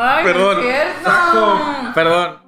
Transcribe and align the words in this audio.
Ay, 0.00 0.24
Perdón. 0.24 0.56
no 0.56 0.62
es 0.62 0.66
cierto. 0.66 1.10
Saco. 1.10 1.60
Perdón. 1.94 2.38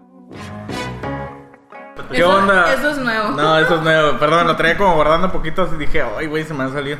¿Qué 2.11 2.19
Eso- 2.19 2.29
onda? 2.37 2.73
Eso 2.73 2.91
es 2.91 2.99
nuevo. 2.99 3.29
No, 3.31 3.59
eso 3.59 3.75
es 3.77 3.83
nuevo. 3.83 4.19
Perdón, 4.19 4.47
lo 4.47 4.57
traía 4.57 4.77
como 4.77 4.95
guardando 4.95 5.31
poquito 5.31 5.63
así 5.63 5.77
dije, 5.77 6.03
ay, 6.19 6.27
güey, 6.27 6.45
se 6.45 6.55
me 6.55 6.65
va 6.65 6.71
a 6.71 6.73
salir. 6.73 6.99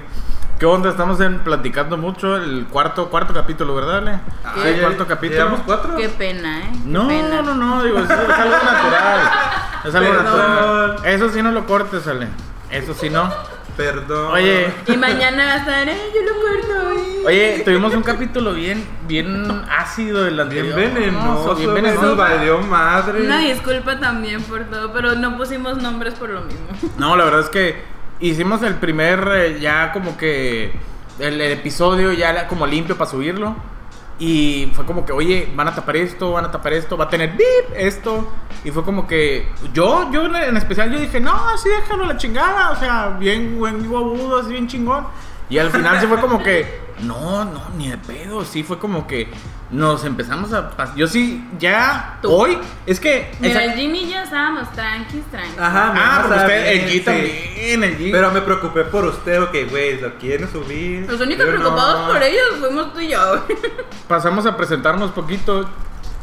¿Qué 0.59 0.67
onda? 0.67 0.91
Estamos 0.91 1.21
en, 1.21 1.39
platicando 1.41 1.97
mucho 1.97 2.37
el 2.37 2.67
cuarto, 2.67 3.09
cuarto 3.09 3.33
capítulo, 3.33 3.75
¿verdad, 3.75 3.99
Ale? 3.99 4.21
Ah, 4.45 4.53
Sí, 4.55 4.69
el 4.69 4.77
ya- 4.77 4.83
cuarto 4.83 5.07
capítulo. 5.07 5.39
¿Llevamos 5.39 5.61
cuatro? 5.65 5.97
Qué 5.97 6.09
pena, 6.11 6.61
¿eh? 6.61 6.71
Qué 6.73 6.79
No, 6.85 7.09
pena. 7.09 7.43
no, 7.43 7.55
no, 7.55 7.83
digo, 7.83 7.99
es, 7.99 8.05
es 8.05 8.11
algo 8.11 8.57
natural. 8.57 9.31
Es 9.85 9.95
algo 9.95 10.11
Perdón. 10.13 10.25
natural. 10.25 10.97
Eso 11.05 11.29
sí 11.31 11.43
no 11.43 11.51
lo 11.51 11.65
cortes, 11.67 12.07
Ale. 12.07 12.29
Eso 12.71 12.93
sí 12.95 13.09
no. 13.09 13.33
Perdón. 13.81 14.33
Oye, 14.33 14.67
Y 14.87 14.97
mañana 14.97 15.45
va 15.47 15.53
a 15.53 15.57
estar, 15.57 15.89
eh, 15.89 15.97
yo 16.15 16.23
lo 16.23 16.41
corto. 16.41 17.01
eh. 17.01 17.23
oye, 17.27 17.63
tuvimos 17.65 17.95
un 17.95 18.03
capítulo 18.03 18.53
bien, 18.53 18.85
bien 19.09 19.65
ácido 19.71 20.27
el 20.27 20.35
Bien 20.35 20.41
anterior. 20.67 20.75
venenoso, 20.77 21.55
bien 21.55 21.67
nos 21.67 21.75
venenoso. 21.75 22.17
valió 22.17 22.59
madre. 22.61 23.23
Una 23.23 23.39
disculpa 23.39 23.99
también 23.99 24.43
por 24.43 24.65
todo, 24.65 24.93
pero 24.93 25.15
no 25.15 25.37
pusimos 25.37 25.81
nombres 25.83 26.15
por 26.15 26.29
lo 26.31 26.43
mismo. 26.43 26.67
No, 26.99 27.17
la 27.17 27.25
verdad 27.25 27.41
es 27.41 27.49
que 27.49 27.83
hicimos 28.21 28.63
el 28.63 28.75
primer 28.75 29.27
eh, 29.35 29.59
ya 29.61 29.93
como 29.93 30.17
que 30.17 30.73
el, 31.19 31.41
el 31.41 31.53
episodio 31.53 32.13
ya 32.13 32.31
era 32.31 32.47
como 32.49 32.67
limpio 32.67 32.97
para 32.97 33.11
subirlo. 33.11 33.57
Y 34.21 34.71
fue 34.75 34.85
como 34.85 35.07
que, 35.07 35.13
oye, 35.13 35.51
van 35.57 35.67
a 35.69 35.75
tapar 35.75 35.97
esto, 35.97 36.33
van 36.33 36.45
a 36.45 36.51
tapar 36.51 36.75
esto, 36.75 36.95
va 36.95 37.07
a 37.07 37.09
tener 37.09 37.31
bip 37.31 37.75
esto. 37.75 38.29
Y 38.63 38.71
fue 38.71 38.85
como 38.85 39.07
que 39.07 39.49
yo, 39.73 40.13
yo 40.13 40.27
en, 40.27 40.57
especial, 40.59 40.93
yo 40.93 41.01
dije, 41.01 41.19
no, 41.19 41.49
así 41.49 41.71
déjalo 41.71 42.05
la 42.05 42.19
chingada. 42.19 42.73
O 42.73 42.77
sea, 42.77 43.17
bien, 43.19 43.59
buen 43.59 43.87
agudo, 43.87 44.41
así 44.41 44.51
bien 44.53 44.69
chingón. 44.69 45.07
Y 45.51 45.59
al 45.59 45.71
final 45.71 46.01
se 46.01 46.07
fue 46.07 46.21
como 46.21 46.43
que, 46.43 46.81
no, 47.01 47.45
no, 47.45 47.71
ni 47.77 47.89
de 47.91 47.99
pedo. 47.99 48.45
Sí, 48.45 48.63
fue 48.63 48.79
como 48.79 49.07
que 49.07 49.29
nos 49.71 50.05
empezamos 50.05 50.53
a. 50.53 50.71
Yo 50.97 51.07
sí, 51.07 51.45
ya 51.59 52.19
Tú. 52.23 52.31
hoy, 52.33 52.59
es 52.87 52.99
que. 53.01 53.33
Mira, 53.41 53.63
esa- 53.63 53.73
el 53.73 53.79
Jimmy 53.79 54.05
y 54.05 54.13
yo 54.13 54.21
estábamos 54.21 54.71
tranquis, 54.73 55.25
tranquis. 55.31 55.59
Ajá, 55.59 55.93
ah, 55.97 56.25
sabe 56.29 56.41
usted, 56.43 56.67
el 56.67 56.79
bien, 56.79 56.89
G 56.89 56.93
sí. 56.93 57.01
también, 57.01 57.85
el 57.85 57.99
G. 57.99 58.11
Pero 58.13 58.31
me 58.31 58.41
preocupé 58.43 58.85
por 58.85 59.05
usted, 59.05 59.43
ok, 59.43 59.55
güey, 59.71 60.01
lo 60.01 60.15
quieren 60.19 60.51
subir. 60.51 61.07
Los 61.11 61.21
únicos 61.21 61.45
Yo 61.47 61.53
preocupados 61.53 62.07
no. 62.07 62.13
por 62.13 62.23
ellos 62.23 62.43
fuimos 62.61 62.93
tú 62.93 63.01
y 63.01 63.09
yo. 63.09 63.45
Pasamos 64.09 64.47
a 64.47 64.57
presentarnos 64.57 65.11
poquito. 65.11 65.69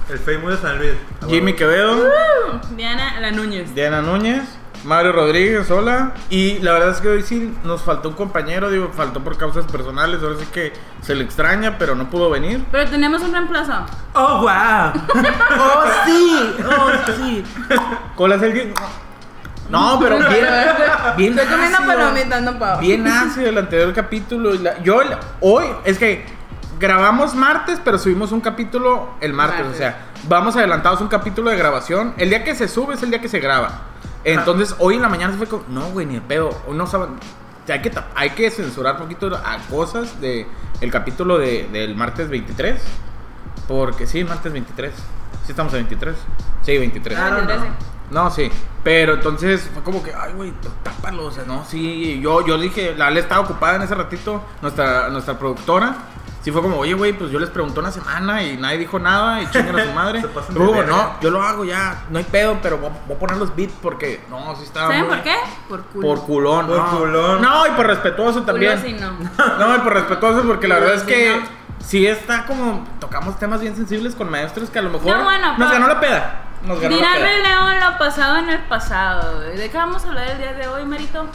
El 0.10 0.20
Facebook 0.20 0.52
de 0.52 0.58
San 0.58 0.78
Luis. 0.78 0.94
Jimmy 1.28 1.52
Quevedo, 1.52 2.10
Diana 2.78 3.20
La 3.20 3.30
Núñez. 3.32 3.76
Diana 3.76 4.02
Núñez, 4.02 4.42
Mario 4.88 5.12
Rodríguez, 5.12 5.70
hola. 5.70 6.14
Y 6.30 6.60
la 6.60 6.72
verdad 6.72 6.92
es 6.92 7.02
que 7.02 7.10
hoy 7.10 7.22
sí 7.22 7.54
nos 7.66 7.82
faltó 7.82 8.08
un 8.08 8.16
compañero, 8.16 8.70
digo, 8.72 8.90
faltó 8.96 9.22
por 9.22 9.38
causas 9.38 9.66
personales, 9.66 10.24
ahora 10.24 10.38
sí 10.40 10.46
que 10.54 10.72
se 11.02 11.14
le 11.14 11.26
extraña, 11.26 11.78
pero 11.78 11.94
no 11.94 12.10
pudo 12.10 12.30
venir. 12.30 12.64
Pero 12.72 12.90
tenemos 12.90 13.22
un 13.22 13.34
reemplazo. 13.34 13.74
¡Oh, 14.14 14.44
wow! 14.44 14.48
¡Oh, 15.60 15.84
sí! 16.06 16.56
¡Oh, 16.66 16.90
sí! 17.18 17.44
¿Cuál 18.16 18.32
es 18.32 18.42
el? 18.44 18.74
No, 19.70 20.00
pero 20.00 20.20
bien, 20.20 20.30
bien 21.18 21.38
Estoy 21.38 21.52
comiendo 21.54 21.78
ácido. 21.80 21.94
palomitas, 21.94 22.42
no 22.44 22.58
pavo. 22.58 22.80
Bien 22.80 23.06
ácido 23.06 23.50
el 23.50 23.58
anterior 23.58 23.94
capítulo. 23.94 24.56
y 24.56 24.60
la- 24.60 24.82
yo 24.84 25.02
el- 25.02 25.18
hoy, 25.42 25.66
es 25.84 26.00
que 26.00 26.26
grabamos 26.80 27.36
martes, 27.36 27.82
pero 27.84 27.98
subimos 27.98 28.32
un 28.32 28.40
capítulo 28.40 29.10
el 29.20 29.34
martes. 29.34 29.60
Martes. 29.66 29.76
O 29.76 29.78
sea, 29.78 30.06
vamos 30.30 30.56
adelantados 30.56 31.02
un 31.02 31.10
capítulo 31.10 31.50
de 31.50 31.58
grabación. 31.58 32.14
El 32.18 32.30
día 32.30 32.46
que 32.46 32.56
se 32.56 32.70
sube 32.70 32.94
es 32.94 33.04
el 33.04 33.10
día 33.10 33.20
que 33.20 33.28
se 33.28 33.42
graba. 33.42 33.82
Entonces, 34.34 34.76
hoy 34.80 34.96
en 34.96 35.02
la 35.02 35.10
mañana 35.10 35.32
se 35.32 35.38
fue 35.38 35.48
como, 35.48 35.64
no, 35.70 35.90
güey, 35.92 36.06
ni 36.06 36.16
el 36.16 36.22
pedo. 36.22 36.50
No 36.72 36.86
saben. 36.86 37.12
Hay 37.70 37.82
que, 37.82 37.92
hay 38.16 38.30
que 38.32 38.50
censurar 38.50 38.96
un 38.96 39.02
poquito 39.02 39.28
a 39.36 39.58
cosas 39.70 40.22
de 40.22 40.48
el 40.80 40.92
capítulo 40.92 41.38
de, 41.38 41.68
del 41.72 41.96
martes 41.96 42.30
23. 42.30 42.82
Porque 43.68 44.06
sí, 44.06 44.24
martes 44.24 44.52
23. 44.52 44.94
Sí, 44.94 45.52
estamos 45.52 45.74
en 45.74 45.80
23. 45.80 46.16
Sí, 46.62 46.78
23. 46.78 47.18
Ah, 47.18 47.30
no, 47.30 47.42
no. 47.42 47.66
No, 48.10 48.32
sí. 48.32 48.50
Pero 48.84 49.16
entonces 49.16 49.70
fue 49.74 49.84
como 49.84 50.02
que, 50.04 50.14
ay, 50.14 50.34
güey, 50.34 50.54
tápalo. 50.84 51.26
O 51.26 51.32
sea, 51.32 51.44
no, 51.46 51.66
sí. 51.66 52.20
Yo, 52.22 52.46
yo 52.46 52.58
dije, 52.58 52.96
la 52.96 53.08
Ale 53.08 53.22
estaba 53.22 53.42
ocupada 53.42 53.76
en 53.76 53.82
ese 53.82 53.96
ratito, 53.96 54.42
nuestra, 54.62 55.10
nuestra 55.10 55.38
productora. 55.38 55.96
Sí 56.48 56.52
fue 56.54 56.62
como, 56.62 56.78
oye, 56.78 56.94
güey, 56.94 57.12
pues 57.12 57.30
yo 57.30 57.40
les 57.40 57.50
pregunté 57.50 57.82
una 57.82 57.92
semana 57.92 58.42
y 58.42 58.56
nadie 58.56 58.78
dijo 58.78 58.98
nada 59.00 59.42
y 59.42 59.52
chingan 59.52 59.78
a 59.82 59.84
su 59.84 59.92
madre. 59.92 60.22
Se 60.22 60.30
pasan 60.30 60.56
Y 60.56 60.60
de 60.60 60.64
luego, 60.64 60.82
no, 60.84 61.20
yo 61.20 61.30
lo 61.30 61.44
hago 61.44 61.66
ya, 61.66 62.06
no 62.10 62.20
hay 62.20 62.24
pedo, 62.24 62.60
pero 62.64 62.78
voy, 62.78 62.90
voy 63.06 63.18
a 63.18 63.20
poner 63.20 63.36
los 63.36 63.54
beats 63.54 63.74
porque, 63.82 64.24
no, 64.30 64.56
sí 64.56 64.64
estaba 64.64 64.88
¿Saben 64.88 65.08
muy- 65.08 65.16
por 65.16 65.24
qué? 65.26 65.36
Por 65.68 65.82
culo. 65.88 66.08
Por 66.08 66.22
culón. 66.26 66.68
Por 66.68 66.78
no. 66.78 67.00
culón. 67.00 67.42
No, 67.42 67.68
y 67.68 67.72
por 67.72 67.88
respetuoso 67.88 68.40
Culo 68.40 68.46
también. 68.46 68.82
sí 68.82 68.94
no. 68.94 69.12
No, 69.60 69.76
y 69.76 69.80
por 69.80 69.94
respetuoso 69.94 70.44
porque 70.44 70.70
la 70.70 70.76
verdad 70.76 70.96
es 70.96 71.04
que 71.04 71.36
no. 71.38 71.46
sí 71.86 72.08
está 72.08 72.46
como, 72.46 72.88
tocamos 73.02 73.38
temas 73.38 73.60
bien 73.60 73.76
sensibles 73.76 74.16
con 74.16 74.32
maestros 74.32 74.70
que 74.70 74.80
a 74.80 74.84
lo 74.84 74.90
mejor 74.90 75.18
No, 75.18 75.24
bueno, 75.26 75.58
nos 75.58 75.70
ganó 75.70 75.86
la 75.90 76.00
peda. 76.00 76.44
Nos 76.64 76.80
ganó 76.80 76.96
la 76.96 77.14
peda. 77.14 77.40
León 77.40 77.76
lo 77.92 77.98
pasado 77.98 78.38
en 78.38 78.50
el 78.52 78.60
pasado. 78.60 79.42
¿De 79.42 79.70
qué 79.70 79.78
vamos 79.78 80.06
a 80.06 80.08
hablar 80.08 80.30
el 80.30 80.38
día 80.38 80.54
de 80.54 80.66
hoy, 80.70 80.86
Marito? 80.86 81.26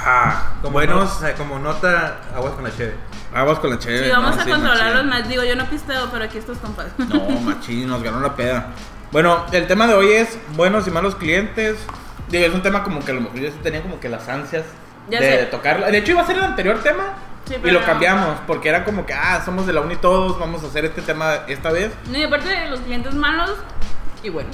Ah, 0.00 0.52
Como, 0.62 0.72
buenos. 0.74 1.20
nota, 1.20 1.34
como 1.34 1.58
nota, 1.58 2.18
aguas 2.34 2.54
con 2.54 2.64
la 2.64 2.70
cheve. 2.74 2.94
Aguas 3.34 3.58
con 3.58 3.70
la 3.70 3.78
chévere. 3.78 4.04
Sí, 4.06 4.10
vamos 4.10 4.36
no, 4.36 4.40
a 4.42 4.44
sí, 4.44 4.50
controlarlos 4.50 5.04
machín. 5.04 5.08
más. 5.20 5.28
Digo, 5.28 5.44
yo 5.44 5.56
no 5.56 5.64
pisteo, 5.66 6.08
pero 6.10 6.24
aquí 6.24 6.38
estos 6.38 6.58
compas. 6.58 6.86
No, 6.98 7.20
machín, 7.40 7.88
nos 7.88 8.02
ganó 8.02 8.20
la 8.20 8.34
peda. 8.36 8.68
Bueno, 9.12 9.44
el 9.52 9.66
tema 9.66 9.86
de 9.86 9.94
hoy 9.94 10.12
es 10.12 10.38
buenos 10.54 10.86
y 10.86 10.90
malos 10.90 11.14
clientes. 11.16 11.76
Digo, 12.28 12.46
es 12.46 12.54
un 12.54 12.62
tema 12.62 12.84
como 12.84 13.00
que 13.04 13.10
a 13.10 13.14
lo 13.14 13.22
mejor 13.22 13.38
yo 13.40 13.50
sí 13.50 13.58
tenía 13.62 13.82
como 13.82 13.98
que 14.00 14.08
las 14.08 14.28
ansias 14.28 14.64
Ya 15.10 15.20
de 15.20 15.30
sé. 15.40 15.46
tocarlo. 15.46 15.86
De 15.86 15.98
hecho, 15.98 16.12
iba 16.12 16.22
a 16.22 16.26
ser 16.26 16.36
el 16.36 16.44
anterior 16.44 16.78
tema. 16.82 17.14
Sí, 17.46 17.56
Y 17.64 17.70
lo 17.70 17.82
cambiamos, 17.82 18.38
porque 18.46 18.68
era 18.68 18.84
como 18.84 19.06
que, 19.06 19.14
ah, 19.14 19.40
somos 19.42 19.66
de 19.66 19.72
la 19.72 19.80
uni 19.80 19.96
todos, 19.96 20.38
vamos 20.38 20.62
a 20.62 20.66
hacer 20.66 20.84
este 20.84 21.00
tema 21.00 21.32
esta 21.48 21.70
vez. 21.72 21.90
No, 22.10 22.18
y 22.18 22.22
aparte 22.24 22.46
de 22.50 22.68
los 22.68 22.80
clientes 22.80 23.14
malos, 23.14 23.52
y 24.22 24.28
bueno, 24.28 24.50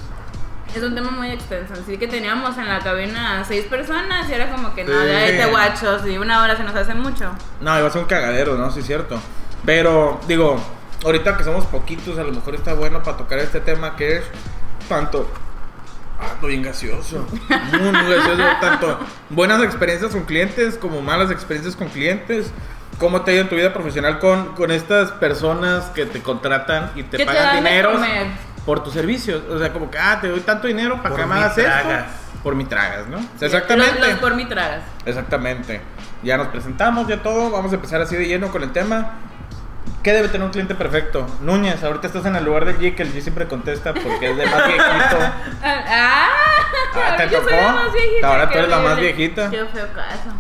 es 0.74 0.82
un 0.82 0.94
tema 0.94 1.10
muy 1.10 1.30
extenso. 1.30 1.74
Así 1.74 1.96
que 1.98 2.06
teníamos 2.08 2.56
en 2.58 2.68
la 2.68 2.80
cabina 2.80 3.44
seis 3.46 3.64
personas 3.66 4.28
y 4.28 4.32
era 4.32 4.50
como 4.50 4.74
que 4.74 4.84
no, 4.84 4.92
Sí. 5.00 5.06
de 5.06 5.16
ahí 5.16 5.36
te 5.36 5.46
guachos 5.46 6.06
y 6.06 6.18
una 6.18 6.42
hora 6.42 6.56
se 6.56 6.64
nos 6.64 6.74
hace 6.74 6.94
mucho. 6.94 7.30
No, 7.60 7.78
iba 7.78 7.88
a 7.88 7.90
ser 7.90 8.02
un 8.02 8.08
cagadero, 8.08 8.56
¿no? 8.56 8.70
Sí, 8.70 8.80
es 8.80 8.86
cierto. 8.86 9.20
Pero, 9.64 10.20
digo, 10.28 10.58
ahorita 11.04 11.36
que 11.36 11.44
somos 11.44 11.64
poquitos, 11.66 12.18
a 12.18 12.22
lo 12.22 12.32
mejor 12.32 12.54
está 12.54 12.74
bueno 12.74 13.02
para 13.02 13.16
tocar 13.16 13.38
este 13.38 13.60
tema 13.60 13.96
que 13.96 14.18
es 14.18 14.24
tanto. 14.88 15.30
Ah, 16.20 16.34
bien 16.46 16.62
gaseoso. 16.62 17.26
Muy, 17.72 17.90
muy 17.92 18.14
gaseoso. 18.14 18.42
Tanto 18.60 18.98
buenas 19.30 19.62
experiencias 19.62 20.12
con 20.12 20.24
clientes 20.24 20.76
como 20.78 21.00
malas 21.02 21.30
experiencias 21.30 21.74
con 21.76 21.88
clientes. 21.88 22.52
¿Cómo 22.98 23.22
te 23.22 23.32
ha 23.32 23.34
ido 23.34 23.42
en 23.42 23.48
tu 23.48 23.56
vida 23.56 23.72
profesional 23.72 24.20
con, 24.20 24.54
con 24.54 24.70
estas 24.70 25.10
personas 25.12 25.86
que 25.86 26.06
te 26.06 26.22
contratan 26.22 26.92
y 26.94 27.02
te 27.02 27.16
¿Qué 27.16 27.24
te 27.24 27.26
pagan 27.26 27.42
dan 27.42 27.64
de 27.64 27.68
dinero 27.70 27.92
comer? 27.94 28.26
Por 28.64 28.82
tus 28.82 28.92
servicios? 28.94 29.42
O 29.50 29.58
sea, 29.58 29.72
como 29.72 29.90
que, 29.90 29.98
ah, 29.98 30.18
te 30.20 30.28
doy 30.28 30.40
tanto 30.40 30.66
dinero 30.66 30.96
para 31.02 31.10
Por 31.10 31.20
que 31.20 31.26
me 31.26 31.34
hagas 31.34 31.58
esto. 31.58 31.88
Por 32.42 32.54
mi 32.54 32.64
tragas, 32.66 33.06
¿no? 33.08 33.18
O 33.18 33.38
sea, 33.38 33.46
exactamente. 33.46 33.98
Los, 34.00 34.08
los 34.10 34.18
por 34.18 34.34
mi 34.34 34.46
tragas. 34.46 34.82
Exactamente. 35.06 35.80
Ya 36.22 36.36
nos 36.36 36.48
presentamos, 36.48 37.06
ya 37.08 37.22
todo. 37.22 37.50
Vamos 37.50 37.72
a 37.72 37.76
empezar 37.76 38.00
así 38.02 38.16
de 38.16 38.26
lleno 38.26 38.48
con 38.50 38.62
el 38.62 38.72
tema. 38.72 39.12
¿Qué 40.02 40.12
debe 40.12 40.28
tener 40.28 40.44
un 40.44 40.50
cliente 40.52 40.74
perfecto? 40.74 41.26
Núñez, 41.40 41.82
ahorita 41.82 42.06
estás 42.06 42.26
en 42.26 42.36
el 42.36 42.44
lugar 42.44 42.66
del 42.66 42.78
G 42.78 42.94
que 42.94 43.02
el 43.02 43.14
G 43.14 43.20
siempre 43.22 43.46
contesta 43.48 43.94
porque 43.94 44.30
es 44.30 44.36
de 44.36 44.46
más 44.46 44.66
viejito. 44.66 45.18
Ah, 45.64 46.28
Ah, 46.96 47.16
¿te 47.16 47.26
tocó? 47.28 47.50
la 47.50 47.72
más 47.72 47.92
viejita. 47.92 48.28
Ahora 48.28 48.48
tú 48.50 48.58
eres 48.58 48.70
la 48.70 48.78
más 48.80 48.96
viejita. 48.98 49.50
Qué 49.50 49.64
feo 49.66 49.88
caso. 49.94 50.30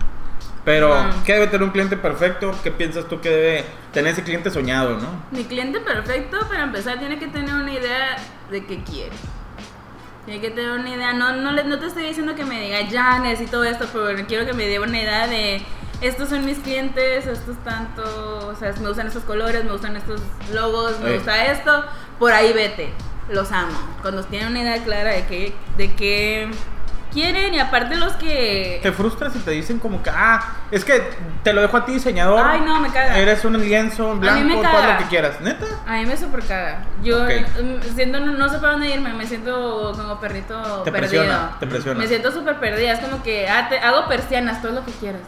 Pero, 0.64 0.94
Ah. 0.94 1.10
¿qué 1.26 1.34
debe 1.34 1.46
tener 1.48 1.62
un 1.62 1.70
cliente 1.70 1.96
perfecto? 1.96 2.52
¿Qué 2.62 2.70
piensas 2.70 3.06
tú 3.06 3.20
que 3.20 3.28
debe 3.28 3.64
tener 3.92 4.12
ese 4.12 4.22
cliente 4.22 4.50
soñado, 4.50 4.96
no? 4.98 5.08
Mi 5.30 5.44
cliente 5.44 5.80
perfecto, 5.80 6.38
para 6.48 6.62
empezar, 6.62 6.98
tiene 6.98 7.18
que 7.18 7.26
tener 7.26 7.54
una 7.54 7.72
idea 7.72 8.16
de 8.50 8.64
qué 8.64 8.82
quiere. 8.82 9.12
Tiene 10.24 10.40
que 10.40 10.50
tener 10.50 10.70
una 10.70 10.88
idea. 10.88 11.12
No, 11.12 11.36
no, 11.36 11.52
no 11.52 11.78
te 11.78 11.86
estoy 11.86 12.04
diciendo 12.04 12.34
que 12.34 12.44
me 12.46 12.60
diga, 12.62 12.80
ya 12.88 13.18
necesito 13.18 13.62
esto, 13.62 13.86
pero 13.92 14.26
quiero 14.26 14.46
que 14.46 14.54
me 14.54 14.66
dé 14.66 14.78
una 14.80 14.98
idea 14.98 15.26
de 15.26 15.60
estos 16.00 16.28
son 16.30 16.44
mis 16.46 16.58
clientes, 16.58 17.26
estos 17.26 17.56
tanto, 17.62 18.02
o 18.48 18.54
sea, 18.56 18.72
me 18.80 18.88
gustan 18.88 19.06
estos 19.06 19.24
colores, 19.24 19.64
me 19.64 19.70
gustan 19.72 19.96
estos 19.96 20.20
logos, 20.52 20.98
me 21.00 21.14
gusta 21.14 21.46
esto. 21.46 21.84
Por 22.18 22.32
ahí 22.32 22.52
vete. 22.54 22.90
Los 23.28 23.52
amo. 23.52 23.72
Cuando 24.02 24.22
tienen 24.24 24.48
una 24.48 24.60
idea 24.60 24.82
clara 24.84 25.10
de 25.12 25.24
qué, 25.26 25.54
de 25.78 25.94
qué 25.94 26.50
quieren 27.14 27.54
y 27.54 27.58
aparte 27.58 27.94
los 27.96 28.12
que. 28.14 28.80
Te 28.82 28.92
frustras 28.92 29.32
si 29.32 29.38
te 29.38 29.52
dicen 29.52 29.78
como 29.78 30.02
que, 30.02 30.10
ah, 30.10 30.44
es 30.70 30.84
que 30.84 31.02
te 31.42 31.52
lo 31.54 31.62
dejo 31.62 31.76
a 31.78 31.86
ti, 31.86 31.92
diseñador. 31.92 32.44
Ay, 32.44 32.60
no, 32.60 32.80
me 32.80 32.88
caga. 32.90 33.16
Eres 33.18 33.42
un 33.46 33.58
lienzo 33.58 34.12
en 34.12 34.28
A 34.28 34.32
mí 34.34 34.40
me 34.44 34.56
blanco, 34.56 34.76
todo 34.76 34.92
lo 34.92 34.98
que 34.98 35.04
quieras. 35.04 35.40
¿Neta? 35.40 35.64
A 35.86 35.92
mí 35.94 36.04
me 36.06 36.16
super 36.16 36.42
caga. 36.42 36.84
Yo 37.02 37.22
Ok. 37.24 37.30
mm, 37.62 37.94
siento, 37.94 38.20
no, 38.20 38.48
sé 38.50 38.58
para 38.58 38.72
dónde 38.72 38.90
irme, 38.90 39.14
me 39.14 39.26
siento 39.26 39.92
como 39.96 40.20
perrito 40.20 40.82
Te 40.82 40.92
perdido. 40.92 41.22
presiona, 41.22 41.56
te 41.60 41.66
presiona. 41.66 42.00
Me 42.00 42.06
siento 42.08 42.30
súper 42.32 42.58
perdida, 42.60 42.92
es 42.92 42.98
como 43.00 43.22
que 43.22 43.48
ah, 43.48 43.68
te- 43.70 43.78
hago 43.78 44.06
persianas, 44.08 44.60
todo 44.60 44.72
lo 44.72 44.84
que 44.84 44.92
quieras. 44.92 45.22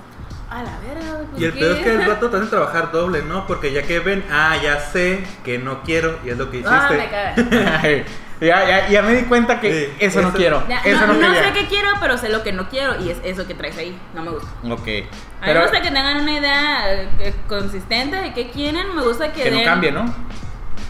A 0.51 0.63
la 0.63 0.79
verga, 0.79 1.25
Y 1.37 1.45
el 1.45 1.53
peor 1.55 1.73
es 1.77 1.83
que 1.83 1.91
el 1.95 2.05
rato 2.07 2.31
te 2.31 2.37
hacen 2.37 2.51
trabajar 2.51 2.93
doble, 2.93 3.23
¿no? 3.23 3.47
Porque 3.49 3.73
ya 3.73 3.83
que 3.83 3.99
ven, 4.01 4.25
ah, 4.31 4.57
ya 4.63 4.79
sé 4.79 5.25
que 5.45 5.59
no 5.59 5.83
quiero 5.83 6.19
y 6.25 6.31
es 6.31 6.39
lo 6.39 6.51
que 6.51 6.59
hiciste. 6.59 6.77
Ah, 6.77 6.91
me 6.91 7.09
caga. 7.11 7.35
Ya, 8.41 8.69
ya, 8.69 8.89
ya 8.89 9.03
me 9.03 9.15
di 9.15 9.23
cuenta 9.23 9.61
que 9.61 9.73
Sí, 9.73 9.93
eso, 9.99 10.21
no 10.21 10.33
quiero. 10.33 10.63
Ya, 10.69 10.81
eso 10.81 11.07
no, 11.07 11.15
no, 11.15 11.35
sé 11.35 11.53
qué 11.55 11.67
quiero, 11.67 11.89
pero 12.01 12.19
sé 12.19 12.29
lo 12.29 12.43
que 12.43 12.53
no 12.53 12.69
quiero 12.69 13.01
y 13.03 13.11
es 13.11 13.19
eso 13.25 13.47
que 13.47 13.55
traes 13.55 13.79
ahí. 13.79 13.99
No 14.15 14.23
me 14.23 14.31
gusta. 14.31 14.49
Ok. 14.71 14.89
A 15.41 15.47
mí 15.47 15.55
me 15.55 15.63
gusta 15.63 15.81
que 15.81 15.91
tengan 15.91 16.21
una 16.21 16.33
idea 16.33 16.93
eh, 17.21 17.35
consistente 17.49 18.17
de 18.17 18.35
qué 18.35 18.51
quieren. 18.51 18.95
Me 18.95 19.03
gusta 19.03 19.33
que, 19.33 19.43
que 19.43 19.51
no 19.51 19.65
cambie, 19.65 19.91
¿no? 19.91 20.15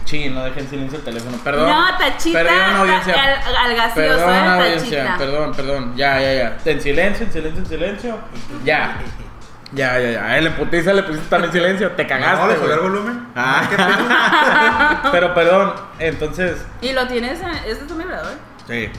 Sí, 0.03 0.29
no 0.29 0.43
dejen 0.45 0.69
silencio 0.69 0.99
el 0.99 1.03
teléfono. 1.03 1.37
Perdón. 1.43 1.69
No, 1.69 1.97
tachita. 1.97 2.39
Perdón, 2.39 2.75
audiencia. 2.75 3.13
Al, 3.13 3.55
al 3.55 3.75
gaseoso, 3.75 4.25
Perdón, 4.25 4.35
eh, 4.35 4.49
audiencia. 4.49 5.03
tachita. 5.03 5.17
Perdón, 5.17 5.53
perdón. 5.53 5.97
Ya, 5.97 6.21
ya, 6.21 6.33
ya. 6.33 6.57
En 6.63 6.81
silencio, 6.81 7.25
en 7.25 7.31
silencio, 7.33 7.59
en 7.59 7.65
silencio. 7.65 8.17
Ya. 8.63 8.99
Ya, 9.73 9.99
ya, 9.99 10.11
ya. 10.11 10.25
A 10.25 10.37
él 10.37 10.47
en 10.47 10.53
putiza 10.53 10.93
le 10.93 11.03
pusiste 11.03 11.27
también 11.29 11.51
silencio. 11.51 11.91
Te 11.91 12.07
cagaste. 12.07 12.37
¿No? 12.41 12.47
¿De 12.47 12.55
güey. 12.55 12.69
subir 12.69 12.81
volumen? 12.83 13.27
Ah. 13.35 13.67
¿Qué 13.69 13.75
pedo? 13.75 15.11
Pero 15.11 15.33
perdón, 15.33 15.73
entonces. 15.99 16.65
Y 16.81 16.93
lo 16.93 17.07
tienes, 17.07 17.41
en- 17.41 17.49
este 17.49 17.71
es 17.71 17.87
tu 17.87 17.95
vibrador. 17.95 18.33
Sí. 18.67 18.89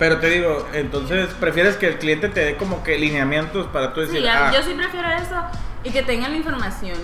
Pero 0.00 0.18
te 0.18 0.28
digo, 0.28 0.66
entonces 0.72 1.28
prefieres 1.38 1.76
que 1.76 1.86
el 1.86 1.98
cliente 1.98 2.28
te 2.28 2.40
dé 2.44 2.56
como 2.56 2.82
que 2.82 2.98
lineamientos 2.98 3.66
para 3.68 3.92
tú 3.94 4.00
decir, 4.00 4.16
Sí, 4.18 4.22
ya- 4.24 4.48
ah, 4.48 4.52
yo 4.52 4.62
sí 4.62 4.74
prefiero 4.74 5.08
eso 5.10 5.36
y 5.84 5.90
que 5.90 6.02
tengan 6.02 6.32
la 6.32 6.36
información 6.38 6.98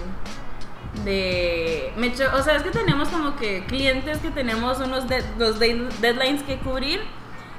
de... 1.04 1.92
Me 1.96 2.12
cho- 2.14 2.30
o 2.34 2.42
sea, 2.42 2.56
es 2.56 2.62
que 2.62 2.70
tenemos 2.70 3.08
como 3.08 3.36
que 3.36 3.64
clientes 3.66 4.18
que 4.18 4.30
tenemos 4.30 4.78
unos 4.80 5.08
de- 5.08 5.24
los 5.38 5.58
de- 5.58 5.88
deadlines 6.00 6.42
que 6.42 6.58
cubrir 6.58 7.00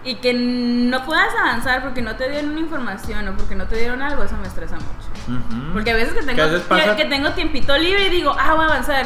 y 0.03 0.15
que 0.15 0.33
no 0.33 1.05
puedas 1.05 1.33
avanzar 1.39 1.81
porque 1.83 2.01
no 2.01 2.15
te 2.17 2.29
dieron 2.29 2.51
una 2.51 2.59
información 2.59 3.27
o 3.29 3.33
porque 3.37 3.55
no 3.55 3.65
te 3.65 3.77
dieron 3.77 4.01
algo, 4.01 4.23
eso 4.23 4.35
me 4.37 4.47
estresa 4.47 4.75
mucho. 4.75 5.07
Porque 5.73 5.91
a 5.91 5.95
veces 5.95 6.13
que 6.13 6.21
tengo, 6.23 6.95
que 6.95 7.05
tengo 7.05 7.29
tiempito 7.31 7.77
libre 7.77 8.07
y 8.07 8.09
digo, 8.09 8.35
ah, 8.37 8.53
voy 8.53 8.63
a 8.65 8.67
avanzar. 8.67 9.05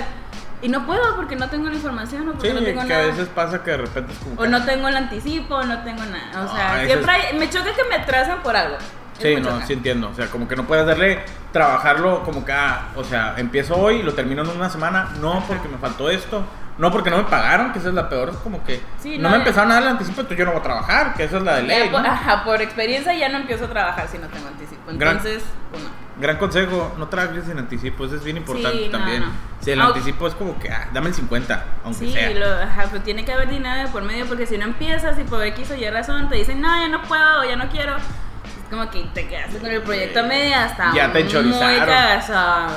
Y 0.61 0.69
no 0.69 0.85
puedo 0.87 1.15
porque 1.15 1.35
no 1.35 1.49
tengo 1.49 1.69
la 1.69 1.75
información 1.75 2.27
o 2.29 2.31
porque 2.33 2.47
Sí, 2.47 2.53
no 2.53 2.61
tengo 2.63 2.81
que 2.81 2.87
nada. 2.87 3.03
a 3.03 3.07
veces 3.07 3.27
pasa 3.29 3.63
que 3.63 3.71
de 3.71 3.77
repente 3.77 4.11
es 4.13 4.19
como 4.19 4.41
O 4.41 4.47
no 4.47 4.63
tengo 4.65 4.87
el 4.87 4.97
anticipo, 4.97 5.55
o 5.55 5.63
no 5.63 5.83
tengo 5.83 6.03
nada. 6.05 6.43
O 6.43 6.55
sea, 6.55 6.73
Ah, 6.73 6.85
siempre 6.85 7.11
hay- 7.11 7.37
me 7.37 7.47
choca 7.49 7.73
que 7.75 7.83
me 7.89 7.95
atrasan 7.95 8.41
por 8.41 8.55
algo. 8.55 8.77
Sí, 9.19 9.35
no, 9.35 9.49
choca. 9.51 9.65
sí 9.67 9.73
entiendo. 9.73 10.09
O 10.09 10.15
sea, 10.15 10.27
como 10.27 10.47
que 10.47 10.55
no 10.55 10.65
puedes 10.65 10.85
darle, 10.87 11.19
trabajarlo 11.51 12.23
como 12.23 12.43
que, 12.43 12.51
ah, 12.53 12.87
o 12.95 13.03
sea, 13.03 13.35
empiezo 13.37 13.75
hoy 13.75 13.97
y 13.97 14.03
lo 14.03 14.13
termino 14.13 14.41
en 14.43 14.49
una 14.49 14.69
semana. 14.69 15.09
No, 15.21 15.43
porque 15.47 15.67
me 15.67 15.77
faltó 15.77 16.09
esto. 16.09 16.43
No, 16.79 16.91
porque 16.91 17.09
no 17.09 17.17
me 17.17 17.23
pagaron, 17.23 17.71
que 17.73 17.79
esa 17.79 17.89
es 17.89 17.95
la 17.95 18.07
peor. 18.07 18.29
Es 18.29 18.35
como 18.37 18.63
que 18.63 18.79
Sí, 18.99 19.17
no, 19.17 19.23
no, 19.23 19.29
me 19.31 19.37
empezaron 19.37 19.71
a 19.71 19.75
dar 19.75 19.83
el 19.83 19.89
anticipo, 19.89 20.21
entonces 20.21 20.37
yo 20.37 20.45
no 20.45 20.51
voy 20.51 20.59
a 20.59 20.63
trabajar, 20.63 21.13
que 21.15 21.23
esa 21.23 21.37
es 21.37 21.43
la 21.43 21.55
de 21.57 21.67
Ya 21.67 21.79
ley. 21.79 21.89
por, 21.89 22.01
¿no? 22.01 22.07
ajá, 22.07 22.43
por 22.43 22.61
experiencia 22.61 23.13
ya 23.15 23.29
no 23.29 23.37
empiezo 23.37 23.65
a 23.65 23.69
trabajar 23.69 24.07
si 24.07 24.19
no 24.19 24.27
tengo 24.27 24.47
anticipo. 24.47 24.81
Gran- 24.93 25.17
Entonces, 25.17 25.43
pues 25.71 25.83
no. 25.83 25.89
Gran 26.19 26.37
consejo, 26.37 26.95
no 26.97 27.07
trabajes 27.09 27.45
sin 27.45 27.59
anticipo, 27.59 28.05
eso 28.05 28.15
es 28.15 28.23
bien 28.23 28.37
importante 28.37 28.75
Sí, 28.77 28.85
no, 28.85 28.97
también. 28.97 29.21
no. 29.21 29.27
Si 29.61 29.71
el 29.71 29.81
anticipo 29.81 30.27
es 30.27 30.33
como 30.33 30.57
que, 30.59 30.69
ah, 30.71 30.89
dame 30.91 31.09
el 31.09 31.13
50, 31.13 31.65
aunque 31.83 32.05
Sí, 32.07 32.11
sea. 32.11 32.29
lo, 32.31 32.45
ajá, 32.63 32.87
pero 32.91 33.03
tiene 33.03 33.23
que 33.23 33.33
haber 33.33 33.49
dinero 33.49 33.83
de 33.83 33.87
por 33.89 34.01
medio 34.03 34.25
porque 34.25 34.47
si 34.47 34.57
no 34.57 34.63
empiezas 34.65 35.19
y 35.19 35.23
por 35.23 35.43
X 35.43 35.69
o 35.71 35.75
Y 35.75 35.87
razón 35.89 36.27
te 36.29 36.35
dicen, 36.35 36.59
no, 36.59 36.67
ya 36.75 36.87
no 36.87 37.03
puedo, 37.03 37.43
ya 37.43 37.55
no 37.55 37.69
quiero. 37.69 37.95
Es 37.97 38.69
como 38.71 38.89
que 38.89 39.03
te 39.13 39.27
quedaste 39.27 39.59
con 39.59 39.69
el 39.69 39.81
proyecto 39.83 40.21
a 40.21 40.23
media 40.23 40.65
hasta 40.65 40.93
Ya 40.93 41.13
te 41.13 41.23
muy 41.23 41.77
cagazón. 41.77 42.71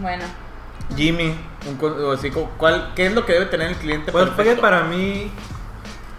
Bueno, 0.00 0.24
Jimmy, 0.96 1.34
un 1.66 2.12
así, 2.12 2.30
¿cuál, 2.30 2.92
¿qué 2.94 3.06
es 3.06 3.12
lo 3.14 3.24
que 3.26 3.32
debe 3.32 3.46
tener 3.46 3.68
el 3.68 3.76
cliente? 3.76 4.12
Pues 4.12 4.26
perfecto? 4.30 4.60
para 4.60 4.82
mí, 4.84 5.30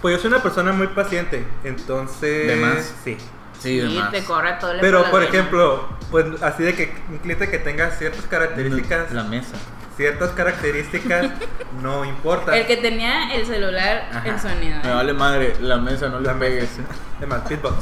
pues 0.01 0.15
yo 0.15 0.21
soy 0.21 0.31
una 0.31 0.43
persona 0.43 0.71
muy 0.73 0.87
paciente, 0.87 1.45
entonces... 1.63 2.47
¿De 2.47 2.55
más? 2.55 2.93
Sí. 3.03 3.17
Sí, 3.59 3.77
demás. 3.79 4.11
te 4.11 4.23
corre 4.23 4.53
todo 4.53 4.71
el 4.71 4.79
Pero, 4.79 5.09
por 5.11 5.21
ejemplo, 5.23 5.89
pues 6.11 6.25
así 6.41 6.63
de 6.63 6.75
que 6.75 6.95
un 7.09 7.17
cliente 7.19 7.49
que 7.49 7.59
tenga 7.59 7.91
ciertas 7.91 8.25
características, 8.25 9.11
La 9.11 9.23
mesa. 9.23 9.55
ciertas 9.97 10.31
características, 10.31 11.27
no 11.81 12.05
importa. 12.05 12.57
El 12.57 12.65
que 12.67 12.77
tenía 12.77 13.33
el 13.35 13.45
celular 13.45 14.07
Ajá. 14.13 14.27
en 14.27 14.39
sonido. 14.39 14.79
Me 14.83 14.93
vale 14.93 15.13
madre, 15.13 15.53
la 15.59 15.77
mesa, 15.77 16.07
no 16.09 16.19
le 16.19 16.27
La 16.27 16.39
pegues. 16.39 16.69
Además, 17.17 17.47
beatbox. 17.49 17.75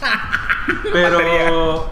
Pero 0.92 1.90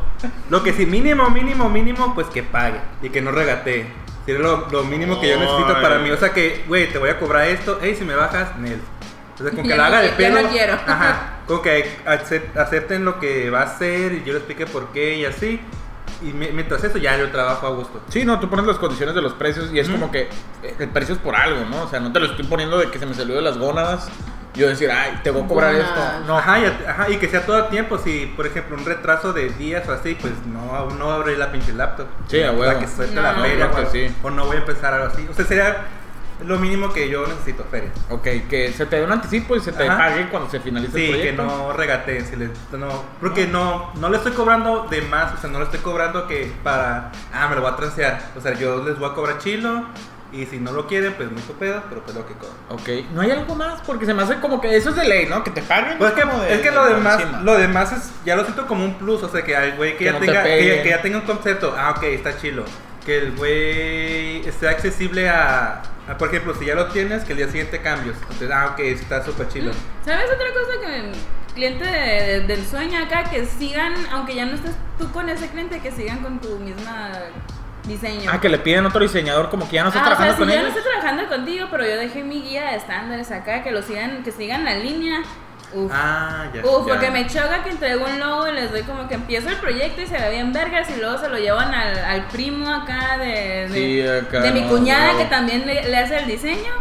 lo 0.51 0.63
que 0.63 0.73
sí, 0.73 0.87
mínimo, 0.87 1.31
mínimo, 1.31 1.69
mínimo, 1.69 2.15
pues 2.15 2.27
que 2.29 2.43
pague 2.43 2.81
y 3.03 3.09
que 3.11 3.21
no 3.23 3.31
regatee. 3.31 3.87
Si 4.27 4.33
es 4.33 4.39
lo, 4.39 4.69
lo 4.71 4.85
mínimo 4.85 5.21
que 5.21 5.29
yo 5.29 5.39
necesito 5.39 5.75
Ay. 5.77 5.83
para 5.83 5.99
mí. 5.99 6.11
O 6.11 6.17
sea 6.17 6.33
que, 6.33 6.65
güey, 6.69 6.93
te 6.93 6.99
voy 6.99 7.09
a 7.09 7.19
cobrar 7.19 7.49
esto. 7.49 7.79
Hey, 7.81 7.95
si 7.99 8.05
me 8.05 8.15
bajas, 8.15 8.57
Nel. 8.59 8.81
O 9.41 9.43
sea, 9.43 9.53
con 9.53 9.63
que 9.63 9.69
Ya 9.71 9.77
la 9.77 9.83
no 9.83 9.89
haga 9.89 10.01
de 10.03 10.09
pedo. 10.11 10.43
no 10.43 10.49
quiero. 10.49 10.75
Ajá. 10.75 11.27
Con 11.47 11.63
que 11.63 11.99
acep- 12.07 12.57
acepten 12.57 13.05
lo 13.05 13.19
que 13.19 13.51
va 13.51 13.61
a 13.63 13.65
hacer 13.65 14.13
y 14.13 14.19
yo 14.25 14.33
le 14.35 14.39
explique 14.39 14.67
por 14.67 14.89
qué 14.93 15.17
y 15.17 15.25
así. 15.25 15.61
Y 16.23 16.27
mi- 16.27 16.51
mientras 16.53 16.85
eso, 16.85 16.99
ya 16.99 17.17
yo 17.17 17.31
trabajo 17.31 17.67
a 17.67 17.71
gusto. 17.71 18.01
Sí, 18.09 18.25
no, 18.25 18.39
tú 18.39 18.49
pones 18.51 18.67
las 18.67 18.77
condiciones 18.77 19.15
de 19.15 19.23
los 19.23 19.33
precios 19.33 19.71
y 19.73 19.79
es 19.79 19.89
Ujú. 19.89 19.99
como 19.99 20.13
que 20.13 20.29
eh, 20.63 20.75
el 20.79 20.89
precio 20.91 21.15
es 21.15 21.21
por 21.21 21.35
algo, 21.35 21.65
¿no? 21.71 21.83
O 21.85 21.89
sea, 21.89 21.99
no 21.99 22.13
te 22.13 22.21
lo 22.21 22.27
estoy 22.27 22.45
poniendo 22.45 22.79
de 22.79 22.91
que 22.91 22.99
se 22.99 23.07
me 23.07 23.15
salió 23.15 23.35
de 23.35 23.43
las 23.43 23.57
gónadas. 23.59 24.09
Yo 24.55 24.69
decir, 24.69 24.91
ay, 24.91 25.21
te 25.23 25.31
voy 25.31 25.43
a 25.43 25.47
cobrar 25.47 25.73
Gónadas. 25.73 25.97
esto. 26.17 26.27
No, 26.27 26.37
Ajá, 26.39 26.59
y, 26.59 26.65
ajá, 26.89 27.09
y 27.11 27.17
que 27.19 27.29
sea 27.29 27.47
todo 27.47 27.57
a 27.57 27.69
tiempo. 27.71 27.99
Si, 27.99 28.27
por 28.37 28.47
ejemplo, 28.47 28.77
un 28.77 28.85
retraso 28.85 29.33
de 29.33 29.49
días 29.51 29.89
o 29.89 29.93
así, 29.93 30.17
pues 30.21 30.33
no, 30.47 30.91
no 30.91 31.11
abrir 31.13 31.39
la 31.39 31.51
pinche 31.53 31.73
laptop. 31.73 32.07
Sí, 32.29 32.43
a 32.43 32.51
huevo. 32.53 32.79
que 32.81 32.87
suelte 32.89 33.15
No, 33.15 33.23
la 33.23 33.33
no, 33.35 33.43
feria. 33.43 33.71
claro 33.71 33.89
o, 33.89 33.93
que 33.93 34.09
sí. 34.09 34.15
o 34.23 34.31
no 34.31 34.45
voy 34.47 34.57
a 34.57 34.61
empezar 34.61 34.93
algo 34.93 35.07
así. 35.07 35.27
O 35.31 35.35
sea, 35.35 35.45
sería 35.47 35.77
lo 36.45 36.59
mínimo 36.59 36.93
que 36.93 37.09
yo 37.09 37.27
necesito, 37.27 37.65
feria. 37.71 37.91
Ok, 38.11 38.23
que 38.49 38.73
se 38.77 38.87
te 38.87 38.97
dé 38.97 39.05
un 39.05 39.13
anticipo 39.13 39.57
y 39.57 39.61
se 39.61 39.73
te 39.73 39.87
Ajá. 39.87 39.99
pague 39.99 40.29
cuando 40.29 40.49
se 40.51 40.61
finalice 40.61 40.97
el 40.97 41.03
Sí, 41.07 41.07
que 41.13 41.33
proyecto. 41.33 41.43
no 41.45 41.73
regateen. 41.73 42.27
Si 42.27 42.37
no, 42.77 43.05
porque 43.21 43.47
no, 43.47 43.93
no 43.97 44.09
le 44.09 44.17
estoy 44.17 44.33
cobrando 44.33 44.87
de 44.91 45.03
más. 45.03 45.35
O 45.35 45.37
sea, 45.39 45.51
no 45.51 45.59
le 45.59 45.65
estoy 45.67 45.81
cobrando 45.81 46.27
que 46.27 46.53
para. 46.63 47.13
Ah, 47.33 47.49
me 47.49 47.57
lo 47.57 47.63
voy 47.63 47.71
a 47.73 47.77
transear. 47.77 48.21
O 48.37 48.41
sea, 48.41 48.55
yo 48.55 48.83
les 48.85 48.99
voy 48.99 49.11
a 49.11 49.15
cobrar 49.15 49.39
chilo. 49.39 49.85
Y 50.33 50.47
si 50.47 50.59
no 50.61 50.71
lo 50.71 50.87
quieren, 50.87 51.13
pues 51.15 51.29
muy 51.29 51.43
pedo, 51.59 51.83
pero 51.89 52.03
pues 52.05 52.17
lo 52.17 52.25
que 52.25 52.35
cobro. 52.35 52.55
Ok, 52.69 52.89
no 53.13 53.21
hay 53.21 53.33
algo 53.33 53.57
más 53.57 53.81
porque 53.85 54.07
se 54.07 54.15
me 54.15 54.23
hace 54.23 54.37
como 54.37 54.61
que 54.61 54.77
eso 54.77 54.91
es 54.91 54.95
de 54.95 55.05
ley, 55.09 55.27
¿no? 55.29 55.43
Que 55.43 55.51
te 55.51 55.61
paguen. 55.61 55.99
Pues 55.99 56.13
es 56.13 56.23
que, 56.23 56.25
de- 56.25 56.55
es 56.55 56.61
que 56.61 56.71
lo 56.71 56.85
de 56.87 56.95
demás, 56.95 57.21
encima. 57.21 57.41
lo 57.43 57.59
demás 57.59 57.93
es, 57.93 58.13
ya 58.25 58.37
lo 58.37 58.45
siento 58.45 58.65
como 58.69 58.85
un 58.85 58.95
plus, 58.95 59.25
o 59.25 59.29
sea 59.29 59.43
que 59.43 59.57
al 59.57 59.77
güey 59.77 59.95
que, 59.95 59.99
Que 59.99 60.05
ya 60.05 60.13
no 60.13 60.21
te 60.21 60.27
tenga, 60.27 60.45
que, 60.45 60.81
que 60.85 60.89
ya 60.89 61.03
tenga 61.03 61.19
un 61.19 61.25
concepto, 61.25 61.75
ah 61.77 61.95
ok, 61.97 62.05
está 62.05 62.37
chilo. 62.39 62.63
Que 63.05 63.19
el 63.19 63.33
güey 63.33 64.47
esté 64.47 64.69
accesible 64.69 65.29
a, 65.29 65.83
por 66.19 66.29
ejemplo, 66.29 66.55
si 66.55 66.65
ya 66.67 66.75
lo 66.75 66.87
tienes, 66.89 67.25
que 67.25 67.33
el 67.33 67.39
día 67.39 67.47
siguiente 67.49 67.81
cambios. 67.81 68.17
Entonces, 68.23 68.51
ah 68.53 68.71
ok, 68.73 68.79
está 68.81 69.25
súper 69.25 69.49
chilo. 69.49 69.73
¿Sabes 70.05 70.27
otra 70.33 70.49
cosa 70.53 70.81
que 70.81 71.13
cliente 71.55 71.85
de- 71.85 71.91
de- 71.91 72.41
del 72.47 72.65
sueño 72.67 72.99
acá 73.05 73.25
que 73.25 73.45
sigan, 73.47 73.93
aunque 74.13 74.35
ya 74.35 74.47
no 74.47 74.55
estés 74.55 74.73
tú 74.99 75.11
con 75.13 75.29
ese 75.29 75.49
cliente, 75.49 75.81
que 75.81 75.91
sigan 75.91 76.19
con 76.19 76.39
tu 76.41 76.49
misma 76.59 77.11
diseño? 77.85 78.31
Ah, 78.33 78.41
que 78.41 78.49
le 78.49 78.59
piden 78.59 78.87
otro 78.87 79.01
diseñador 79.01 79.51
como 79.51 79.69
que 79.69 79.77
ya 79.77 79.83
no 79.83 79.89
está 79.89 80.01
Ah, 80.01 80.03
o 80.03 80.07
sea, 80.07 80.17
trabajando 80.17 80.35
si 80.35 80.39
con 80.41 80.49
yo 80.49 80.55
no 80.63 80.67
ellos. 80.69 80.77
estoy 80.77 80.93
trabajando 80.93 81.29
contigo, 81.29 81.67
pero 81.71 81.85
yo 81.85 81.97
dejé 81.97 82.23
mi 82.23 82.41
guía 82.43 82.71
de 82.71 82.77
estándares 82.77 83.31
acá, 83.31 83.63
que 83.63 83.71
lo 83.73 83.83
sigan, 83.83 84.23
que 84.23 84.33
sigan 84.33 84.65
la 84.65 84.75
línea. 84.77 85.23
Uf. 85.73 85.91
Ah, 85.95 86.47
ya. 86.53 86.63
Uf, 86.65 86.87
ya. 86.87 86.93
porque 86.95 87.11
me 87.11 87.27
choca 87.27 87.63
que 87.63 87.71
entrego 87.71 88.05
un 88.05 88.19
logo 88.19 88.49
y 88.49 88.53
les 88.53 88.71
doy 88.73 88.83
como 88.83 89.07
que 89.09 89.15
empiezo 89.15 89.49
el 89.49 89.57
proyecto 89.57 90.03
y 90.03 90.07
se 90.07 90.19
ve 90.19 90.31
bien 90.31 90.53
vergas 90.53 90.89
y 90.91 91.01
luego 91.01 91.19
se 91.19 91.29
lo 91.29 91.39
llevan 91.39 91.73
al, 91.73 91.97
al 91.99 92.27
primo 92.27 92.69
acá 92.73 93.19
de, 93.19 93.69
de, 93.69 93.71
Sí, 93.73 94.09
acá, 94.27 94.41
de 94.41 94.53
mi 94.53 94.63
cuñada 94.63 95.13
no. 95.13 95.19
que 95.19 95.25
también 95.27 95.67
le, 95.67 95.89
le 95.89 95.97
hace 95.97 96.19
el 96.19 96.27
diseño 96.27 96.73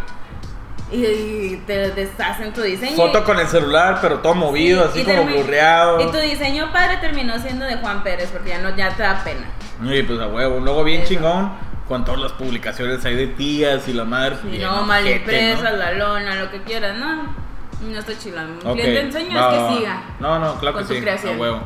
y, 0.91 1.57
te 1.67 1.91
deshacen 1.91 2.51
tu 2.51 2.61
diseño. 2.61 2.95
Foto 2.95 3.23
con 3.23 3.39
el 3.39 3.47
celular, 3.47 3.99
pero 4.01 4.19
todo 4.19 4.33
movido, 4.33 4.89
Sí, 4.91 5.01
así 5.01 5.11
como 5.11 5.31
burreado. 5.31 6.01
Y 6.01 6.11
tu 6.11 6.17
diseño 6.17 6.71
padre 6.73 6.97
terminó 6.97 7.37
siendo 7.37 7.65
de 7.65 7.75
Juan 7.77 8.01
Pérez 8.03 8.29
porque 8.31 8.49
ya 8.49 8.59
no 8.59 8.75
ya 8.75 8.89
te 8.95 9.03
da 9.03 9.23
pena. 9.23 9.45
Y 9.83 10.01
pues 10.03 10.19
a 10.19 10.27
huevo, 10.27 10.57
un 10.57 10.65
logo 10.65 10.83
bien 10.83 11.01
Eso. 11.01 11.09
chingón 11.13 11.51
con 11.87 12.05
todas 12.05 12.19
las 12.19 12.31
publicaciones 12.33 13.03
ahí 13.05 13.15
de 13.15 13.27
tías 13.27 13.87
y 13.87 13.93
la 13.93 14.03
madre. 14.05 14.37
Sí, 14.41 14.57
no, 14.59 14.83
mal 14.83 15.07
impresa, 15.07 15.71
¿no? 15.71 15.77
la 15.77 15.91
lona, 15.93 16.35
lo 16.35 16.49
que 16.51 16.61
quieras, 16.63 16.97
no. 16.97 17.48
No 17.81 17.99
estoy 17.99 18.17
chilando. 18.17 18.63
Mi 18.65 18.71
Ok, 18.71 18.77
cliente 18.77 18.99
enseño 19.01 19.39
va, 19.39 19.47
es 19.47 19.53
que 19.57 19.63
va. 19.63 19.73
siga. 19.77 20.01
No, 20.19 20.39
no, 20.39 20.55
claro 20.59 20.73
con 20.77 20.83
que 20.83 20.87
tu 20.89 20.93
sí. 20.95 21.01
creación. 21.01 21.35
A 21.35 21.39
huevo. 21.39 21.59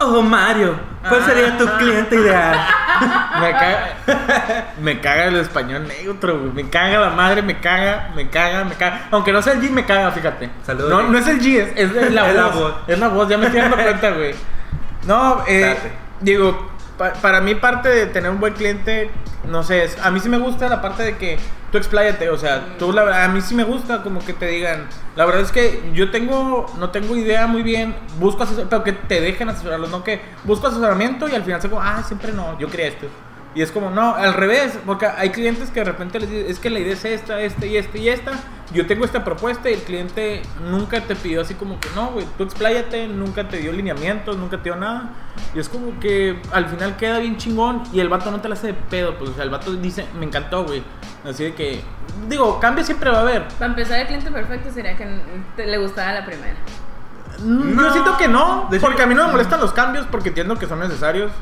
Oh, 0.00 0.22
Mario, 0.22 0.78
¿cuál 1.08 1.24
sería 1.24 1.58
tu 1.58 1.66
cliente 1.78 2.14
ideal? 2.14 2.56
Me 3.40 3.50
caga, 3.50 3.88
me 4.80 5.00
caga 5.00 5.24
el 5.26 5.36
español 5.36 5.88
neutro, 5.88 6.38
güey. 6.38 6.52
Me 6.52 6.70
caga 6.70 7.00
la 7.00 7.10
madre, 7.10 7.42
me 7.42 7.58
caga, 7.58 8.10
me 8.14 8.28
caga, 8.30 8.64
me 8.64 8.76
caga. 8.76 9.08
Aunque 9.10 9.32
no 9.32 9.42
sea 9.42 9.54
el 9.54 9.60
G, 9.60 9.70
me 9.70 9.84
caga, 9.84 10.12
fíjate. 10.12 10.50
Saludos, 10.64 10.88
No, 10.90 11.02
no 11.02 11.18
es 11.18 11.26
el 11.26 11.40
G, 11.40 11.56
es, 11.74 11.76
es 11.76 12.12
la, 12.12 12.28
Es 12.28 12.34
la 12.36 12.46
voz, 12.46 12.54
voz. 12.54 12.74
Es 12.86 12.98
la 12.98 13.08
voz, 13.08 13.28
ya 13.28 13.38
me 13.38 13.46
estoy 13.46 13.60
dando 13.60 13.76
cuenta, 13.76 14.10
güey. 14.12 14.34
No, 15.04 15.42
eh, 15.48 15.60
Date. 15.62 15.92
digo, 16.20 16.70
pa- 16.96 17.14
para 17.14 17.40
mí 17.40 17.56
parte 17.56 17.88
de 17.88 18.06
tener 18.06 18.30
un 18.30 18.38
buen 18.38 18.54
cliente, 18.54 19.10
no 19.48 19.64
sé, 19.64 19.82
es- 19.84 19.98
a 20.00 20.10
mí 20.12 20.20
sí 20.20 20.28
me 20.28 20.38
gusta 20.38 20.68
la 20.68 20.80
parte 20.80 21.02
de 21.02 21.16
que 21.16 21.38
tú 21.70 21.78
expláyate, 21.78 22.30
o 22.30 22.38
sea, 22.38 22.76
tú 22.78 22.92
la 22.92 23.04
verdad, 23.04 23.24
a 23.24 23.28
mí 23.28 23.40
sí 23.40 23.54
me 23.54 23.64
gusta 23.64 24.02
como 24.02 24.24
que 24.24 24.32
te 24.32 24.46
digan, 24.46 24.86
la 25.16 25.24
verdad 25.26 25.42
es 25.42 25.52
que 25.52 25.82
yo 25.92 26.10
tengo, 26.10 26.66
no 26.78 26.90
tengo 26.90 27.16
idea 27.16 27.46
muy 27.46 27.62
bien, 27.62 27.94
busco 28.18 28.42
asesor, 28.42 28.68
pero 28.68 28.84
que 28.84 28.92
te 28.92 29.20
dejen 29.20 29.48
asesorarlos, 29.48 29.90
no 29.90 30.02
que 30.02 30.20
busco 30.44 30.66
asesoramiento 30.66 31.28
y 31.28 31.34
al 31.34 31.44
final 31.44 31.60
se 31.60 31.68
como, 31.68 31.82
ah, 31.82 32.02
siempre 32.02 32.32
no, 32.32 32.58
yo 32.58 32.68
quería 32.68 32.88
esto. 32.88 33.06
Y 33.54 33.62
es 33.62 33.72
como, 33.72 33.90
no, 33.90 34.14
al 34.14 34.34
revés, 34.34 34.78
porque 34.86 35.06
hay 35.06 35.30
clientes 35.30 35.70
que 35.70 35.80
de 35.80 35.84
repente 35.86 36.20
les 36.20 36.30
dicen, 36.30 36.50
es 36.50 36.58
que 36.58 36.70
la 36.70 36.78
idea 36.80 36.92
es 36.92 37.04
esta, 37.04 37.40
esta 37.40 37.66
y 37.66 37.76
esta 37.76 37.98
y 37.98 38.08
esta. 38.08 38.32
Yo 38.72 38.86
tengo 38.86 39.06
esta 39.06 39.24
propuesta 39.24 39.70
y 39.70 39.72
el 39.72 39.80
cliente 39.82 40.42
nunca 40.70 41.00
te 41.00 41.16
pidió 41.16 41.40
así 41.40 41.54
como 41.54 41.80
que, 41.80 41.88
no, 41.94 42.08
güey, 42.08 42.26
tú 42.36 42.44
expláyate, 42.44 43.08
nunca 43.08 43.48
te 43.48 43.56
dio 43.56 43.72
lineamientos, 43.72 44.36
nunca 44.36 44.58
te 44.58 44.64
dio 44.64 44.76
nada. 44.76 45.10
Y 45.54 45.58
es 45.58 45.68
como 45.70 45.98
que 45.98 46.40
al 46.52 46.66
final 46.66 46.96
queda 46.96 47.18
bien 47.18 47.38
chingón 47.38 47.82
y 47.92 48.00
el 48.00 48.10
vato 48.10 48.30
no 48.30 48.40
te 48.42 48.48
la 48.48 48.54
hace 48.54 48.68
de 48.68 48.74
pedo, 48.74 49.16
pues, 49.16 49.30
o 49.30 49.34
sea, 49.34 49.44
el 49.44 49.50
vato 49.50 49.72
dice, 49.72 50.06
me 50.18 50.26
encantó, 50.26 50.64
güey. 50.64 50.82
Así 51.24 51.44
de 51.44 51.54
que, 51.54 51.80
digo, 52.28 52.60
cambio 52.60 52.84
siempre 52.84 53.10
va 53.10 53.18
a 53.18 53.22
haber. 53.22 53.48
Para 53.58 53.70
empezar, 53.70 53.98
el 54.00 54.06
cliente 54.06 54.30
perfecto 54.30 54.70
sería 54.70 54.94
que 54.94 55.06
te- 55.56 55.66
le 55.66 55.78
gustara 55.78 56.12
la 56.20 56.26
primera. 56.26 56.54
Mm, 57.42 57.68
Yo 57.70 57.74
No. 57.82 57.92
siento 57.92 58.16
que 58.18 58.28
no, 58.28 58.68
porque 58.80 59.02
a 59.02 59.06
mí 59.06 59.14
no 59.14 59.24
me 59.26 59.32
molestan 59.32 59.60
los 59.60 59.72
cambios 59.72 60.06
porque 60.10 60.28
entiendo 60.28 60.56
que 60.58 60.66
son 60.66 60.80
necesarios. 60.80 61.32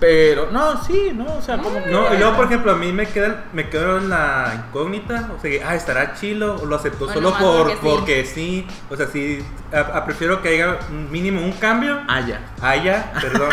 Pero, 0.00 0.48
no, 0.52 0.80
sí, 0.84 1.10
no, 1.12 1.24
o 1.24 1.42
sea, 1.42 1.58
como 1.58 1.82
que- 1.82 1.90
No, 1.90 2.14
y 2.14 2.18
luego, 2.18 2.36
por 2.36 2.46
ejemplo, 2.46 2.70
a 2.70 2.76
mí 2.76 2.92
me 2.92 3.06
queda, 3.06 3.44
me 3.52 3.68
quedó 3.68 3.98
en 3.98 4.08
la 4.10 4.52
incógnita, 4.68 5.28
o 5.36 5.40
sea, 5.40 5.50
que, 5.50 5.62
ah, 5.64 5.74
estará 5.74 6.14
chilo, 6.14 6.54
o 6.62 6.66
lo 6.66 6.76
aceptó 6.76 7.12
solo 7.12 7.32
por, 7.34 7.64
porque 7.64 7.74
sí. 7.74 7.78
porque 7.82 8.24
sí, 8.24 8.66
o 8.90 8.96
sea, 8.96 9.06
sí, 9.08 9.44
a- 9.72 9.98
a- 9.98 10.04
prefiero 10.04 10.40
que 10.40 10.50
haya 10.50 10.78
un 10.90 11.10
mínimo 11.10 11.40
un 11.42 11.50
cambio, 11.52 12.00
Ah, 12.06 12.20
ya. 12.20 12.38
haya, 12.62 13.10
perdón, 13.20 13.50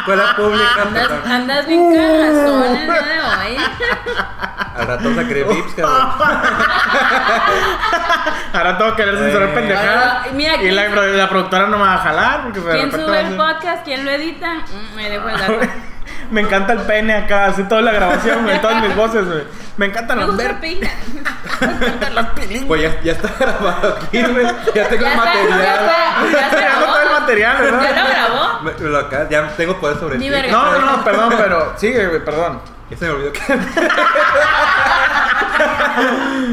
escuela 0.00 0.36
pública, 0.36 0.82
Andas, 0.82 1.08
perdón, 1.08 1.32
andas 1.32 1.66
bien 1.66 1.94
cagazón 1.94 2.64
el 2.64 2.86
día 2.86 3.02
de 3.02 3.20
hoy. 3.20 3.56
al 4.76 4.86
rato 4.86 5.08
querer 5.28 5.46
vips, 5.48 5.74
cabrón. 5.74 6.08
Ahora 8.52 8.78
tengo 8.78 8.96
que 8.96 9.04
ver 9.04 9.18
censurar 9.18 9.48
Eh. 9.48 9.52
pendejada. 9.54 10.26
Mira, 10.34 10.54
y 10.56 10.58
¿quién- 10.58 10.76
la, 10.76 10.88
la 10.88 11.28
productora 11.28 11.66
no 11.66 11.78
me 11.78 11.84
va 11.84 11.94
a 11.94 11.98
jalar. 11.98 12.42
Porque 12.44 12.60
¿Quién 12.60 12.90
sube 12.92 13.20
el 13.20 13.36
podcast? 13.36 13.84
¿Quién 13.84 14.04
lo 14.04 14.10
edita? 14.10 14.54
Mm, 14.54 14.96
Me 14.96 15.10
dejo 15.10 15.28
el 15.28 15.37
Me 16.30 16.42
encanta 16.42 16.74
el 16.74 16.80
pene 16.80 17.14
acá, 17.14 17.46
hace 17.46 17.64
toda 17.64 17.80
la 17.80 17.90
grabación, 17.92 18.42
güey, 18.44 18.60
todas 18.60 18.82
mis 18.82 18.94
voces, 18.94 19.24
güey. 19.26 19.44
Me 19.78 19.86
encantan 19.86 20.18
gusta 20.26 20.42
ver. 20.42 20.54
Me 21.60 21.66
encantan 21.86 22.14
las 22.14 22.26
películas. 22.30 22.64
Pues 22.66 22.82
ya, 22.82 23.00
ya 23.02 23.12
está 23.12 23.28
grabado 23.38 23.98
aquí, 24.02 24.22
güey, 24.22 24.46
ya 24.74 24.88
tengo 24.88 25.04
Ya 25.04 25.12
el 25.12 25.18
está, 25.18 25.24
material. 25.24 25.62
ya 25.62 25.74
está, 25.74 26.30
ya 26.32 26.50
Tengo 26.50 26.84
todo 26.86 27.00
el 27.00 27.08
grabó. 27.08 27.20
material, 27.20 27.56
¿Ya 27.56 27.62
¿verdad? 27.62 27.80
lo 28.04 28.08
grabó? 28.10 28.60
Me- 28.62 28.72
me 28.72 28.88
lo 28.90 28.98
acá- 28.98 29.28
ya 29.30 29.48
tengo 29.56 29.76
poder 29.80 29.98
sobre 29.98 30.18
ti. 30.18 30.28
No, 30.28 30.72
no, 30.78 30.96
no, 30.96 31.04
perdón, 31.04 31.34
pero 31.38 31.72
sigue, 31.78 32.06
güey, 32.08 32.24
perdón. 32.24 32.60
Ya 32.90 32.96
se 32.96 33.04
me 33.06 33.10
olvidó 33.12 33.32
que... 33.32 33.40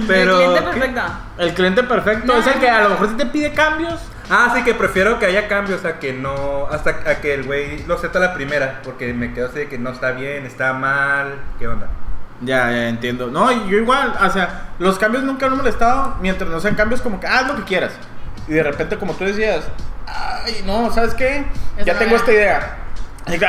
El 0.02 0.06
Pero... 0.08 0.36
cliente 0.38 0.60
¿qué? 0.60 0.66
perfecto. 0.80 1.02
El 1.38 1.54
cliente 1.54 1.84
perfecto 1.84 2.34
No. 2.34 2.40
es 2.40 2.48
el 2.48 2.54
que 2.54 2.70
a 2.70 2.82
lo 2.82 2.90
mejor 2.90 3.10
sí 3.10 3.16
te 3.16 3.26
pide 3.26 3.54
cambios. 3.54 4.00
Ah, 4.30 4.52
sí, 4.56 4.64
que 4.64 4.74
prefiero 4.74 5.20
que 5.20 5.28
haya 5.28 5.48
cambios 5.48 5.86
a 5.86 6.00
que 6.00 6.14
no. 6.14 6.68
Hasta 6.72 6.90
a 6.90 7.16
que 7.22 7.34
el 7.36 7.44
güey 7.44 7.84
lo 7.86 7.96
acepta 7.96 8.20
la 8.20 8.34
primera. 8.34 8.82
Porque 8.84 9.14
me 9.14 9.34
quedo 9.34 9.48
así 9.48 9.60
de 9.60 9.68
que 9.70 9.78
no 9.78 9.92
está 9.92 10.12
bien, 10.12 10.46
está 10.46 10.74
mal. 10.74 11.36
¿Qué 11.60 11.68
onda? 11.68 11.88
Ya, 12.42 12.72
ya 12.72 12.90
entiendo. 12.90 13.28
No, 13.28 13.52
yo 13.68 13.78
igual, 13.78 14.14
o 14.20 14.30
sea, 14.30 14.70
los 14.80 14.98
cambios 14.98 15.24
nunca 15.24 15.46
me 15.48 15.54
han 15.54 15.58
molestado 15.60 16.16
mientras 16.22 16.50
no 16.50 16.60
sean 16.60 16.76
cambios 16.76 17.02
como 17.02 17.20
que 17.20 17.28
haz 17.28 17.48
lo 17.48 17.56
que 17.56 17.64
quieras. 17.64 17.94
Y 18.48 18.54
de 18.54 18.64
repente, 18.64 18.98
como 18.98 19.14
tú 19.14 19.24
decías, 19.26 19.66
ay, 20.08 20.64
no, 20.66 20.92
¿sabes 20.94 21.14
qué? 21.14 21.46
Eso 21.78 21.86
ya 21.86 21.94
no 21.94 22.00
tengo 22.00 22.12
era. 22.16 22.20
esta 22.20 22.34
idea. 22.34 22.78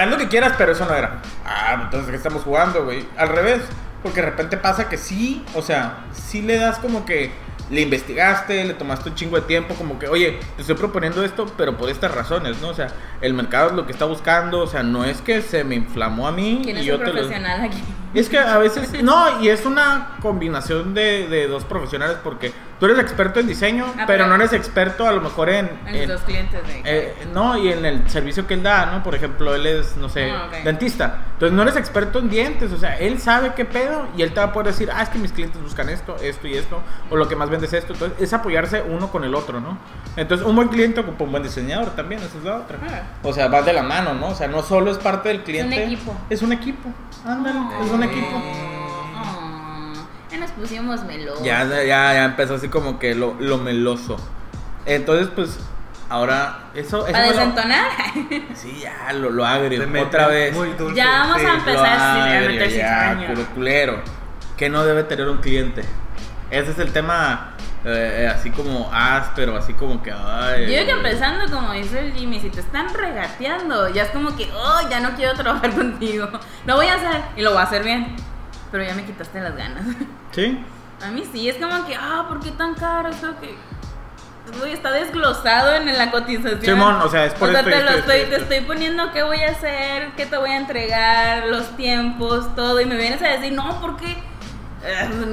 Haz 0.00 0.08
lo 0.10 0.16
que 0.18 0.28
quieras, 0.28 0.52
pero 0.56 0.72
eso 0.72 0.84
no 0.86 0.94
era. 0.94 1.18
Ah, 1.44 1.80
entonces, 1.84 2.10
¿qué 2.10 2.16
estamos 2.16 2.42
jugando, 2.42 2.84
güey? 2.84 3.06
Al 3.16 3.28
revés, 3.28 3.62
porque 4.02 4.20
de 4.20 4.26
repente 4.26 4.56
pasa 4.56 4.88
que 4.88 4.96
sí, 4.96 5.44
o 5.54 5.62
sea, 5.62 6.06
sí 6.12 6.42
le 6.42 6.56
das 6.56 6.78
como 6.78 7.04
que 7.04 7.30
le 7.70 7.80
investigaste, 7.80 8.64
le 8.64 8.74
tomaste 8.74 9.08
un 9.10 9.14
chingo 9.16 9.36
de 9.36 9.42
tiempo, 9.42 9.74
como 9.74 9.98
que, 9.98 10.08
oye, 10.08 10.38
te 10.54 10.60
estoy 10.62 10.76
proponiendo 10.76 11.24
esto, 11.24 11.46
pero 11.56 11.76
por 11.76 11.90
estas 11.90 12.12
razones, 12.14 12.60
¿no? 12.60 12.68
O 12.68 12.74
sea, 12.74 12.88
el 13.20 13.34
mercado 13.34 13.70
es 13.70 13.74
lo 13.74 13.86
que 13.86 13.92
está 13.92 14.04
buscando, 14.04 14.60
o 14.60 14.66
sea, 14.66 14.82
no 14.82 15.04
es 15.04 15.20
que 15.20 15.42
se 15.42 15.64
me 15.64 15.74
inflamó 15.74 16.28
a 16.28 16.32
mí 16.32 16.60
¿Quién 16.62 16.76
y 16.76 16.80
es 16.80 16.86
yo 16.86 16.94
el 16.94 17.00
te 17.00 17.06
lo... 17.06 17.12
profesional 17.12 17.60
aquí? 17.62 17.82
Es 18.14 18.28
que 18.28 18.38
a 18.38 18.56
veces, 18.58 18.90
no, 19.02 19.42
y 19.42 19.48
es 19.48 19.66
una 19.66 20.16
combinación 20.22 20.94
de, 20.94 21.26
de 21.28 21.48
dos 21.48 21.64
profesionales 21.64 22.16
porque 22.22 22.52
tú 22.78 22.86
eres 22.86 22.98
experto 22.98 23.40
en 23.40 23.46
diseño, 23.46 23.84
Ah, 23.88 24.04
pero 24.06 24.24
pero- 24.24 24.26
no 24.28 24.34
eres 24.36 24.52
experto 24.52 25.06
a 25.06 25.12
lo 25.12 25.20
mejor 25.20 25.48
en... 25.50 25.68
En 25.86 26.08
los 26.08 26.20
clientes 26.22 26.66
de. 26.66 26.82
eh, 26.84 27.14
no, 27.34 27.56
y 27.58 27.70
en 27.72 27.84
el 27.84 28.08
servicio 28.08 28.46
que 28.46 28.54
él 28.54 28.62
da, 28.62 28.86
¿no? 28.86 29.02
Por 29.02 29.14
ejemplo, 29.14 29.54
él 29.54 29.66
es, 29.66 29.96
no 29.96 30.08
sé, 30.08 30.30
Ah, 30.30 30.48
dentista. 30.64 31.24
Entonces 31.34 31.54
no 31.54 31.62
eres 31.62 31.76
experto 31.76 32.18
en 32.20 32.30
dientes, 32.30 32.72
o 32.72 32.78
sea, 32.78 32.96
él 32.98 33.18
sabe 33.18 33.52
qué 33.54 33.64
pedo 33.64 34.06
y 34.16 34.22
él 34.22 34.32
te 34.32 34.40
va 34.40 34.46
a 34.46 34.52
poder 34.52 34.68
decir, 34.68 34.88
ah, 34.94 35.02
es 35.02 35.08
que 35.10 35.18
mis 35.18 35.32
clientes 35.32 35.60
buscan 35.60 35.88
esto, 35.90 36.16
esto 36.22 36.46
y 36.46 36.54
esto, 36.54 36.80
o 37.10 37.16
lo 37.16 37.28
que 37.28 37.36
más 37.36 37.50
vende 37.60 37.66
es 37.66 37.72
esto. 37.72 37.92
Entonces 37.92 38.20
es 38.20 38.32
apoyarse 38.32 38.82
uno 38.82 39.10
con 39.10 39.24
el 39.24 39.34
otro, 39.34 39.60
¿no? 39.60 39.78
Entonces 40.16 40.46
un 40.46 40.56
buen 40.56 40.68
cliente 40.68 41.00
ocupa 41.00 41.24
un 41.24 41.30
buen 41.32 41.42
diseñador 41.42 41.90
también, 41.90 42.22
esa 42.22 42.38
es 42.38 42.44
la 42.44 42.56
otra. 42.56 42.78
Ah. 42.88 43.02
O 43.22 43.32
sea, 43.32 43.48
vas 43.48 43.64
de 43.66 43.72
la 43.72 43.82
mano, 43.82 44.14
¿no? 44.14 44.28
O 44.28 44.34
sea, 44.34 44.48
no 44.48 44.62
solo 44.62 44.90
es 44.90 44.98
parte 44.98 45.28
del 45.28 45.42
cliente. 45.42 45.84
equipo. 45.84 46.14
Es 46.30 46.42
un 46.42 46.52
equipo. 46.52 46.88
Ándale, 47.24 47.58
es 47.84 47.90
un 47.90 48.02
equipo. 48.02 48.42
Ah, 49.16 49.92
ya 50.30 50.38
nos 50.38 50.50
pusimos 50.52 51.04
melos. 51.04 51.42
Ya, 51.42 51.64
ya, 51.66 51.84
ya 51.84 52.24
empezó 52.24 52.54
así 52.54 52.68
como 52.68 52.98
que 52.98 53.14
lo, 53.14 53.34
lo 53.40 53.58
meloso. 53.58 54.16
Entonces, 54.84 55.28
pues, 55.34 55.58
ahora, 56.08 56.70
eso... 56.74 57.06
eso 57.06 57.12
¿Para 57.12 57.26
lo- 57.26 57.32
desentonar? 57.32 57.86
Sí, 58.54 58.80
ya, 58.82 59.12
lo, 59.12 59.30
lo 59.30 59.44
agrio, 59.44 59.82
otra 60.02 60.28
vez. 60.28 60.54
Muy 60.54 60.68
dulce. 60.74 60.96
Ya 60.96 61.06
vamos 61.06 61.36
a 61.36 61.40
sí. 61.40 61.46
empezar. 61.46 62.28
Le 62.28 62.36
voy 62.38 62.46
a 62.46 62.48
meter 62.48 62.70
ya, 62.70 63.10
cizaña. 63.14 63.26
puro 63.28 63.46
culero. 63.54 64.00
Que 64.56 64.68
no 64.70 64.84
debe 64.84 65.02
tener 65.04 65.28
un 65.28 65.38
cliente. 65.38 65.82
Ese 66.50 66.70
es 66.70 66.78
el 66.78 66.92
tema, 66.92 67.54
eh, 67.84 68.30
así 68.32 68.50
como 68.50 68.88
áspero, 68.92 69.56
así 69.56 69.74
como 69.74 70.02
que... 70.02 70.12
Ay, 70.12 70.66
Yo 70.66 70.72
creo 70.72 70.86
que 70.86 70.92
empezando, 70.92 71.50
como 71.52 71.72
dice 71.72 71.98
el 71.98 72.12
Jimmy, 72.12 72.38
si 72.38 72.50
te 72.50 72.60
están 72.60 72.92
regateando, 72.94 73.88
ya 73.88 74.04
es 74.04 74.10
como 74.10 74.36
que, 74.36 74.48
oh, 74.52 74.88
ya 74.88 75.00
no 75.00 75.10
quiero 75.16 75.34
trabajar 75.34 75.70
contigo. 75.74 76.28
Lo 76.64 76.76
voy 76.76 76.86
a 76.86 76.94
hacer 76.94 77.20
y 77.36 77.42
lo 77.42 77.50
voy 77.50 77.60
a 77.60 77.64
hacer 77.64 77.82
bien. 77.82 78.14
Pero 78.70 78.84
ya 78.84 78.94
me 78.94 79.04
quitaste 79.04 79.40
las 79.40 79.56
ganas. 79.56 79.84
Sí. 80.32 80.62
A 81.02 81.10
mí 81.10 81.24
sí, 81.32 81.48
es 81.48 81.56
como 81.56 81.86
que, 81.86 81.94
ah, 81.94 82.26
¿por 82.28 82.40
qué 82.40 82.50
tan 82.50 82.74
caro? 82.74 83.08
Es 83.08 83.16
como 83.16 83.40
que. 83.40 83.54
Uy, 84.62 84.72
está 84.72 84.90
desglosado 84.92 85.74
en 85.74 85.96
la 85.96 86.10
cotización. 86.10 86.60
Simón, 86.62 86.96
o 86.96 87.08
sea, 87.08 87.24
es 87.24 87.32
por 87.34 87.48
O 87.48 87.52
sea, 87.52 87.60
esto 87.60 87.70
te, 87.70 87.76
esto 87.78 87.90
lo 87.90 87.98
esto 87.98 88.12
estoy, 88.12 88.28
te 88.28 88.36
esto. 88.36 88.54
estoy 88.54 88.60
poniendo 88.66 89.12
qué 89.12 89.22
voy 89.22 89.38
a 89.40 89.50
hacer, 89.52 90.10
qué 90.16 90.26
te 90.26 90.36
voy 90.36 90.50
a 90.50 90.56
entregar, 90.56 91.46
los 91.46 91.74
tiempos, 91.76 92.54
todo. 92.54 92.80
Y 92.82 92.84
me 92.84 92.96
vienes 92.96 93.22
a 93.22 93.28
decir, 93.28 93.52
no, 93.54 93.80
¿por 93.80 93.96
qué? 93.96 94.22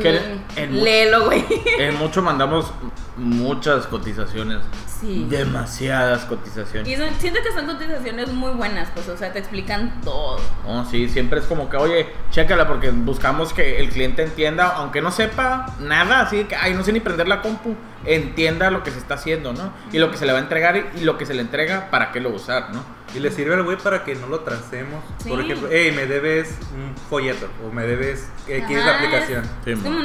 Que 0.02 0.20
en- 0.56 0.84
Léelo, 0.84 1.26
güey. 1.26 1.46
En 1.80 1.96
mucho 1.98 2.22
mandamos 2.22 2.72
muchas 3.18 3.86
cotizaciones. 3.88 4.60
Sí. 5.00 5.28
Demasiadas 5.30 6.24
cotizaciones. 6.26 6.88
Y 6.88 6.96
son- 6.96 7.14
siento 7.20 7.40
que 7.44 7.52
son 7.52 7.66
cotizaciones 7.68 8.32
muy 8.32 8.52
buenas, 8.54 8.90
pues, 8.94 9.08
o 9.10 9.18
sea, 9.18 9.34
te 9.34 9.40
explican 9.40 10.00
todo. 10.02 10.40
No, 10.66 10.90
sí, 10.90 11.10
siempre 11.10 11.40
es 11.40 11.46
como 11.46 11.70
que, 11.70 11.78
oye, 11.78 12.08
chécala 12.32 12.68
porque 12.68 12.90
buscamos 12.90 13.54
que 13.54 13.80
el 13.80 13.90
cliente 13.90 14.24
entienda, 14.24 14.68
aunque 14.78 15.02
no 15.02 15.12
sepa 15.12 15.76
nada, 15.80 16.22
así 16.22 16.46
que, 16.46 16.56
ay, 16.56 16.74
no 16.74 16.84
sé 16.84 16.94
ni 16.94 17.02
prender 17.02 17.28
la 17.28 17.42
compu, 17.42 17.76
entienda 18.06 18.72
lo 18.72 18.84
que 18.84 18.92
se 18.92 18.98
está 18.98 19.16
haciendo, 19.16 19.52
¿no? 19.54 19.74
Y 19.92 20.00
lo 20.00 20.10
que 20.10 20.18
se 20.18 20.26
le 20.26 20.32
va 20.32 20.40
a 20.40 20.42
entregar 20.42 20.92
y, 20.96 21.02
lo 21.02 21.18
que 21.18 21.26
se 21.26 21.34
le 21.34 21.42
entrega, 21.42 21.90
para 21.92 22.12
qué 22.12 22.20
lo 22.22 22.30
usar, 22.30 22.74
¿no? 22.74 22.84
Y 23.16 23.20
le 23.20 23.32
sirve 23.32 23.54
al 23.54 23.64
güey 23.64 23.78
para 23.78 24.04
que 24.04 24.16
no 24.16 24.28
lo 24.28 24.40
tracemos. 24.42 25.04
Sí. 25.24 25.30
Por 25.30 25.42
ejemplo, 25.42 25.70
hey, 25.72 25.92
me 25.96 26.06
debes 26.06 26.58
un 26.76 26.96
folleto 27.10 27.48
o 27.66 27.72
me 27.72 27.84
debes 27.84 28.28
X 28.48 28.70
la 28.78 28.84
Ajá, 28.92 28.96
aplicación. 28.98 29.44
Sí, 29.64 29.72
es 29.72 29.78
mo. 29.80 29.84
como 29.90 30.00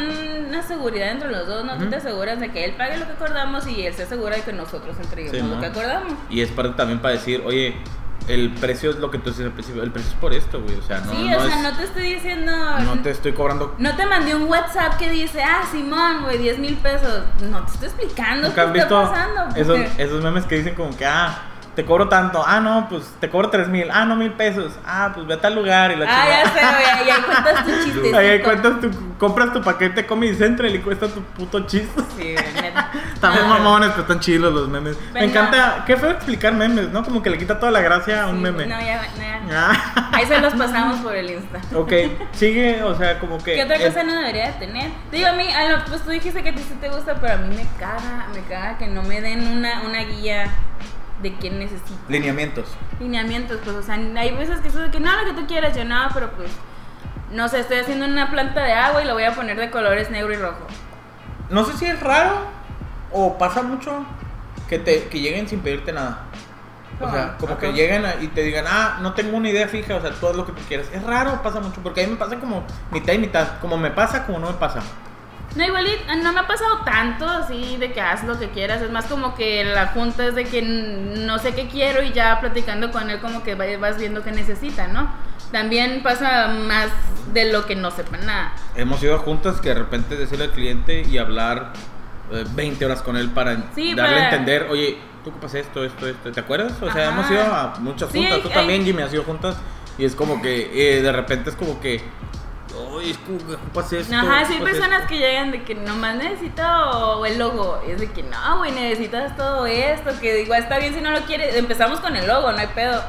una 0.48 0.62
seguridad 0.62 1.10
entre 1.10 1.30
los 1.30 1.46
dos, 1.46 1.64
¿no? 1.64 1.74
Tú 1.76 1.82
Ujú. 1.82 1.90
te 1.90 1.96
aseguras 1.96 2.40
de 2.40 2.50
que 2.50 2.64
él 2.64 2.74
pague 2.76 2.96
lo 2.98 3.06
que 3.06 3.12
acordamos 3.12 3.66
y 3.66 3.86
él 3.86 3.94
se 3.94 4.02
asegura 4.04 4.36
de 4.36 4.42
que 4.42 4.52
nosotros 4.52 4.96
entreguemos 5.00 5.40
Sí, 5.40 5.54
lo 5.54 5.60
que 5.60 5.66
acordamos. 5.66 6.12
Y 6.30 6.40
es 6.40 6.50
parte 6.50 6.72
también 6.76 7.00
para 7.00 7.14
decir, 7.14 7.42
oye, 7.46 7.76
el 8.28 8.52
precio 8.54 8.90
es 8.90 8.96
lo 8.96 9.10
que 9.10 9.18
tú 9.18 9.30
dices 9.30 9.46
al 9.46 9.52
principio, 9.52 9.82
el 9.82 9.90
precio 9.90 10.10
es 10.10 10.16
por 10.18 10.34
esto, 10.34 10.60
güey, 10.60 10.74
o 10.76 10.82
sea, 10.82 10.98
no, 11.00 11.12
sí, 11.12 11.28
no 11.30 11.38
o 11.38 11.46
sea, 11.46 11.56
es- 11.56 11.62
no 11.62 11.76
te 11.78 11.84
estoy 11.84 12.02
diciendo... 12.14 12.52
no 12.80 12.98
te 13.00 13.10
estoy 13.10 13.32
cobrando... 13.32 13.74
no 13.78 13.96
te 13.96 14.04
mandé 14.04 14.34
un 14.34 14.42
WhatsApp 14.48 14.98
que 14.98 15.08
dice, 15.08 15.42
ah, 15.42 15.62
Simón, 15.70 16.24
güey, 16.24 16.36
10 16.36 16.58
mil 16.58 16.76
pesos. 16.76 17.22
No, 17.50 17.64
te 17.64 17.86
estoy 17.86 17.88
explicando 17.88 18.48
¿Nunca 18.48 18.70
qué 18.72 18.78
está 18.80 19.02
pasando. 19.10 19.56
esos, 19.56 19.78
esos 19.98 20.22
memes 20.22 20.44
que 20.44 20.56
dicen 20.58 20.74
como 20.74 20.94
que, 20.94 21.06
ah, 21.06 21.42
te 21.78 21.85
cobro 21.85 22.08
tanto, 22.08 22.42
ah, 22.44 22.58
no, 22.58 22.88
pues 22.88 23.04
te 23.20 23.30
cobro 23.30 23.50
tres 23.50 23.68
mil, 23.68 23.88
ah, 23.92 24.04
no, 24.04 24.16
mil 24.16 24.32
pesos, 24.32 24.73
ah, 24.85 25.12
pues 25.14 25.25
ve 25.28 25.35
a 25.35 25.40
tal 25.40 25.54
lugar 25.54 25.92
y 25.92 25.94
la 25.97 26.06
Ah, 26.08 26.25
chingada. 26.25 26.42
ya 26.42 26.50
sé, 26.50 26.76
güey, 26.76 27.11
ahí 27.11 27.23
cuentas 27.23 27.64
tu 27.64 27.70
chistecito. 27.85 28.16
Ahí 28.18 28.42
cuentas 28.42 28.80
tu, 28.80 29.16
compras 29.16 29.52
tu 29.52 29.62
paquete 29.62 30.04
Comedy 30.04 30.35
Central 30.35 30.75
y 30.75 30.80
cuesta 30.80 31.06
tu 31.06 31.23
puto 31.23 31.61
chiste. 31.66 32.02
Sí, 32.16 32.35
neta. 32.61 32.90
También 33.20 33.47
No, 33.47 33.54
mamones, 33.54 33.90
pero 33.90 34.02
están 34.02 34.18
chilos 34.18 34.52
los 34.52 34.68
memes. 34.68 34.99
Me 35.14 35.23
encanta, 35.23 35.85
qué 35.87 35.97
feo 35.97 36.11
explicar 36.11 36.52
memes, 36.52 36.88
¿no? 36.90 37.04
Como 37.04 37.23
que 37.23 37.30
le 37.30 37.38
quita 37.38 37.61
toda 37.61 37.70
la 37.70 37.80
gracia 37.80 38.25
a 38.25 38.26
un 38.26 38.38
sí, 38.38 38.42
meme. 38.42 38.66
No, 38.66 38.80
ya, 38.80 39.02
ya. 39.16 39.40
Ah, 39.52 40.11
Ahí 40.14 40.26
se 40.26 40.37
los 40.40 40.54
pasamos 40.54 40.97
por 40.99 41.14
el 41.14 41.30
Insta. 41.30 41.61
ok, 41.76 41.92
sigue, 42.32 42.82
o 42.82 42.97
sea, 42.99 43.20
como 43.20 43.38
que... 43.38 43.54
¿Qué 43.54 43.62
otra 43.62 43.78
cosa 43.78 44.02
no 44.02 44.14
debería 44.16 44.47
de 44.47 44.66
tener? 44.66 44.90
Digo, 45.12 45.28
a 45.28 45.32
mí, 45.32 45.44
a 45.52 45.68
lo- 45.68 45.85
pues 45.85 46.02
tú 46.02 46.11
dijiste 46.11 46.42
que 46.42 46.49
a 46.49 46.54
ti 46.56 46.61
sí 46.62 46.75
te 46.80 46.88
gusta, 46.88 47.14
pero 47.20 47.35
a 47.35 47.37
mí 47.37 47.54
me 47.54 47.64
caga, 47.78 48.26
me 48.35 48.40
caga 48.52 48.78
que 48.78 48.88
no 48.88 49.04
me 49.04 49.20
den 49.20 49.47
una, 49.47 49.82
una 49.82 50.00
guía 50.02 50.47
de 51.22 51.34
qué 51.37 51.50
necesito. 51.50 51.92
Lineamientos. 52.08 52.66
Lineamientos, 53.00 53.58
pues, 53.64 53.76
o 53.76 53.82
sea, 53.82 53.94
hay 53.94 54.34
veces 54.34 54.60
que 54.60 54.68
eso 54.68 54.78
de 54.80 54.90
que 54.90 55.00
no, 55.00 55.10
lo 55.22 55.25
que 55.34 55.40
tú 55.40 55.46
quieras, 55.46 55.76
yo 55.76 55.84
no, 55.84 56.08
pero 56.14 56.30
pues, 56.32 56.50
no 57.32 57.48
sé, 57.48 57.60
estoy 57.60 57.78
haciendo 57.78 58.06
una 58.06 58.30
planta 58.30 58.62
de 58.62 58.72
agua 58.72 59.02
y 59.02 59.06
la 59.06 59.12
voy 59.12 59.25
a 59.25 59.34
poner 59.34 59.56
de 59.58 59.70
colores 59.70 60.10
negro 60.10 60.32
y 60.32 60.37
rojo. 60.37 60.66
No 61.50 61.64
sé 61.64 61.76
si 61.76 61.87
es 61.87 61.98
raro 62.00 62.37
o 63.12 63.37
pasa 63.38 63.62
mucho 63.62 64.04
que, 64.68 64.78
te, 64.78 65.08
que 65.08 65.20
lleguen 65.20 65.48
sin 65.48 65.60
pedirte 65.60 65.92
nada. 65.92 66.25
O 67.00 67.08
sea, 67.10 67.22
Ah, 67.22 67.37
como 67.38 67.52
ajá. 67.52 67.60
que 67.60 67.72
lleguen 67.72 68.04
y 68.20 68.26
te 68.28 68.42
digan, 68.42 68.64
ah, 68.68 68.98
no 69.00 69.12
tengo 69.14 69.37
una 69.37 69.48
idea 69.48 69.68
fija, 69.68 69.94
o 69.96 70.00
sea, 70.00 70.10
todo 70.12 70.32
lo 70.32 70.44
que 70.46 70.52
tú 70.52 70.60
quieras. 70.66 70.88
Es 70.92 71.02
raro, 71.04 71.40
pasa 71.42 71.60
mucho, 71.60 71.80
porque 71.82 72.02
a 72.02 72.06
mí 72.06 72.12
me 72.12 72.18
pasa 72.18 72.37
como 72.37 72.64
mitad 72.90 73.12
y 73.12 73.18
mitad. 73.18 73.58
Como 73.60 73.76
me 73.78 73.90
pasa, 73.90 74.26
como 74.26 74.38
no 74.40 74.48
me 74.48 74.54
pasa. 74.54 74.80
No, 75.57 75.64
igual 75.64 75.87
y- 75.87 76.17
no 76.23 76.33
me 76.33 76.40
ha 76.40 76.47
pasado 76.47 76.78
tanto 76.85 77.26
así 77.26 77.76
de 77.78 77.93
que 77.93 78.00
haz 78.00 78.23
lo 78.25 78.38
que 78.38 78.50
quieras. 78.50 78.83
Es 78.83 78.90
más 78.90 79.07
como 79.07 79.35
que 79.35 79.64
la 79.64 79.88
junta 79.88 80.26
es 80.26 80.35
de 80.35 80.45
que 80.45 80.62
no 80.62 81.38
sé 81.38 81.55
qué 81.55 81.69
quiero 81.69 82.02
y 82.02 82.12
ya 82.12 82.38
platicando 82.40 82.93
con 82.93 83.11
él 83.11 83.19
como 83.21 83.43
que 83.43 83.55
va- 83.55 83.64
vas 83.81 83.99
viendo 83.99 84.23
qué 84.23 84.31
necesita, 84.31 84.87
¿no? 84.88 85.09
También 85.50 86.02
pasa 86.02 86.49
más 86.49 86.88
de 87.33 87.50
lo 87.50 87.64
que 87.67 87.75
no 87.75 87.90
sepa 87.90 88.19
nada. 88.19 88.52
Hemos 88.76 89.02
ido 89.02 89.14
a 89.14 89.19
juntas 89.19 89.61
que 89.61 89.71
de 89.71 89.76
repente 89.76 90.17
decirle 90.17 90.45
al 90.45 90.50
cliente 90.52 91.02
y 91.02 91.19
hablar 91.19 91.73
eh, 92.31 92.45
20 92.55 92.85
horas 92.85 93.00
con 93.00 93.17
él 93.17 93.31
para 93.31 93.57
Sí, 93.75 93.95
darle 93.95 94.17
a 94.17 94.19
para- 94.19 94.28
entender, 94.31 94.67
oye, 94.71 94.99
tú 95.25 95.31
ocupas 95.31 95.55
esto, 95.55 95.83
esto, 95.83 96.07
esto. 96.07 96.31
¿Te 96.31 96.40
acuerdas? 96.40 96.75
O 96.83 96.93
sea, 96.93 97.09
Ajá. 97.09 97.12
hemos 97.19 97.31
ido 97.31 97.43
a 97.43 97.75
muchas 97.78 98.12
Sí, 98.12 98.19
juntas. 98.19 98.35
hay- 98.37 98.43
Tú 98.43 98.49
hay- 98.49 98.55
también, 98.55 98.85
Jimmy, 98.85 99.00
has 99.02 99.12
ido 99.14 99.23
juntas. 99.25 99.57
Y 99.97 100.05
es 100.05 100.14
como 100.14 100.43
que 100.43 100.71
eh, 100.99 101.00
de 101.02 101.11
repente 101.11 101.49
es 101.49 101.57
como 101.57 101.81
que. 101.81 102.02
Uy, 102.76 103.10
es 103.10 103.18
como 103.18 103.38
que 103.38 103.54
ocupas 103.54 103.92
esto. 103.92 104.14
Ajá, 104.14 104.44
sí 104.44 104.54
hay 104.54 104.60
personas 104.62 105.00
esto". 105.00 105.08
que 105.08 105.18
llegan 105.18 105.50
de 105.50 105.62
que 105.62 105.75
nomás 105.75 106.16
necesito 106.16 107.25
el 107.25 107.38
logo. 107.38 107.82
Y 107.87 107.92
es 107.92 108.00
de 108.00 108.10
que 108.10 108.22
no, 108.22 108.58
güey, 108.58 108.72
necesitas 108.72 109.37
todo 109.37 109.66
esto. 109.66 110.10
Que 110.20 110.42
igual 110.42 110.62
está 110.62 110.78
bien 110.78 110.94
si 110.94 111.00
no 111.00 111.10
lo 111.10 111.20
quieres. 111.22 111.56
Empezamos 111.56 112.00
con 112.00 112.14
el 112.16 112.26
logo, 112.26 112.52
no 112.52 112.58
hay 112.58 112.68
pedo. 112.68 113.02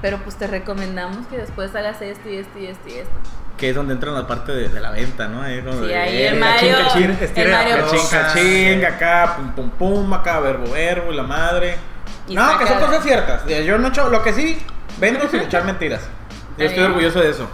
Pero 0.00 0.18
pues 0.18 0.36
te 0.36 0.46
recomendamos 0.46 1.26
que 1.28 1.36
después 1.38 1.74
hagas 1.76 2.00
esto 2.02 2.28
y 2.28 2.36
esto 2.38 2.58
y 2.58 2.66
esto 2.66 2.88
y 2.88 2.92
esto. 2.94 3.12
Que 3.56 3.68
es 3.70 3.76
donde 3.76 3.94
entra 3.94 4.10
la 4.10 4.26
parte 4.26 4.50
de, 4.50 4.68
de 4.68 4.80
la 4.80 4.90
venta, 4.90 5.28
¿no? 5.28 5.42
Ahí 5.42 5.60
como 5.62 5.80
Sí, 5.82 5.86
de, 5.86 5.96
ahí 5.96 6.16
eh, 6.16 6.28
el 6.28 6.40
Mario. 6.40 6.76
cachín. 6.78 7.16
Cachín, 7.16 8.00
cachín, 8.10 8.84
acá, 8.84 9.36
pum, 9.36 9.52
pum, 9.52 9.70
pum, 9.70 10.14
acá, 10.14 10.40
verbo, 10.40 10.72
verbo, 10.72 11.12
y 11.12 11.16
la 11.16 11.22
madre. 11.22 11.76
Y 12.26 12.34
no, 12.34 12.58
que 12.58 12.66
son 12.66 12.80
cosas 12.80 13.02
ciertas. 13.04 13.44
Yo 13.46 13.78
no 13.78 13.86
he 13.86 13.90
hecho, 13.90 14.08
lo 14.08 14.22
que 14.22 14.32
sí, 14.32 14.58
vendo 14.98 15.28
sin 15.28 15.40
echar 15.42 15.64
mentiras. 15.64 16.00
Yo 16.58 16.64
estoy 16.66 16.82
orgulloso 16.84 17.20
de 17.20 17.30
eso. 17.30 17.48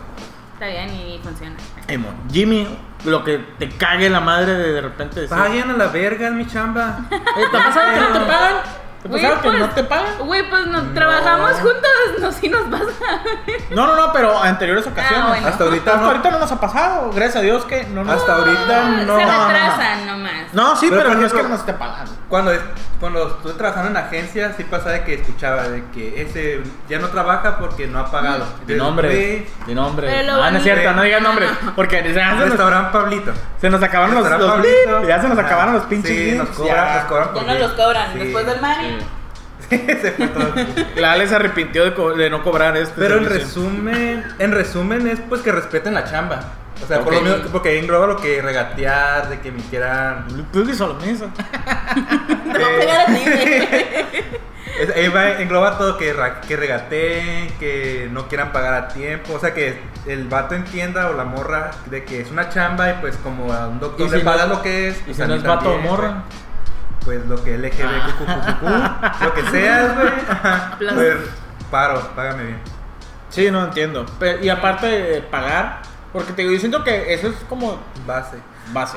Está 0.59 0.67
bien 0.67 0.89
y 0.93 1.21
funciona. 1.23 1.55
Emo. 1.87 2.09
Jimmy, 2.33 2.67
lo 3.05 3.23
que 3.23 3.39
te 3.61 3.69
cague 3.69 4.11
la 4.11 4.19
madre 4.19 4.55
de 4.55 4.73
de 4.73 4.81
repente 4.81 5.21
decir. 5.21 5.37
Vayan 5.37 5.71
a 5.71 5.77
la 5.77 5.87
verga, 5.87 6.33
mi 6.33 6.49
chamba. 6.49 6.99
Eh, 7.13 7.45
¿Te 7.49 7.57
ha 7.57 7.65
pasado 7.65 7.95
que 7.95 8.01
no 8.01 8.09
te 8.09 8.27
pagan? 8.27 8.55
¿Te 9.03 9.07
ha 9.07 9.11
Güey, 9.11 9.23
pasado 9.23 9.43
que 9.43 9.49
pues- 9.49 9.61
no 9.61 9.71
te 9.71 9.85
pagan? 9.85 10.19
Güey, 10.19 10.51
pues 10.51 10.67
nos 10.67 10.83
No. 10.85 10.93
trabajamos 10.95 11.53
juntos, 11.53 11.91
no, 12.21 12.33
sí 12.33 12.49
nos 12.49 12.63
pasa. 12.63 12.85
No, 13.71 13.87
no, 13.87 13.95
no, 13.97 14.13
pero 14.13 14.37
a 14.37 14.49
anteriores 14.49 14.87
ocasiones. 14.87 15.25
Ah, 15.25 15.29
bueno. 15.29 15.47
Hasta 15.49 15.65
ahorita 15.65 15.91
Hasta 15.91 16.03
no. 16.03 16.09
ahorita 16.09 16.31
no 16.31 16.39
nos 16.41 16.53
ha 16.53 16.61
pasado. 16.61 17.11
Gracias 17.15 17.37
a 17.37 17.41
Dios 17.43 17.65
que 17.67 17.85
no 17.85 18.03
nos 18.03 18.17
Hasta 18.21 18.35
ahorita 18.35 18.83
no. 19.07 19.17
Se 19.17 19.25
retrasan 19.25 20.07
nomás. 20.07 20.33
No, 20.53 20.75
sí, 20.77 20.87
Pero, 20.91 21.15
no 21.15 21.27
es 21.27 21.33
que 21.33 21.43
no 21.43 21.49
nos 21.51 21.61
esté 21.61 21.75
pagando. 21.75 22.11
Cuando, 22.29 22.51
es- 22.53 22.61
cuando 22.99 23.29
estuve 23.29 23.53
trabajando 23.53 23.91
en 23.91 23.97
agencia, 23.99 24.53
sí 24.57 24.65
pasaba 24.65 24.93
de 24.93 25.05
que 25.05 25.15
escuchaba 25.15 25.69
de 25.69 25.85
que 25.95 26.23
ese 26.23 26.63
ya 26.89 26.99
no 26.99 27.09
trabaja 27.09 27.59
porque 27.59 27.87
no 27.87 28.01
ha 28.01 28.11
pagado. 28.11 28.45
Di 28.67 28.73
Entonces, 28.73 28.77
nombre, 28.79 29.47
di 29.67 29.75
nombre. 29.75 30.29
Ah, 30.29 30.51
no 30.51 30.57
es 30.59 30.63
cierto, 30.65 30.93
no 30.93 31.03
digas 31.03 31.23
nombre. 31.23 31.47
Porque 31.77 32.03
se, 32.03 32.13
Restaurante 32.45 32.93
Pablito. 32.93 33.33
se 33.61 33.71
nos 33.71 33.83
acabaron 33.83 34.15
los, 34.17 34.29
los 34.29 35.07
Ya 35.07 35.21
se 35.21 35.29
nos 35.29 35.39
Ah, 35.39 35.43
acabaron 35.43 35.75
los 35.75 35.85
pinches 35.85 36.11
Sí, 36.11 36.33
nos 36.37 36.47
beeps, 36.49 36.59
cobran, 36.59 36.77
ya. 36.89 36.95
nos 36.97 37.05
cobran 37.05 37.29
por 37.29 37.37
Ya 37.37 37.43
no 37.43 37.53
beep. 37.53 37.61
los 37.63 37.73
cobran 37.73 38.13
Sí. 38.13 38.19
después 38.19 38.47
del 38.47 38.61
money. 38.61 38.98
Se 40.01 40.13
fue 40.13 40.29
todo. 40.29 40.53
La 40.97 41.13
Ale 41.13 41.27
se 41.27 41.35
arrepintió 41.37 41.85
de, 41.85 41.95
co- 41.95 42.15
de 42.15 42.31
no 42.31 42.43
cobrar 42.43 42.77
este 42.77 42.95
Pero 43.01 43.19
en 43.19 43.27
resumen, 43.27 44.25
en 44.39 44.53
resumen 44.53 45.07
es 45.07 45.21
pues 45.29 45.43
que 45.43 45.53
respeten 45.53 45.95
la 45.95 46.05
chamba. 46.05 46.41
O 46.83 46.87
sea, 46.87 47.01
por 47.01 47.13
lo 47.13 47.21
menos, 47.21 47.41
porque 47.51 47.71
ahí 47.71 47.79
engloba 47.79 48.07
lo 48.07 48.17
que 48.17 48.41
regatear, 48.41 49.29
de 49.29 49.41
que 49.41 49.51
me 49.51 49.61
quieran. 49.65 50.27
Tú 50.53 50.65
que 50.65 50.75
solo 50.75 50.95
mesa. 50.95 51.27
Te 51.35 52.59
va 52.59 52.67
a 52.67 52.79
pegar 52.79 53.01
a 53.01 53.07
ti, 53.07 53.23
güey. 53.25 53.69
Es- 54.81 54.95
ahí 54.97 55.09
va, 55.09 55.33
engloba 55.41 55.77
todo 55.77 55.99
que, 55.99 56.15
que 56.47 56.57
regateen, 56.57 57.49
que 57.59 58.09
no 58.13 58.29
quieran 58.29 58.53
pagar 58.53 58.75
a 58.75 58.89
tiempo. 58.89 59.35
O 59.35 59.41
sea, 59.41 59.53
que 59.55 59.81
el 60.07 60.29
vato 60.29 60.55
entienda 60.55 61.09
o 61.11 61.15
la 61.15 61.25
morra 61.25 61.73
de 61.87 62.05
que 62.05 62.21
es 62.21 62.31
una 62.31 62.49
chamba 62.49 62.91
y 62.91 62.95
pues 63.01 63.17
como 63.17 63.53
a 63.53 63.67
un 63.67 63.81
doctor 63.81 64.07
¿Y 64.07 64.11
le 64.11 64.19
si 64.21 64.25
no 64.25 64.31
pagas 64.31 64.47
es- 64.47 64.51
lo 64.57 64.63
que 64.63 64.89
es. 64.89 64.99
Y 65.01 65.03
pues 65.03 65.17
si 65.17 65.23
no 65.25 65.35
es 65.35 65.43
vato 65.43 65.75
o 65.75 65.79
morra. 65.79 66.23
Pues 66.29 66.48
lo 67.17 67.43
que 67.43 67.57
LGBTQ, 67.59 69.23
lo 69.25 69.35
que 69.35 69.43
seas, 69.51 69.95
güey. 69.95 70.95
Pues 70.95 71.17
paro, 71.71 72.01
págame 72.15 72.45
bien. 72.45 72.59
Sí, 73.31 73.51
no 73.51 73.65
entiendo. 73.65 74.07
Pero- 74.19 74.43
y 74.43 74.49
aparte 74.49 74.87
de 74.87 75.23
pagar, 75.23 75.81
porque 76.13 76.33
te 76.33 76.43
digo, 76.43 76.55
yo 76.55 76.61
siento 76.61 76.85
que 76.85 77.13
eso 77.15 77.29
es 77.29 77.37
como 77.49 77.79
Base. 78.07 78.37
base. 78.73 78.97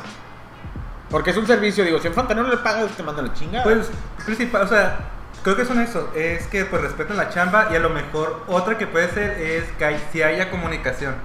Porque 1.10 1.32
es 1.32 1.38
un 1.38 1.46
servicio, 1.46 1.84
digo, 1.84 2.00
si 2.00 2.08
en 2.08 2.14
Fanta 2.14 2.34
no 2.34 2.44
le 2.44 2.58
pagas, 2.58 2.92
te 2.92 3.04
mandan 3.04 3.28
la 3.28 3.34
chingada. 3.34 3.64
Pues, 3.66 3.90
principal, 4.26 4.62
o 4.64 4.68
sea, 4.68 5.00
creo 5.44 5.58
que 5.58 5.66
son 5.66 5.80
eso, 5.82 6.10
es 6.16 6.48
que 6.48 6.64
pues 6.66 6.82
respeten 6.82 7.18
la 7.18 7.30
chamba 7.30 7.68
y 7.72 7.76
a 7.76 7.80
lo 7.80 7.90
mejor 7.90 8.44
otra 8.48 8.78
que 8.78 8.88
puede 8.88 9.10
ser 9.10 9.32
es 9.42 9.66
que 9.78 9.84
hay- 9.86 10.04
si 10.14 10.24
haya 10.24 10.50
comunicación. 10.50 11.16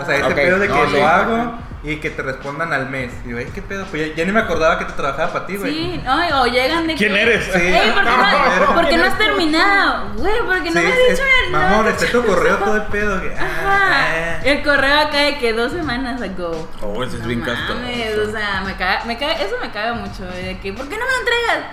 O 0.00 0.04
sea, 0.04 0.14
ese 0.16 0.24
Ah. 0.24 0.28
Ok, 0.28 0.34
pedo 0.34 0.58
de 0.58 0.66
que 0.68 0.74
no, 0.74 0.84
lo 0.84 0.90
sí. 0.90 1.00
hago 1.00 1.58
y 1.82 1.96
que 1.96 2.10
te 2.10 2.22
respondan 2.22 2.72
al 2.72 2.88
mes. 2.90 3.12
Digo, 3.24 3.38
"Ay, 3.38 3.46
¿qué 3.54 3.62
pedo? 3.62 3.84
Pues 3.86 4.08
ya, 4.08 4.14
ya 4.16 4.24
ni 4.24 4.32
me 4.32 4.40
acordaba 4.40 4.78
que 4.78 4.84
te 4.86 4.92
trabajaba 4.94 5.32
para 5.32 5.46
ti, 5.46 5.56
güey. 5.56 5.72
Sí, 5.72 6.00
no, 6.04 6.40
o 6.42 6.46
llegan 6.46 6.86
de 6.86 6.94
¿Quién 6.96 7.12
que- 7.14 7.22
eres? 7.22 7.44
Sí. 7.44 7.60
Ey, 7.60 7.90
¿por 7.92 8.02
qué 8.02 8.10
No, 8.10 8.66
no, 8.66 8.74
¿por 8.74 8.88
qué 8.88 8.96
no 8.96 9.04
has 9.04 9.18
terminado? 9.18 10.12
Güey, 10.16 10.38
porque 10.44 10.70
no 10.70 10.80
Sí, 10.80 10.86
me 10.86 10.92
has 10.92 10.98
dicho 10.98 11.12
es- 11.12 11.20
has 11.20 11.50
Mamón, 11.52 11.86
está 11.88 12.06
tu 12.06 12.18
eso. 12.18 12.26
correo 12.26 12.56
todo 12.56 12.76
el 12.76 12.82
pedo. 12.84 13.20
Que, 13.20 13.34
ah, 13.38 13.42
Ajá. 13.42 14.04
ah. 14.04 14.40
El 14.44 14.62
correo 14.64 14.98
acá 15.00 15.18
de 15.18 15.38
que 15.38 15.52
dos 15.52 15.72
semanas 15.72 16.20
ago. 16.20 16.68
Oh, 16.82 17.02
ese 17.04 17.16
es 17.16 17.22
No 17.22 17.28
bien 17.28 17.40
castroso. 17.42 17.80
O 18.28 18.30
sea, 18.32 18.62
me 18.66 18.74
caga, 18.76 19.04
me 19.04 19.16
caga, 19.18 19.32
eso 19.34 19.54
me 19.62 19.70
caga 19.70 19.94
mucho. 19.94 20.24
De 20.24 20.58
que, 20.60 20.72
¿por 20.72 20.88
qué 20.88 20.96
no 20.98 21.04
me 21.04 21.10
lo 21.12 21.18
entregas? 21.18 21.70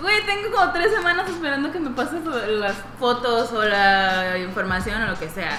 Güey, 0.00 0.26
tengo 0.26 0.50
como 0.56 0.72
tres 0.72 0.92
semanas 0.92 1.28
esperando 1.28 1.70
que 1.70 1.78
me 1.78 1.90
pases 1.90 2.20
las 2.24 2.74
fotos 2.98 3.52
o 3.52 3.62
la 3.64 4.36
información 4.38 5.00
o 5.02 5.06
lo 5.06 5.18
que 5.18 5.28
sea. 5.28 5.58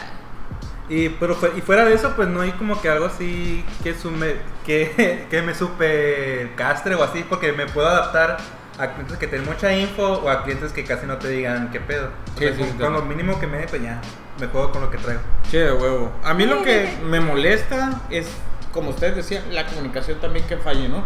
Y, 0.88 1.10
pero, 1.10 1.36
y 1.58 1.62
fuera 1.62 1.84
de 1.86 1.96
eso, 1.96 2.14
pues 2.16 2.28
no 2.28 2.42
hay 2.42 2.52
como 2.54 2.80
que 2.80 2.90
algo 2.90 3.06
así 3.06 3.66
que, 3.84 3.96
sume, 3.96 4.36
que, 4.66 5.28
que 5.30 5.42
me 5.42 5.56
supe 5.56 6.52
castre 6.56 6.96
o 6.96 7.04
así, 7.04 7.26
porque 7.28 7.54
me 7.54 7.66
puedo 7.68 7.88
adaptar 7.88 8.38
a 8.78 8.90
clientes 8.94 9.18
que 9.18 9.28
tienen 9.28 9.48
mucha 9.48 9.74
info 9.74 10.04
o 10.20 10.30
a 10.30 10.44
clientes 10.44 10.74
que 10.74 10.86
casi 10.86 11.08
no 11.08 11.18
te 11.18 11.30
digan 11.30 11.72
qué 11.72 11.80
pedo. 11.80 12.12
O 12.36 12.40
Sí, 12.40 12.44
sea, 12.44 12.54
sí, 12.56 12.60
con, 12.60 12.78
sí. 12.78 12.78
con 12.78 12.94
lo 12.94 13.02
mínimo 13.04 13.40
que 13.40 13.48
me 13.48 13.58
dé, 13.60 13.68
pues 13.68 13.82
ya, 13.82 14.02
me 14.40 14.48
juego 14.48 14.72
con 14.72 14.82
lo 14.82 14.92
que 14.92 14.98
traigo. 15.00 15.22
Che, 15.50 15.60
de 15.60 15.74
huevo. 15.74 16.12
A 16.24 16.34
mí 16.34 16.46
lo 16.46 16.62
que 16.62 17.00
me 17.04 17.20
molesta 17.20 18.02
es, 18.10 18.28
como 18.72 18.92
ustedes 18.92 19.16
decían, 19.16 19.44
la 19.54 19.66
comunicación 19.66 20.20
también 20.20 20.46
que 20.48 20.58
falle, 20.58 20.90
¿no? 20.90 21.04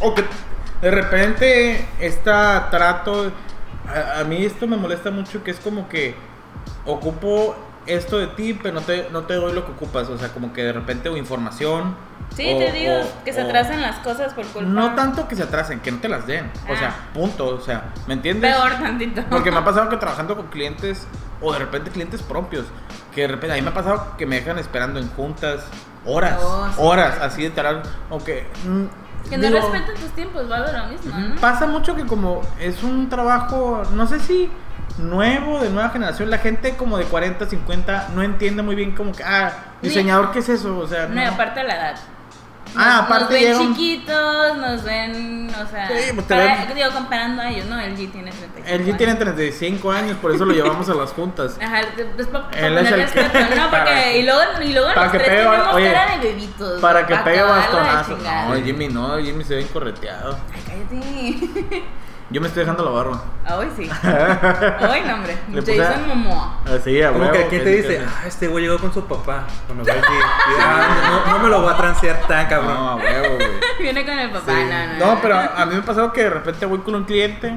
O 0.00 0.14
que 0.14 0.24
de 0.80 0.90
repente 0.90 1.88
está 1.98 2.68
trato. 2.70 3.32
A, 3.86 4.20
a 4.20 4.24
mí 4.24 4.44
esto 4.44 4.66
me 4.66 4.76
molesta 4.76 5.10
mucho 5.10 5.42
que 5.44 5.50
es 5.50 5.60
como 5.60 5.88
que 5.88 6.14
ocupo 6.84 7.56
esto 7.86 8.18
de 8.18 8.26
ti, 8.28 8.54
pero 8.54 8.74
no 8.74 8.80
te, 8.82 9.08
no 9.12 9.22
te 9.22 9.34
doy 9.34 9.52
lo 9.52 9.64
que 9.64 9.72
ocupas. 9.72 10.08
O 10.08 10.18
sea, 10.18 10.28
como 10.28 10.52
que 10.52 10.62
de 10.64 10.72
repente 10.72 11.08
o 11.08 11.16
información. 11.16 11.94
Sí, 12.34 12.52
o- 12.52 12.58
te 12.58 12.72
digo 12.72 12.94
o- 12.94 13.24
que 13.24 13.32
se 13.32 13.42
o- 13.42 13.44
atrasen 13.46 13.80
las 13.80 13.96
cosas 14.00 14.32
por 14.34 14.44
culpa. 14.46 14.68
No 14.68 14.94
tanto 14.94 15.28
que 15.28 15.36
se 15.36 15.44
atrasen, 15.44 15.80
que 15.80 15.92
no 15.92 15.98
te 15.98 16.08
las 16.08 16.26
den. 16.26 16.46
O 16.68 16.72
Ah. 16.72 16.76
sea, 16.78 16.94
punto. 17.14 17.46
O 17.46 17.60
sea, 17.60 17.92
¿me 18.06 18.14
entiendes? 18.14 18.54
Peor 18.54 18.72
tantito. 18.72 19.22
Porque 19.30 19.50
me 19.50 19.58
ha 19.58 19.64
pasado 19.64 19.88
que 19.88 19.96
trabajando 19.96 20.36
con 20.36 20.46
clientes, 20.48 21.06
o 21.40 21.52
de 21.52 21.58
repente 21.60 21.90
clientes 21.90 22.22
propios, 22.22 22.64
que 23.14 23.22
de 23.22 23.28
repente 23.28 23.52
a 23.52 23.56
mí 23.56 23.62
me 23.62 23.68
ha 23.70 23.74
pasado 23.74 24.16
que 24.18 24.26
me 24.26 24.36
dejan 24.36 24.58
esperando 24.58 24.98
en 24.98 25.08
juntas 25.10 25.64
horas, 26.04 26.38
Oh, 26.42 26.66
sí. 26.68 26.74
horas, 26.78 27.18
así 27.20 27.42
de 27.42 27.50
tal, 27.50 27.82
aunque... 28.10 28.46
mm, 28.64 29.28
Que 29.28 29.36
no 29.38 29.46
digo, 29.48 29.58
respetan 29.58 29.94
tus 29.96 30.10
tiempos, 30.10 30.48
va 30.50 30.58
lo 30.60 30.86
mismo, 30.86 31.18
¿no? 31.18 31.34
Pasa 31.40 31.66
mucho 31.66 31.96
que 31.96 32.06
como 32.06 32.42
es 32.60 32.82
un 32.84 33.08
trabajo, 33.08 33.82
no 33.92 34.06
sé 34.06 34.20
si 34.20 34.48
nuevo, 34.98 35.60
de 35.60 35.70
nueva 35.70 35.90
generación, 35.90 36.30
la 36.30 36.38
gente 36.38 36.76
como 36.76 36.96
de 36.98 37.04
40, 37.04 37.46
50 37.46 38.08
no 38.14 38.22
entiende 38.22 38.62
muy 38.62 38.74
bien 38.74 38.92
como 38.94 39.12
que, 39.12 39.22
ah, 39.24 39.52
diseñador, 39.82 40.32
¿qué 40.32 40.38
es 40.40 40.48
eso? 40.48 40.78
O 40.78 40.86
sea, 40.86 41.06
No, 41.06 41.14
no. 41.22 41.28
aparte 41.30 41.60
de 41.60 41.66
la 41.68 41.74
edad. 41.76 41.96
Ah, 42.78 42.96
Nos- 42.96 43.04
aparte 43.06 43.22
Nos 43.24 43.30
ven 43.32 43.40
llega 43.42 43.60
un- 43.60 43.74
chiquitos, 43.76 44.56
nos 44.58 44.82
ven, 44.84 45.50
o 45.54 45.66
sea. 45.70 45.88
Sí, 45.88 45.94
pues 46.14 46.26
para- 46.26 46.44
ven- 46.66 46.74
Digo, 46.74 46.90
comparando 46.92 47.40
a 47.42 47.48
ellos, 47.50 47.64
¿no? 47.66 47.78
El 47.80 47.96
G 47.96 48.10
tiene 48.10 48.30
35. 48.32 48.66
El 48.68 48.84
G 48.84 48.96
tiene 48.96 49.14
35 49.14 49.92
años, 49.92 50.16
por 50.18 50.34
eso 50.34 50.44
lo 50.44 50.52
llevamos 50.52 50.88
a 50.90 50.94
las 50.94 51.10
juntas. 51.12 51.56
Ajá, 51.62 51.80
es 51.80 52.26
para 52.26 52.66
Él 52.66 52.76
es 52.78 52.90
el 52.92 53.06
que- 53.06 53.22
No, 53.22 53.28
para- 53.70 53.84
porque. 53.84 54.18
y 54.18 54.22
luego, 54.24 54.40
y 54.62 54.72
luego 54.72 54.88
para 54.94 55.02
los 55.04 55.12
que 55.12 55.18
tres 55.18 55.30
pegue, 55.30 55.42
tenemos 55.50 55.74
oye, 55.74 55.92
cara 55.92 56.18
de 56.18 56.18
bebitos. 56.28 56.80
Para 56.80 57.06
que 57.06 57.16
pegue 57.16 57.42
bastonazo. 57.42 58.18
No, 58.18 58.54
Jimmy 58.64 58.88
no, 58.88 59.18
Jimmy 59.20 59.44
se 59.44 59.54
ve 59.56 59.66
correteado. 59.72 60.36
Ay, 60.52 60.62
cállate. 60.66 61.82
Yo 62.28 62.40
me 62.40 62.48
estoy 62.48 62.60
dejando 62.62 62.84
la 62.84 62.90
barba. 62.90 63.22
Hoy 63.56 63.68
sí. 63.76 63.82
Hoy 64.02 65.00
no, 65.06 65.14
hombre. 65.14 65.38
Le 65.52 65.62
puse- 65.62 65.78
Jason 65.78 66.08
Momoa. 66.08 66.58
Así, 66.66 67.00
a 67.00 67.12
Como 67.12 67.30
que 67.30 67.38
aquí 67.38 67.58
te 67.58 67.70
dice, 67.70 68.04
ah, 68.04 68.26
este 68.26 68.48
güey 68.48 68.64
llegó 68.64 68.78
con 68.78 68.92
su 68.92 69.04
papá. 69.04 69.44
Cuando 69.66 69.84
aquí, 69.90 70.00
ah, 70.60 71.22
no, 71.28 71.32
no 71.32 71.38
me 71.44 71.48
lo 71.48 71.62
voy 71.62 71.72
a 71.72 71.76
transear 71.76 72.26
tan 72.26 72.48
cabrón. 72.48 72.74
No, 72.74 72.90
a 72.90 72.96
huevo, 72.96 73.36
güey. 73.36 73.48
Viene 73.78 74.04
con 74.04 74.18
el 74.18 74.30
papá. 74.30 74.52
Sí. 74.52 74.64
No, 74.68 74.86
no, 75.06 75.14
No, 75.14 75.22
pero 75.22 75.38
a 75.38 75.66
mí 75.66 75.74
me 75.74 75.80
ha 75.80 75.84
pasado 75.84 76.12
que 76.12 76.24
de 76.24 76.30
repente 76.30 76.66
voy 76.66 76.78
con 76.80 76.96
un 76.96 77.04
cliente 77.04 77.56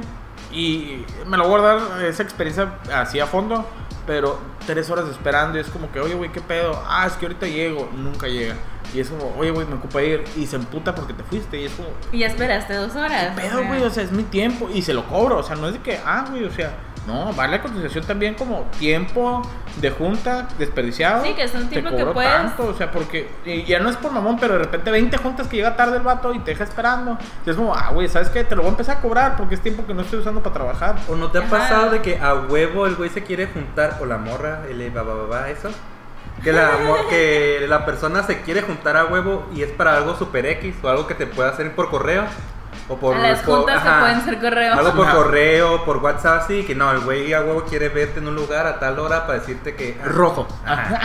y 0.52 1.04
me 1.26 1.36
lo 1.38 1.48
voy 1.48 1.62
a 1.62 1.64
dar 1.64 2.04
esa 2.04 2.22
experiencia 2.22 2.70
así 2.94 3.20
a 3.20 3.26
fondo, 3.26 3.68
pero 4.10 4.39
tres 4.65 4.89
horas 4.89 5.08
esperando 5.08 5.60
y 5.60 5.62
es 5.62 5.67
como 5.67 5.91
que, 5.91 6.00
oye, 6.00 6.15
güey, 6.15 6.32
¿qué 6.32 6.41
pedo? 6.41 6.84
Ah, 6.88 7.06
es 7.06 7.13
que 7.13 7.28
ahorita 7.28 7.45
llego, 7.45 7.91
nunca 7.95 8.28
llega. 8.28 8.56
Y 8.91 9.00
es 9.00 9.08
como, 9.08 9.36
oye, 9.38 9.52
güey, 9.52 9.67
me 9.67 9.76
ocupa 9.76 10.02
ir 10.02 10.24
y 10.36 10.48
se 10.48 10.56
emputa 10.56 10.95
porque 10.95 11.13
te 11.13 11.22
fuiste 11.22 11.62
y 11.62 11.65
es 11.65 11.72
como, 11.74 11.89
Y 12.12 12.17
ya 12.17 12.26
esperaste 12.26 12.74
dos 12.74 12.95
horas. 12.95 13.36
¿qué 13.36 13.41
pedo, 13.43 13.63
güey? 13.67 13.84
O 13.84 13.89
sea, 13.91 14.02
es 14.02 14.12
mi 14.12 14.24
tiempo 14.24 14.67
y 14.74 14.82
se 14.82 14.95
lo 14.95 15.06
cobro, 15.06 15.38
o 15.38 15.43
sea, 15.43 15.56
no 15.58 15.67
es 15.67 15.74
de 15.74 15.82
que, 15.82 16.00
ah, 16.04 16.26
güey, 16.28 16.43
o 16.43 16.50
sea, 16.52 16.76
no, 17.08 17.34
vale 17.34 17.58
la 17.58 17.62
cotización 17.64 18.04
también 18.06 18.36
como 18.36 18.64
tiempo 18.80 19.42
de 19.78 19.90
junta 19.90 20.48
desperdiciado. 20.60 21.24
Sí, 21.24 21.34
que 21.34 21.44
es 21.44 21.54
un 21.56 21.64
Te 21.64 21.70
tiempo 21.70 21.90
que 21.92 21.98
cobro 21.98 22.14
puedes- 22.14 22.32
tanto, 22.32 22.68
o 22.68 22.74
sea, 22.74 22.92
porque 22.92 23.30
y 23.46 23.64
ya 23.64 23.80
no 23.80 23.90
es 23.90 23.96
por 23.96 24.12
mamón, 24.12 24.38
pero 24.40 24.54
de 24.54 24.60
repente 24.60 24.92
20 24.92 25.18
juntas 25.18 25.48
que 25.48 25.58
llega 25.58 25.76
tarde 25.76 25.98
el 25.98 26.04
vato 26.04 26.34
y 26.34 26.40
te 26.40 26.52
deja 26.52 26.64
esperando. 26.66 27.18
Y 27.46 27.50
es 27.50 27.56
como, 27.56 27.74
ah, 27.74 27.90
güey, 27.94 28.08
¿sabes 28.10 28.30
qué? 28.30 28.44
Te 28.44 28.56
lo 28.56 28.62
voy 28.62 28.70
a 28.70 28.72
empezar 28.72 28.98
a 28.98 29.02
cobrar 29.02 29.38
porque 29.38 29.56
es 29.56 29.62
tiempo 29.62 29.86
que 29.88 29.94
no 29.94 30.02
estoy 30.02 30.20
usando 30.20 30.42
para 30.44 30.54
trabajar. 30.54 30.96
¿O 31.08 31.16
no 31.16 31.32
te 31.32 31.40
ha 31.40 31.42
Ajá. 31.42 31.50
pasado 31.50 31.90
de 31.90 32.02
que 32.02 32.20
a 32.20 32.34
huevo 32.36 32.86
el 32.86 32.96
güey 32.96 33.10
se 33.10 33.24
quiere 33.24 33.48
juntar 33.48 33.98
o 34.02 34.06
la 34.06 34.18
morra, 34.18 34.62
el 34.70 34.96
va, 34.96 35.02
va, 35.04 35.14
va, 35.16 35.26
va, 35.26 35.50
eso? 35.50 35.70
Que 36.44 36.52
la, 36.54 36.70
que 37.10 37.66
la 37.68 37.86
persona 37.86 38.24
se 38.24 38.42
quiere 38.42 38.62
juntar 38.62 38.98
a 38.98 39.06
huevo 39.06 39.48
y 39.56 39.64
es 39.64 39.72
para 39.72 39.96
algo 39.98 40.16
super 40.16 40.46
X 40.46 40.76
o 40.84 40.90
algo 40.90 41.08
que 41.08 41.16
te 41.16 41.26
pueda 41.28 41.50
hacer 41.50 41.74
por 41.76 41.90
correo. 41.90 42.24
O 42.91 42.97
por, 42.97 43.15
A 43.15 43.19
las 43.19 43.39
por- 43.41 43.58
juntas 43.58 43.84
se 43.84 43.88
ajá, 43.88 43.99
pueden 43.99 44.21
ser 44.25 44.39
correos. 44.39 44.78
Algo 44.78 44.93
por 44.93 45.06
Ajá. 45.08 45.15
correo, 45.17 45.86
por 45.86 45.97
WhatsApp, 45.97 46.43
sí, 46.47 46.63
que 46.65 46.73
no, 46.73 46.91
el 46.91 46.99
güey 47.02 47.32
a 47.34 47.41
huevo 47.41 47.63
quiere 47.63 47.89
verte 47.89 48.17
en 48.19 48.28
un 48.28 48.36
lugar 48.36 48.65
a 48.65 48.80
tal 48.80 48.97
hora 48.97 49.28
para 49.28 49.39
decirte 49.39 49.75
que. 49.75 49.95
ah, 50.02 50.06
Rojo. 50.08 50.47
Ajá. 50.65 50.99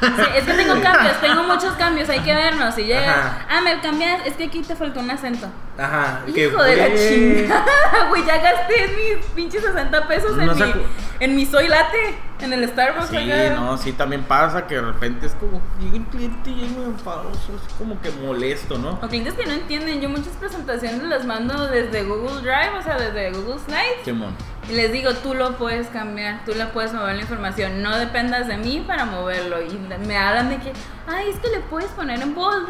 Sí, 0.00 0.22
es 0.36 0.44
que 0.44 0.52
tengo 0.54 0.80
cambios, 0.82 1.20
tengo 1.20 1.42
muchos 1.44 1.72
cambios, 1.74 2.08
hay 2.08 2.20
que 2.20 2.34
vernos. 2.34 2.76
Y 2.78 2.84
llega, 2.86 3.10
Ajá. 3.10 3.46
ah, 3.50 3.60
me 3.60 3.80
cambias, 3.80 4.26
es 4.26 4.34
que 4.34 4.44
aquí 4.44 4.62
te 4.62 4.74
faltó 4.74 4.98
un 5.00 5.10
acento. 5.12 5.46
Ajá. 5.78 6.22
que, 6.34 6.46
Hijo 6.48 6.60
de 6.62 6.76
la 6.76 6.88
güey, 6.88 7.08
chingada, 7.08 7.64
güey, 8.08 8.24
ya 8.26 8.38
gasté 8.38 8.88
mis 8.96 9.24
pinches 9.26 9.62
60 9.62 10.08
pesos 10.08 10.36
en, 10.38 10.46
No 10.46 10.54
se 10.56 10.66
mi, 10.66 10.72
en 11.20 11.34
mi 11.36 11.46
soy 11.46 11.68
latte, 11.68 12.18
en 12.40 12.52
el 12.52 12.68
Starbucks. 12.68 13.08
Sí, 13.08 13.16
acá. 13.30 13.54
no, 13.56 13.76
sí 13.78 13.92
también 13.92 14.22
pasa 14.24 14.66
que 14.66 14.76
de 14.76 14.82
repente 14.82 15.26
es 15.26 15.34
como 15.34 15.60
llega 15.80 15.96
el 15.96 16.04
cliente 16.04 16.50
y 16.50 16.54
llega 16.54 16.72
muy 16.72 16.84
enfadoso, 16.84 17.52
es 17.56 17.74
como 17.74 18.00
que 18.00 18.10
molesto, 18.12 18.78
¿no? 18.78 18.98
O 19.02 19.08
clientes 19.08 19.34
que 19.34 19.44
no 19.46 19.52
entienden, 19.52 20.00
yo 20.00 20.08
muchas 20.08 20.34
presentaciones 20.38 21.02
las 21.02 21.24
mando 21.24 21.66
desde 21.66 22.04
Google 22.04 22.40
Drive, 22.42 22.78
o 22.78 22.82
sea, 22.82 22.96
desde 22.96 23.32
Google 23.32 23.58
Slides. 23.64 24.04
Simón. 24.04 24.34
Y 24.68 24.72
les 24.74 24.92
digo, 24.92 25.12
tú 25.14 25.32
lo 25.34 25.56
puedes 25.56 25.86
cambiar, 25.88 26.44
tú 26.44 26.52
le 26.54 26.66
puedes 26.66 26.92
mover 26.92 27.16
la 27.16 27.22
información, 27.22 27.82
no 27.82 27.96
dependas 27.98 28.46
de 28.46 28.58
mí 28.58 28.84
para 28.86 29.06
moverlo. 29.06 29.62
Y 29.62 29.70
me 30.06 30.16
hablan 30.18 30.50
de 30.50 30.58
que, 30.58 30.72
ay, 31.06 31.30
es 31.30 31.36
que 31.40 31.48
le 31.48 31.60
puedes 31.60 31.90
poner 31.92 32.20
en 32.20 32.34
bold. 32.34 32.68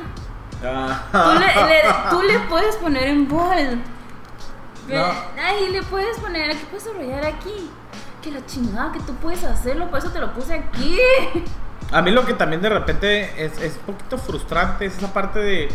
Tú 0.60 0.66
le, 1.38 1.46
le- 1.68 2.10
tú 2.10 2.22
le 2.22 2.38
puedes 2.48 2.76
poner 2.76 3.08
en 3.08 3.28
bold. 3.28 3.78
No. 4.88 5.04
Ay, 5.42 5.68
le 5.70 5.82
puedes 5.82 6.18
poner, 6.18 6.50
aquí 6.50 6.64
puedes 6.70 6.84
subrayar 6.84 7.24
aquí. 7.26 7.68
Que 8.22 8.30
la 8.32 8.44
chingada 8.46 8.92
que 8.92 9.00
tú 9.00 9.14
puedes 9.14 9.44
hacerlo, 9.44 9.88
por 9.90 9.98
eso 9.98 10.10
te 10.10 10.18
lo 10.18 10.32
puse 10.32 10.54
aquí. 10.54 10.98
A 11.92 12.02
mí 12.02 12.10
lo 12.10 12.26
que 12.26 12.34
también 12.34 12.60
de 12.60 12.68
repente 12.68 13.44
es, 13.44 13.58
es 13.60 13.76
un 13.86 13.94
poquito 13.94 14.18
frustrante 14.18 14.86
es 14.86 14.98
esa 14.98 15.12
parte 15.12 15.38
de, 15.38 15.68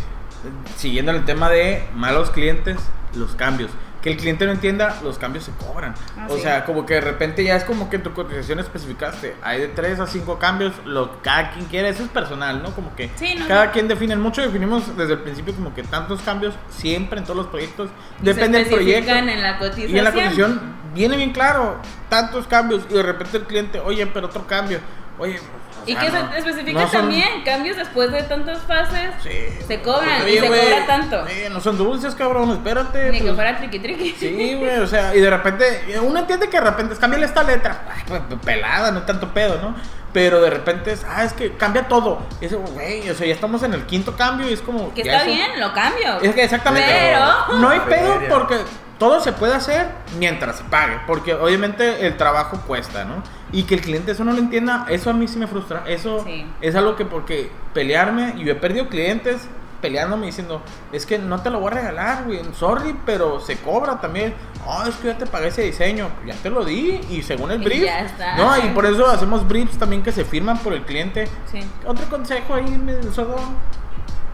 siguiendo 0.76 1.10
el 1.10 1.24
tema 1.24 1.48
de 1.50 1.88
malos 1.94 2.30
clientes, 2.30 2.78
los 3.14 3.34
cambios. 3.34 3.70
Que 4.04 4.10
el 4.12 4.18
cliente 4.18 4.44
no 4.44 4.52
entienda, 4.52 4.98
los 5.02 5.18
cambios 5.18 5.44
se 5.44 5.52
cobran. 5.52 5.94
Ah, 6.16 6.26
o 6.28 6.36
sí. 6.36 6.42
sea, 6.42 6.64
como 6.66 6.84
que 6.84 6.94
de 6.94 7.00
repente 7.00 7.42
ya 7.42 7.56
es 7.56 7.64
como 7.64 7.88
que 7.88 7.96
en 7.96 8.02
tu 8.02 8.12
cotización 8.12 8.58
especificaste, 8.60 9.34
hay 9.42 9.62
de 9.62 9.68
3 9.68 9.98
a 9.98 10.06
5 10.06 10.38
cambios, 10.38 10.74
lo 10.84 11.22
cada 11.22 11.52
quien 11.52 11.64
quiere, 11.64 11.88
eso 11.88 12.02
es 12.04 12.10
personal, 12.10 12.62
¿no? 12.62 12.70
Como 12.74 12.94
que 12.94 13.10
Sí, 13.16 13.34
no, 13.38 13.48
cada 13.48 13.64
no. 13.66 13.72
quien 13.72 13.88
define, 13.88 14.14
mucho 14.16 14.42
definimos 14.42 14.96
desde 14.96 15.14
el 15.14 15.20
principio 15.20 15.54
como 15.54 15.74
que 15.74 15.82
tantos 15.82 16.20
cambios 16.20 16.54
siempre 16.68 17.18
en 17.18 17.24
todos 17.24 17.38
los 17.38 17.46
proyectos, 17.46 17.88
Y 18.20 18.24
depende 18.26 18.58
del 18.58 18.68
proyecto. 18.68 19.10
especifican 19.10 19.28
en 19.30 19.42
la 19.42 19.58
cotización. 19.58 19.90
Y 19.94 19.98
en 19.98 20.04
la 20.04 20.12
cotización 20.12 20.60
viene 20.94 21.16
bien 21.16 21.32
claro, 21.32 21.78
tantos 22.10 22.46
cambios, 22.46 22.84
y 22.90 22.92
de 22.94 23.02
repente 23.02 23.38
el 23.38 23.44
cliente, 23.44 23.80
oye, 23.80 24.06
pero 24.06 24.26
otro 24.26 24.46
cambio, 24.46 24.80
oye, 25.18 25.38
o 25.38 25.63
Y 25.86 25.94
que 25.96 26.10
no- 26.10 26.32
se 26.32 26.38
especifica 26.38 26.80
no 26.80 26.88
son- 26.88 27.00
también, 27.00 27.42
cambios 27.44 27.76
después 27.76 28.10
de 28.12 28.22
tantas 28.22 28.62
fases. 28.62 29.10
Sí. 29.22 29.30
Se 29.66 29.80
cobran 29.82 30.22
Oye, 30.22 30.34
y 30.36 30.38
se 30.40 30.46
cobra 30.46 30.86
tanto. 30.86 31.26
eh, 31.28 31.48
no 31.52 31.60
son 31.60 31.76
dulces, 31.78 32.14
cabrón, 32.14 32.50
espérate. 32.50 33.10
Ni 33.10 33.18
que 33.18 33.24
pues. 33.24 33.34
fuera 33.34 33.56
triqui 33.58 33.78
triqui. 33.78 34.16
Sí, 34.18 34.54
güey, 34.58 34.78
o 34.78 34.86
sea, 34.86 35.14
y 35.14 35.20
de 35.20 35.30
repente, 35.30 35.64
uno 36.02 36.18
entiende 36.20 36.48
que 36.48 36.58
de 36.58 36.64
repente 36.64 36.94
es 36.94 36.98
cámbiale 37.00 37.26
esta 37.26 37.42
letra, 37.42 37.82
Ay, 37.94 38.02
pues, 38.06 38.22
pelada, 38.44 38.90
no 38.90 39.02
tanto 39.02 39.32
pedo, 39.34 39.58
¿no? 39.60 39.74
Pero 40.12 40.40
de 40.40 40.48
repente 40.50 40.92
es, 40.92 41.04
ah, 41.08 41.24
es 41.24 41.32
que 41.32 41.54
cambia 41.56 41.88
todo. 41.88 42.22
Y 42.40 42.44
eso, 42.46 42.60
güey, 42.60 43.10
o 43.10 43.14
sea, 43.14 43.26
ya 43.26 43.34
estamos 43.34 43.62
en 43.64 43.74
el 43.74 43.84
quinto 43.84 44.16
cambio 44.16 44.48
y 44.48 44.52
es 44.52 44.60
como. 44.60 44.94
Que 44.94 45.02
está 45.02 45.16
eso- 45.16 45.26
bien, 45.26 45.58
lo 45.60 45.72
cambio. 45.72 46.20
Es 46.22 46.34
que 46.34 46.44
exactamente. 46.44 46.88
Pero. 46.88 47.58
No 47.58 47.68
hay 47.70 47.80
pedo 47.80 48.20
porque 48.28 48.58
todo 49.00 49.18
se 49.20 49.32
puede 49.32 49.54
hacer 49.54 49.88
mientras 50.20 50.58
se 50.58 50.64
pague. 50.64 51.00
Porque 51.08 51.34
obviamente 51.34 52.06
el 52.06 52.16
trabajo 52.16 52.60
cuesta, 52.64 53.04
¿no? 53.04 53.24
Y 53.54 53.62
que 53.64 53.76
el 53.76 53.80
cliente 53.80 54.12
eso 54.12 54.24
no 54.24 54.32
lo 54.32 54.38
entienda, 54.38 54.84
eso 54.90 55.10
a 55.10 55.12
mí 55.12 55.28
sí 55.28 55.38
me 55.38 55.46
frustra. 55.46 55.84
Eso 55.86 56.24
Sí. 56.24 56.44
es 56.60 56.74
algo 56.74 56.96
que 56.96 57.04
porque 57.04 57.50
pelearme, 57.72 58.34
y 58.36 58.44
yo 58.44 58.52
he 58.52 58.56
perdido 58.56 58.88
clientes 58.88 59.48
peleándome 59.80 60.26
diciendo, 60.26 60.62
es 60.92 61.04
que 61.04 61.18
no 61.18 61.42
te 61.42 61.50
lo 61.50 61.60
voy 61.60 61.68
a 61.70 61.74
regalar, 61.74 62.24
güey, 62.24 62.40
sorry, 62.58 62.96
pero 63.04 63.38
se 63.38 63.56
cobra 63.58 64.00
también. 64.00 64.32
Ah, 64.66 64.86
es 64.88 64.94
que 64.96 65.08
ya 65.08 65.18
te 65.18 65.26
pagué 65.26 65.48
ese 65.48 65.60
diseño, 65.62 66.08
ya 66.26 66.34
te 66.36 66.48
lo 66.48 66.64
di 66.64 67.00
y 67.10 67.22
según 67.22 67.50
el 67.50 67.60
Y 67.60 67.64
brief. 67.66 67.84
ya 67.84 68.00
está. 68.00 68.34
No, 68.38 68.56
y 68.64 68.70
por 68.70 68.86
eso 68.86 69.06
hacemos 69.06 69.46
briefs 69.46 69.76
también 69.78 70.02
que 70.02 70.10
se 70.10 70.24
firman 70.24 70.56
por 70.58 70.72
el 70.72 70.82
cliente. 70.84 71.28
Sí. 71.52 71.60
Otro 71.86 72.06
consejo 72.08 72.54
ahí, 72.54 72.64
me 72.78 73.02
solo 73.12 73.36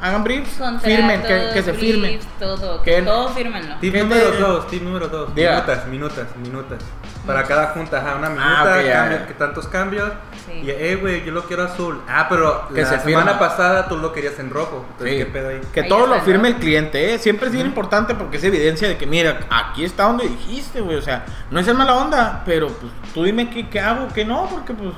hagan 0.00 0.22
briefs, 0.24 0.52
Contratos, 0.56 0.82
firmen, 0.84 1.20
que, 1.22 1.50
que 1.52 1.62
se 1.62 1.74
firmen. 1.74 2.10
briefs, 2.12 2.26
Todo, 2.38 2.82
Que- 2.84 3.02
todo 3.02 3.28
fírmenlo. 3.30 3.74
Tip 3.80 3.92
¿Qué 3.92 4.02
número 4.02 4.30
te- 4.30 4.38
2, 4.38 4.66
tip 4.68 4.82
número 4.82 5.08
2. 5.08 5.34
Diga. 5.34 5.50
Minutas, 5.56 5.86
minutas, 5.88 6.36
minutas. 6.36 6.78
Para 7.32 7.46
cada 7.46 7.66
junta, 7.68 7.98
ajá, 7.98 8.16
una 8.16 8.28
minuta, 8.30 8.62
ok, 8.62 8.84
ya, 8.84 8.92
cambio- 8.94 9.18
ya. 9.18 9.26
que 9.26 9.34
tantos 9.34 9.66
cambios. 9.68 10.10
Sí. 10.46 10.52
Y, 10.64 10.70
eh, 10.70 10.96
güey, 11.00 11.24
yo 11.24 11.32
lo 11.32 11.44
quiero 11.44 11.64
azul. 11.64 12.00
Ah, 12.08 12.26
pero 12.28 12.68
Que 12.74 12.82
la 12.82 12.88
se 12.88 12.98
semana 13.00 13.32
firma. 13.32 13.38
pasada 13.38 13.88
tú 13.88 13.96
lo 13.98 14.12
querías 14.12 14.38
en 14.38 14.50
rojo. 14.50 14.84
Entonces, 14.92 15.18
Sí. 15.18 15.24
¿qué 15.24 15.26
pedo 15.30 15.48
ahí? 15.50 15.60
Que 15.72 15.80
Ahí 15.82 15.88
todo 15.88 16.06
lo 16.06 16.20
firme 16.20 16.48
el 16.48 16.56
cliente, 16.56 17.14
¿eh? 17.14 17.18
Siempre 17.18 17.46
es 17.48 17.52
bien 17.52 17.66
importante 17.66 18.14
porque 18.14 18.36
es 18.38 18.44
evidencia 18.44 18.88
de 18.88 18.96
que, 18.96 19.06
mira, 19.06 19.40
aquí 19.50 19.84
está 19.84 20.04
donde 20.04 20.28
dijiste, 20.28 20.80
güey. 20.80 20.96
O 20.96 21.02
sea, 21.02 21.24
no 21.50 21.60
es 21.60 21.68
el 21.68 21.74
mala 21.74 21.94
onda, 21.96 22.42
pero 22.44 22.68
pues 22.68 22.92
tú 23.14 23.24
dime 23.24 23.48
qué, 23.50 23.68
qué 23.68 23.80
hago, 23.80 24.08
qué 24.14 24.24
no, 24.24 24.46
porque 24.50 24.72
pues 24.72 24.90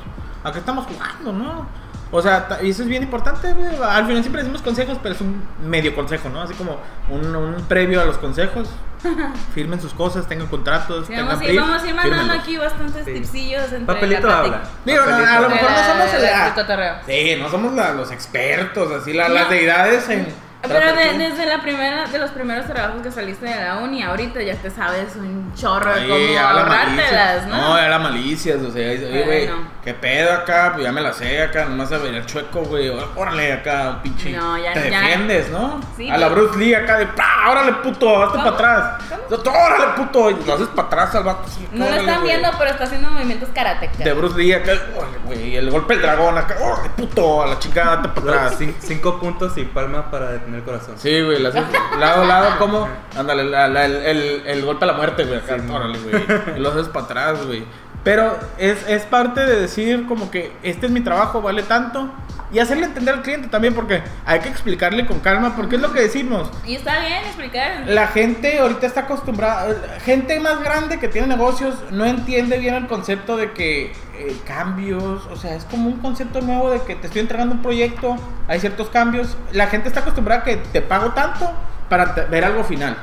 acá 0.45 0.59
estamos 0.59 0.87
jugando, 0.87 1.33
¿no? 1.33 1.82
O 2.15 2.21
sea, 2.21 2.47
y 2.63 2.69
eso 2.71 2.83
es 2.83 2.89
bien 2.89 3.03
importante, 3.03 3.53
güey. 3.55 3.69
Al 3.83 4.07
final 4.07 4.23
siempre 4.23 4.43
decimos 4.43 4.61
consejos, 4.63 4.99
pero 5.03 5.15
es 5.15 5.21
un 5.23 5.43
medio 5.65 5.95
consejo, 5.95 6.29
¿no? 6.29 6.43
Así 6.43 6.53
como 6.55 6.77
un, 7.09 7.35
un 7.35 7.63
previo 7.65 8.01
a 8.03 8.05
los 8.05 8.19
consejos. 8.19 8.69
Firmen 9.55 9.81
sus 9.81 9.95
cosas, 9.95 10.29
tengan 10.29 10.47
contratos, 10.47 11.07
Sí, 11.07 11.13
tengan 11.15 11.27
vamos, 11.29 11.41
a 11.41 11.45
ir, 11.45 11.51
briefs, 11.53 11.67
vamos 11.67 11.83
a 11.83 11.87
ir 11.89 11.95
mandando 11.95 12.19
fírmenlos. 12.35 12.43
aquí 12.45 12.57
bastantes 12.59 13.05
Sí. 13.07 13.13
tipsillos 13.15 13.73
entre 13.73 13.95
Papelito 13.95 14.27
la 14.29 14.39
habla. 14.39 14.63
Digo, 14.85 15.05
Papelito 15.05 15.31
a 15.33 15.41
lo 15.41 15.49
mejor 15.51 15.71
no 15.71 15.77
somos 15.79 16.13
la- 16.13 16.19
el- 16.39 16.45
del 16.45 16.55
cotorreo. 16.55 16.95
Sí, 17.07 17.37
no 17.41 17.49
somos 17.51 17.73
la- 17.73 17.93
los 17.95 18.11
expertos, 18.13 18.93
así 18.93 19.13
la- 19.15 19.29
No. 19.29 19.35
las 19.35 19.49
deidades 19.51 20.09
en... 20.11 20.27
Pero 20.63 20.95
de- 20.97 21.19
desde 21.19 21.45
la 21.47 21.61
primera, 21.61 22.07
de 22.07 22.19
los 22.19 22.31
primeros 22.31 22.67
trabajos 22.67 23.03
que 23.03 23.11
saliste 23.11 23.47
de 23.47 23.55
la 23.65 23.79
uni, 23.79 24.03
ahorita 24.03 24.41
ya 24.43 24.55
te 24.55 24.71
sabes 24.71 25.17
un 25.17 25.53
chorro 25.55 25.93
de 25.95 26.07
cómo 26.09 26.39
ahorrártelas, 26.39 27.47
malicia. 27.47 27.47
¿no? 27.49 27.69
No, 27.71 27.77
ya 27.77 27.89
la 27.89 27.99
malicias, 27.99 28.63
o 28.63 28.71
sea, 28.71 28.91
oye, 28.91 29.23
güey, 29.25 29.51
qué 29.85 29.93
pedo 29.95 30.33
acá, 30.33 30.71
pues 30.75 30.85
ya 30.85 30.93
me 30.93 31.01
la 31.01 31.13
sé 31.13 31.43
acá, 31.43 31.65
nomás 31.65 31.91
a 31.93 31.99
ver 31.99 32.15
el 32.15 32.27
chueco, 32.27 32.61
güey, 32.63 32.91
órale 33.17 33.53
acá, 33.53 33.99
pinche. 34.03 34.31
No, 34.33 34.57
ya- 34.57 34.73
te 34.73 34.89
ya. 34.91 35.01
defiendes, 35.01 35.51
¿no? 35.51 35.81
Sí, 35.97 36.09
a 36.09 36.17
la 36.17 36.29
pues. 36.29 36.39
Bruce 36.41 36.59
Lee 36.59 36.75
acá 36.75 36.99
de, 36.99 37.07
¡pah! 37.07 37.51
¡Órale, 37.51 37.73
puto! 37.75 38.23
¡Hazte 38.23 38.39
¿Cómo? 38.39 38.57
para 38.57 38.87
atrás! 38.97 39.21
¡Órale, 39.45 39.93
puto! 39.97 40.31
Y 40.31 40.45
lo 40.45 40.55
haces 40.55 40.69
para 40.69 40.87
atrás 40.89 41.15
al 41.17 41.25
vato. 41.25 41.49
No 41.73 41.89
lo 41.89 41.95
están 41.97 42.23
viendo, 42.23 42.49
pero 42.57 42.71
está 42.71 42.85
haciendo 42.85 43.11
movimientos 43.11 43.49
karatecas. 43.53 43.99
De 43.99 44.13
Bruce 44.13 44.39
Lee 44.39 44.53
acá, 44.53 44.73
órale, 44.97 45.19
güey, 45.25 45.57
el 45.57 45.71
golpe 45.71 45.95
del 45.95 46.03
dragón 46.03 46.39
acá, 46.39 46.57
¡órale, 46.63 46.91
puto! 46.91 47.43
A 47.43 47.47
la 47.49 47.59
chingada, 47.59 47.95
hazte 47.95 48.09
para 48.11 48.37
atrás. 48.47 48.61
Cin- 48.61 48.75
cinco 48.79 49.19
puntos 49.19 49.57
y 49.59 49.65
palma 49.65 50.09
para 50.11 50.31
detener 50.31 50.52
el 50.55 50.63
corazón. 50.63 50.95
Sí, 50.99 51.21
güey, 51.23 51.41
la 51.41 51.51
haces 51.51 51.63
lado 51.99 52.23
a 52.23 52.27
lado, 52.27 52.59
como, 52.59 52.89
ándale, 53.17 53.45
la- 53.45 53.69
la- 53.69 53.85
el, 53.87 53.97
el- 53.97 54.43
el 54.47 54.65
golpe 54.65 54.85
a 54.85 54.89
la 54.89 54.95
muerte, 54.95 55.25
güey, 55.25 55.39
acá, 55.39 55.57
Sí, 55.59 55.71
órale, 55.71 55.99
güey, 55.99 56.23
y 56.57 56.61
lo 56.61 56.71
haces 56.71 56.89
para 56.89 57.05
atrás, 57.07 57.47
güey. 57.47 57.65
Pero 58.05 58.37
es, 58.59 58.89
es 58.89 59.03
parte 59.05 59.45
de 59.47 59.61
decir 59.61 60.07
como 60.07 60.31
que 60.31 60.51
este 60.65 60.87
es 60.87 60.93
mi 60.93 61.03
trabajo, 61.03 61.41
vale 61.41 61.63
tanto, 61.63 62.11
y 62.53 62.59
hacerle 62.59 62.85
entender 62.87 63.15
al 63.15 63.23
cliente 63.23 63.47
también, 63.49 63.75
porque 63.75 64.03
hay 64.27 64.41
que 64.41 64.49
explicarle 64.49 65.07
con 65.07 65.21
calma, 65.21 65.55
porque 65.57 65.77
es 65.77 65.83
lo 65.83 65.93
que 65.93 66.01
decimos. 66.01 66.51
Y 66.67 66.75
está 66.75 66.99
bien 66.99 67.25
explicar. 67.25 67.85
La 67.87 68.09
gente 68.09 68.59
ahorita 68.59 68.87
está 68.89 69.03
acostumbrada, 69.03 69.75
gente 70.05 70.39
más 70.41 70.61
grande 70.63 70.99
que 70.99 71.07
tiene 71.09 71.29
negocios 71.29 71.77
no 71.93 72.05
entiende 72.05 72.59
bien 72.59 72.75
el 72.75 72.89
concepto 72.89 73.37
de 73.37 73.53
que 73.53 73.93
eh, 74.29 74.37
cambios, 74.47 75.27
o 75.27 75.37
sea, 75.37 75.55
es 75.55 75.65
como 75.65 75.89
un 75.89 75.99
concepto 76.01 76.41
nuevo 76.41 76.71
de 76.71 76.81
que 76.83 76.95
te 76.95 77.07
estoy 77.07 77.21
entregando 77.23 77.55
un 77.55 77.63
proyecto, 77.63 78.17
hay 78.49 78.61
ciertos 78.61 78.89
cambios, 78.89 79.37
la 79.53 79.67
gente 79.67 79.89
está 79.89 80.01
acostumbrada 80.01 80.43
a 80.43 80.45
que 80.45 80.57
te 80.57 80.81
pago 80.83 81.11
tanto 81.13 81.51
para 81.89 82.07
ver 82.31 82.45
algo 82.45 82.65
final, 82.65 82.97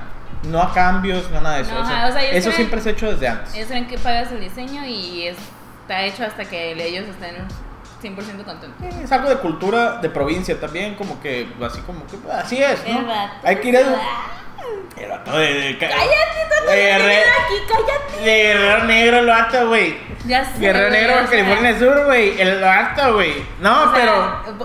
no 0.48 0.62
a 0.62 0.74
cambios, 0.74 1.30
no 1.32 1.42
nada 1.42 1.56
de 1.58 1.62
eso. 1.64 1.74
No, 1.74 1.82
o 1.82 1.86
sea, 1.86 1.98
ajá, 2.00 2.08
o 2.10 2.12
sea, 2.12 2.22
ellos 2.24 2.36
eso 2.38 2.50
creen- 2.50 2.56
siempre 2.56 2.82
se 2.82 2.90
ha 2.90 2.92
hecho 2.94 3.12
desde 3.12 3.28
antes. 3.28 3.54
Ellos 3.56 3.68
creen 3.68 3.88
que 3.88 3.98
pagas 3.98 4.32
el 4.32 4.40
diseño 4.40 4.86
y 4.86 5.28
está 5.28 6.04
hecho 6.04 6.24
hasta 6.26 6.46
que 6.46 6.72
ellos 6.72 7.06
estén 7.08 7.36
100% 8.02 8.44
contentos. 8.46 8.82
Eh, 8.84 9.02
Es 9.04 9.12
algo 9.12 9.30
de 9.30 9.36
cultura 9.38 9.98
de 9.98 10.10
provincia 10.10 10.60
también, 10.60 10.96
como 10.96 11.20
que 11.22 11.48
así 11.62 11.82
como 11.82 12.06
que 12.08 12.18
así 12.32 12.58
es. 12.64 12.80
Hay 13.44 13.58
que 13.58 13.70
ir 13.70 13.78
a... 13.78 13.82
El 14.98 15.10
vato 15.10 15.32
de, 15.38 15.54
de- 15.54 15.78
Cállate, 15.78 16.06
tú 16.06 16.66
de, 16.66 16.66
también 16.68 16.98
Guerre- 16.98 17.24
aquí, 17.24 17.54
cállate. 17.70 18.24
de 18.24 18.44
Guerrero 18.44 18.84
Negro 18.86 19.18
el 19.20 19.26
vato, 19.28 19.68
güey. 19.68 19.98
Ya 20.26 20.46
sé. 20.46 20.60
Guerrero 20.60 20.90
Negro, 20.90 21.14
o 21.14 21.18
sea, 21.28 21.30
California 21.30 21.80
Sur, 21.80 22.06
güey. 22.06 22.42
El 22.42 22.62
vato, 22.62 23.14
güey. 23.14 23.46
No, 23.62 23.84
o 23.84 23.96
sea, 23.96 24.44
pero. 24.54 24.58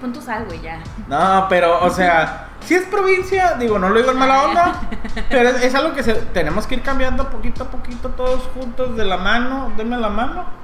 Pon 0.00 0.12
tu 0.12 0.20
sal, 0.20 0.44
güey, 0.44 0.60
ya. 0.60 0.80
No, 1.08 1.46
pero, 1.48 1.82
o 1.82 1.88
sea, 1.90 2.48
si 2.60 2.74
es 2.74 2.82
provincia, 2.84 3.54
digo, 3.58 3.78
no 3.78 3.88
lo 3.88 3.98
digo 3.98 4.10
en 4.10 4.18
mala 4.18 4.42
onda, 4.44 4.80
pero 5.30 5.48
es, 5.48 5.62
es 5.64 5.74
algo 5.74 5.94
que 5.94 6.02
se- 6.02 6.12
tenemos 6.14 6.66
que 6.66 6.74
ir 6.74 6.82
cambiando 6.82 7.30
poquito 7.30 7.64
a 7.64 7.68
poquito, 7.70 8.10
todos 8.10 8.42
juntos 8.52 8.96
de 8.96 9.04
la 9.06 9.16
mano. 9.16 9.72
Denme 9.78 9.96
la 9.96 10.10
mano. 10.10 10.63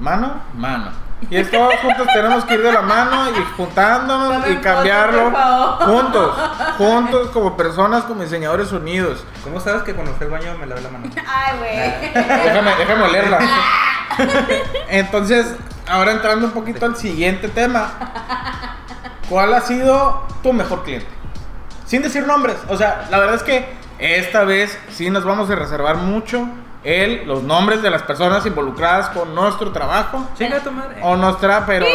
Mano, 0.00 0.42
mano. 0.54 0.90
Y 1.28 1.36
es 1.36 1.50
todos 1.50 1.74
juntos 1.82 2.06
tenemos 2.14 2.46
que 2.46 2.54
ir 2.54 2.62
de 2.62 2.72
la 2.72 2.80
mano 2.80 3.28
y 3.28 3.44
juntándonos 3.54 4.48
y 4.48 4.56
cambiarlo 4.56 5.24
foto, 5.24 5.30
por 5.30 5.38
favor. 5.38 6.02
juntos, 6.02 6.36
juntos 6.78 7.28
como 7.28 7.56
personas, 7.58 8.04
como 8.04 8.22
diseñadores 8.22 8.72
unidos. 8.72 9.22
¿Cómo 9.44 9.60
sabes 9.60 9.82
que 9.82 9.94
cuando 9.94 10.14
fui 10.14 10.24
al 10.24 10.32
baño 10.32 10.56
me 10.58 10.66
lavé 10.66 10.80
la 10.80 10.88
mano? 10.88 11.10
Ay, 11.14 11.58
güey. 11.58 12.24
Déjame, 12.42 12.74
déjame 12.74 13.02
olerla. 13.02 13.38
Entonces, 14.88 15.54
ahora 15.86 16.12
entrando 16.12 16.46
un 16.46 16.52
poquito 16.52 16.86
al 16.86 16.96
siguiente 16.96 17.48
tema. 17.48 17.90
¿Cuál 19.28 19.52
ha 19.52 19.60
sido 19.60 20.26
tu 20.42 20.54
mejor 20.54 20.84
cliente? 20.84 21.20
sin 21.90 22.02
decir 22.02 22.24
nombres. 22.24 22.56
O 22.68 22.76
sea, 22.76 23.08
la 23.10 23.18
verdad 23.18 23.34
es 23.34 23.42
que 23.42 23.66
esta 23.98 24.44
vez 24.44 24.78
sí 24.92 25.10
nos 25.10 25.24
vamos 25.24 25.50
a 25.50 25.56
reservar 25.56 25.96
mucho 25.96 26.48
el, 26.82 27.26
los 27.26 27.42
nombres 27.42 27.82
de 27.82 27.90
las 27.90 28.02
personas 28.02 28.44
involucradas 28.46 29.10
con 29.10 29.34
nuestro 29.34 29.70
trabajo. 29.70 30.28
Chinga 30.36 30.60
tu 30.60 30.70
madre. 30.70 30.98
O 31.02 31.16
nuestra, 31.16 31.64
pero. 31.66 31.86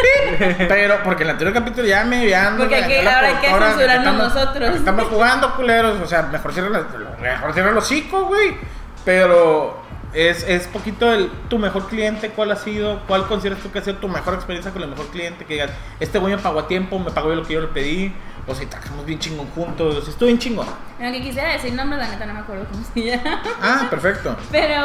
pero, 0.68 0.98
porque 1.02 1.22
en 1.24 1.28
el 1.30 1.32
anterior 1.32 1.54
capítulo 1.54 1.86
ya 1.86 2.04
me 2.04 2.20
habían. 2.20 2.56
Porque 2.56 3.02
la 3.02 3.14
ahora 3.14 3.28
hay 3.28 3.34
que 3.34 3.48
censurarnos 3.48 3.96
estamos- 4.14 4.34
nosotros. 4.34 4.76
Estamos 4.76 5.04
jugando, 5.08 5.54
culeros. 5.56 6.00
O 6.00 6.06
sea, 6.06 6.22
mejor 6.22 6.52
cierra, 6.52 6.68
la- 6.70 7.16
mejor 7.20 7.52
cierra 7.52 7.70
los 7.72 7.84
hocico, 7.84 8.26
güey. 8.26 8.56
Pero 9.04 9.79
es, 10.12 10.42
es 10.48 10.66
poquito 10.66 11.12
el 11.12 11.30
tu 11.48 11.58
mejor 11.58 11.86
cliente, 11.88 12.30
cuál 12.30 12.50
ha 12.50 12.56
sido, 12.56 13.00
cuál 13.06 13.26
consideras 13.26 13.62
tú 13.62 13.70
que 13.70 13.78
ha 13.78 13.82
sido 13.82 13.96
tu 13.98 14.08
mejor 14.08 14.34
experiencia 14.34 14.72
con 14.72 14.82
el 14.82 14.88
mejor 14.88 15.06
cliente. 15.08 15.44
Que 15.44 15.54
digas, 15.54 15.70
este 16.00 16.18
güey 16.18 16.34
me 16.34 16.40
pagó 16.42 16.60
a 16.60 16.68
tiempo, 16.68 16.98
me 16.98 17.10
pagó 17.10 17.28
lo 17.34 17.42
que 17.44 17.54
yo 17.54 17.60
le 17.60 17.68
pedí. 17.68 18.12
O 18.46 18.54
si 18.54 18.66
trabajamos 18.66 19.04
bien 19.06 19.18
chingón 19.20 19.46
juntos. 19.50 19.96
O 19.96 20.02
si 20.02 20.10
estuvo 20.10 20.26
bien 20.26 20.38
chingón. 20.38 20.66
Aunque 21.00 21.22
quisiera 21.22 21.52
decir 21.52 21.72
nombres, 21.74 22.00
la 22.00 22.08
neta 22.08 22.26
no 22.26 22.34
me 22.34 22.40
acuerdo 22.40 22.66
cómo 22.70 22.82
se 22.92 23.00
llama. 23.02 23.42
Ah, 23.62 23.86
perfecto. 23.88 24.36
Pero 24.50 24.76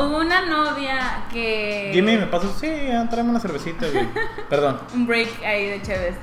hubo 0.00 0.18
una 0.18 0.42
novia 0.44 1.22
que. 1.32 1.90
Jimmy, 1.94 2.16
me 2.16 2.26
pasó, 2.26 2.52
sí, 2.52 2.68
tráeme 3.10 3.30
una 3.30 3.40
cervecita, 3.40 3.86
güey. 3.90 4.06
Perdón. 4.50 4.80
Un 4.92 5.06
break 5.06 5.42
ahí 5.44 5.68
de 5.70 5.82
Chévez. 5.82 6.16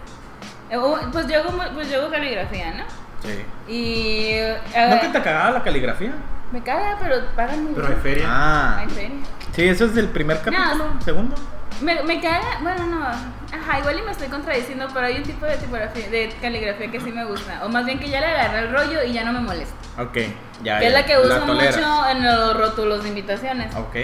Eh, 0.69 0.77
Pues 1.11 1.27
yo 1.27 1.39
hago, 1.39 1.51
pues 1.73 1.89
yo 1.89 2.01
hago 2.01 2.11
caligrafía, 2.11 2.73
¿no? 2.73 2.83
Sí. 3.23 3.45
Y. 3.71 4.25
eh, 4.33 4.87
¿No 4.89 4.99
que 5.01 5.07
te 5.07 5.21
cagaba 5.23 5.51
la 5.51 5.63
caligrafía? 5.63 6.13
Me 6.51 6.61
caga, 6.61 6.97
pero 7.01 7.15
pagan 7.35 7.63
muy 7.63 7.73
Pero 7.73 7.87
hay 7.87 7.93
bien. 7.93 8.03
feria. 8.03 8.25
Ah. 8.27 8.77
Ay, 8.79 8.89
feria. 8.89 9.17
Sí, 9.53 9.67
eso 9.67 9.85
es 9.85 9.95
del 9.95 10.09
primer 10.09 10.37
capítulo, 10.41 10.75
No. 10.93 11.01
segundo. 11.01 11.35
Me, 11.81 12.03
me 12.03 12.21
caga, 12.21 12.59
bueno, 12.61 12.85
no. 12.85 13.05
Ajá, 13.05 13.79
igual 13.79 13.97
y 13.99 14.01
me 14.03 14.11
estoy 14.11 14.27
contradiciendo, 14.27 14.87
pero 14.93 15.07
hay 15.07 15.17
un 15.17 15.23
tipo 15.23 15.45
de 15.45 15.57
tipografía, 15.57 16.09
de 16.09 16.33
caligrafía 16.41 16.91
que 16.91 16.99
sí 16.99 17.11
me 17.11 17.25
gusta. 17.25 17.61
O 17.65 17.69
más 17.69 17.85
bien 17.85 17.99
que 17.99 18.09
ya 18.09 18.19
le 18.19 18.27
agarré 18.27 18.59
el 18.67 18.71
rollo 18.71 19.03
y 19.03 19.13
ya 19.13 19.23
no 19.23 19.33
me 19.33 19.39
molesta. 19.39 19.73
Ok, 19.99 20.17
ya. 20.63 20.79
que 20.79 20.87
es 20.87 20.93
la 20.93 21.05
que 21.05 21.17
uso 21.17 21.39
toleras. 21.39 21.75
mucho 21.75 22.09
en 22.09 22.23
los 22.23 22.57
rótulos 22.57 23.03
de 23.03 23.09
invitaciones. 23.09 23.75
Ok. 23.75 23.95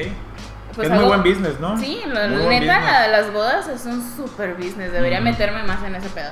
Pues 0.75 0.89
es 0.89 0.93
muy 0.95 1.05
buen 1.05 1.23
business, 1.23 1.59
¿no? 1.59 1.77
Sí, 1.77 2.01
lo- 2.07 2.27
Muy 2.29 2.43
buen 2.43 2.59
neta, 2.61 2.77
business. 2.77 2.91
la- 2.93 3.07
las 3.07 3.33
bodas 3.33 3.67
es 3.67 3.85
un 3.85 4.01
super 4.15 4.53
business. 4.55 4.91
Debería 4.91 5.19
Mm. 5.21 5.23
meterme 5.25 5.63
más 5.63 5.83
en 5.83 5.95
ese 5.95 6.09
pedo. 6.09 6.31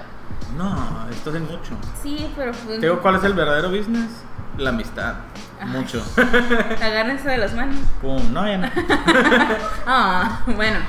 No, 0.57 1.07
esto 1.11 1.35
es 1.35 1.41
mucho. 1.41 1.75
Sí, 2.01 2.31
pero 2.35 2.51
pues. 2.53 2.79
Te 2.79 2.85
digo, 2.87 3.01
¿cuál 3.01 3.15
es 3.15 3.23
el 3.23 3.33
verdadero 3.33 3.69
business? 3.69 4.09
La 4.57 4.69
amistad. 4.69 5.15
Ay. 5.59 5.67
Mucho. 5.67 6.03
Agárrense 6.81 7.29
de 7.29 7.37
las 7.37 7.53
manos. 7.53 7.77
Pum, 8.01 8.33
no, 8.33 8.47
ya 8.47 8.57
no. 8.57 8.69
Ah, 9.87 10.41
bueno. 10.45 10.79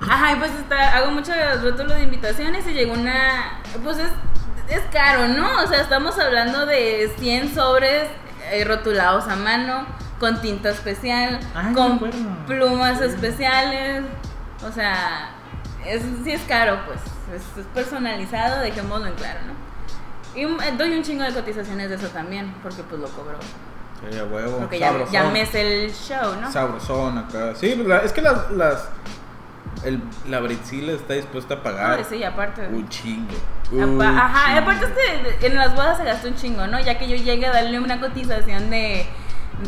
Ajá, 0.00 0.36
pues 0.38 0.52
está, 0.52 0.96
hago 0.96 1.10
mucho 1.10 1.32
rótulo 1.62 1.94
de 1.94 2.02
invitaciones 2.02 2.66
y 2.66 2.72
llegó 2.72 2.92
una. 2.92 3.60
Pues 3.82 3.98
es, 3.98 4.10
es 4.68 4.82
caro, 4.92 5.28
¿no? 5.28 5.62
O 5.62 5.66
sea, 5.66 5.80
estamos 5.80 6.18
hablando 6.18 6.66
de 6.66 7.12
100 7.18 7.54
sobres 7.54 8.08
eh, 8.50 8.64
rotulados 8.64 9.26
a 9.28 9.36
mano, 9.36 9.86
con 10.20 10.40
tinta 10.40 10.70
especial, 10.70 11.40
Ay, 11.54 11.72
con 11.74 11.98
plumas 12.46 13.00
especiales. 13.00 14.04
O 14.66 14.72
sea, 14.72 15.30
es, 15.86 16.02
sí 16.24 16.32
es 16.32 16.42
caro, 16.42 16.78
pues. 16.86 17.00
Es, 17.34 17.58
es 17.58 17.66
personalizado, 17.74 18.60
dejémoslo 18.60 19.06
en 19.06 19.14
claro, 19.14 19.40
¿no? 19.46 19.65
Y 20.36 20.44
un- 20.44 20.62
eh, 20.62 20.74
doy 20.76 20.90
un 20.96 21.02
chingo 21.02 21.24
de 21.24 21.32
cotizaciones 21.32 21.88
de 21.88 21.96
eso 21.96 22.08
también, 22.08 22.54
porque 22.62 22.82
pues 22.82 23.00
lo 23.00 23.08
cobro. 23.08 23.38
Sí, 24.10 24.18
a 24.18 24.24
huevo. 24.24 24.58
Porque 24.58 24.78
ya, 24.78 24.92
ya 25.10 25.24
me 25.24 25.44
sé 25.46 25.84
el 25.86 25.92
show, 25.92 26.36
¿no? 26.40 26.52
Sabrosón 26.52 27.16
acá. 27.18 27.54
Sí, 27.54 27.80
pues, 27.82 28.04
es 28.04 28.12
que 28.12 28.20
las. 28.22 28.50
las 28.50 28.88
el, 29.84 30.00
la 30.28 30.40
Britzila 30.40 30.92
está 30.92 31.14
dispuesta 31.14 31.54
a 31.54 31.62
pagar 31.62 32.02
sí, 32.08 32.22
aparte. 32.24 32.66
un 32.68 32.88
chingo. 32.88 33.34
Un 33.72 34.00
Ajá, 34.00 34.46
chingo. 34.46 34.60
aparte 34.60 34.86
es 34.86 35.34
que 35.36 35.46
en 35.48 35.56
las 35.56 35.74
bodas 35.74 35.98
se 35.98 36.04
gasta 36.04 36.28
un 36.28 36.34
chingo, 36.34 36.66
¿no? 36.66 36.80
Ya 36.80 36.98
que 36.98 37.08
yo 37.08 37.16
llegue 37.16 37.46
a 37.46 37.52
darle 37.52 37.78
una 37.78 38.00
cotización 38.00 38.70
de, 38.70 39.06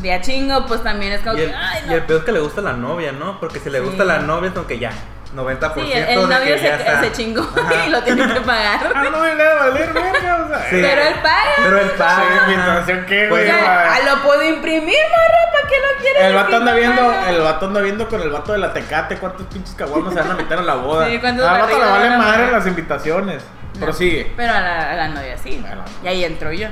de 0.00 0.12
a 0.12 0.20
chingo, 0.20 0.64
pues 0.66 0.82
también 0.82 1.12
es 1.12 1.20
como 1.20 1.36
Y 1.36 1.42
el, 1.42 1.50
que, 1.50 1.54
ay, 1.56 1.82
y 1.88 1.92
el 1.92 2.02
peor 2.04 2.20
es 2.20 2.24
que 2.24 2.32
le 2.32 2.40
gusta 2.40 2.60
la 2.62 2.72
novia, 2.74 3.12
¿no? 3.12 3.38
Porque 3.40 3.58
si 3.60 3.70
le 3.70 3.78
Sí. 3.80 3.84
gusta 3.84 4.04
la 4.04 4.20
novia, 4.20 4.48
es 4.48 4.54
como 4.54 4.66
que 4.66 4.78
ya, 4.78 4.92
90% 5.36 5.74
Sí, 5.74 5.92
el, 5.92 6.04
el 6.04 6.28
novio 6.28 6.58
se, 6.58 7.00
se 7.00 7.12
chingó 7.12 7.42
Ajá. 7.56 7.86
y 7.86 7.90
lo 7.90 8.02
tiene 8.02 8.32
que 8.32 8.40
pagar. 8.46 8.92
Ah, 8.94 9.02
no 9.10 9.18
me 9.20 9.34
le 9.34 9.44
va 9.44 9.50
a 9.52 9.68
valer, 9.68 9.92
verga. 9.92 10.47
Pero 10.70 11.02
él 11.02 11.14
paga. 11.22 11.50
Pero 11.62 11.80
él 11.80 11.90
paga. 11.92 12.22
Sí, 12.46 12.52
invitación, 12.52 13.06
¿qué, 13.06 13.28
güey? 13.28 13.46
Pues, 13.46 13.62
ah, 13.66 13.98
lo 14.06 14.22
puedo 14.22 14.42
imprimir, 14.42 14.96
morra, 15.10 15.52
¿para 15.52 15.68
qué 15.68 15.74
lo 15.76 16.00
quieres? 16.00 16.22
El 16.22 16.34
vato 16.34 16.56
anda 16.56 16.72
imprimir, 16.72 16.96
viendo, 16.96 17.28
el 17.28 17.40
vato 17.40 17.66
anda 17.66 17.80
viendo 17.80 18.08
con 18.08 18.22
el 18.22 18.30
vato 18.30 18.52
de 18.52 18.58
la 18.58 18.72
Tecate 18.72 19.16
cuántos 19.16 19.46
pinches 19.46 19.74
caguamas 19.74 20.14
se 20.14 20.20
van 20.20 20.30
a 20.30 20.34
meter 20.34 20.58
a 20.58 20.62
la 20.62 20.74
boda. 20.74 21.08
Sí, 21.08 21.18
cuántos 21.18 21.46
Al 21.46 21.60
vato 21.60 21.78
le 21.78 21.84
vale 21.84 22.16
madre 22.16 22.52
las 22.52 22.66
invitaciones. 22.66 23.42
No, 23.74 23.86
Prosigue. 23.86 24.32
Pero 24.36 24.52
a 24.52 24.60
la, 24.60 24.92
a 24.92 24.96
la 24.96 25.08
novia 25.08 25.36
sí. 25.38 25.64
Y 26.02 26.08
ahí 26.08 26.24
entro 26.24 26.52
yo. 26.52 26.68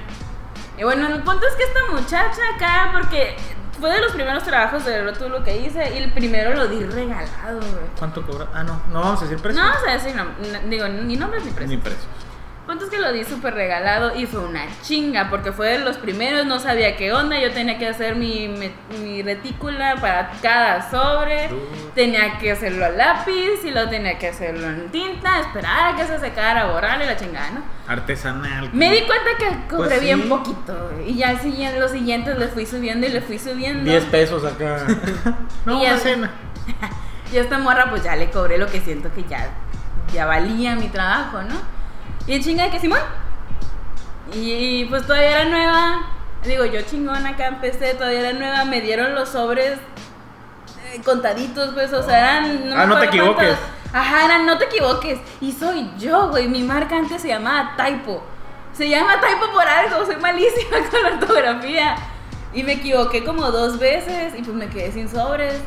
Y 0.78 0.84
bueno, 0.84 1.06
el 1.06 1.22
punto 1.22 1.46
es 1.46 1.54
que 1.54 1.62
esta 1.62 1.80
muchacha 1.90 2.42
acá, 2.54 2.90
porque 2.92 3.36
fue 3.80 3.90
de 3.90 4.00
los 4.00 4.12
primeros 4.12 4.42
trabajos 4.42 4.84
de 4.84 5.02
rótulo 5.02 5.42
que 5.44 5.56
hice 5.56 5.94
y 5.94 5.98
el 5.98 6.12
primero 6.12 6.54
lo 6.54 6.66
di 6.66 6.84
regalado, 6.84 7.60
güey. 7.60 7.86
¿Cuánto 7.98 8.22
cobra? 8.26 8.46
Ah, 8.52 8.62
no, 8.62 8.80
no 8.90 9.00
vamos 9.00 9.20
a 9.20 9.24
decir 9.24 9.38
precio. 9.38 9.62
No 9.62 9.68
vamos 9.68 9.88
a 9.88 9.92
decir, 9.92 10.14
no, 10.14 10.24
digo, 10.68 10.88
ni 10.88 11.16
nombres 11.16 11.44
ni 11.44 11.50
precios. 11.50 11.70
Ni 11.70 11.76
precios. 11.76 12.06
Punto 12.66 12.90
que 12.90 12.98
lo 12.98 13.12
di 13.12 13.22
súper 13.22 13.54
regalado 13.54 14.18
y 14.18 14.26
fue 14.26 14.40
una 14.40 14.62
chinga 14.82 15.30
porque 15.30 15.52
fue 15.52 15.68
de 15.68 15.78
los 15.84 15.98
primeros, 15.98 16.46
no 16.46 16.58
sabía 16.58 16.96
qué 16.96 17.12
onda, 17.12 17.38
yo 17.38 17.52
tenía 17.52 17.78
que 17.78 17.86
hacer 17.86 18.16
mi, 18.16 18.48
mi, 18.48 18.72
mi 18.98 19.22
retícula 19.22 19.94
para 20.00 20.30
cada 20.42 20.90
sobre, 20.90 21.46
Uh. 21.46 21.90
tenía 21.94 22.38
que 22.38 22.50
hacerlo 22.50 22.84
a 22.86 22.88
lápiz 22.88 23.64
y 23.64 23.70
lo 23.70 23.88
tenía 23.88 24.18
que 24.18 24.28
hacerlo 24.28 24.66
en 24.66 24.88
tinta, 24.90 25.38
esperar 25.38 25.94
a 25.94 25.96
que 25.96 26.06
se 26.06 26.18
secara, 26.18 26.66
borrarle 26.66 27.06
la 27.06 27.16
chingada, 27.16 27.50
¿no? 27.52 27.62
Artesanal. 27.86 28.68
Me 28.72 28.90
di 28.90 29.02
cuenta 29.02 29.30
que 29.38 29.46
cobré 29.68 29.86
Pues 29.88 29.98
sí. 30.00 30.04
bien 30.06 30.28
poquito 30.28 30.90
güey, 30.92 31.10
y 31.12 31.16
ya 31.18 31.38
siguiente, 31.38 31.78
los 31.78 31.92
siguientes 31.92 32.36
le 32.36 32.48
fui 32.48 32.66
subiendo 32.66 33.06
y 33.06 33.10
le 33.10 33.20
fui 33.20 33.38
subiendo. 33.38 33.84
10 33.88 34.04
pesos 34.06 34.44
acá. 34.44 34.78
no, 35.66 35.78
Y 35.78 35.84
ya- 35.84 35.92
una 35.92 35.98
cena. 36.00 36.30
Y 37.32 37.38
a 37.38 37.42
esta 37.42 37.58
morra 37.58 37.90
pues 37.90 38.02
ya 38.02 38.14
le 38.16 38.30
cobré 38.30 38.56
lo 38.58 38.66
que 38.66 38.80
siento 38.80 39.12
que 39.14 39.22
ya, 39.24 39.48
ya 40.12 40.26
valía 40.26 40.74
mi 40.76 40.88
trabajo, 40.88 41.42
¿no? 41.42 41.75
Y 42.26 42.34
en 42.34 42.42
chinga 42.42 42.64
de 42.64 42.70
que 42.70 42.80
Simón. 42.80 43.00
Y, 44.32 44.84
pues 44.86 45.06
todavía 45.06 45.42
era 45.42 45.44
nueva. 45.44 46.06
Digo, 46.44 46.64
yo 46.64 46.82
chingona 46.82 47.30
acá 47.30 47.46
empecé, 47.46 47.94
todavía 47.94 48.20
era 48.20 48.32
nueva. 48.32 48.64
Me 48.64 48.80
dieron 48.80 49.14
los 49.14 49.28
sobres 49.28 49.78
eh, 50.92 51.00
contaditos, 51.04 51.72
pues, 51.74 51.92
o 51.92 52.02
sea, 52.02 52.18
eran... 52.18 52.68
me 52.68 52.74
Ah, 52.74 52.86
no 52.86 52.98
te 52.98 53.06
equivoques. 53.06 53.34
cuántos. 53.34 53.76
Ajá, 53.92 54.24
eran 54.24 54.46
no 54.46 54.58
te 54.58 54.64
equivoques. 54.64 55.18
Y 55.40 55.52
soy 55.52 55.90
yo, 55.98 56.28
güey. 56.28 56.48
Mi 56.48 56.62
marca 56.62 56.96
antes 56.96 57.22
se 57.22 57.28
llamaba 57.28 57.74
Typo. 57.76 58.22
Se 58.72 58.88
llama 58.88 59.20
Typo 59.20 59.52
por 59.52 59.66
algo, 59.66 60.04
soy 60.04 60.16
malísima 60.16 60.76
con 60.90 61.02
la 61.02 61.08
ortografía. 61.10 61.96
Y 62.52 62.62
me 62.62 62.74
equivoqué 62.74 63.24
como 63.24 63.50
dos 63.50 63.78
veces 63.78 64.34
y 64.36 64.42
pues 64.42 64.56
me 64.56 64.68
quedé 64.68 64.92
sin 64.92 65.08
sobres. 65.08 65.60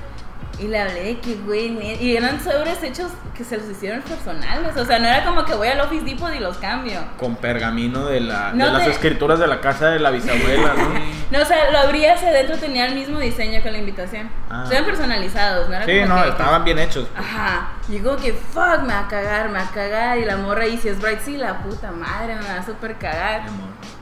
Y 0.62 0.68
le 0.68 0.80
hablé 0.80 1.04
de 1.04 1.20
que, 1.20 1.36
güey, 1.36 1.78
y 2.04 2.18
eran 2.18 2.44
sobres 2.44 2.84
hechos 2.84 3.12
que 3.36 3.44
se 3.46 3.56
los 3.58 3.70
hicieron 3.70 4.02
personales. 4.02 4.76
O 4.76 4.84
sea, 4.86 5.00
no 5.00 5.08
era 5.08 5.24
como 5.24 5.46
que 5.46 5.54
voy 5.54 5.70
al 5.70 5.80
Office 5.80 6.04
Depot 6.04 6.34
y 6.36 6.40
los 6.40 6.58
cambio. 6.58 7.00
Con 7.18 7.38
pergamino 7.38 8.06
de, 8.08 8.20
la, 8.20 8.52
No 8.54 8.66
de 8.66 8.72
las 8.74 8.84
te- 8.84 8.92
escrituras 8.92 9.40
de 9.40 9.48
la 9.48 9.62
casa 9.62 9.90
de 9.92 10.00
la 10.00 10.12
bisabuela, 10.12 10.74
¿no? 10.76 11.20
No, 11.32 11.44
o 11.44 11.46
sea, 11.46 11.70
lo 11.72 11.78
abría 11.78 12.16
hacia 12.16 12.30
adentro, 12.30 12.58
tenía 12.58 12.88
el 12.88 12.96
mismo 12.96 13.20
diseño 13.20 13.62
que 13.62 13.70
la 13.70 13.78
invitación. 13.78 14.30
Ah. 14.50 14.66
Eran 14.72 14.84
personalizados, 14.84 15.70
no 15.70 15.76
era 15.76 15.86
sí, 15.86 16.00
como 16.02 16.16
no, 16.16 16.24
que- 16.24 16.30
estaban 16.30 16.64
bien 16.66 16.80
hechos. 16.80 17.08
Ajá. 17.16 17.70
Y 17.88 18.00
como 18.00 18.18
que, 18.18 18.34
fuck, 18.34 18.82
me 18.82 18.94
va 18.94 19.02
a 19.02 19.08
cagar, 19.08 19.48
me 19.50 19.60
va 19.60 19.66
a 19.66 19.72
cagar. 19.72 20.18
Y 20.18 20.26
la 20.26 20.38
morra, 20.38 20.66
y 20.66 20.78
si 20.78 20.90
es 20.90 21.00
Bright, 21.00 21.20
sí, 21.22 21.38
la 21.38 21.60
puta 21.60 21.92
madre, 21.92 22.36
me 22.36 22.42
va 22.48 22.56
a 22.56 22.66
super 22.66 22.98
cagar. 22.98 23.44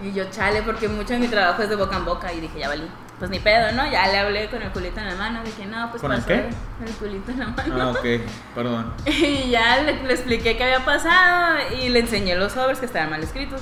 Y 0.02 0.14
yo, 0.14 0.24
chale, 0.32 0.62
porque 0.62 0.88
mucho 0.88 1.14
de 1.14 1.20
mi 1.20 1.28
trabajo 1.28 1.62
es 1.64 1.70
de 1.70 1.76
boca 1.76 1.98
en 1.98 2.06
boca. 2.06 2.32
Y 2.34 2.40
dije, 2.40 2.60
ya 2.60 2.70
valí. 2.70 2.88
Pues 3.20 3.32
ni 3.32 3.40
pedo, 3.40 3.72
¿no? 3.72 3.90
Ya 3.90 4.08
le 4.08 4.20
hablé 4.20 4.48
con 4.50 4.62
el 4.62 4.70
culito 4.70 5.00
en 5.00 5.08
la 5.08 5.16
mano. 5.16 5.42
Dije, 5.44 5.66
no, 5.66 5.90
pues 5.90 6.02
¿Con 6.02 6.14
el 6.14 6.24
qué? 6.24 6.50
El 6.86 6.94
culito 7.00 7.32
en 7.32 7.40
la 7.40 7.48
mano. 7.48 7.82
Ah, 7.82 7.92
ok, 7.92 8.06
perdón. 8.54 8.94
Y 9.06 9.50
ya 9.50 9.82
le, 9.82 10.04
le 10.04 10.14
expliqué 10.14 10.56
qué 10.56 10.64
había 10.64 10.86
pasado 10.86 11.58
y 11.82 11.90
le 11.90 12.00
enseñé 12.00 12.36
los 12.36 12.52
sobres 12.52 12.80
que 12.80 12.86
estaban 12.86 13.10
mal 13.10 13.24
escritos. 13.24 13.62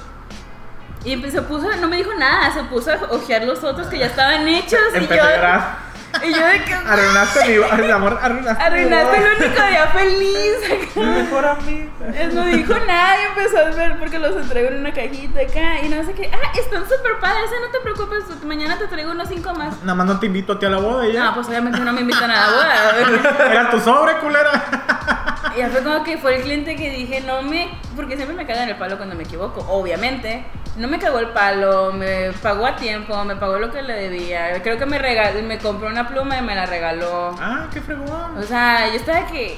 Y 1.05 1.21
se 1.29 1.41
puso, 1.43 1.69
no 1.77 1.87
me 1.87 1.97
dijo 1.97 2.13
nada, 2.15 2.51
se 2.51 2.63
puso 2.63 2.91
a 2.91 2.95
ojear 3.11 3.43
los 3.43 3.63
otros 3.63 3.87
que 3.87 3.99
ya 3.99 4.07
estaban 4.07 4.47
hechos. 4.47 4.79
y 4.99 5.07
yo, 5.07 5.23
a. 5.23 5.77
y 6.27 6.33
yo 6.33 6.47
de 6.47 6.63
que 6.63 6.73
Arruinaste 6.73 7.39
mi 7.45 7.63
ay, 7.71 7.91
amor, 7.91 8.19
arruinaste 8.21 8.63
mi 8.63 8.65
arruinaste 8.65 9.17
el 9.17 9.47
único 9.47 9.67
día 9.67 9.87
feliz. 9.87 10.55
Mi 10.95 11.05
mejor 11.05 11.45
amiga. 11.45 11.91
Él 12.15 12.35
no 12.35 12.45
dijo 12.45 12.73
nada 12.85 13.15
y 13.21 13.25
empezó 13.25 13.57
a 13.57 13.63
ver 13.71 13.97
porque 13.99 14.19
los 14.19 14.35
entrego 14.35 14.69
en 14.69 14.79
una 14.79 14.93
cajita 14.93 15.41
acá 15.41 15.81
y 15.83 15.89
no 15.89 16.03
sé 16.05 16.13
qué. 16.13 16.31
Ah, 16.33 16.51
están 16.57 16.83
súper 16.83 17.19
padres, 17.19 17.51
eh, 17.51 17.55
no 17.65 17.71
te 17.71 17.79
preocupes, 17.81 18.43
mañana 18.45 18.77
te 18.77 18.87
traigo 18.87 19.11
unos 19.11 19.27
cinco 19.27 19.53
más. 19.53 19.81
Nada 19.81 19.95
más 19.95 20.07
no 20.07 20.19
te 20.19 20.27
invito 20.27 20.53
a 20.53 20.59
ti 20.59 20.65
a 20.65 20.69
la 20.69 20.77
boda 20.77 21.07
ya. 21.07 21.25
No, 21.25 21.33
pues 21.33 21.47
obviamente 21.47 21.79
no 21.79 21.91
me 21.91 22.01
invitan 22.01 22.31
a 22.31 22.35
la 22.35 22.47
boda. 22.47 23.51
Era 23.51 23.69
tu 23.69 23.79
sobre, 23.79 24.17
culera. 24.19 24.63
Y 25.55 25.59
ya 25.59 25.69
fue 25.69 25.83
como 25.83 26.03
que 26.03 26.17
fue 26.17 26.37
el 26.37 26.43
cliente 26.43 26.75
que 26.75 26.89
dije, 26.89 27.21
no 27.21 27.41
me. 27.41 27.69
Porque 27.95 28.15
siempre 28.15 28.35
me 28.35 28.45
cagan 28.45 28.69
el 28.69 28.77
palo 28.77 28.97
cuando 28.97 29.15
me 29.15 29.23
equivoco, 29.23 29.65
obviamente. 29.69 30.45
No 30.77 30.87
me 30.89 30.99
cagó 30.99 31.19
el 31.19 31.29
palo, 31.29 31.93
me 31.93 32.31
pagó 32.41 32.65
a 32.65 32.75
tiempo, 32.75 33.23
me 33.23 33.35
pagó 33.37 33.57
lo 33.59 33.71
que 33.71 33.81
le 33.81 33.93
debía. 33.93 34.61
Creo 34.61 34.77
que 34.77 34.85
me 34.85 34.99
regaló, 34.99 35.41
me 35.43 35.57
compró 35.57 35.87
una 35.87 36.07
pluma 36.07 36.37
y 36.37 36.41
me 36.41 36.53
la 36.53 36.65
regaló. 36.65 37.33
Ah, 37.39 37.67
qué 37.73 37.79
fregón. 37.81 38.37
O 38.37 38.43
sea, 38.43 38.87
yo 38.89 38.95
estaba 38.95 39.25
que. 39.27 39.57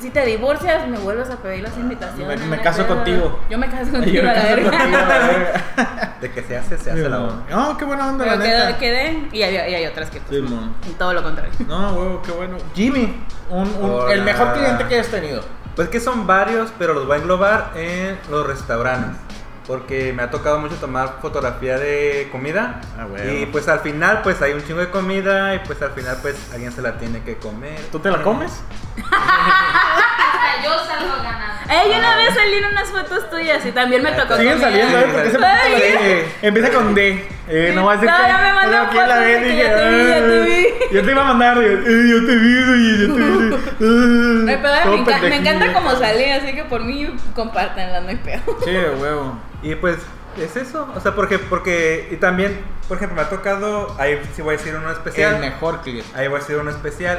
si 0.00 0.10
te 0.10 0.24
divorcias, 0.24 0.86
me 0.86 0.98
vuelves 0.98 1.30
a 1.30 1.36
pedir 1.38 1.64
las 1.64 1.76
invitaciones. 1.76 2.40
Me- 2.46 2.60
caso 2.60 2.84
pedo. 2.84 2.94
contigo. 2.94 3.40
Yo 3.50 3.58
me 3.58 3.68
caso 3.68 3.86
Yo 3.86 3.92
contigo, 3.92 4.22
me 4.22 4.32
caso 4.34 4.70
contigo. 4.70 5.00
De 6.20 6.30
que 6.30 6.42
se 6.42 6.56
hace, 6.56 6.78
se 6.78 6.90
hace 6.92 7.08
la 7.08 7.20
obra. 7.20 7.34
No, 7.50 7.76
qué 7.76 7.84
buena 7.84 8.08
onda, 8.08 8.24
Pero 8.24 8.36
la 8.36 8.42
quedé, 8.44 8.58
neta. 8.66 8.78
quedé 8.78 9.28
y, 9.32 9.42
hay, 9.42 9.54
y 9.54 9.74
hay 9.74 9.86
otras 9.86 10.08
que 10.10 10.20
pues, 10.20 10.40
Sí, 10.84 10.94
todo 10.98 11.12
lo 11.12 11.22
contrario. 11.24 11.52
No, 11.66 11.92
huevo, 11.92 12.22
qué 12.22 12.30
bueno. 12.32 12.56
Jimmy, 12.74 13.20
un, 13.50 13.68
un- 13.80 14.10
el 14.10 14.22
mejor 14.22 14.52
cliente 14.54 14.86
que 14.86 14.94
hayas 14.94 15.08
tenido. 15.08 15.42
Pues 15.74 15.88
que 15.90 16.00
son 16.00 16.26
varios, 16.26 16.72
pero 16.78 16.94
los 16.94 17.06
voy 17.06 17.16
a 17.16 17.20
englobar 17.20 17.72
en 17.74 18.16
los 18.30 18.46
restaurantes. 18.46 19.20
Porque 19.66 20.12
me 20.12 20.22
ha 20.22 20.30
tocado 20.30 20.58
mucho 20.58 20.76
tomar 20.76 21.18
fotografía 21.20 21.78
de 21.78 22.28
comida. 22.30 22.80
Ah, 22.96 23.06
huevo. 23.06 23.32
Y 23.32 23.46
pues 23.46 23.66
al 23.68 23.80
final, 23.80 24.22
pues 24.22 24.40
hay 24.42 24.52
un 24.52 24.64
chingo 24.64 24.80
de 24.80 24.90
comida. 24.90 25.54
Y 25.54 25.58
pues 25.60 25.82
al 25.82 25.90
final, 25.90 26.18
pues 26.22 26.36
alguien 26.52 26.70
se 26.72 26.82
la 26.82 26.98
tiene 26.98 27.22
que 27.22 27.36
comer. 27.36 27.80
¿Tú 27.90 27.98
te 27.98 28.10
la 28.10 28.22
comes? 28.22 28.62
Yo 30.64 30.70
salgo 30.86 31.22
ganando. 31.22 31.46
Ey, 31.68 31.90
yo 31.92 31.98
una 31.98 32.16
vez 32.16 32.32
salí 32.34 32.54
en 32.56 32.64
unas 32.66 32.88
fotos 32.90 33.28
tuyas 33.28 33.66
y 33.66 33.72
también 33.72 34.02
me 34.02 34.12
tocó 34.12 34.36
Siguen 34.36 34.60
saliendo, 34.60 34.98
¿eh? 34.98 35.06
Porque 35.12 35.30
con 35.32 35.40
D. 35.40 36.28
Empieza 36.42 36.70
con 36.70 36.94
D. 36.94 37.28
Eh, 37.48 37.72
no 37.74 37.84
va 37.86 37.94
a 37.94 37.98
ser 38.00 38.08
No, 38.08 38.16
que. 38.16 38.22
ya 38.28 38.38
me 38.38 38.52
mandó 38.52 38.72
la 38.72 38.84
fotos 38.86 39.40
dije, 39.44 39.62
ya 39.62 39.76
te 39.76 39.88
vi, 39.88 40.08
ya 40.08 40.20
te 40.20 40.40
vi. 40.44 40.66
"Ah". 40.68 40.84
Yo 40.92 41.02
te 41.04 41.10
iba 41.10 41.22
a 41.22 41.24
mandar, 41.24 41.58
eh, 41.58 41.72
eh, 41.86 42.06
yo 42.08 42.26
te 42.26 42.36
vi, 42.36 42.56
oye, 42.62 42.98
yo 43.06 43.14
te 43.14 43.20
vi. 43.20 43.56
Pero 43.78 44.44
me, 44.44 44.52
encanta, 44.52 44.82
me 44.86 45.04
pendejillo. 45.20 45.34
encanta 45.34 45.72
como 45.72 45.90
salí, 45.96 46.24
así 46.30 46.54
que 46.54 46.64
por 46.64 46.84
mí 46.84 47.14
compártanla, 47.34 48.00
no 48.00 48.08
hay 48.08 48.16
peor. 48.16 48.40
Sí, 48.64 48.70
de 48.70 48.90
huevo. 48.90 49.38
Y 49.62 49.74
pues 49.74 49.96
es 50.40 50.56
eso. 50.56 50.88
O 50.94 51.00
sea, 51.00 51.14
porque, 51.16 51.38
porque. 51.38 52.08
Y 52.12 52.16
también, 52.16 52.60
por 52.88 52.96
ejemplo, 52.98 53.16
me 53.16 53.22
ha 53.22 53.28
tocado. 53.30 53.94
Ahí 53.98 54.20
sí 54.34 54.42
voy 54.42 54.54
a 54.54 54.58
decir 54.58 54.74
uno 54.74 54.90
especial. 54.92 55.34
El 55.34 55.40
mejor 55.40 55.80
cliente. 55.82 56.08
Ahí 56.16 56.28
voy 56.28 56.36
a 56.36 56.40
decir 56.40 56.56
uno 56.56 56.70
especial. 56.70 57.18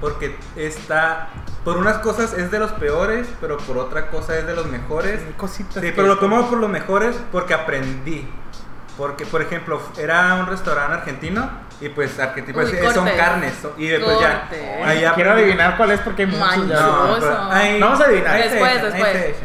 Porque 0.00 0.36
está. 0.56 1.28
Por 1.64 1.76
unas 1.76 1.98
cosas 1.98 2.32
es 2.32 2.50
de 2.50 2.58
los 2.58 2.70
peores, 2.72 3.28
pero 3.40 3.58
por 3.58 3.76
otra 3.76 4.06
cosa 4.08 4.38
es 4.38 4.46
de 4.46 4.54
los 4.54 4.66
mejores. 4.66 5.20
Cositas. 5.36 5.74
Sí, 5.74 5.80
que- 5.80 5.92
pero 5.92 6.08
lo 6.08 6.18
tomo 6.18 6.48
por 6.48 6.58
los 6.58 6.70
mejores 6.70 7.16
porque 7.30 7.52
aprendí. 7.54 8.26
Porque, 8.96 9.24
por 9.26 9.40
ejemplo, 9.42 9.80
era 9.98 10.34
un 10.34 10.46
restaurante 10.46 10.94
argentino 10.94 11.48
y 11.80 11.88
pues 11.90 12.18
argentino 12.18 12.54
pues, 12.56 12.70
Uy, 12.72 12.78
eh, 12.78 12.90
son 12.92 13.08
carnes. 13.16 13.54
y 13.78 13.86
después 13.88 14.20
ya. 14.20 14.40
Corte. 14.42 14.82
ahí 14.84 15.04
Quiero 15.14 15.32
adivinar 15.32 15.76
cuál 15.76 15.90
es 15.92 16.00
porque 16.00 16.22
hay 16.22 16.28
muchos. 16.28 16.68
Ya. 16.68 16.80
No, 16.80 17.16
pero 17.18 17.38
ahí- 17.50 17.80
Vamos 17.80 18.00
a 18.00 18.04
adivinar. 18.04 18.36
Después, 18.36 18.82
después. 18.82 19.36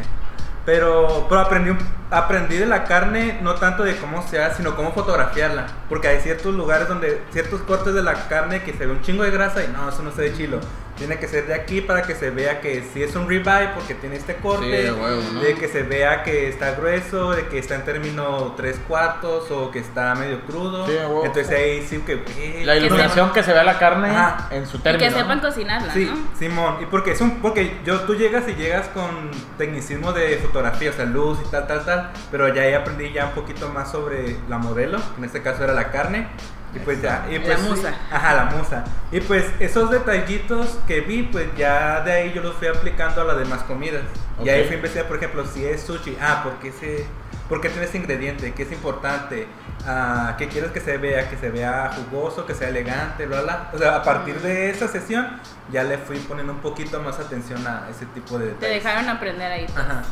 Pero, 0.64 1.26
pero 1.28 1.40
aprendí, 1.42 1.70
un- 1.70 1.78
aprendí 2.10 2.56
de 2.56 2.66
la 2.66 2.84
carne 2.84 3.38
no 3.42 3.54
tanto 3.56 3.82
de 3.82 3.96
cómo 3.96 4.26
se 4.26 4.42
hace, 4.42 4.58
sino 4.58 4.76
cómo 4.76 4.92
fotografiarla. 4.92 5.66
Porque 5.88 6.08
hay 6.08 6.20
ciertos 6.20 6.54
lugares 6.54 6.88
donde, 6.88 7.22
ciertos 7.32 7.60
cortes 7.62 7.94
de 7.94 8.02
la 8.02 8.14
carne 8.28 8.62
que 8.62 8.72
se 8.72 8.86
ve 8.86 8.92
un 8.92 9.02
chingo 9.02 9.22
de 9.24 9.30
grasa 9.30 9.64
y 9.64 9.68
no, 9.68 9.88
eso 9.88 10.02
no 10.02 10.12
se 10.12 10.22
ve 10.22 10.34
chilo. 10.36 10.60
Tiene 10.96 11.18
que 11.18 11.28
ser 11.28 11.46
de 11.46 11.52
aquí 11.52 11.82
para 11.82 12.00
que 12.04 12.14
se 12.14 12.30
vea 12.30 12.62
que 12.62 12.82
sí 12.94 13.02
es 13.02 13.14
un 13.16 13.28
ribeye 13.28 13.68
porque 13.74 13.92
tiene 13.92 14.16
este 14.16 14.36
corte. 14.36 14.64
Sí, 14.64 14.70
de 14.70 14.92
huevo, 14.92 15.22
¿no? 15.34 15.40
De 15.40 15.54
que 15.54 15.68
se 15.68 15.82
vea 15.82 16.22
que 16.22 16.48
está 16.48 16.70
grueso, 16.70 17.32
de 17.32 17.48
que 17.48 17.58
está 17.58 17.74
en 17.74 17.84
término 17.84 18.54
tres 18.56 18.80
cuartos 18.88 19.50
o 19.50 19.70
que 19.70 19.80
está 19.80 20.14
medio 20.14 20.40
crudo. 20.46 20.86
Sí. 20.86 20.96
Entonces 21.22 21.50
ahí 21.50 21.86
sí 21.86 21.98
que... 21.98 22.24
eh, 22.38 22.62
La 22.64 22.76
iluminación 22.76 23.30
que 23.34 23.42
se 23.42 23.52
vea 23.52 23.62
la 23.62 23.78
carne 23.78 24.08
Ajá. 24.08 24.48
en 24.50 24.64
su 24.64 24.78
Y 24.78 24.80
término. 24.80 25.06
que 25.06 25.14
sepan 25.20 25.36
¿no? 25.36 25.42
cocinarla, 25.46 25.92
Sí, 25.92 26.06
¿no? 26.10 26.16
Simón, 26.38 26.76
y 26.80 26.86
porque 26.86 27.10
es 27.10 27.20
un 27.20 27.42
porque 27.42 27.76
yo 27.84 28.00
tú 28.00 28.14
llegas 28.14 28.48
y 28.48 28.54
llegas 28.54 28.88
con 28.88 29.30
tecnicismo 29.58 30.14
de 30.14 30.38
fotografía, 30.38 30.88
o 30.88 30.94
sea, 30.94 31.04
luz 31.04 31.38
y 31.46 31.50
tal 31.50 31.66
tal 31.66 31.84
tal, 31.84 31.95
pero 32.30 32.52
ya 32.54 32.62
ahí 32.62 32.74
aprendí 32.74 33.12
ya 33.12 33.26
un 33.26 33.32
poquito 33.32 33.68
más 33.68 33.90
sobre 33.90 34.36
la 34.48 34.58
modelo, 34.58 34.98
que 34.98 35.18
en 35.18 35.24
este 35.24 35.42
caso 35.42 35.64
era 35.64 35.72
la 35.72 35.90
carne. 35.90 36.28
Y 36.74 36.78
pues 36.80 37.00
ya, 37.00 37.26
y 37.30 37.38
La 37.38 37.44
pues, 37.44 37.60
musa. 37.62 37.94
Ajá, 38.10 38.34
la 38.34 38.44
musa. 38.46 38.84
Y 39.10 39.20
pues 39.20 39.44
esos 39.60 39.90
detallitos 39.90 40.78
que 40.86 41.00
vi, 41.00 41.22
pues 41.22 41.48
ya 41.56 42.02
de 42.02 42.12
ahí 42.12 42.32
yo 42.34 42.42
los 42.42 42.54
fui 42.56 42.68
aplicando 42.68 43.22
a 43.22 43.24
las 43.24 43.38
demás 43.38 43.62
comidas. 43.62 44.02
Y 44.44 44.48
ahí 44.48 44.64
fui 44.64 44.74
a 44.74 44.76
investigar, 44.76 45.08
por 45.08 45.16
ejemplo, 45.16 45.46
si 45.46 45.64
es 45.64 45.82
sushi, 45.82 46.18
ah, 46.20 46.42
¿por 46.42 46.54
qué, 46.54 46.72
se, 46.72 47.06
¿por 47.48 47.60
qué 47.60 47.70
tiene 47.70 47.86
ese 47.86 47.96
ingrediente? 47.96 48.52
¿Qué 48.52 48.64
es 48.64 48.72
importante? 48.72 49.46
Ah, 49.86 50.34
¿Qué 50.38 50.48
quieres 50.48 50.70
que 50.72 50.80
se 50.80 50.96
vea? 50.98 51.28
Que 51.28 51.36
se 51.36 51.50
vea 51.50 51.90
jugoso, 51.94 52.44
que 52.46 52.54
sea 52.54 52.68
elegante, 52.68 53.26
bla, 53.26 53.42
bla. 53.42 53.70
O 53.72 53.78
sea, 53.78 53.96
a 53.96 54.02
partir 54.02 54.40
de 54.40 54.70
esa 54.70 54.88
sesión 54.88 55.40
ya 55.70 55.84
le 55.84 55.98
fui 55.98 56.18
poniendo 56.18 56.52
un 56.52 56.60
poquito 56.60 57.00
más 57.00 57.18
atención 57.20 57.64
a 57.66 57.88
ese 57.90 58.06
tipo 58.06 58.38
de 58.38 58.46
Te 58.46 58.52
detalles. 58.66 58.84
dejaron 58.84 59.08
aprender 59.08 59.52
ahí. 59.52 59.66
Ajá. 59.76 60.02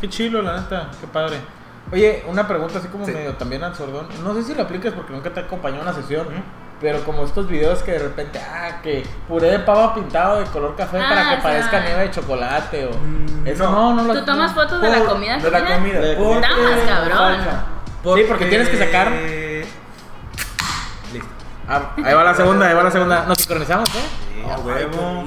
Qué 0.00 0.08
chilo, 0.08 0.40
la 0.42 0.60
neta, 0.60 0.88
qué 1.00 1.06
padre. 1.06 1.38
Oye, 1.92 2.24
una 2.28 2.46
pregunta 2.48 2.78
así 2.78 2.88
como 2.88 3.04
Sí. 3.06 3.12
medio 3.12 3.34
también 3.34 3.62
al 3.64 3.74
sordón. 3.74 4.06
No 4.22 4.34
sé 4.34 4.42
si 4.44 4.54
lo 4.54 4.62
apliques 4.62 4.92
porque 4.92 5.12
nunca 5.12 5.30
te 5.30 5.40
acompañó 5.40 5.80
a 5.80 5.82
una 5.82 5.92
sesión, 5.92 6.26
Ujú. 6.28 6.36
pero 6.80 7.04
como 7.04 7.24
estos 7.24 7.48
videos 7.48 7.82
que 7.82 7.92
de 7.92 7.98
repente, 7.98 8.40
ah, 8.40 8.80
que 8.82 9.04
puré 9.28 9.50
de 9.50 9.58
pava 9.58 9.94
pintado 9.94 10.38
de 10.38 10.46
color 10.46 10.76
café 10.76 10.98
Ah, 10.98 11.08
para 11.08 11.30
que 11.36 11.42
parezca 11.42 11.80
nieve 11.80 12.02
de 12.02 12.10
chocolate 12.12 12.86
o... 12.86 12.90
Mm, 12.90 13.46
Eso 13.48 13.64
no. 13.70 13.94
no, 13.94 14.02
no, 14.02 14.14
lo 14.14 14.20
¿Tú 14.20 14.24
tomas 14.24 14.52
fotos 14.54 14.80
de 14.80 14.90
la 14.90 14.98
Por- 14.98 15.08
comida? 15.08 15.36
De 15.38 15.50
la 15.50 15.64
comida? 15.76 16.00
De- 16.00 16.16
porque- 16.16 16.38
Estabas, 16.46 16.88
cabrón. 16.88 17.18
falsa. 17.18 17.64
Sí, 18.04 18.24
porque 18.28 18.46
tienes 18.46 18.68
que 18.68 18.76
sacar. 18.76 19.10
Listo. 21.12 21.28
Ah, 21.66 21.92
ahí 22.04 22.14
va 22.14 22.24
la 22.24 22.34
segunda, 22.34 22.66
ahí 22.68 22.74
va 22.74 22.82
la 22.82 22.90
segunda. 22.90 23.24
Nos 23.26 23.38
sincronizamos, 23.38 23.88
¿eh? 23.94 24.02
Sí, 24.34 24.42
a 24.48 24.56
Ay, 24.56 24.62
huevo. 24.62 25.24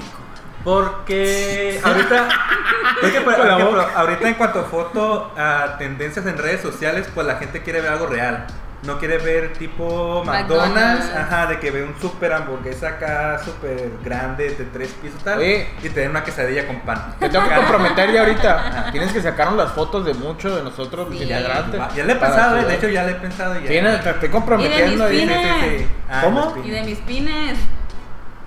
Porque 0.63 1.79
ahorita, 1.83 2.27
es 3.01 3.11
que, 3.11 3.21
por 3.21 3.33
ejemplo, 3.33 3.87
ahorita 3.95 4.27
en 4.27 4.33
cuanto 4.35 4.59
a 4.59 4.63
foto, 4.65 5.31
a 5.37 5.77
tendencias 5.77 6.25
en 6.25 6.37
redes 6.37 6.61
sociales, 6.61 7.07
pues 7.13 7.25
la 7.25 7.37
gente 7.37 7.63
quiere 7.63 7.81
ver 7.81 7.91
algo 7.91 8.07
real. 8.07 8.45
No 8.83 8.99
quiere 8.99 9.17
ver 9.17 9.53
tipo 9.53 10.23
McDonald's, 10.23 10.75
McDonald's. 10.75 11.15
ajá, 11.15 11.47
de 11.47 11.59
que 11.59 11.71
ve 11.71 11.83
un 11.83 11.99
super 11.99 12.31
hamburguesa 12.31 12.89
acá, 12.89 13.39
súper 13.43 13.91
grande, 14.03 14.51
de 14.51 14.65
tres 14.65 14.89
pisos 15.01 15.21
tal, 15.23 15.39
Oye. 15.39 15.67
y 15.81 15.89
te 15.89 16.01
den 16.01 16.11
una 16.11 16.23
quesadilla 16.23 16.67
con 16.67 16.79
pan. 16.81 17.15
Te 17.19 17.27
tengo 17.27 17.47
que 17.49 17.55
comprometer 17.55 18.11
ya 18.13 18.19
ahorita. 18.21 18.89
Tienes 18.91 19.11
que 19.11 19.21
sacarnos 19.21 19.57
las 19.57 19.71
fotos 19.71 20.05
de 20.05 20.13
muchos 20.13 20.55
de 20.55 20.61
nosotros, 20.63 21.07
Sí. 21.11 21.23
integrantes. 21.23 21.81
Ya 21.95 22.03
le 22.03 22.13
he 22.13 22.15
pensado, 22.17 22.57
eh, 22.59 22.65
de 22.65 22.75
hecho 22.75 22.87
ya 22.87 23.03
le 23.03 23.11
he 23.13 23.15
pensado. 23.15 23.55
y 23.59 23.63
Ya. 23.63 23.67
Tienes- 23.67 24.03
te 24.03 24.09
estoy 24.11 24.29
comprometiendo. 24.29 25.11
Y 25.11 25.15
de 25.17 25.23
y- 25.23 25.25
mis 25.25 25.35
Sí, 25.37 25.43
sí, 25.43 25.77
sí. 25.79 25.87
Ah, 26.09 26.21
¿Cómo? 26.23 26.53
pines. 26.53 26.67
Y 26.67 26.71
de 26.71 26.81
mis 26.83 26.99
pines. 26.99 27.57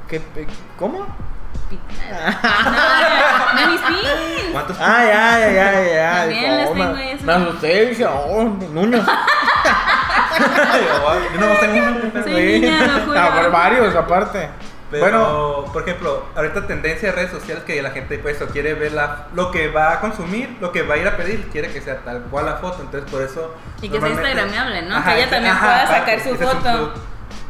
¿Qué- 0.09 0.23
¿Cómo? 0.79 1.07
No, 1.71 1.77
de 3.61 3.67
mis 3.67 3.81
pines. 3.81 4.13
¿Cuántos 4.53 4.77
Ah, 4.81 5.05
ya, 5.05 5.39
ya, 5.39 5.53
ya, 5.53 5.85
ya. 5.95 6.13
También 6.21 6.57
les 6.57 6.73
tengo 6.73 6.97
eso. 6.97 7.25
Me 7.25 7.33
asusté, 7.33 7.87
dije, 7.87 8.07
oh, 8.07 8.45
Nuño. 8.73 9.05
Yo 10.39 11.41
no 11.41 11.47
tengo 11.59 11.87
uno. 12.13 12.25
Sí, 12.25 12.31
niña. 12.61 13.07
Ah, 13.17 13.41
por 13.43 13.51
varios, 13.51 13.95
aparte. 13.95 14.49
Pero, 14.91 15.03
Bueno, 15.05 15.65
por 15.73 15.83
ejemplo, 15.83 16.25
ahorita 16.35 16.67
tendencia 16.67 17.11
de 17.11 17.15
redes 17.15 17.31
sociales 17.31 17.63
que 17.65 17.81
la 17.81 17.91
gente 17.91 18.19
pues 18.19 18.37
eso, 18.37 18.47
quiere 18.49 18.75
ver 18.75 18.91
la, 18.93 19.29
lo 19.35 19.53
que 19.53 19.69
va 19.69 19.93
a 19.93 20.01
consumir, 20.01 20.57
lo 20.61 20.73
que 20.73 20.83
va 20.83 20.95
a 20.95 20.99
ir 20.99 21.07
a 21.07 21.17
pedir, 21.17 21.49
quiere 21.53 21.71
que 21.71 21.81
sea 21.81 21.99
tal 21.99 22.23
cual 22.23 22.47
la 22.47 22.55
foto, 22.57 22.83
entonces 22.83 23.09
por 23.09 23.23
eso... 23.23 23.55
Y 23.83 23.89
que 23.89 24.01
sea 24.01 24.09
instagramable, 24.09 24.83
¿no? 24.83 25.05
Que 25.05 25.15
ella 25.17 25.31
también 25.31 25.57
pueda 25.57 25.87
sacar 25.87 26.21
su 26.21 26.35
foto. 26.35 26.95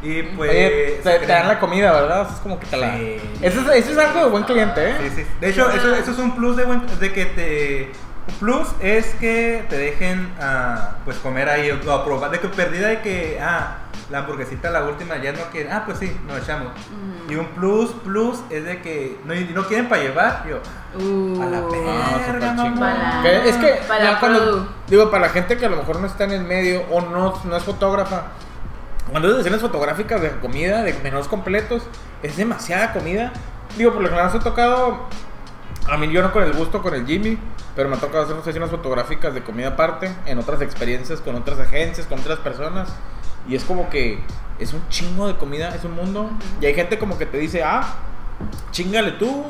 Y 0.03 0.21
pues... 0.23 0.49
oye, 0.51 0.99
te, 1.03 1.19
te 1.19 1.25
dan 1.25 1.47
la 1.47 1.59
comida, 1.59 1.91
¿verdad? 1.91 2.21
Eso 2.23 2.33
es 2.35 2.39
como 2.41 2.59
que 2.59 2.65
te 2.67 2.77
la. 2.77 2.95
Sí. 2.97 3.17
Eso, 3.41 3.61
es, 3.71 3.85
eso 3.85 3.91
es 3.91 3.97
algo 4.07 4.19
de 4.25 4.29
buen 4.29 4.43
cliente, 4.43 4.89
¿eh? 4.91 4.95
Sí, 5.01 5.09
sí. 5.17 5.27
De 5.39 5.49
hecho, 5.49 5.69
eso, 5.71 5.95
eso 5.95 6.11
es 6.11 6.17
un 6.19 6.35
plus 6.35 6.57
de, 6.57 6.65
buen- 6.65 6.85
de 6.99 7.11
que 7.13 7.25
te... 7.25 7.91
Un 8.31 8.37
plus 8.39 8.67
es 8.79 9.05
que 9.15 9.65
te 9.69 9.77
dejen 9.77 10.33
ah, 10.41 10.95
pues 11.05 11.17
comer 11.17 11.49
ahí 11.49 11.69
o, 11.71 11.79
probar, 12.05 12.31
de 12.31 12.39
que 12.39 12.47
perdida 12.47 12.87
de 12.87 13.01
que, 13.01 13.39
ah, 13.41 13.77
la 14.09 14.19
hamburguesita 14.19 14.69
la 14.71 14.83
última 14.83 15.17
ya 15.17 15.31
no 15.31 15.43
quieren, 15.51 15.71
ah, 15.71 15.83
pues 15.85 15.99
sí, 15.99 16.15
nos 16.27 16.39
echamos. 16.39 16.71
Y 17.29 17.35
un 17.35 17.45
plus, 17.47 17.91
plus 18.03 18.39
es 18.49 18.65
de 18.65 18.81
que 18.81 19.17
no, 19.25 19.33
no 19.33 19.67
quieren 19.67 19.87
para 19.89 20.01
llevar, 20.01 20.45
yo, 20.49 20.59
Uh, 20.93 21.41
A 21.41 21.45
la 21.45 21.61
verga. 21.61 22.51
Ah, 22.51 22.53
mamá. 22.57 23.19
Que 23.23 23.47
Es 23.47 23.55
que, 23.55 23.79
Para 23.87 24.19
cuando- 24.19 24.67
digo, 24.87 25.09
para 25.09 25.27
la 25.27 25.29
gente 25.31 25.55
que 25.55 25.65
a 25.65 25.69
lo 25.69 25.77
mejor 25.77 26.01
no 26.01 26.07
está 26.07 26.25
en 26.25 26.31
el 26.31 26.43
medio 26.43 26.81
o 26.91 26.99
no, 26.99 27.33
no 27.45 27.55
es 27.55 27.63
fotógrafa, 27.63 28.23
cuando 29.09 29.29
es 29.29 29.35
sesiones 29.37 29.61
fotográficas 29.61 30.21
de 30.21 30.31
comida, 30.39 30.83
de 30.83 30.93
menús 31.01 31.29
completos, 31.29 31.83
es 32.23 32.35
demasiada 32.35 32.91
comida. 32.91 33.31
Digo, 33.77 33.93
por 33.93 34.01
lo 34.01 34.09
general 34.09 34.31
se 34.31 34.37
ha 34.37 34.41
tocado, 34.41 35.05
a 35.89 35.97
mí 35.97 36.11
yo 36.11 36.21
no 36.21 36.31
con 36.31 36.43
el 36.43 36.53
gusto 36.53 36.81
con 36.81 36.93
el 36.93 37.05
Jimmy, 37.05 37.37
pero 37.75 37.89
me 37.89 37.95
ha 37.95 37.99
tocado 37.99 38.23
hacer 38.23 38.35
sesiones 38.43 38.69
fotográficas 38.69 39.33
de 39.33 39.43
comida 39.43 39.69
aparte, 39.69 40.11
en 40.25 40.37
otras 40.39 40.61
experiencias, 40.61 41.19
con 41.21 41.35
otras 41.35 41.59
agencias, 41.59 42.05
con 42.07 42.19
otras 42.19 42.39
personas. 42.39 42.89
Y 43.47 43.55
es 43.55 43.63
como 43.63 43.89
que 43.89 44.19
es 44.59 44.73
un 44.73 44.87
chingo 44.89 45.27
de 45.27 45.35
comida, 45.35 45.73
es 45.75 45.83
un 45.83 45.93
mundo. 45.93 46.29
Y 46.61 46.65
hay 46.67 46.73
gente 46.75 46.99
como 46.99 47.17
que 47.17 47.25
te 47.25 47.37
dice, 47.37 47.63
ah, 47.63 47.95
chingale 48.71 49.11
tú. 49.13 49.43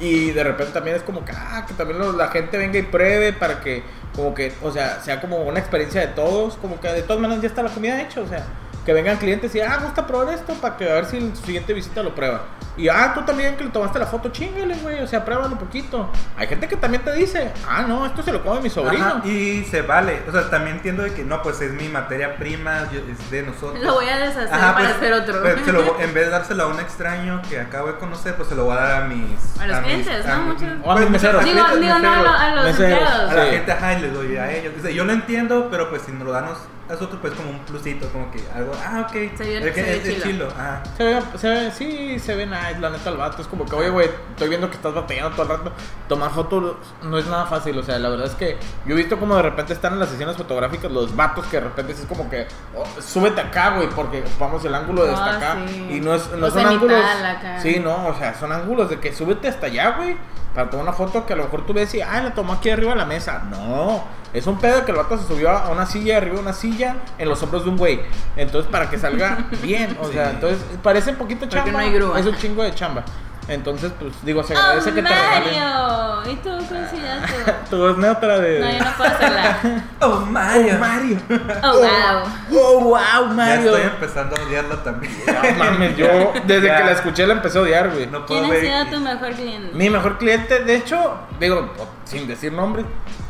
Y 0.00 0.30
de 0.30 0.44
repente 0.44 0.72
también 0.72 0.96
es 0.96 1.02
como 1.02 1.24
que, 1.24 1.32
ah, 1.32 1.64
que 1.66 1.74
también 1.74 1.98
lo- 1.98 2.12
la 2.12 2.28
gente 2.28 2.56
venga 2.58 2.78
y 2.78 2.82
pruebe 2.82 3.32
para 3.32 3.60
que, 3.60 3.82
como 4.14 4.34
que, 4.34 4.52
o 4.62 4.70
sea, 4.70 5.00
sea 5.00 5.20
como 5.20 5.38
una 5.38 5.58
experiencia 5.58 6.00
de 6.00 6.08
todos, 6.08 6.54
como 6.56 6.78
que 6.80 6.88
de 6.88 7.02
todas 7.02 7.20
maneras 7.20 7.42
ya 7.42 7.48
está 7.48 7.62
la 7.62 7.70
comida 7.70 8.00
hecha, 8.00 8.20
o 8.20 8.26
sea, 8.26 8.44
que 8.88 8.94
vengan 8.94 9.18
clientes 9.18 9.54
y, 9.54 9.60
ah, 9.60 9.78
gusta 9.82 10.06
probar 10.06 10.32
esto 10.32 10.54
para 10.54 10.74
que 10.78 10.90
a 10.90 10.94
ver 10.94 11.04
si 11.04 11.18
en 11.18 11.36
su 11.36 11.44
siguiente 11.44 11.74
visita 11.74 12.02
lo 12.02 12.14
prueba. 12.14 12.40
Y 12.74 12.88
ah, 12.88 13.12
tú 13.14 13.20
también 13.22 13.54
que 13.56 13.64
le 13.64 13.68
tomaste 13.70 13.98
la 13.98 14.06
foto, 14.06 14.30
chingale, 14.30 14.76
güey. 14.76 15.02
O 15.02 15.06
sea, 15.06 15.26
pruébalo 15.26 15.48
un 15.48 15.58
poquito. 15.58 16.08
Hay 16.38 16.46
gente 16.46 16.68
que 16.68 16.76
también 16.76 17.04
te 17.04 17.12
dice, 17.12 17.52
ah, 17.68 17.82
no, 17.86 18.06
esto 18.06 18.22
se 18.22 18.32
lo 18.32 18.42
come 18.42 18.62
mi 18.62 18.70
sobrino. 18.70 19.04
Ajá, 19.04 19.26
y 19.28 19.62
se 19.64 19.82
vale. 19.82 20.22
O 20.26 20.32
sea, 20.32 20.48
también 20.48 20.76
entiendo 20.76 21.02
de 21.02 21.12
que 21.12 21.22
no, 21.22 21.42
pues 21.42 21.60
es 21.60 21.72
mi 21.72 21.86
materia 21.88 22.36
prima, 22.36 22.88
yo- 22.90 23.00
es 23.00 23.30
de 23.30 23.42
nosotros. 23.42 23.84
Lo 23.84 23.92
voy 23.92 24.08
a 24.08 24.16
deshacer 24.16 24.48
Ajá, 24.54 24.72
para 24.72 24.86
pues, 24.86 24.96
hacer 24.96 25.12
otro. 25.12 25.42
pues, 25.42 25.60
se 25.66 25.72
lo 25.72 25.82
voy- 25.82 25.92
en 26.02 26.14
vez 26.14 26.24
de 26.24 26.30
dárselo 26.30 26.62
a 26.62 26.66
un 26.68 26.80
extraño 26.80 27.42
que 27.50 27.60
acabo 27.60 27.88
de 27.88 27.98
conocer, 27.98 28.36
pues 28.36 28.48
se 28.48 28.54
lo 28.54 28.64
voy 28.64 28.76
a 28.78 28.80
dar 28.80 29.02
a 29.02 29.04
mis. 29.06 29.60
A 29.60 29.66
los 29.66 29.78
clientes, 29.80 30.24
¿no? 30.24 30.38
Muchos. 30.44 30.68
O 30.82 30.92
a 30.92 30.96
mis 30.96 31.10
meseros. 31.10 31.44
Digo, 31.44 31.56
clientes, 31.66 31.80
digo 31.82 31.98
no 31.98 32.12
a, 32.14 32.22
lo- 32.22 32.30
a 32.30 32.54
los 32.54 32.64
Meseros. 32.64 32.92
empleados. 33.02 33.30
A 33.30 33.34
la 33.34 33.44
Sí. 33.44 33.50
gente, 33.50 33.72
ajá, 33.72 33.92
y 33.92 34.00
les 34.00 34.14
doy 34.14 34.36
a 34.38 34.50
ellos. 34.52 34.72
Yo 34.94 35.04
lo 35.04 35.12
entiendo, 35.12 35.68
pero 35.70 35.90
pues 35.90 36.00
si 36.02 36.12
nos 36.12 36.22
lo 36.22 36.32
dan 36.32 36.44
a 36.44 36.48
nosotros, 36.92 37.18
pues 37.20 37.34
como 37.34 37.50
un 37.50 37.58
plusito, 37.66 38.08
como 38.12 38.30
que 38.30 38.40
algo, 38.54 38.72
ah, 38.84 39.06
ok. 39.06 39.12
Se 39.36 39.44
ve- 39.44 39.58
es, 39.68 39.74
que 39.74 39.74
se 39.74 39.82
ve 39.82 39.96
es- 39.96 40.06
es 40.06 40.14
chilo. 40.14 40.24
chilo. 40.24 40.48
Ajá. 40.48 40.82
Se 40.96 41.04
ve, 41.04 41.22
se 41.36 41.48
ve, 41.48 41.70
sí, 41.70 42.18
se 42.18 42.34
ve 42.34 42.46
nice, 42.46 42.78
la 42.80 42.90
neta, 42.90 43.10
el 43.10 43.16
vato. 43.16 43.42
Es 43.42 43.48
como 43.48 43.64
que, 43.64 43.74
oye, 43.74 43.90
güey, 43.90 44.08
estoy 44.30 44.48
viendo 44.48 44.68
que 44.70 44.76
estás 44.76 44.94
batallando 44.94 45.30
todo 45.36 45.42
el 45.42 45.48
rato. 45.58 45.72
Tomar 46.08 46.30
fotos 46.30 46.76
no 47.02 47.18
es 47.18 47.26
nada 47.26 47.46
fácil, 47.46 47.78
o 47.78 47.82
sea, 47.82 47.98
la 47.98 48.08
verdad 48.08 48.26
es 48.26 48.34
que 48.34 48.56
yo 48.86 48.94
he 48.94 48.96
visto 48.96 49.18
como 49.18 49.36
de 49.36 49.42
repente 49.42 49.72
están 49.72 49.94
en 49.94 50.00
las 50.00 50.08
sesiones 50.08 50.36
fotográficas 50.36 50.90
los 50.90 51.14
vatos 51.14 51.46
que 51.46 51.58
de 51.58 51.64
repente 51.64 51.92
es 51.92 52.00
como 52.06 52.28
que, 52.30 52.46
oh, 52.76 52.84
súbete 53.00 53.40
acá, 53.40 53.76
güey, 53.76 53.88
porque 53.90 54.20
ocupamos 54.20 54.64
el 54.64 54.74
ángulo 54.74 55.04
de 55.04 55.12
hasta 55.12 55.24
Ah, 55.32 55.36
acá. 55.36 55.56
sí. 55.68 55.88
Y 55.96 56.00
no, 56.00 56.14
es, 56.14 56.30
no 56.32 56.46
O 56.46 56.50
son 56.50 56.66
ángulos. 56.66 57.02
acá. 57.04 57.60
Sí, 57.60 57.80
no, 57.80 58.06
o 58.08 58.14
sea, 58.16 58.34
son 58.34 58.52
ángulos 58.52 58.88
de 58.90 58.98
que 59.00 59.12
súbete 59.12 59.48
hasta 59.48 59.66
allá, 59.66 59.90
güey, 59.96 60.16
para 60.58 60.70
tomar 60.70 60.86
una 60.86 60.92
foto 60.92 61.24
que 61.24 61.34
a 61.34 61.36
lo 61.36 61.44
mejor 61.44 61.64
tú 61.64 61.72
ves 61.72 61.94
y, 61.94 62.00
ah, 62.00 62.20
la 62.20 62.34
tomó 62.34 62.54
aquí 62.54 62.68
arriba 62.68 62.90
de 62.90 62.96
la 62.96 63.04
mesa. 63.04 63.44
No, 63.48 64.02
es 64.34 64.44
un 64.48 64.58
pedo 64.58 64.84
que 64.84 64.90
el 64.90 64.96
vato 64.96 65.16
se 65.16 65.24
subió 65.24 65.50
a 65.50 65.68
una 65.68 65.86
silla, 65.86 66.16
arriba 66.16 66.34
de 66.34 66.40
una 66.40 66.52
silla, 66.52 66.96
en 67.16 67.28
los 67.28 67.40
hombros 67.44 67.62
de 67.62 67.70
un 67.70 67.76
güey. 67.76 68.00
Entonces, 68.34 68.68
para 68.68 68.90
que 68.90 68.98
salga 68.98 69.46
bien, 69.62 69.96
o 70.02 70.08
sea, 70.10 70.30
entonces 70.30 70.58
parece 70.82 71.10
un 71.12 71.16
poquito 71.16 71.46
chamba. 71.46 71.70
no 71.70 71.78
hay 71.78 71.92
grúa. 71.92 72.18
Es 72.18 72.26
un 72.26 72.34
chingo 72.34 72.64
de 72.64 72.74
chamba. 72.74 73.04
Entonces, 73.48 73.92
pues 73.98 74.12
digo, 74.24 74.42
se 74.42 74.54
¡Oh, 74.54 74.58
agradece 74.58 74.92
que 74.92 75.02
te 75.02 75.08
regalen. 75.08 75.44
Mario! 75.58 76.32
¿Y 76.32 76.36
tú 76.36 76.50
qué 76.68 76.74
decías 76.74 77.26
tú? 77.26 77.52
Tu 77.70 77.76
voz 77.78 77.96
neutra 77.98 78.38
de. 78.40 78.60
No, 78.60 78.70
yo 78.70 78.84
no 78.84 78.92
puedo 78.96 79.10
hacerla. 79.10 79.58
Oh, 80.00 80.06
Oh, 80.06 80.20
Mario. 80.26 80.78
Mario. 80.78 81.18
Oh, 81.62 81.78
wow. 81.78 82.60
Oh, 82.60 82.80
wow, 82.80 82.98
Ya 82.98 83.20
Mario. 83.34 83.74
estoy 83.76 83.90
empezando 83.90 84.36
a 84.36 84.40
odiarlo 84.42 84.76
también. 84.78 85.12
No 85.26 85.64
mames, 85.64 85.96
yo 85.96 86.06
desde 86.46 86.66
Ya. 86.66 86.76
que 86.78 86.84
la 86.84 86.92
escuché 86.92 87.26
la 87.26 87.32
empecé 87.34 87.58
a 87.58 87.62
odiar, 87.62 87.90
güey. 87.90 88.06
No 88.06 88.26
puedo 88.26 88.42
¿Quién 88.48 88.74
ha 88.74 88.84
sido 88.84 88.98
tu 88.98 89.04
mejor 89.04 89.32
cliente? 89.32 89.74
Mi 89.74 89.88
mejor 89.90 90.18
cliente, 90.18 90.64
de 90.64 90.74
hecho, 90.76 91.14
digo, 91.40 91.72
sin 92.04 92.26
decir 92.28 92.52
nombre, 92.52 92.84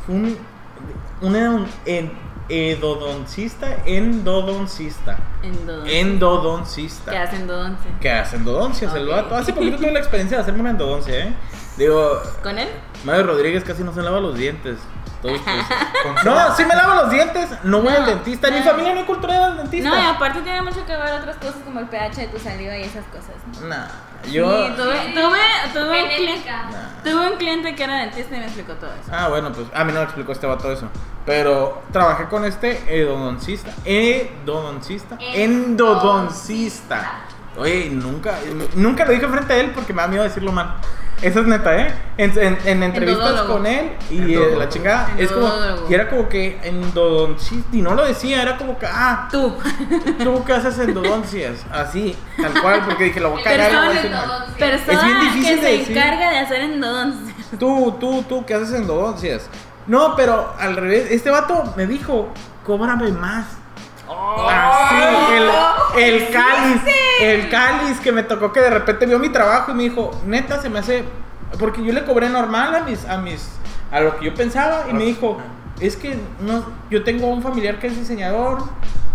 un, 0.08 0.36
un 1.20 1.34
edon- 1.34 1.66
en- 1.86 2.12
edodoncista, 2.48 3.76
endodoncista. 3.84 5.18
Endodoncia. 5.42 5.98
Endodoncista. 6.00 7.10
¿Qué 7.10 7.18
hacen 7.18 7.40
endodoncia? 7.42 7.90
Que 8.00 8.10
hace 8.10 8.36
endodoncias 8.36 8.94
el 8.94 9.08
Ok. 9.08 9.14
vato. 9.16 9.36
Hace 9.36 9.52
poquito 9.52 9.76
tuve 9.76 9.92
la 9.92 9.98
experiencia 9.98 10.38
de 10.38 10.42
hacerme 10.42 10.60
una 10.60 10.70
endodoncia, 10.70 11.14
¿eh? 11.26 11.34
Digo, 11.76 12.20
¿Con 12.42 12.58
él? 12.58 12.68
Mario 13.04 13.24
Rodríguez 13.24 13.62
casi 13.64 13.82
no 13.84 13.92
se 13.92 14.02
lava 14.02 14.20
los 14.20 14.36
dientes. 14.36 14.78
Todos, 15.22 15.40
pues, 15.40 16.24
No, 16.24 16.54
sí 16.56 16.64
me 16.64 16.74
lavo 16.76 16.94
los 16.94 17.10
dientes. 17.10 17.50
No 17.64 17.82
voy 17.82 17.92
No, 17.92 17.98
al 17.98 18.06
dentista. 18.06 18.48
En 18.48 18.54
mi 18.54 18.60
no. 18.60 18.66
familia 18.66 18.92
no 18.94 19.00
hay 19.00 19.06
cultura 19.06 19.48
del 19.48 19.56
dentista. 19.58 19.88
No, 19.90 19.96
y 19.96 20.06
aparte 20.06 20.40
tiene 20.42 20.62
mucho 20.62 20.84
que 20.86 20.96
ver 20.96 21.12
otras 21.20 21.36
cosas 21.36 21.56
como 21.64 21.80
el 21.80 21.86
pH 21.86 22.20
de 22.20 22.28
tu 22.28 22.38
saliva 22.38 22.76
y 22.76 22.82
esas 22.82 23.04
cosas. 23.06 23.34
¿no? 23.60 23.66
Nah, 23.68 23.86
yo. 24.30 24.66
Sí, 24.66 24.72
tuve, 24.76 25.12
tuve, 25.14 25.38
tuve 25.72 26.02
un 26.02 26.08
cliente. 26.08 26.50
Nah. 26.50 27.02
tuve 27.02 27.30
un 27.30 27.36
cliente 27.36 27.74
que 27.74 27.84
era 27.84 28.00
dentista 28.00 28.36
y 28.36 28.38
me 28.38 28.46
explicó 28.46 28.74
todo 28.74 28.90
eso. 28.92 29.10
Ah, 29.12 29.28
bueno, 29.28 29.52
pues 29.52 29.66
a 29.74 29.84
mí 29.84 29.92
no 29.92 30.00
me 30.00 30.04
explicó 30.04 30.32
este 30.32 30.46
vato 30.46 30.70
eso. 30.70 30.88
Pero 31.24 31.82
trabajé 31.92 32.24
con 32.24 32.44
este 32.44 32.82
endodoncista. 32.88 33.70
Endodoncista. 33.84 35.18
Endodoncista. 35.20 37.20
Oye, 37.58 37.90
nunca, 37.90 38.38
nunca 38.74 39.04
lo 39.04 39.12
dije 39.12 39.26
frente 39.26 39.52
a 39.52 39.56
él 39.56 39.72
porque 39.74 39.92
me 39.92 40.02
da 40.02 40.08
miedo 40.08 40.24
decirlo 40.24 40.52
mal. 40.52 40.76
Eso 41.20 41.40
es 41.40 41.46
neta, 41.46 41.76
¿eh? 41.76 41.92
En, 42.16 42.30
en- 42.38 42.58
en 42.64 42.82
entrevistas 42.84 43.26
Endodólogo. 43.30 43.54
con 43.54 43.66
él 43.66 43.90
y 44.10 44.34
eh, 44.34 44.54
la 44.56 44.68
chingada. 44.68 45.10
Es 45.18 45.30
como, 45.32 45.46
Endodólogo. 45.48 45.86
y 45.90 45.94
era 45.94 46.08
como 46.08 46.28
que 46.28 46.58
endodoncista. 46.62 47.76
Y 47.76 47.82
no 47.82 47.94
lo 47.94 48.04
decía, 48.06 48.40
era 48.42 48.56
como 48.56 48.78
que, 48.78 48.86
ah, 48.86 49.28
Tú. 49.32 49.52
¿tú 50.22 50.44
qué 50.44 50.52
haces 50.52 50.78
endodoncias? 50.78 51.64
Así, 51.72 52.16
tal 52.40 52.60
cual, 52.62 52.82
porque 52.84 53.04
dije, 53.04 53.20
lo 53.20 53.30
voy 53.30 53.40
a 53.40 53.44
cagar. 53.44 53.72
lo 53.72 53.78
voy 53.80 53.88
a 53.88 53.92
decir 53.94 54.10
mal. 54.10 54.46
Persona 54.58 54.98
Es 54.98 55.04
bien 55.04 55.20
difícil 55.20 55.42
que 55.42 55.56
de 55.56 55.60
se 55.72 55.78
decir. 55.78 55.96
encarga 55.98 56.30
de 56.30 56.38
hacer 56.38 56.60
endodoncia. 56.60 57.34
Tú, 57.58 57.96
tú, 57.98 58.22
tú, 58.28 58.44
¿qué 58.46 58.54
haces 58.54 58.72
endodoncias? 58.74 59.48
No, 59.86 60.14
pero 60.16 60.54
al 60.58 60.76
revés, 60.76 61.08
este 61.10 61.30
vato 61.30 61.72
me 61.76 61.86
dijo, 61.86 62.28
cóbrame 62.64 63.10
más. 63.10 63.46
Así, 64.10 64.94
el, 65.96 66.02
el 66.02 66.28
cáliz, 66.30 66.82
el 67.20 67.48
cáliz 67.48 68.00
que 68.00 68.12
me 68.12 68.22
tocó 68.22 68.52
que 68.52 68.60
de 68.60 68.70
repente 68.70 69.06
vio 69.06 69.18
mi 69.18 69.28
trabajo 69.28 69.72
y 69.72 69.74
me 69.74 69.82
dijo, 69.84 70.10
neta, 70.24 70.60
se 70.60 70.68
me 70.68 70.78
hace, 70.78 71.04
porque 71.58 71.84
yo 71.84 71.92
le 71.92 72.04
cobré 72.04 72.28
normal 72.28 72.74
a 72.74 72.80
mis, 72.80 73.04
a 73.06 73.18
mis, 73.18 73.48
a 73.90 74.00
lo 74.00 74.18
que 74.18 74.26
yo 74.26 74.34
pensaba 74.34 74.86
y 74.90 74.94
me 74.94 75.04
dijo, 75.04 75.38
es 75.80 75.96
que 75.96 76.18
no, 76.40 76.64
yo 76.90 77.04
tengo 77.04 77.26
un 77.26 77.42
familiar 77.42 77.78
que 77.78 77.88
es 77.88 77.96
diseñador 77.96 78.64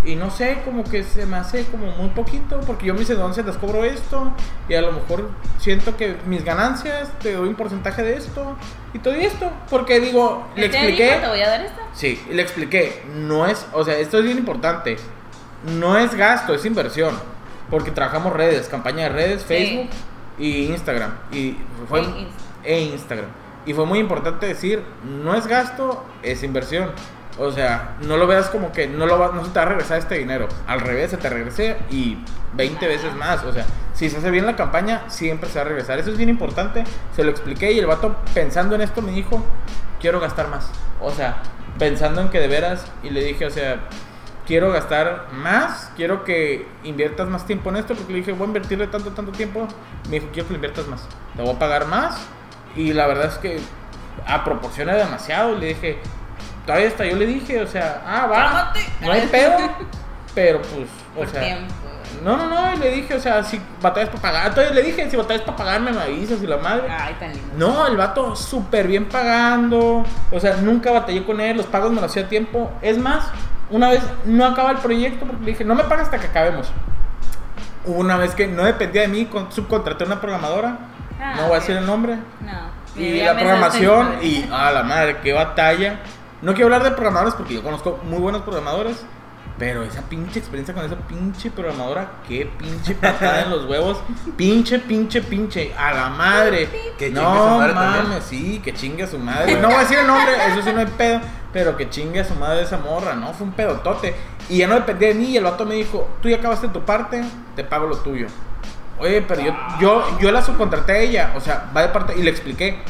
y 0.05 0.15
no 0.15 0.29
sé, 0.29 0.59
como 0.65 0.83
que 0.83 1.03
se 1.03 1.25
me 1.25 1.37
hace 1.37 1.65
como 1.65 1.87
muy 1.91 2.09
poquito, 2.09 2.59
porque 2.67 2.85
yo 2.87 2.93
mis 2.93 3.09
endodoncias 3.09 3.45
las 3.45 3.57
cobro 3.57 3.83
esto 3.85 4.31
y 4.67 4.73
a 4.73 4.81
lo 4.81 4.91
mejor 4.91 5.29
siento 5.59 5.95
que 5.95 6.17
mis 6.25 6.43
ganancias 6.43 7.09
te 7.21 7.33
doy 7.33 7.47
un 7.49 7.55
porcentaje 7.55 8.03
de 8.03 8.17
esto 8.17 8.55
y 8.93 8.99
todo 8.99 9.13
esto, 9.13 9.49
porque 9.69 9.99
digo, 9.99 10.45
le 10.55 10.69
¿Te 10.69 10.77
expliqué. 10.77 11.05
dijo, 11.05 11.21
te 11.21 11.27
voy 11.29 11.41
a 11.41 11.49
dar 11.49 11.61
esto? 11.61 11.81
Sí, 11.93 12.21
le 12.29 12.41
expliqué, 12.41 13.01
no 13.15 13.45
es, 13.47 13.65
o 13.73 13.83
sea, 13.85 13.97
esto 13.97 14.19
es 14.19 14.25
bien 14.25 14.37
importante, 14.37 14.97
no 15.79 15.97
es 15.97 16.13
gasto, 16.15 16.53
es 16.53 16.65
inversión, 16.65 17.15
porque 17.69 17.91
trabajamos 17.91 18.33
redes, 18.33 18.67
campaña 18.67 19.03
de 19.03 19.09
redes, 19.09 19.41
Sí. 19.41 19.47
Facebook 19.47 19.89
y 20.37 20.65
Instagram, 20.65 21.13
y 21.31 21.55
fue, 21.87 22.01
E 22.01 22.75
e 22.75 22.81
Instagram, 22.81 23.27
y 23.65 23.73
fue 23.73 23.85
muy 23.85 23.99
importante 23.99 24.45
decir, 24.47 24.83
no 25.23 25.33
es 25.35 25.47
gasto, 25.47 26.03
es 26.23 26.43
inversión, 26.43 26.91
o 27.39 27.51
sea, 27.51 27.95
no 28.01 28.17
lo 28.17 28.27
veas 28.27 28.49
como 28.49 28.71
que 28.71 28.87
no, 28.87 29.05
lo 29.05 29.17
va- 29.17 29.31
no 29.33 29.43
se 29.43 29.51
te 29.51 29.59
va 29.59 29.65
a 29.65 29.69
regresar 29.69 29.99
este 29.99 30.15
dinero, 30.15 30.47
al 30.67 30.81
revés, 30.81 31.11
se 31.11 31.17
te 31.17 31.29
regrese 31.29 31.77
y 31.89 32.17
20 32.53 32.87
veces 32.87 33.13
más, 33.15 33.43
o 33.43 33.51
sea, 33.51 33.65
si 33.93 34.09
se 34.09 34.17
hace 34.17 34.29
bien 34.31 34.45
la 34.45 34.55
campaña, 34.55 35.03
siempre 35.07 35.49
se 35.49 35.55
va 35.59 35.65
a 35.65 35.67
regresar, 35.67 35.99
eso 35.99 36.11
es 36.11 36.17
bien 36.17 36.29
importante, 36.29 36.83
se 37.15 37.23
lo 37.23 37.31
expliqué 37.31 37.71
y 37.71 37.79
el 37.79 37.85
vato 37.87 38.15
pensando 38.33 38.75
en 38.75 38.81
esto 38.81 39.01
me 39.01 39.11
dijo, 39.11 39.43
quiero 39.99 40.19
gastar 40.19 40.47
más. 40.49 40.69
O 41.01 41.11
sea, 41.11 41.37
pensando 41.79 42.21
en 42.21 42.29
que 42.29 42.39
de 42.39 42.47
veras, 42.47 42.85
y 43.03 43.09
le 43.09 43.23
dije, 43.23 43.45
o 43.45 43.49
sea, 43.49 43.79
quiero 44.45 44.71
gastar 44.71 45.27
más, 45.33 45.91
quiero 45.95 46.23
que 46.23 46.67
inviertas 46.83 47.27
más 47.29 47.45
tiempo 47.45 47.69
en 47.69 47.77
esto, 47.77 47.95
porque 47.95 48.13
le 48.13 48.19
dije, 48.19 48.31
voy 48.33 48.43
a 48.43 48.47
invertirle 48.47 48.87
tanto, 48.87 49.11
tanto 49.11 49.31
tiempo. 49.31 49.67
Me 50.09 50.19
dijo, 50.19 50.27
quiero 50.33 50.47
que 50.47 50.53
le 50.53 50.57
inviertas 50.57 50.87
más, 50.87 51.07
te 51.35 51.41
voy 51.41 51.55
a 51.55 51.59
pagar 51.59 51.87
más. 51.87 52.17
Y 52.75 52.93
la 52.93 53.07
verdad 53.07 53.25
es 53.27 53.37
que 53.37 53.59
a 54.27 54.43
proporciona 54.43 54.93
demasiado. 54.95 55.55
Le 55.55 55.67
dije, 55.67 55.97
todavía 56.65 56.87
está, 56.87 57.05
yo 57.05 57.15
le 57.15 57.25
dije, 57.25 57.61
o 57.61 57.67
sea, 57.67 58.01
ah, 58.05 58.27
va, 58.27 58.73
no 59.01 59.11
hay 59.11 59.27
pedo, 59.27 59.57
pero 60.35 60.61
pues, 60.61 60.87
o 61.15 61.19
Por 61.19 61.29
sea. 61.29 61.41
tiempo. 61.41 61.73
No, 62.23 62.37
no, 62.37 62.47
no, 62.47 62.73
y 62.73 62.77
le 62.77 62.91
dije, 62.91 63.15
o 63.15 63.19
sea, 63.19 63.43
si 63.43 63.59
batallas 63.81 64.07
para 64.09 64.21
pagar, 64.21 64.47
entonces 64.47 64.73
le 64.73 64.83
dije, 64.83 65.09
si 65.09 65.17
batallas 65.17 65.41
para 65.41 65.57
pagarme, 65.57 65.91
me 65.91 66.01
avisas 66.01 66.41
y 66.41 66.47
la 66.47 66.57
madre. 66.57 66.83
Ay, 66.89 67.15
tan 67.19 67.33
lindo. 67.33 67.47
No, 67.57 67.85
el 67.87 67.97
vato 67.97 68.33
súper 68.35 68.87
bien 68.87 69.05
pagando. 69.09 70.05
O 70.31 70.39
sea, 70.39 70.55
nunca 70.57 70.91
batallé 70.91 71.25
con 71.25 71.41
él. 71.41 71.57
Los 71.57 71.65
pagos 71.65 71.89
me 71.91 71.99
los 71.99 72.09
hacía 72.11 72.23
a 72.23 72.29
tiempo. 72.29 72.71
Es 72.81 72.97
más, 72.97 73.25
una 73.69 73.89
vez 73.89 73.99
no 74.25 74.45
acaba 74.45 74.71
el 74.71 74.77
proyecto 74.77 75.25
porque 75.25 75.43
le 75.43 75.51
dije, 75.51 75.65
no 75.65 75.75
me 75.75 75.83
pagas 75.83 76.05
hasta 76.05 76.19
que 76.19 76.27
acabemos. 76.27 76.71
Hubo 77.85 77.99
una 77.99 78.15
vez 78.15 78.33
que 78.35 78.47
no 78.47 78.63
dependía 78.63 79.01
de 79.01 79.07
mí, 79.09 79.25
con- 79.25 79.51
subcontraté 79.51 80.05
a 80.05 80.07
una 80.07 80.21
programadora. 80.21 80.77
Ah, 81.19 81.33
no 81.35 81.43
voy 81.47 81.57
a 81.57 81.59
decir 81.59 81.75
el 81.75 81.85
nombre. 81.85 82.15
No. 82.41 83.01
Y 83.01 83.21
la 83.21 83.33
programación. 83.33 84.19
Y 84.21 84.47
a 84.49 84.71
la 84.71 84.83
madre, 84.83 85.17
qué 85.21 85.33
batalla. 85.33 85.99
No 86.43 86.53
quiero 86.53 86.65
hablar 86.65 86.83
de 86.83 86.91
programadores 86.91 87.35
porque 87.35 87.53
yo 87.53 87.63
conozco 87.63 88.01
muy 88.03 88.19
buenos 88.19 88.41
programadores. 88.41 88.97
Pero 89.57 89.83
esa 89.83 90.01
pinche 90.01 90.39
experiencia 90.39 90.73
con 90.73 90.83
esa 90.83 90.95
pinche 90.95 91.51
programadora, 91.51 92.11
qué 92.27 92.49
pinche 92.57 92.95
patada 93.01 93.43
en 93.43 93.51
los 93.51 93.65
huevos. 93.65 93.99
Pinche, 94.35 94.79
pinche, 94.79 95.21
pinche. 95.21 95.73
A 95.77 95.93
la 95.93 96.09
madre. 96.09 96.67
Que 96.97 97.07
chingue 97.07 97.21
no 97.21 97.33
su 97.33 97.57
madre 97.59 97.73
también. 97.73 98.03
mames, 98.09 98.23
sí, 98.25 98.59
que 98.63 98.73
chingue 98.73 99.03
a 99.03 99.07
su 99.07 99.19
madre. 99.19 99.55
No 99.55 99.67
voy 99.67 99.77
a 99.77 99.79
decir 99.81 99.99
el 99.99 100.07
nombre, 100.07 100.33
eso 100.47 100.61
sí 100.61 100.71
no 100.73 100.79
hay 100.79 100.87
pedo. 100.87 101.21
Pero 101.53 101.77
que 101.77 101.89
chingue 101.89 102.19
a 102.19 102.25
su 102.25 102.35
madre 102.35 102.63
esa 102.63 102.77
morra, 102.77 103.13
¿no? 103.13 103.31
Fue 103.33 103.47
un 103.47 103.53
pedotote. 103.53 104.13
Y 104.49 104.57
ya 104.57 104.67
no 104.67 104.75
dependía 104.75 105.09
de 105.09 105.13
mí. 105.13 105.25
Y 105.27 105.37
el 105.37 105.43
vato 105.43 105.65
me 105.65 105.75
dijo: 105.75 106.09
Tú 106.21 106.27
ya 106.27 106.37
acabaste 106.37 106.67
tu 106.69 106.81
parte, 106.81 107.23
te 107.55 107.63
pago 107.63 107.87
lo 107.87 107.95
tuyo. 107.97 108.27
Oye, 108.99 109.21
pero 109.21 109.41
yo, 109.41 109.55
yo, 109.79 110.19
yo 110.19 110.31
la 110.31 110.41
subcontraté 110.41 110.91
a 110.91 110.97
ella. 110.97 111.33
O 111.35 111.39
sea, 111.39 111.69
va 111.75 111.83
de 111.83 111.89
parte. 111.89 112.15
Y 112.17 112.23
le 112.23 112.31
expliqué: 112.31 112.81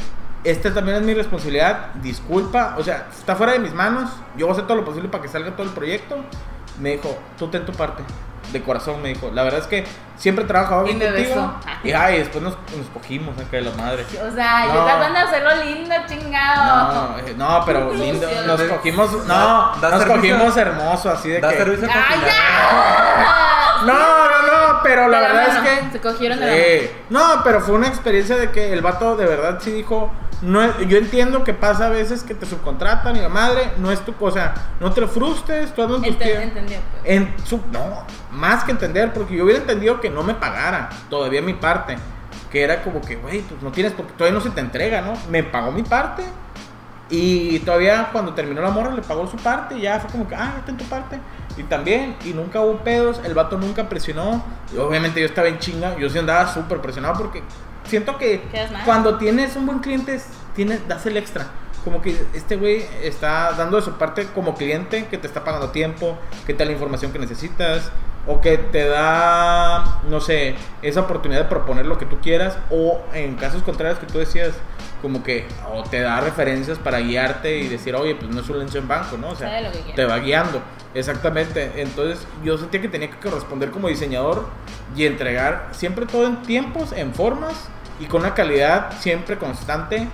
Esta 0.43 0.73
también 0.73 0.97
es 0.97 1.03
mi 1.03 1.13
responsabilidad. 1.13 1.93
Disculpa. 1.95 2.75
O 2.77 2.83
sea, 2.83 3.07
está 3.17 3.35
fuera 3.35 3.53
de 3.53 3.59
mis 3.59 3.73
manos. 3.73 4.09
Yo 4.37 4.45
voy 4.45 4.49
a 4.49 4.53
hacer 4.53 4.67
todo 4.67 4.77
lo 4.77 4.85
posible 4.85 5.09
para 5.09 5.21
que 5.21 5.29
salga 5.29 5.55
todo 5.55 5.65
el 5.65 5.73
proyecto. 5.73 6.17
Me 6.79 6.93
dijo: 6.93 7.17
Tú 7.37 7.47
ten 7.47 7.65
tu 7.65 7.71
parte. 7.71 8.03
De 8.53 8.61
corazón 8.61 9.01
me 9.01 9.09
dijo. 9.09 9.29
La 9.33 9.43
verdad 9.43 9.59
es 9.61 9.67
que 9.67 9.83
siempre 10.15 10.45
Y 10.45 10.47
bien 10.85 10.99
me 10.99 11.05
contigo. 11.07 11.53
Y 11.83 11.91
ay, 11.91 12.19
después 12.19 12.41
nos, 12.43 12.53
nos 12.77 12.87
cogimos 12.93 13.37
acá 13.37 13.57
de 13.57 13.61
la 13.63 13.71
madre. 13.71 14.05
O 14.25 14.31
sea, 14.33 14.67
yo 14.67 14.73
No. 14.75 14.85
tratando 14.85 15.19
de 15.19 15.25
hacerlo 15.25 15.63
lindo, 15.65 15.95
chingado. 16.07 16.93
No, 16.93 17.17
eh, 17.19 17.33
no, 17.35 17.63
pero 17.65 17.93
lindo. 17.95 18.27
Nos 18.45 18.61
cogimos, 18.61 19.11
no, 19.27 19.33
Da- 19.33 19.77
da 19.81 19.89
nos 19.97 20.03
servicio- 20.03 20.35
cogimos 20.37 20.57
hermoso, 20.57 21.09
así 21.09 21.29
de 21.29 21.41
Da 21.41 21.49
que. 21.49 21.57
servicio 21.57 21.87
¡Ay, 21.91 22.19
ya! 22.25 23.83
No, 23.85 23.93
no, 23.93 24.41
no, 24.43 24.79
pero 24.83 25.09
la 25.09 25.17
De 25.19 25.23
la 25.23 25.33
verdad 25.33 25.47
es 25.49 25.53
mano, 25.55 25.65
que. 25.87 25.91
se 25.91 25.99
cogieron 26.01 26.39
de 26.39 26.45
la 26.45 26.53
Sí. 26.53 26.91
No, 27.09 27.41
pero 27.43 27.59
fue 27.59 27.75
una 27.75 27.87
experiencia 27.87 28.37
de 28.37 28.49
que 28.51 28.71
el 28.71 28.81
vato 28.81 29.17
de 29.17 29.25
verdad 29.25 29.59
sí 29.61 29.71
dijo. 29.71 30.11
No, 30.41 30.77
yo 30.81 30.97
entiendo 30.97 31.43
que 31.45 31.53
pasa 31.53 31.85
a 31.85 31.89
veces 31.89 32.21
que 32.23 32.33
te 32.35 32.45
subcontratan 32.45 33.15
y 33.15 33.21
la 33.21 33.29
madre, 33.29 33.71
no 33.77 33.91
es 33.93 34.01
tu 34.01 34.13
cosa, 34.15 34.53
no 34.81 34.91
te 34.91 35.07
frustres, 35.07 35.73
tú 35.73 35.83
hazlo 35.83 35.95
en 35.97 36.01
tus 36.03 36.11
Ente- 36.15 36.23
tiempos. 36.25 36.43
Entendió. 36.49 36.79
pues. 37.01 37.13
En 37.15 37.33
su, 37.45 37.57
no, 37.71 38.05
más 38.33 38.63
que 38.63 38.71
entender, 38.71 39.13
porque 39.13 39.35
yo 39.35 39.43
hubiera 39.45 39.61
entendido 39.61 40.01
que 40.01 40.09
no 40.09 40.23
me 40.23 40.33
pagara 40.33 40.89
todavía 41.09 41.41
mi 41.41 41.53
parte. 41.53 41.97
Que 42.51 42.61
era 42.63 42.83
como 42.83 43.01
que, 43.01 43.15
güey, 43.15 43.41
pues 43.41 43.61
no 43.63 43.71
tienes, 43.71 43.93
porque 43.93 44.13
todavía 44.13 44.37
no 44.37 44.43
se 44.43 44.51
te 44.51 44.61
entrega, 44.61 45.01
¿no? 45.01 45.13
Me 45.29 45.43
pagó 45.43 45.71
mi 45.71 45.81
parte. 45.83 46.23
Y 47.09 47.59
todavía 47.59 48.09
cuando 48.11 48.33
terminó 48.33 48.61
la 48.61 48.69
morra 48.71 48.91
le 48.91 49.01
pagó 49.01 49.27
su 49.27 49.37
parte 49.37 49.75
y 49.77 49.81
ya 49.81 49.99
fue 49.99 50.09
como 50.09 50.27
que, 50.27 50.35
ah, 50.35 50.53
está 50.59 50.71
en 50.71 50.77
tu 50.77 50.85
parte. 50.85 51.19
Y 51.57 51.63
también, 51.63 52.15
y 52.25 52.29
nunca 52.33 52.61
hubo 52.61 52.77
pedos, 52.77 53.21
el 53.23 53.33
vato 53.33 53.57
nunca 53.57 53.87
presionó. 53.89 54.43
Y 54.73 54.77
obviamente 54.77 55.19
yo 55.19 55.25
estaba 55.27 55.47
en 55.47 55.59
chinga, 55.59 55.95
yo 55.97 56.09
sí 56.09 56.17
andaba 56.17 56.51
súper 56.51 56.79
presionado 56.81 57.15
porque 57.17 57.43
siento 57.85 58.17
que 58.17 58.41
cuando 58.85 59.17
tienes 59.17 59.55
un 59.55 59.65
buen 59.65 59.79
cliente, 59.79 60.15
es- 60.15 60.27
tienes, 60.55 60.87
das 60.87 61.05
el 61.05 61.17
extra. 61.17 61.45
Como 61.83 62.01
que 62.01 62.17
este 62.33 62.55
güey 62.55 62.85
está 63.03 63.51
dando 63.53 63.75
de 63.75 63.83
su 63.83 63.91
parte 63.97 64.25
como 64.33 64.55
cliente, 64.55 65.05
que 65.07 65.17
te 65.17 65.27
está 65.27 65.43
pagando 65.43 65.69
tiempo, 65.69 66.17
que 66.47 66.53
te 66.53 66.59
da 66.59 66.65
la 66.65 66.71
información 66.71 67.11
que 67.11 67.19
necesitas, 67.19 67.91
o 68.25 68.39
que 68.41 68.57
te 68.57 68.87
da, 68.87 69.99
no 70.09 70.21
sé, 70.21 70.55
esa 70.81 71.01
oportunidad 71.01 71.41
de 71.43 71.49
proponer 71.49 71.85
lo 71.85 71.97
que 71.97 72.05
tú 72.05 72.19
quieras, 72.21 72.57
o 72.69 73.01
en 73.13 73.35
casos 73.35 73.63
contrarios 73.63 73.99
que 73.99 74.05
tú 74.05 74.19
decías, 74.19 74.53
como 75.01 75.21
que, 75.21 75.45
o 75.73 75.83
te 75.83 75.99
da 75.99 76.21
referencias 76.21 76.77
para 76.77 76.99
guiarte 76.99 77.57
y 77.57 77.67
decir, 77.67 77.93
oye, 77.95 78.15
pues 78.15 78.31
no 78.31 78.39
es 78.39 78.49
un 78.49 78.59
lencho 78.59 78.77
en 78.77 78.87
banco, 78.87 79.17
¿no? 79.17 79.31
O 79.31 79.35
sea, 79.35 79.71
te 79.95 80.05
va 80.05 80.17
guiando. 80.19 80.61
Exactamente. 80.93 81.81
Entonces 81.81 82.25
yo 82.43 82.57
sentía 82.57 82.81
que 82.81 82.87
tenía 82.87 83.09
que 83.09 83.17
corresponder 83.17 83.71
como 83.71 83.89
diseñador 83.89 84.45
y 84.95 85.05
entregar 85.05 85.69
siempre 85.71 86.05
todo 86.05 86.27
en 86.27 86.41
tiempos, 86.43 86.93
en 86.93 87.13
formas 87.13 87.67
y 87.99 88.05
con 88.05 88.21
una 88.21 88.33
calidad 88.33 88.93
siempre 88.99 89.37
constante, 89.37 90.07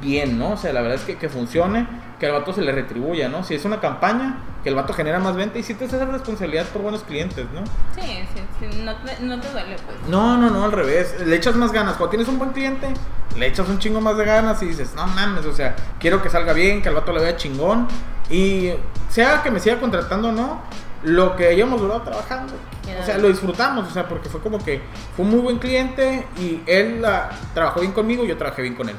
bien, 0.00 0.38
¿no? 0.38 0.52
O 0.52 0.56
sea, 0.56 0.72
la 0.72 0.80
verdad 0.80 0.98
es 0.98 1.04
que, 1.04 1.16
que 1.16 1.28
funcione, 1.28 1.86
que 2.18 2.26
al 2.26 2.32
vato 2.32 2.52
se 2.52 2.62
le 2.62 2.72
retribuya, 2.72 3.28
¿no? 3.28 3.44
Si 3.44 3.54
es 3.54 3.64
una 3.64 3.80
campaña, 3.80 4.38
que 4.62 4.70
el 4.70 4.74
vato 4.74 4.92
genera 4.92 5.18
más 5.18 5.36
venta 5.36 5.58
y 5.58 5.62
si 5.62 5.74
te 5.74 5.84
hace 5.84 5.96
esa 5.96 6.06
responsabilidad 6.06 6.66
por 6.66 6.82
buenos 6.82 7.02
clientes, 7.02 7.46
¿no? 7.54 7.64
Sí, 7.94 8.24
sí, 8.34 8.42
sí. 8.58 8.82
No 8.82 8.94
te, 8.96 9.22
no 9.22 9.40
te 9.40 9.50
duele, 9.50 9.76
pues. 9.76 10.08
No, 10.08 10.36
no, 10.36 10.50
no, 10.50 10.64
al 10.64 10.72
revés. 10.72 11.14
Le 11.24 11.36
echas 11.36 11.56
más 11.56 11.72
ganas. 11.72 11.96
Cuando 11.96 12.10
tienes 12.10 12.28
un 12.28 12.38
buen 12.38 12.50
cliente, 12.50 12.88
le 13.36 13.46
echas 13.46 13.68
un 13.68 13.78
chingo 13.78 14.00
más 14.00 14.16
de 14.16 14.24
ganas 14.24 14.62
y 14.62 14.66
dices, 14.66 14.94
no 14.96 15.06
mames, 15.06 15.46
o 15.46 15.52
sea, 15.52 15.76
quiero 16.00 16.22
que 16.22 16.30
salga 16.30 16.52
bien, 16.52 16.82
que 16.82 16.88
al 16.88 16.94
vato 16.94 17.12
le 17.12 17.20
vea 17.20 17.36
chingón. 17.36 17.86
Y 18.30 18.72
sea 19.08 19.42
que 19.42 19.50
me 19.50 19.60
siga 19.60 19.78
contratando 19.78 20.28
o 20.28 20.32
no, 20.32 20.62
lo 21.04 21.36
que 21.36 21.46
hayamos 21.46 21.80
durado 21.80 22.02
trabajando. 22.02 22.54
O 23.00 23.04
sea, 23.04 23.18
lo 23.18 23.28
disfrutamos, 23.28 23.86
o 23.88 23.90
sea, 23.90 24.08
porque 24.08 24.28
fue 24.28 24.40
como 24.40 24.58
que 24.58 24.80
fue 25.14 25.24
un 25.24 25.30
muy 25.30 25.40
buen 25.40 25.58
cliente 25.58 26.26
y 26.38 26.62
él 26.66 27.04
ah, 27.04 27.30
trabajó 27.52 27.80
bien 27.80 27.92
conmigo 27.92 28.24
y 28.24 28.28
yo 28.28 28.36
trabajé 28.36 28.62
bien 28.62 28.74
con 28.74 28.88
él. 28.88 28.96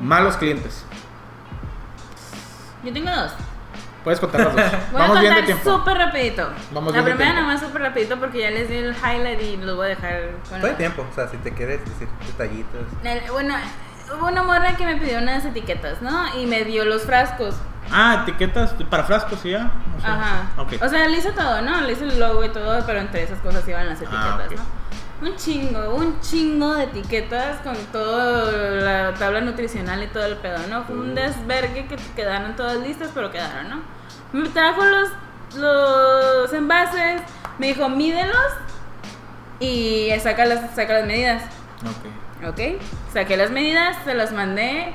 Malos 0.00 0.36
clientes. 0.36 0.84
Yo 2.84 2.92
tengo 2.92 3.10
dos. 3.10 3.32
Puedes 4.04 4.20
contar 4.20 4.40
las 4.42 4.54
dos. 4.54 4.64
Voy 4.92 5.00
Vamos 5.00 5.16
a 5.16 5.20
bien 5.20 5.34
de 5.34 5.40
contar 5.40 5.44
tiempo. 5.62 5.78
súper 5.78 5.98
rapidito. 5.98 6.50
Vamos 6.72 6.92
La 6.94 7.02
bien 7.02 7.04
de 7.04 7.10
primera 7.14 7.32
tiempo. 7.32 7.40
nomás 7.50 7.60
súper 7.60 7.82
rapidito 7.82 8.18
porque 8.18 8.38
ya 8.40 8.50
les 8.50 8.68
di 8.68 8.76
el 8.76 8.94
highlight 8.94 9.42
y 9.42 9.56
los 9.56 9.76
voy 9.76 9.86
a 9.86 9.88
dejar 9.90 10.30
con 10.48 10.60
Todo 10.60 10.70
el 10.70 10.76
tiempo, 10.76 11.04
o 11.10 11.14
sea, 11.14 11.28
si 11.28 11.36
te 11.38 11.52
quieres 11.52 11.80
decir 11.84 12.08
detallitos. 12.26 12.86
El- 13.04 13.30
bueno, 13.32 13.54
hubo 14.16 14.26
una 14.28 14.42
morra 14.44 14.76
que 14.76 14.86
me 14.86 14.96
pidió 14.96 15.18
unas 15.18 15.44
etiquetas, 15.44 16.00
¿no? 16.00 16.36
Y 16.38 16.46
me 16.46 16.64
dio 16.64 16.84
los 16.84 17.02
frascos. 17.02 17.56
Ah, 17.90 18.20
etiquetas 18.22 18.74
para 18.88 19.02
frascos 19.04 19.44
y 19.44 19.50
ya. 19.50 19.70
Ajá. 20.04 20.50
Ok. 20.58 20.74
O 20.82 20.88
sea, 20.88 21.08
le 21.08 21.18
hice 21.18 21.32
todo, 21.32 21.60
¿no? 21.62 21.80
Le 21.80 21.92
hice 21.92 22.04
el 22.04 22.20
logo 22.20 22.44
y 22.44 22.50
todo, 22.50 22.84
pero 22.86 23.00
entre 23.00 23.22
esas 23.24 23.38
cosas 23.40 23.66
iban 23.66 23.88
las 23.88 23.98
etiquetas, 24.00 24.24
Ah, 24.24 24.40
ok. 24.46 24.52
¿no? 24.56 24.62
Un 25.20 25.34
chingo, 25.36 25.94
un 25.96 26.20
chingo 26.20 26.74
de 26.74 26.84
etiquetas 26.84 27.60
con 27.62 27.76
toda 27.92 28.52
la 28.52 29.14
tabla 29.14 29.40
nutricional 29.40 30.02
y 30.02 30.06
todo 30.06 30.24
el 30.26 30.36
pedo, 30.36 30.58
¿no? 30.68 30.84
Fue 30.84 30.94
un 30.94 31.14
desvergue 31.14 31.86
que 31.88 31.96
quedaron 32.14 32.54
todas 32.54 32.78
listas, 32.78 33.10
pero 33.12 33.30
quedaron, 33.30 33.68
¿no? 33.68 33.82
Me 34.32 34.48
trajo 34.50 34.84
los, 34.84 35.08
los 35.56 36.52
envases, 36.52 37.22
me 37.58 37.68
dijo, 37.68 37.88
mídelos 37.88 38.52
y 39.58 40.10
saca 40.22 40.44
las, 40.44 40.74
saca 40.76 40.94
las 40.94 41.06
medidas. 41.06 41.42
Ok. 41.82 42.48
¿Ok? 42.48 42.80
Saqué 43.12 43.36
las 43.36 43.50
medidas, 43.50 43.96
se 44.04 44.14
las 44.14 44.32
mandé 44.32 44.92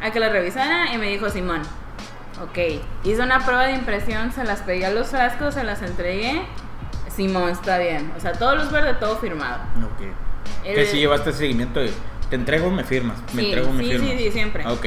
a 0.00 0.10
que 0.12 0.20
las 0.20 0.30
revisara 0.30 0.92
y 0.94 0.98
me 0.98 1.08
dijo 1.08 1.28
Simón. 1.28 1.62
Ok, 2.42 2.58
hice 3.02 3.22
una 3.22 3.40
prueba 3.40 3.64
de 3.64 3.72
impresión, 3.72 4.30
se 4.30 4.44
las 4.44 4.60
pegué 4.60 4.84
a 4.86 4.90
los 4.90 5.08
frascos, 5.08 5.54
se 5.54 5.64
las 5.64 5.80
entregué. 5.82 6.42
Simón, 7.16 7.48
está 7.50 7.78
bien. 7.78 8.12
O 8.16 8.20
sea, 8.20 8.32
todos 8.32 8.56
los 8.58 8.70
verdes, 8.70 9.00
todo 9.00 9.16
firmado. 9.16 9.58
Ok. 9.84 10.06
El- 10.64 10.74
Que 10.74 10.86
si 10.86 10.98
llevaste 10.98 11.32
seguimiento 11.32 11.80
de 11.80 11.90
te 12.30 12.36
entrego, 12.36 12.70
me 12.70 12.84
firmas. 12.84 13.18
Me 13.32 13.42
Sí, 13.42 13.46
entrego, 13.46 13.72
me 13.72 13.82
sí, 13.84 13.90
firmas. 13.90 14.10
sí, 14.10 14.18
sí, 14.18 14.30
siempre. 14.32 14.62
Ah, 14.66 14.72
Ok. 14.72 14.86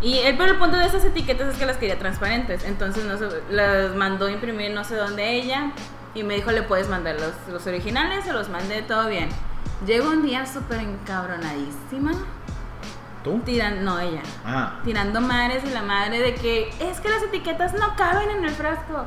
Y 0.00 0.18
el, 0.18 0.36
pero 0.36 0.52
el 0.52 0.58
punto 0.58 0.76
de 0.76 0.86
esas 0.86 1.04
etiquetas 1.04 1.48
es 1.48 1.58
que 1.58 1.66
las 1.66 1.76
quería 1.76 1.98
transparentes. 1.98 2.62
Entonces 2.64 3.04
no 3.04 3.18
se- 3.18 3.42
las 3.50 3.94
mandó 3.96 4.28
imprimir 4.28 4.70
no 4.72 4.84
sé 4.84 4.94
dónde 4.94 5.32
ella. 5.32 5.72
Y 6.14 6.22
me 6.22 6.34
dijo, 6.36 6.52
le 6.52 6.62
puedes 6.62 6.88
mandar 6.88 7.16
los, 7.16 7.32
los 7.52 7.66
originales, 7.66 8.24
se 8.24 8.32
los 8.32 8.48
mandé, 8.48 8.82
todo 8.82 9.08
bien. 9.08 9.28
Llegó 9.86 10.10
un 10.10 10.22
día 10.24 10.46
súper 10.46 10.78
encabronadísima. 10.80 12.12
¿Tú? 13.24 13.40
Tiran, 13.40 13.84
no, 13.84 13.98
ella. 13.98 14.22
Ah. 14.44 14.80
tirando 14.84 15.20
madres 15.20 15.64
y 15.64 15.70
la 15.70 15.82
madre 15.82 16.20
de 16.20 16.34
que 16.34 16.70
es 16.80 17.00
que 17.00 17.08
las 17.08 17.22
etiquetas 17.24 17.74
no 17.74 17.96
caben 17.96 18.30
en 18.30 18.44
el 18.44 18.50
frasco. 18.50 19.04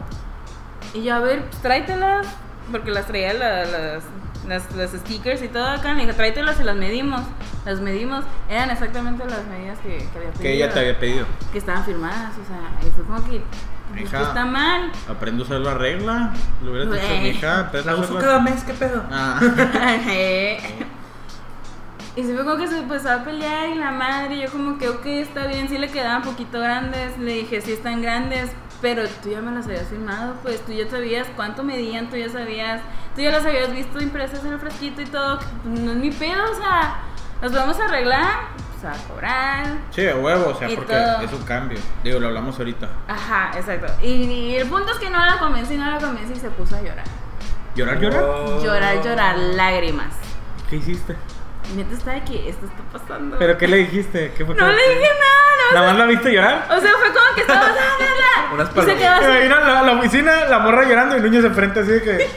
Y 0.93 1.03
yo, 1.03 1.15
a 1.15 1.19
ver, 1.19 1.43
pues, 1.45 1.61
tráetelas, 1.61 2.27
porque 2.71 2.91
las 2.91 3.05
traía 3.07 3.33
la- 3.33 3.65
las, 3.65 4.03
las, 4.47 4.71
las 4.75 4.91
stickers 4.91 5.41
y 5.41 5.47
todo 5.47 5.65
acá. 5.67 5.93
Me 5.93 6.05
dijo, 6.05 6.15
tráetelas 6.15 6.59
y 6.59 6.63
las 6.63 6.75
medimos. 6.75 7.21
Las 7.65 7.79
medimos, 7.79 8.23
eran 8.49 8.69
exactamente 8.71 9.23
las 9.25 9.45
medidas 9.45 9.77
que, 9.79 9.97
que 9.97 10.17
había 10.17 10.31
pedido. 10.31 10.41
Que 10.41 10.53
ella 10.53 10.69
te 10.73 10.79
había 10.79 10.99
pedido. 10.99 11.25
Que 11.51 11.57
estaban 11.59 11.85
firmadas, 11.85 12.31
o 12.43 12.45
sea, 12.47 12.87
y 12.87 12.91
fue 12.91 13.03
como 13.05 13.23
que, 13.23 13.41
pues, 13.91 14.01
Hija. 14.03 14.17
que 14.17 14.23
está 14.23 14.45
mal. 14.45 14.91
Aprendo 15.09 15.43
a 15.43 15.45
usar 15.45 15.59
la 15.61 15.73
regla. 15.75 16.33
Lo 16.63 16.71
hubieras 16.71 16.91
dicho, 16.91 17.05
Güey. 17.07 17.21
mija. 17.33 17.71
La 17.85 17.91
a 17.91 17.95
uso 17.95 18.17
cada 18.17 18.39
mes, 18.39 18.63
¿qué 18.63 18.73
pedo? 18.73 19.03
Ah. 19.11 19.39
y 22.15 22.23
se 22.23 22.33
fue 22.35 22.43
como 22.43 22.57
que 22.57 22.67
se 22.67 22.77
empezó 22.79 23.09
a 23.11 23.23
pelear 23.23 23.69
y 23.69 23.75
la 23.75 23.91
madre, 23.91 24.39
yo 24.41 24.51
como 24.51 24.77
que, 24.77 24.89
ok, 24.89 25.05
está 25.05 25.47
bien, 25.47 25.69
sí 25.69 25.77
le 25.77 25.89
quedaban 25.89 26.23
poquito 26.23 26.59
grandes, 26.59 27.17
le 27.17 27.33
dije, 27.33 27.61
sí 27.61 27.71
están 27.73 28.01
grandes, 28.01 28.49
pero 28.81 29.07
tú 29.21 29.29
ya 29.29 29.41
me 29.41 29.51
las 29.51 29.65
habías 29.65 29.87
firmado, 29.87 30.35
pues 30.43 30.65
tú 30.65 30.71
ya 30.71 30.89
sabías 30.89 31.27
cuánto 31.35 31.63
medían, 31.63 32.09
tú 32.09 32.15
ya 32.17 32.29
sabías, 32.29 32.81
tú 33.15 33.21
ya 33.21 33.31
las 33.31 33.45
habías 33.45 33.71
visto 33.71 34.01
impresas 34.01 34.43
en 34.43 34.53
el 34.53 34.59
frasquito 34.59 35.01
y 35.01 35.05
todo, 35.05 35.39
no 35.65 35.91
es 35.91 35.97
mi 35.97 36.11
pedo, 36.11 36.43
o 36.51 36.55
sea, 36.55 36.95
nos 37.41 37.53
vamos 37.53 37.79
a 37.79 37.85
arreglar, 37.85 38.27
pues 38.81 38.93
a 38.93 39.07
cobrar, 39.07 39.65
Sí, 39.91 40.07
a 40.07 40.15
huevo, 40.15 40.49
o 40.49 40.55
sea, 40.57 40.67
porque 40.75 40.93
todo. 40.93 41.21
es 41.21 41.31
un 41.33 41.43
cambio. 41.43 41.79
Digo, 42.03 42.19
lo 42.19 42.27
hablamos 42.27 42.57
ahorita. 42.57 42.89
ajá, 43.07 43.51
exacto, 43.55 43.93
y, 44.01 44.07
y 44.23 44.55
el 44.55 44.67
punto 44.67 44.91
es 44.91 44.97
que 44.99 45.09
no 45.09 45.23
la 45.25 45.37
convencí, 45.37 45.77
no 45.77 45.89
la 45.89 45.99
convencí 45.99 46.33
y 46.33 46.39
se 46.39 46.49
puso 46.49 46.75
a 46.75 46.81
llorar, 46.81 47.05
¿Llorar, 47.75 47.99
llorar? 47.99 48.23
Oh. 48.23 48.63
llorar, 48.63 49.01
llorar, 49.03 49.37
lágrimas. 49.37 50.13
¿Qué 50.69 50.77
hiciste? 50.77 51.15
Neta 51.75 51.93
está 51.93 52.11
de 52.11 52.23
que 52.23 52.49
esto 52.49 52.65
está 52.65 52.83
pasando. 52.91 53.37
¿Pero 53.39 53.57
qué 53.57 53.67
le 53.67 53.77
dijiste? 53.77 54.33
¿Qué 54.35 54.45
fue 54.45 54.55
No 54.55 54.59
como 54.65 54.71
le 54.71 54.89
dije 54.89 54.99
nada, 54.99 55.69
no 55.69 55.75
¿Nada 55.75 55.87
más 55.89 55.97
la 55.99 56.05
viste 56.05 56.33
llorar? 56.33 56.65
O 56.69 56.79
sea, 56.81 56.91
fue 56.99 57.07
como 57.13 57.35
que 57.35 57.41
estaba. 57.41 57.67
Unas 58.53 58.69
Y 58.75 58.81
se 58.81 58.95
quedó 58.97 59.09
así. 59.11 59.47
La, 59.47 59.81
la 59.83 59.91
oficina, 59.93 60.45
la 60.45 60.59
morra 60.59 60.83
llorando 60.83 61.17
y 61.17 61.21
Núñez 61.21 61.45
enfrente 61.45 61.79
así 61.79 61.91
de 61.91 62.01
que... 62.01 62.29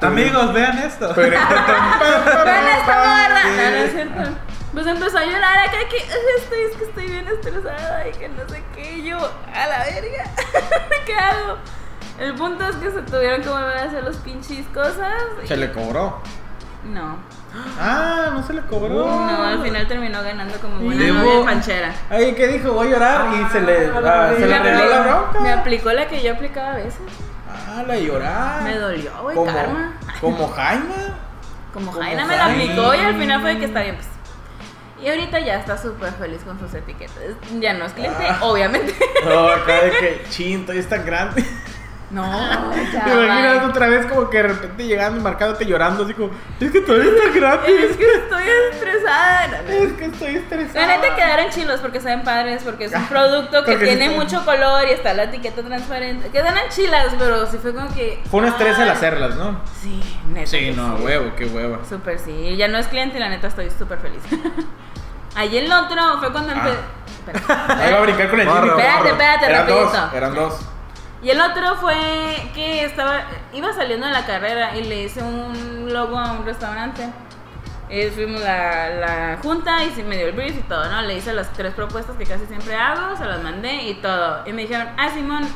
Amigos, 0.06 0.52
vean 0.52 0.78
esto. 0.78 1.10
Pero- 1.14 1.30
Vean 1.30 2.68
esta 2.68 2.94
morra. 2.98 3.44
No, 3.44 3.70
no 3.70 3.76
es 3.76 3.92
cierto. 3.92 4.30
Pues 4.72 4.86
empezó 4.86 5.18
a 5.18 5.24
llorar 5.24 5.58
acá 5.58 5.78
que 5.90 5.96
"Ay, 5.96 6.20
estoy, 6.38 6.60
es 6.70 6.76
que 6.76 6.84
estoy 6.84 7.06
bien 7.06 7.26
estresada 7.26 8.06
y 8.06 8.12
que 8.12 8.28
no 8.28 8.48
sé 8.48 8.62
qué. 8.76 8.92
Y 8.98 9.04
yo, 9.08 9.16
a 9.18 9.66
la 9.66 9.78
verga. 9.78 10.24
¿Qué 11.04 11.14
hago? 11.14 11.56
El 12.20 12.34
punto 12.34 12.68
es 12.68 12.76
que 12.76 12.90
se 12.90 13.02
tuvieron 13.02 13.42
que 13.42 13.48
volver 13.48 13.76
a 13.78 13.82
hacer 13.84 14.04
los 14.04 14.16
pinches 14.18 14.66
cosas. 14.68 15.14
y- 15.42 15.48
Se 15.48 15.56
le 15.56 15.72
cobró. 15.72 16.20
No. 16.84 17.18
Ah, 17.80 18.30
no 18.32 18.42
se 18.46 18.52
le 18.52 18.62
cobró. 18.62 18.94
No, 19.06 19.42
al 19.44 19.62
final 19.62 19.86
terminó 19.88 20.22
ganando 20.22 20.58
como 20.60 20.78
buena 20.78 21.02
Y 21.04 21.10
novia 21.12 21.44
panchera. 21.44 21.94
Ay, 22.10 22.34
¿qué 22.34 22.46
dijo? 22.48 22.72
Voy 22.72 22.88
a 22.88 22.90
llorar 22.90 23.26
y 23.34 23.52
se 23.52 23.60
le, 23.60 23.86
ah, 24.04 24.32
se 24.36 24.46
le 24.46 24.54
arregló 24.54 24.84
la 24.84 24.96
aplicó- 25.00 25.04
bronca. 25.22 25.40
Me 25.40 25.52
aplicó 25.52 25.92
la 25.92 26.06
que 26.08 26.22
yo 26.22 26.32
aplicaba 26.34 26.72
a 26.72 26.76
veces. 26.76 27.00
Ah, 27.50 27.82
la 27.86 27.96
llorar. 27.98 28.62
Me 28.62 28.76
dolió, 28.76 29.10
güey, 29.22 29.34
Como- 29.36 29.52
karma. 29.52 29.92
Como 30.20 30.48
Jaime. 30.48 30.84
Como 31.72 31.90
Como 31.92 32.02
Jaina 32.02 32.26
me 32.26 32.36
la 32.36 32.46
aplicó 32.46 32.94
y 32.94 32.98
al 33.00 33.16
final 33.16 33.40
fue 33.40 33.58
que 33.58 33.64
está 33.66 33.80
bien, 33.82 33.94
pues. 33.96 34.08
Y 35.00 35.08
ahorita 35.08 35.38
ya 35.38 35.54
está 35.56 35.78
súper 35.78 36.12
feliz 36.14 36.40
con 36.44 36.58
sus 36.58 36.74
etiquetas. 36.74 37.16
Ya 37.60 37.72
no 37.74 37.84
es 37.86 37.92
cliente, 37.92 38.26
Ah. 38.28 38.38
obviamente. 38.42 38.94
No, 39.24 39.48
acá 39.48 39.74
de 39.84 39.90
que 39.92 40.22
chin, 40.28 40.62
todavía 40.62 40.82
es 40.82 40.88
tan 40.88 41.04
grande. 41.06 41.44
No, 42.10 42.22
ya. 42.92 43.04
¿Te 43.04 43.10
imaginas 43.24 43.64
otra 43.66 43.86
vez 43.88 44.06
como 44.06 44.30
que 44.30 44.38
de 44.38 44.42
repente 44.44 44.86
llegando 44.86 45.20
y 45.20 45.22
marcándote 45.22 45.66
llorando 45.66 46.04
así 46.04 46.14
como, 46.14 46.30
es 46.58 46.70
que 46.70 46.80
todavía 46.80 47.10
está 47.12 47.30
gratis, 47.38 47.74
Es 47.90 47.96
que 47.98 48.04
estoy 48.14 48.42
estresada. 48.72 49.44
es 49.68 49.92
que 49.92 50.04
estoy 50.06 50.36
estresada. 50.36 50.86
La 50.86 50.96
neta 50.96 51.14
quedaron 51.16 51.50
chilos 51.50 51.80
porque 51.80 52.00
saben 52.00 52.22
padres, 52.22 52.62
porque 52.64 52.84
es 52.86 52.92
un 52.92 53.02
Ah, 53.02 53.06
producto 53.10 53.62
que 53.64 53.72
porque 53.72 53.86
tiene 53.86 54.08
mucho 54.10 54.42
color 54.44 54.88
y 54.88 54.92
está 54.92 55.12
la 55.12 55.24
etiqueta 55.24 55.62
transparente. 55.62 56.30
Quedan 56.30 56.54
chilas, 56.70 57.14
pero 57.18 57.44
sí 57.46 57.58
fue 57.60 57.74
como 57.74 57.92
que. 57.94 58.22
Fue 58.30 58.40
un 58.40 58.46
estrés 58.46 58.76
el 58.78 58.84
ay. 58.84 58.88
hacerlas, 58.90 59.36
¿no? 59.36 59.60
Sí, 59.80 60.02
neta. 60.28 60.46
Sí, 60.46 60.72
no, 60.74 60.96
sí. 60.96 61.02
huevo, 61.04 61.32
qué 61.36 61.44
huevo. 61.44 61.78
Súper 61.88 62.18
sí. 62.18 62.56
Ya 62.56 62.68
no 62.68 62.78
es 62.78 62.86
cliente 62.88 63.18
y 63.18 63.20
la 63.20 63.28
neta 63.28 63.48
estoy 63.48 63.70
súper 63.70 63.98
feliz. 63.98 64.22
Ahí 65.36 65.56
el 65.58 65.70
otro 65.70 66.18
fue 66.20 66.32
cuando 66.32 66.52
empecé. 66.54 66.78
Ahí 67.68 67.92
va 67.92 67.98
a 67.98 68.00
brincar 68.00 68.30
con 68.30 68.40
el 68.40 68.48
Jimmy. 68.48 68.68
Espérate, 68.70 69.08
espérate, 69.10 69.46
Eran 69.46 69.66
dos, 69.66 69.92
rapidito. 69.92 70.16
eran 70.16 70.34
dos. 70.34 70.60
Y 71.22 71.30
el 71.30 71.40
otro 71.40 71.76
fue 71.76 71.96
que 72.54 72.84
estaba, 72.84 73.22
iba 73.52 73.72
saliendo 73.72 74.06
de 74.06 74.12
la 74.12 74.24
carrera 74.24 74.76
y 74.76 74.84
le 74.84 75.04
hice 75.04 75.22
un 75.22 75.92
logo 75.92 76.18
a 76.18 76.32
un 76.32 76.44
restaurante. 76.44 77.08
Y 77.90 78.02
fuimos 78.10 78.40
la, 78.42 78.90
la 78.90 79.38
junta 79.42 79.82
y 79.84 79.90
sí 79.90 80.02
me 80.02 80.16
dio 80.16 80.26
el 80.26 80.32
brief 80.32 80.58
y 80.58 80.62
todo, 80.62 80.84
¿no? 80.90 81.02
Le 81.02 81.16
hice 81.16 81.32
las 81.32 81.52
tres 81.54 81.72
propuestas 81.74 82.16
que 82.16 82.24
casi 82.24 82.44
siempre 82.46 82.74
hago, 82.74 83.16
se 83.16 83.24
las 83.24 83.42
mandé 83.42 83.74
y 83.88 83.94
todo. 83.94 84.46
Y 84.46 84.52
me 84.52 84.62
dijeron, 84.62 84.88
ah, 84.98 85.08
Simón, 85.08 85.48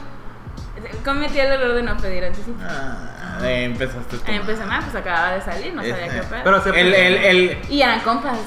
cometí 1.05 1.39
el 1.39 1.53
error 1.53 1.75
de 1.75 1.83
no 1.83 1.97
pedir 1.99 2.25
anticipo. 2.25 2.59
Ah, 2.63 3.39
ahí 3.41 3.65
empezaste 3.65 4.17
tú. 4.17 4.23
Ahí 4.27 4.37
empecé 4.37 4.65
mal, 4.65 4.83
pues 4.83 4.97
acababa 4.97 5.33
de 5.33 5.43
salir, 5.43 5.75
no 5.75 5.83
sabía 5.83 6.07
Este, 6.07 6.21
qué 6.21 6.27
pedo. 6.27 6.41
Pero 6.43 6.63
se 6.63 6.71
El, 6.71 6.95
el, 6.95 7.17
el, 7.17 7.59
Y 7.69 7.83
eran 7.83 8.01
compas, 8.01 8.39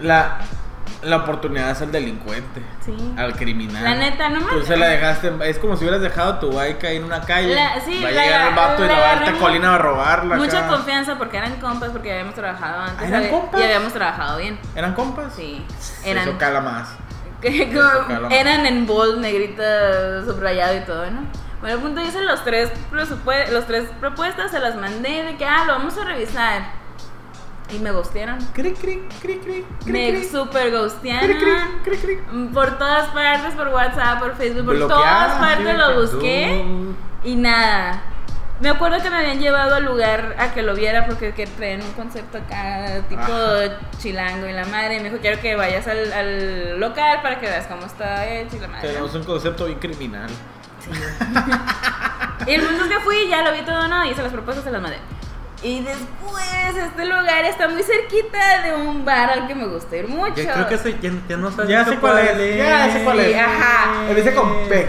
la, 0.00 0.38
la 1.02 1.16
oportunidad 1.18 1.70
es 1.70 1.82
al 1.82 1.92
delincuente, 1.92 2.62
sí. 2.84 2.94
al 3.16 3.34
criminal. 3.36 3.82
La 3.84 3.94
neta, 3.94 4.28
no 4.30 4.40
me- 4.40 4.52
Tú 4.52 4.62
se 4.62 4.76
la 4.76 4.86
dejaste, 4.86 5.32
es 5.44 5.58
como 5.58 5.76
si 5.76 5.84
hubieras 5.84 6.00
dejado 6.00 6.38
tu 6.38 6.50
bike 6.52 6.84
ahí 6.84 6.96
en 6.96 7.04
una 7.04 7.20
calle. 7.20 7.54
La- 7.54 7.80
sí, 7.80 8.00
va 8.02 8.08
a 8.08 8.12
la- 8.12 8.22
llegar 8.24 8.48
el 8.48 8.54
vato 8.54 8.84
y 8.84 8.88
la 8.88 8.92
la 8.94 9.00
va 9.00 9.06
a 9.06 9.12
agarré 9.16 9.38
colina 9.38 9.74
a 9.74 9.78
robarla. 9.78 10.36
Mucha 10.36 10.58
acá. 10.60 10.68
confianza 10.68 11.16
porque 11.18 11.36
eran 11.36 11.56
compas, 11.60 11.90
porque 11.90 12.10
habíamos 12.12 12.34
trabajado 12.34 12.82
antes. 12.82 13.02
Ah, 13.02 13.08
¿eran 13.08 13.28
compas? 13.30 13.60
Y 13.60 13.64
habíamos 13.64 13.92
trabajado 13.92 14.38
bien. 14.38 14.58
¿Eran 14.74 14.94
compas? 14.94 15.32
Sí. 15.34 15.64
Eran... 16.04 16.28
Eso 16.28 16.38
cala 16.38 16.60
más. 16.60 16.88
que 17.42 17.62
Eso 17.70 17.80
como 17.92 18.06
cala 18.06 18.20
más. 18.28 18.32
eran 18.32 18.64
en 18.66 18.86
bold, 18.86 19.18
negrita, 19.20 20.22
subrayado 20.24 20.76
y 20.76 20.80
todo, 20.80 21.10
¿no? 21.10 21.20
Bueno, 21.60 21.76
el 21.76 21.82
punto 21.82 22.00
hice 22.02 22.20
los 22.20 22.44
tres, 22.44 22.70
los 22.92 23.66
tres 23.66 23.84
propuestas, 24.00 24.50
se 24.50 24.60
las 24.60 24.74
mandé 24.76 25.22
de 25.22 25.36
que, 25.36 25.46
ah, 25.46 25.64
lo 25.66 25.72
vamos 25.74 25.96
a 25.96 26.04
revisar. 26.04 26.62
Y 27.70 27.78
me 27.78 27.90
gustearon. 27.92 28.38
Cri, 28.52 28.72
cri, 28.74 29.02
cri, 29.20 29.38
cri, 29.38 29.64
cri, 29.82 29.92
Me 29.92 30.10
cri. 30.12 30.24
super 30.24 30.68
Cri, 30.68 30.78
gustearon. 30.78 31.36
cri, 31.38 31.56
cri, 31.82 31.96
cri. 31.96 32.16
Por 32.52 32.78
todas 32.78 33.08
partes, 33.08 33.54
por 33.54 33.68
WhatsApp, 33.68 34.18
por 34.20 34.36
Facebook, 34.36 34.64
por 34.66 34.76
Bloqueada, 34.76 35.02
todas 35.02 35.32
sí, 35.34 35.38
partes 35.40 35.78
lo 35.78 36.00
busqué. 36.00 36.64
Y 37.24 37.36
nada. 37.36 38.02
Me 38.60 38.68
acuerdo 38.68 39.02
que 39.02 39.10
me 39.10 39.16
habían 39.16 39.40
llevado 39.40 39.74
al 39.74 39.84
lugar 39.84 40.36
a 40.38 40.52
que 40.54 40.62
lo 40.62 40.74
viera 40.76 41.06
porque 41.06 41.32
que 41.34 41.46
traían 41.46 41.82
un 41.82 41.90
concepto 41.92 42.38
acá, 42.38 43.02
tipo 43.08 43.20
Ajá. 43.20 43.78
chilango 43.98 44.46
y 44.46 44.52
la 44.52 44.64
madre. 44.66 44.96
Y 44.96 45.00
me 45.00 45.08
dijo, 45.10 45.20
quiero 45.20 45.40
que 45.40 45.56
vayas 45.56 45.88
al, 45.88 46.12
al 46.12 46.78
local 46.78 47.20
para 47.22 47.40
que 47.40 47.46
veas 47.46 47.66
cómo 47.66 47.84
está 47.86 48.28
hecho 48.28 48.56
y 48.56 48.60
la 48.60 48.68
madre. 48.68 48.88
Tenemos 48.88 49.12
un 49.14 49.24
concepto 49.24 49.64
bien 49.66 49.78
criminal. 49.80 50.30
Y 52.46 52.50
el 52.52 52.62
punto 52.62 52.84
es 52.84 52.90
que 52.90 53.00
fui, 53.00 53.28
ya 53.28 53.42
lo 53.42 53.52
vi 53.52 53.62
todo, 53.62 53.88
¿no? 53.88 54.04
Y 54.04 54.10
hice 54.10 54.22
las 54.22 54.32
propuestas, 54.32 54.64
se 54.64 54.70
las 54.70 54.82
mandé. 54.82 54.98
Y 55.64 55.80
después, 55.80 56.76
este 56.76 57.06
lugar 57.06 57.42
está 57.46 57.68
muy 57.68 57.82
cerquita 57.82 58.62
de 58.62 58.74
un 58.74 59.02
bar 59.02 59.30
al 59.30 59.46
que 59.48 59.54
me 59.54 59.66
gusta 59.66 59.96
ir 59.96 60.06
mucho. 60.06 60.42
Yo 60.42 60.52
creo 60.52 60.68
que 60.68 60.74
ese, 60.74 60.98
ya, 61.00 61.10
ya 61.26 61.36
no 61.38 61.50
sabes 61.50 61.70
Ya 61.70 61.86
sé 61.86 61.96
cuál 61.96 62.18
es, 62.18 62.58
ya 62.58 62.92
sé 62.92 63.02
cuál 63.02 63.20
es. 63.20 63.34
Ajá. 63.34 64.06
Empieza 64.06 64.34
con 64.34 64.68
P. 64.68 64.88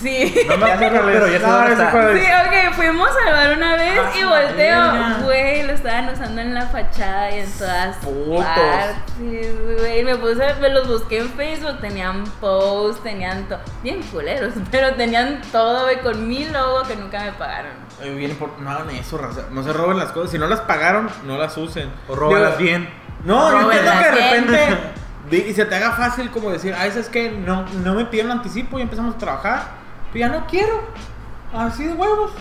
Sí. 0.00 0.34
No 0.48 0.56
me 0.58 0.72
acuerdo, 0.72 1.00
pero 1.04 1.28
ya 1.28 1.38
No, 1.46 1.68
está. 1.68 1.90
Sí, 2.12 2.24
ok, 2.46 2.74
fuimos 2.74 3.08
al 3.26 3.32
bar 3.32 3.56
una 3.56 3.76
vez 3.76 3.98
Ah, 3.98 4.12
y 4.18 4.24
volteo, 4.24 5.24
güey, 5.24 5.62
lo 5.62 5.72
estaban 5.72 6.08
usando 6.08 6.40
en 6.40 6.54
la 6.54 6.66
fachada 6.66 7.30
y 7.30 7.40
en 7.40 7.50
todas 7.52 7.96
Putos. 7.96 8.44
partes, 8.44 9.78
güey. 9.78 10.04
Me 10.04 10.16
puse, 10.16 10.54
me 10.60 10.68
los 10.70 10.88
busqué 10.88 11.18
en 11.18 11.28
Facebook, 11.30 11.80
tenían 11.80 12.24
posts, 12.40 13.02
tenían 13.02 13.48
todo, 13.48 13.60
bien 13.82 14.02
culeros, 14.02 14.54
pero 14.70 14.94
tenían 14.94 15.40
todo, 15.52 15.84
güey, 15.84 16.00
con 16.00 16.26
mi 16.28 16.44
logo 16.46 16.82
que 16.82 16.96
nunca 16.96 17.22
me 17.22 17.32
pagaron. 17.32 17.72
Ay, 18.02 18.36
por... 18.38 18.58
No 18.60 18.70
hagan 18.70 18.90
eso, 18.90 19.18
raza. 19.18 19.42
No 19.50 19.62
se 19.62 19.72
roben 19.72 19.98
las 19.98 20.12
cosas. 20.12 20.30
Si 20.30 20.38
no 20.38 20.46
las 20.46 20.60
pagaron, 20.60 21.08
no 21.24 21.38
las 21.38 21.56
usen. 21.56 21.90
O 22.08 22.14
róbalas 22.14 22.58
bien. 22.58 22.88
No, 23.24 23.50
yo 23.50 23.70
entiendo 23.70 23.92
que 23.98 24.10
de 24.10 24.12
bien. 24.12 24.48
repente... 24.48 24.78
Y 25.30 25.54
se 25.54 25.64
te 25.64 25.74
haga 25.74 25.92
fácil 25.92 26.30
como 26.30 26.50
decir, 26.50 26.74
ah, 26.78 26.86
es 26.86 27.08
que 27.08 27.30
no, 27.30 27.64
no 27.82 27.94
me 27.94 28.04
pidieron 28.04 28.30
anticipo 28.30 28.78
y 28.78 28.82
empezamos 28.82 29.14
a 29.14 29.18
trabajar. 29.18 29.83
Pero 30.14 30.26
ya 30.32 30.32
no 30.40 30.46
quiero. 30.46 30.82
Así 31.52 31.84
de 31.84 31.92
huevos. 31.92 32.32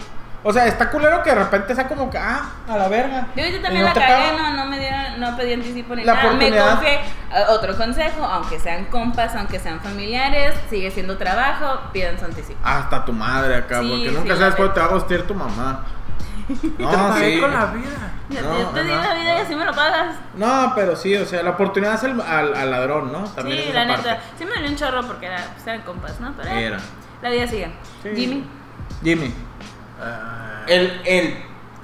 O 0.46 0.52
sea, 0.52 0.66
está 0.68 0.90
culero 0.90 1.24
que 1.24 1.30
de 1.30 1.36
repente 1.38 1.74
sea 1.74 1.88
como 1.88 2.10
que, 2.10 2.18
ah, 2.18 2.42
a 2.68 2.78
la 2.78 2.88
verga. 2.90 3.28
Yo, 3.36 3.44
yo 3.46 3.58
Y 3.58 3.62
también 3.62 3.82
no 3.84 3.88
la 3.88 3.94
te 3.94 4.00
cagué, 4.02 4.38
no, 4.38 4.54
no 4.54 4.66
me 4.66 4.78
dieron, 4.78 5.20
no 5.20 5.38
pedí 5.38 5.54
anticipo 5.54 5.96
ni 5.96 6.04
La 6.04 6.14
nada. 6.16 6.24
Me 6.24 6.30
oportunidad. 6.36 6.70
confié. 6.76 6.94
Eh, 6.96 7.44
Otro 7.50 7.78
consejo, 7.78 8.26
aunque 8.26 8.60
sean 8.60 8.86
compas, 8.86 9.34
aunque 9.36 9.58
sean 9.60 9.80
familiares, 9.80 10.54
sigue 10.70 10.92
siendo 10.92 11.18
trabajo, 11.18 11.80
pidan 11.94 12.20
su 12.20 12.26
anticipo. 12.26 12.60
Hasta 12.64 13.06
tu 13.06 13.14
madre 13.14 13.56
acá, 13.56 13.80
Sí, 13.82 13.90
porque 13.90 14.12
nunca 14.20 14.36
sabes 14.36 14.56
cuándo 14.56 14.74
te 14.74 14.80
va 14.82 14.86
a 14.88 14.90
hostiar 14.96 15.22
tu 15.24 15.34
mamá. 15.34 15.86
Te 16.78 16.84
No, 16.84 16.92
pagué 16.92 17.36
sí. 17.36 17.40
con 17.40 17.54
la 17.54 17.66
vida. 17.68 18.12
No, 18.28 18.36
te, 18.36 18.42
yo 18.42 18.68
te 18.74 18.84
di 18.84 18.90
la 18.90 19.14
vida 19.14 19.38
y 19.38 19.42
así 19.44 19.56
me 19.56 19.64
lo 19.64 19.72
pagas. 19.74 20.18
No, 20.36 20.74
pero 20.76 20.98
sí, 20.98 21.16
o 21.16 21.26
sea, 21.26 21.42
la 21.42 21.52
oportunidad 21.52 21.94
es 21.94 22.04
el- 22.04 22.20
al, 22.20 22.54
al 22.54 22.70
ladrón, 22.70 23.14
¿no? 23.14 23.24
También 23.30 23.60
sí, 23.62 23.70
es 23.70 23.74
la 23.74 23.86
neta. 23.86 24.04
parte. 24.04 24.20
Sí 24.38 24.44
me 24.44 24.52
dolió 24.56 24.70
un 24.70 24.76
chorro 24.76 25.04
porque 25.08 25.28
era, 25.28 25.38
pues, 25.54 25.66
eran 25.68 25.82
compas, 25.84 26.20
¿no? 26.20 26.34
Pero 26.36 26.50
Era. 26.50 26.78
La 27.24 27.30
vida 27.32 27.48
sigue. 27.48 27.72
Sí. 28.04 28.10
Jimmy. 28.16 28.46
Jimmy, 29.04 29.34
Ah, 30.02 30.64
el, 30.68 31.02
el 31.06 31.38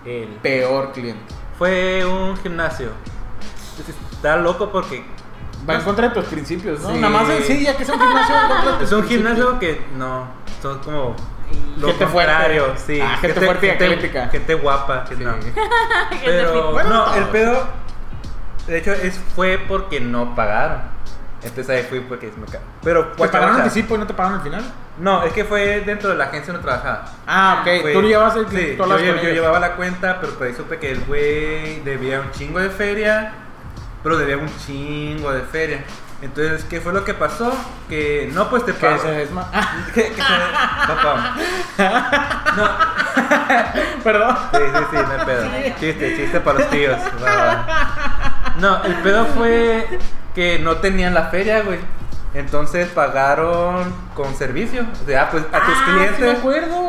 el- 0.05 0.27
peor 0.41 0.91
cliente. 0.91 1.33
Fue 1.57 2.05
un 2.05 2.37
gimnasio. 2.37 2.91
Está 4.11 4.35
loco 4.37 4.71
porque 4.71 5.03
Va 5.69 5.75
en 5.75 5.81
contra 5.81 6.07
de 6.09 6.13
tus 6.15 6.25
principios, 6.25 6.79
¿no? 6.81 6.89
Sí. 6.93 6.95
Nada 6.99 7.09
más 7.09 7.27
sencilla 7.27 7.75
que 7.75 7.83
es 7.83 7.89
un 7.89 7.99
gimnasio. 7.99 8.35
en 8.35 8.47
contra 8.47 8.71
de 8.71 8.77
tus 8.77 8.87
es 8.87 8.91
un 8.93 8.99
principios. 9.01 9.09
gimnasio 9.35 9.59
que 9.59 9.81
no, 9.97 10.27
son 10.61 10.79
como 10.79 11.15
lo 11.77 11.87
Gente 11.87 12.07
fuerte. 12.07 12.31
contrario, 12.31 12.73
sí. 12.77 12.99
Ah, 13.01 13.17
gente 13.19 13.41
fuerte 13.41 13.67
y 13.67 13.69
atlética. 13.71 14.29
Gente 14.29 14.53
guapa, 14.55 15.03
que 15.05 15.15
Sí. 15.15 15.23
no. 15.23 15.33
Pero. 16.25 16.71
Bueno, 16.71 16.89
no, 16.89 17.03
todos. 17.05 17.17
el 17.17 17.23
pedo 17.25 17.63
de 18.67 18.77
hecho 18.77 18.93
es 18.93 19.19
fue 19.35 19.57
porque 19.67 19.99
no 19.99 20.35
pagaron. 20.35 20.81
Entonces 21.41 21.69
ahí 21.69 21.83
fui 21.89 22.01
porque 22.01 22.31
me 22.37 22.45
ca- 22.47 22.59
Pero 22.83 23.05
¿Te 23.07 23.15
guacha, 23.17 23.31
pagaron 23.31 23.55
guacha. 23.55 23.67
anticipo 23.69 23.95
y 23.95 23.97
no 23.99 24.07
te 24.07 24.13
pagaron 24.13 24.39
al 24.39 24.43
final? 24.43 24.63
No, 24.99 25.23
es 25.23 25.31
que 25.31 25.45
fue 25.45 25.81
dentro 25.81 26.09
de 26.09 26.15
la 26.15 26.25
agencia 26.25 26.51
donde 26.51 26.67
trabajaba. 26.67 27.05
Ah, 27.25 27.59
ok. 27.61 27.81
Fue- 27.81 27.93
Tú 27.93 28.01
llevas 28.01 28.35
el 28.35 28.47
sí, 28.49 28.75
yo, 28.77 29.29
llevaba 29.29 29.59
la 29.59 29.75
cuenta, 29.75 30.19
pero 30.19 30.33
por 30.33 30.47
ahí 30.47 30.53
supe 30.53 30.77
que 30.79 30.91
el 30.91 30.99
güey 31.05 31.79
debía 31.81 32.19
un 32.19 32.31
chingo 32.31 32.59
de 32.59 32.69
feria, 32.69 33.31
pero 34.03 34.17
debía 34.17 34.37
un 34.37 34.49
chingo 34.65 35.31
de 35.31 35.41
feria. 35.43 35.83
Entonces, 36.21 36.65
¿qué 36.65 36.81
fue 36.81 36.91
lo 36.91 37.05
que 37.05 37.13
pasó? 37.13 37.53
Que 37.87 38.29
no, 38.33 38.49
pues 38.49 38.65
te 38.65 38.73
Que 38.73 38.79
pago. 38.87 39.01
se 39.01 39.09
desma... 39.09 39.47
Ah, 39.53 39.85
que, 39.93 40.03
que 40.03 40.15
se- 40.15 40.87
papá. 40.87 41.35
No, 42.57 42.67
perdón. 44.03 44.35
sí, 44.51 44.57
sí, 44.59 44.83
sí, 44.91 44.97
no 44.97 45.11
hay 45.19 45.25
pedo. 45.25 45.45
Chiste, 45.79 46.15
chiste 46.17 46.39
para 46.41 46.59
los 46.59 46.69
tíos. 46.69 46.97
No, 48.57 48.83
el 48.83 48.95
pedo 48.95 49.25
fue 49.27 49.99
que 50.36 50.59
no 50.59 50.77
tenían 50.77 51.13
la 51.13 51.25
feria, 51.25 51.61
güey. 51.61 51.80
Entonces 52.34 52.88
pagaron 52.89 53.91
con 54.13 54.36
servicio. 54.36 54.86
O 55.01 55.05
sea, 55.07 55.32
pues 55.32 55.43
a 55.51 55.59
tus 55.65 55.75
Ah, 55.77 55.86
clientes, 55.86 56.38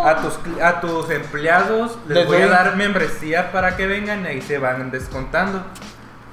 a 0.05 0.17
tus 0.17 0.39
a 0.63 0.81
tus 0.81 1.11
empleados 1.11 1.99
les 2.07 2.19
Les 2.19 2.27
voy 2.27 2.43
a 2.43 2.49
dar 2.49 2.77
membresía 2.77 3.51
para 3.51 3.75
que 3.77 3.87
vengan 3.87 4.25
y 4.25 4.29
ahí 4.29 4.43
se 4.43 4.59
van 4.59 4.91
descontando. 4.91 5.63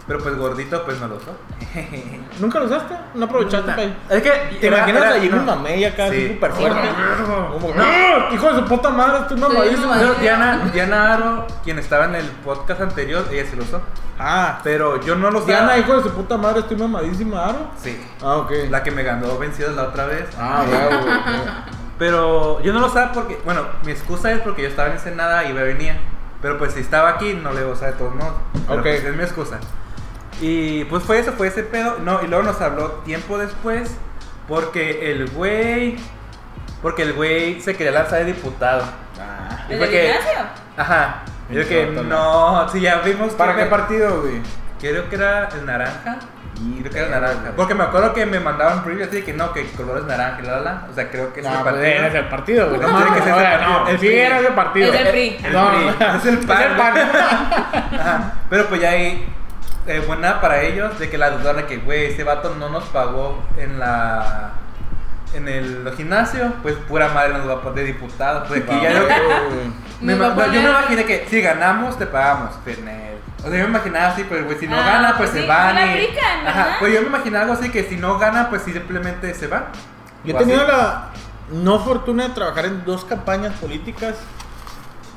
Pero 0.08 0.20
pues 0.20 0.38
gordito 0.38 0.86
pues 0.86 1.00
no 1.02 1.08
lo 1.10 1.16
usó. 1.18 1.32
¿Nunca 2.40 2.60
lo 2.60 2.66
usaste? 2.66 2.96
¿No 3.14 3.26
aprovechaste? 3.26 3.84
Ir? 3.84 3.94
Es 4.10 4.22
que 4.24 4.30
¿Te 4.62 4.68
era- 4.68 4.78
imaginas 4.78 5.02
era- 5.04 5.16
a 5.16 5.20
Jimmy 5.20 5.38
no. 5.38 5.44
Mamey 5.44 5.84
acá, 5.86 6.10
Sí. 6.10 6.30
súper 6.30 6.52
fuerte? 6.54 6.80
No. 7.28 7.50
Como, 7.54 7.74
¡Ah! 7.78 8.30
Hijo 8.34 8.48
de 8.54 8.56
su 8.60 8.66
puta 8.66 8.90
madre, 8.90 9.20
estoy 9.20 9.38
mamadísimo. 9.38 9.94
Sí, 9.94 10.00
No, 10.06 10.14
Diana, 10.16 10.70
Diana 10.74 11.14
Aro, 11.14 11.48
quien 11.64 11.78
estaba 11.80 12.06
en 12.06 12.16
el 12.16 12.26
podcast 12.26 12.80
anterior, 12.82 13.26
ella 13.32 13.44
sí 13.50 13.58
lo 13.58 13.64
usó. 13.64 13.82
Ah, 14.18 14.60
Pero 14.64 15.02
yo 15.02 15.16
no 15.16 15.30
lo 15.30 15.40
usaba. 15.40 15.48
Diana, 15.54 15.78
hijo 15.78 15.98
de 15.98 16.04
su 16.04 16.12
puta 16.12 16.38
madre, 16.38 16.62
estoy 16.62 16.78
mamadísima, 16.78 17.46
Aro. 17.46 17.72
Sí. 17.82 18.02
Ah, 18.24 18.38
ok. 18.38 18.52
La 18.70 18.84
que 18.84 18.92
me 18.92 19.04
ganó 19.04 19.38
vencidas 19.38 19.76
la 19.76 19.84
otra 19.84 20.06
vez. 20.06 20.24
Ah, 20.40 20.64
güey. 20.66 20.80
Pero 22.00 22.62
yo 22.62 22.74
no 22.74 22.80
lo 22.80 22.88
usaba 22.88 23.12
porque, 23.12 23.40
bueno, 23.44 23.62
mi 23.84 23.92
excusa 23.92 24.32
es 24.32 24.40
porque 24.42 24.62
yo 24.64 24.68
estaba 24.70 24.88
en 24.90 24.94
Ensenada 24.96 25.44
y 25.46 25.50
y 25.50 25.54
venía. 25.54 25.98
Pero 26.42 26.58
pues 26.60 26.74
si 26.74 26.82
estaba 26.82 27.10
aquí, 27.10 27.34
no 27.34 27.52
le 27.52 27.62
iba 27.62 27.70
a 27.72 27.74
usar 27.74 27.92
de 27.94 27.98
todos 27.98 28.14
modos. 28.14 28.34
Pero 28.68 28.76
Ok. 28.80 28.84
pues 28.84 29.04
es 29.04 29.16
mi 29.16 29.24
excusa. 29.24 29.60
Y 30.42 30.84
pues 30.86 31.04
fue 31.04 31.20
eso, 31.20 31.34
fue 31.34 31.48
ese 31.48 31.64
pedo. 31.64 31.98
No, 32.04 32.22
y 32.24 32.28
luego 32.28 32.44
nos 32.44 32.62
habló 32.62 32.90
tiempo 33.06 33.38
después 33.38 33.92
porque 34.48 35.12
el 35.12 35.30
güey. 35.32 35.98
Porque 36.82 37.02
el 37.04 37.14
güey 37.14 37.60
se 37.62 37.76
quería 37.76 37.92
lanzar 37.92 38.20
de 38.20 38.26
diputado. 38.26 38.84
Ah. 39.20 39.66
Y 39.70 39.74
¿El 39.74 39.90
que- 39.90 40.02
gimnasio? 40.14 40.40
Ajá. 40.78 41.16
Yo 41.50 41.68
que 41.68 41.86
no, 41.88 42.68
si 42.70 42.82
ya 42.82 42.98
vimos. 43.00 43.34
¿Para 43.34 43.56
qué 43.56 43.66
partido, 43.66 44.22
güey? 44.22 44.42
Creo 44.80 45.10
que 45.10 45.16
era 45.16 45.50
el 45.50 45.66
naranja. 45.66 46.18
Y 46.60 46.80
Creo 46.82 46.92
que 46.92 47.00
era 47.00 47.10
naranja. 47.10 47.52
Porque 47.56 47.74
me 47.74 47.84
acuerdo 47.84 48.14
que 48.14 48.26
me 48.26 48.40
mandaban 48.40 48.84
preview 48.84 49.06
así 49.08 49.18
de 49.18 49.24
que 49.24 49.34
no, 49.34 49.54
que 49.54 49.62
el 49.62 49.72
color 49.72 50.00
es 50.00 50.04
naranja, 50.06 50.42
la, 50.42 50.52
la, 50.58 50.60
la. 50.62 50.88
O 50.92 50.94
sea, 50.94 51.10
creo 51.10 51.32
que 51.34 51.40
es 51.40 51.46
No, 51.46 51.52
el 51.54 51.60
pues 51.62 51.74
partido. 51.74 51.88
era 51.96 52.08
ese 52.08 52.24
partido, 52.24 52.68
güey. 52.70 52.82
No, 52.82 52.88
No, 53.00 53.14
que 53.14 53.22
ser 53.22 53.30
no, 53.30 53.40
ese 53.40 53.58
no, 53.58 53.64
partido. 53.64 53.88
El 53.88 54.00
sí, 54.00 54.06
PRI. 54.08 54.20
era 54.20 54.40
ese 54.40 54.52
partido. 54.52 54.94
Es 54.94 55.00
el 55.02 55.08
PRI. 55.08 55.38
El 55.46 55.54
No, 55.54 55.70
PRI. 55.72 55.88
Es 56.18 56.26
el 56.26 56.38
pan. 56.40 56.62
Es 56.62 56.66
el 56.72 56.78
pan. 56.78 56.98
Ajá. 58.00 58.34
Pero 58.50 58.66
pues 58.68 58.82
ya 58.82 58.90
ahí, 58.92 59.28
eh, 59.88 60.04
buena 60.06 60.40
para 60.42 60.62
ellos 60.62 60.98
de 61.00 61.10
que 61.10 61.18
la 61.18 61.32
dudaron 61.32 61.62
de 61.62 61.66
que, 61.68 61.78
güey, 61.78 62.06
ese 62.08 62.24
vato 62.24 62.56
no 62.60 62.70
nos 62.70 62.84
pagó 62.86 63.44
en 63.58 63.80
la. 63.80 64.52
En 65.34 65.48
el 65.50 65.92
gimnasio, 65.98 66.54
pues 66.64 66.76
pura 66.88 67.10
madre 67.10 67.34
nos 67.34 67.48
va 67.48 67.56
a 67.56 67.62
poner 67.62 67.80
de 67.80 67.84
diputado. 67.94 68.46
Pues 68.48 68.64
aquí 68.64 68.80
ya 68.82 68.94
yo 68.94 69.08
que. 69.08 69.14
me 70.02 70.16
Nos 70.16 70.22
va 70.22 70.26
a 70.28 70.36
ima- 70.36 70.48
no, 70.48 70.54
yo 70.54 70.62
me 70.62 70.68
poner- 70.68 70.70
imaginé 70.80 71.06
que 71.06 71.28
si 71.30 71.42
ganamos, 71.42 71.98
te 72.00 72.06
pagamos. 72.08 72.52
Pues, 72.64 72.80
ne- 72.80 73.16
O 73.40 73.50
sea, 73.50 73.52
yo 73.58 73.64
me 73.66 73.70
imaginaba 73.70 74.08
así, 74.08 74.24
pues, 74.24 74.44
güey, 74.46 74.58
si 74.58 74.68
no 74.68 74.78
Ah, 74.80 74.84
gana, 74.86 75.18
pues 75.18 75.30
sí, 75.32 75.42
se 75.42 75.46
van. 75.48 75.78
y- 75.78 75.82
aplican, 75.82 76.48
Ajá, 76.48 76.68
pues 76.80 76.94
yo 76.94 77.02
me 77.02 77.08
imaginaba 77.08 77.44
algo 77.44 77.54
así 77.56 77.70
que 77.70 77.84
si 77.84 77.98
no 77.98 78.18
gana, 78.18 78.50
pues 78.50 78.62
simplemente 78.64 79.34
se 79.34 79.48
va. 79.48 79.68
Yo 80.24 80.32
he 80.32 80.34
O 80.34 80.38
así. 80.40 80.48
tenido 80.48 80.66
la 80.68 81.10
no 81.52 81.80
fortuna 81.80 82.28
de 82.30 82.34
trabajar 82.34 82.66
en 82.66 82.84
dos 82.86 83.04
campañas 83.06 83.54
políticas 83.56 84.16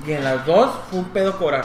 y 0.06 0.12
en 0.12 0.24
las 0.24 0.44
dos 0.44 0.70
fue 0.90 0.98
un 1.00 1.08
pedo 1.10 1.38
cobrar. 1.38 1.64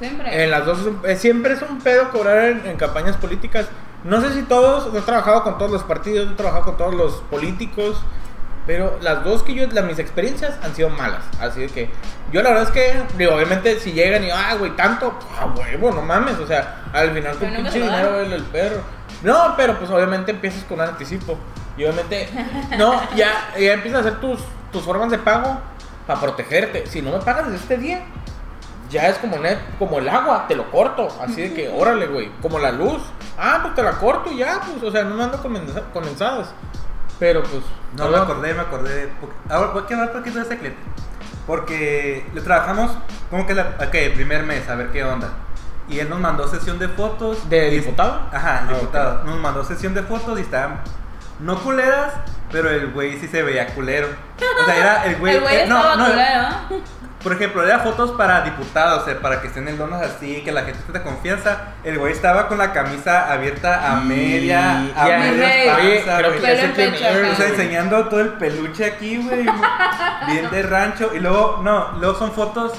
Siempre. 0.00 0.44
En 0.44 0.50
las 0.50 0.64
dos 0.64 0.78
eh, 1.04 1.14
siempre 1.14 1.52
es 1.52 1.62
un 1.62 1.78
pedo 1.78 2.10
cobrar 2.10 2.48
en, 2.48 2.66
en 2.66 2.76
campañas 2.78 3.16
políticas. 3.18 3.66
No 4.02 4.18
sé 4.22 4.32
si 4.32 4.42
todos, 4.42 4.90
no 4.92 4.98
he 4.98 5.02
trabajado 5.02 5.44
con 5.44 5.58
todos 5.58 5.70
los 5.70 5.82
partidos, 5.82 6.32
he 6.32 6.34
trabajado 6.34 6.64
con 6.64 6.78
todos 6.78 6.94
los 6.94 7.16
políticos, 7.30 8.00
pero 8.66 8.98
las 9.02 9.24
dos 9.24 9.42
que 9.42 9.52
yo, 9.52 9.66
las, 9.66 9.84
mis 9.84 9.98
experiencias 9.98 10.58
han 10.62 10.74
sido 10.74 10.88
malas. 10.88 11.22
Así 11.38 11.66
que 11.66 11.90
yo 12.32 12.42
la 12.42 12.48
verdad 12.48 12.68
es 12.68 12.70
que, 12.70 13.02
digo, 13.18 13.34
obviamente 13.34 13.78
si 13.78 13.92
llegan 13.92 14.24
y, 14.24 14.30
ah, 14.30 14.54
güey, 14.58 14.74
tanto, 14.74 15.18
a 15.38 15.44
huevo, 15.46 15.92
no 15.92 16.00
mames, 16.00 16.38
o 16.38 16.46
sea, 16.46 16.84
al 16.94 17.10
final 17.10 17.36
Pero 17.38 17.50
nunca 17.50 17.70
pinche 17.70 17.80
dinero 17.80 18.20
el, 18.20 18.32
el 18.32 18.42
perro. 18.44 18.80
No, 19.22 19.54
pero 19.54 19.78
pues 19.78 19.90
obviamente 19.90 20.30
empiezas 20.30 20.64
con 20.64 20.80
un 20.80 20.86
anticipo. 20.86 21.36
Y 21.76 21.84
obviamente, 21.84 22.26
no, 22.78 23.02
ya, 23.14 23.52
ya 23.58 23.74
empiezas 23.74 24.06
a 24.06 24.08
hacer 24.08 24.20
tus, 24.20 24.40
tus 24.72 24.82
formas 24.82 25.10
de 25.10 25.18
pago 25.18 25.60
para 26.06 26.20
protegerte. 26.20 26.86
Si 26.86 27.02
no 27.02 27.10
me 27.10 27.18
pagas 27.18 27.50
desde 27.50 27.58
este 27.58 27.76
día, 27.76 28.02
ya 28.90 29.08
es 29.08 29.16
como 29.18 29.38
net, 29.38 29.58
como 29.78 29.98
el 29.98 30.08
agua, 30.08 30.46
te 30.48 30.54
lo 30.56 30.70
corto. 30.70 31.08
Así 31.22 31.40
de 31.42 31.54
que, 31.54 31.68
órale, 31.68 32.06
güey. 32.08 32.30
Como 32.42 32.58
la 32.58 32.70
luz. 32.72 33.00
Ah, 33.38 33.60
pues 33.62 33.74
te 33.74 33.82
la 33.82 33.92
corto 33.92 34.30
y 34.30 34.38
ya, 34.38 34.60
pues, 34.60 34.82
o 34.82 34.90
sea, 34.90 35.04
no 35.04 35.14
me 35.14 35.24
ando 35.24 35.40
condensa- 35.42 35.84
condensadas. 35.92 36.48
Pero 37.18 37.42
pues. 37.42 37.62
No, 37.96 38.08
me 38.08 38.16
acordé, 38.18 38.52
me 38.54 38.60
acordé. 38.60 39.10
Ahora, 39.48 39.70
voy 39.72 39.82
a 39.88 39.94
hablar 39.94 40.12
poquito 40.12 40.38
de 40.38 40.44
ese 40.44 40.58
cliente. 40.58 40.80
Porque 41.46 42.26
le 42.34 42.40
trabajamos 42.40 42.92
como 43.30 43.46
que 43.46 43.54
la, 43.54 43.74
ok, 43.80 44.14
primer 44.14 44.44
mes, 44.44 44.68
a 44.68 44.74
ver 44.74 44.90
qué 44.90 45.04
onda. 45.04 45.28
Y 45.88 45.98
él 45.98 46.08
nos 46.08 46.20
mandó 46.20 46.46
sesión 46.48 46.78
de 46.78 46.88
fotos. 46.88 47.48
¿De 47.48 47.68
y- 47.68 47.78
diputado? 47.80 48.20
Ajá, 48.32 48.60
el 48.68 48.74
Ah, 48.74 48.78
diputado. 48.78 49.20
ok. 49.20 49.24
Nos 49.26 49.38
mandó 49.38 49.64
sesión 49.64 49.94
de 49.94 50.02
fotos 50.02 50.38
y 50.38 50.42
estaban 50.42 50.80
no 51.40 51.58
culeras, 51.60 52.12
pero 52.52 52.68
el 52.70 52.92
güey 52.92 53.18
sí 53.18 53.26
se 53.26 53.42
veía 53.42 53.66
culero. 53.74 54.08
O 54.60 54.64
sea, 54.64 54.76
era 54.76 55.04
el 55.06 55.16
güey. 55.16 55.34
el 55.36 55.40
güey 55.40 55.56
eh, 55.56 55.62
estaba 55.62 55.96
no, 55.96 56.04
no, 56.06 56.10
culero. 56.10 56.82
Por 57.22 57.32
ejemplo, 57.34 57.62
era 57.66 57.80
fotos 57.80 58.12
para 58.12 58.40
diputados, 58.42 59.02
o 59.02 59.04
sea, 59.04 59.18
para 59.20 59.40
que 59.40 59.48
estén 59.48 59.68
en 59.68 59.76
donos 59.76 60.00
así, 60.00 60.42
que 60.42 60.52
la 60.52 60.62
gente 60.62 60.80
tenga 60.86 61.02
confianza. 61.02 61.58
El 61.84 61.98
güey 61.98 62.12
estaba 62.12 62.48
con 62.48 62.58
la 62.58 62.72
camisa 62.72 63.30
abierta 63.32 63.92
a 63.94 64.00
Y- 64.02 64.06
media, 64.06 64.78
a 64.96 65.04
media 65.18 65.76
Oye, 65.76 65.96
panza, 66.04 66.18
creo 66.18 66.32
que 66.32 66.40
ya 66.40 66.74
pecho. 66.74 67.04
O 67.32 67.34
sea, 67.36 67.48
enseñando 67.48 68.08
todo 68.08 68.20
el 68.20 68.28
peluche 68.30 68.84
aquí, 68.86 69.18
güey. 69.18 69.46
Bien 70.26 70.50
de 70.50 70.62
rancho. 70.62 71.10
Y 71.14 71.18
luego, 71.20 71.60
no, 71.62 71.92
luego 71.98 72.18
son 72.18 72.32
fotos 72.32 72.72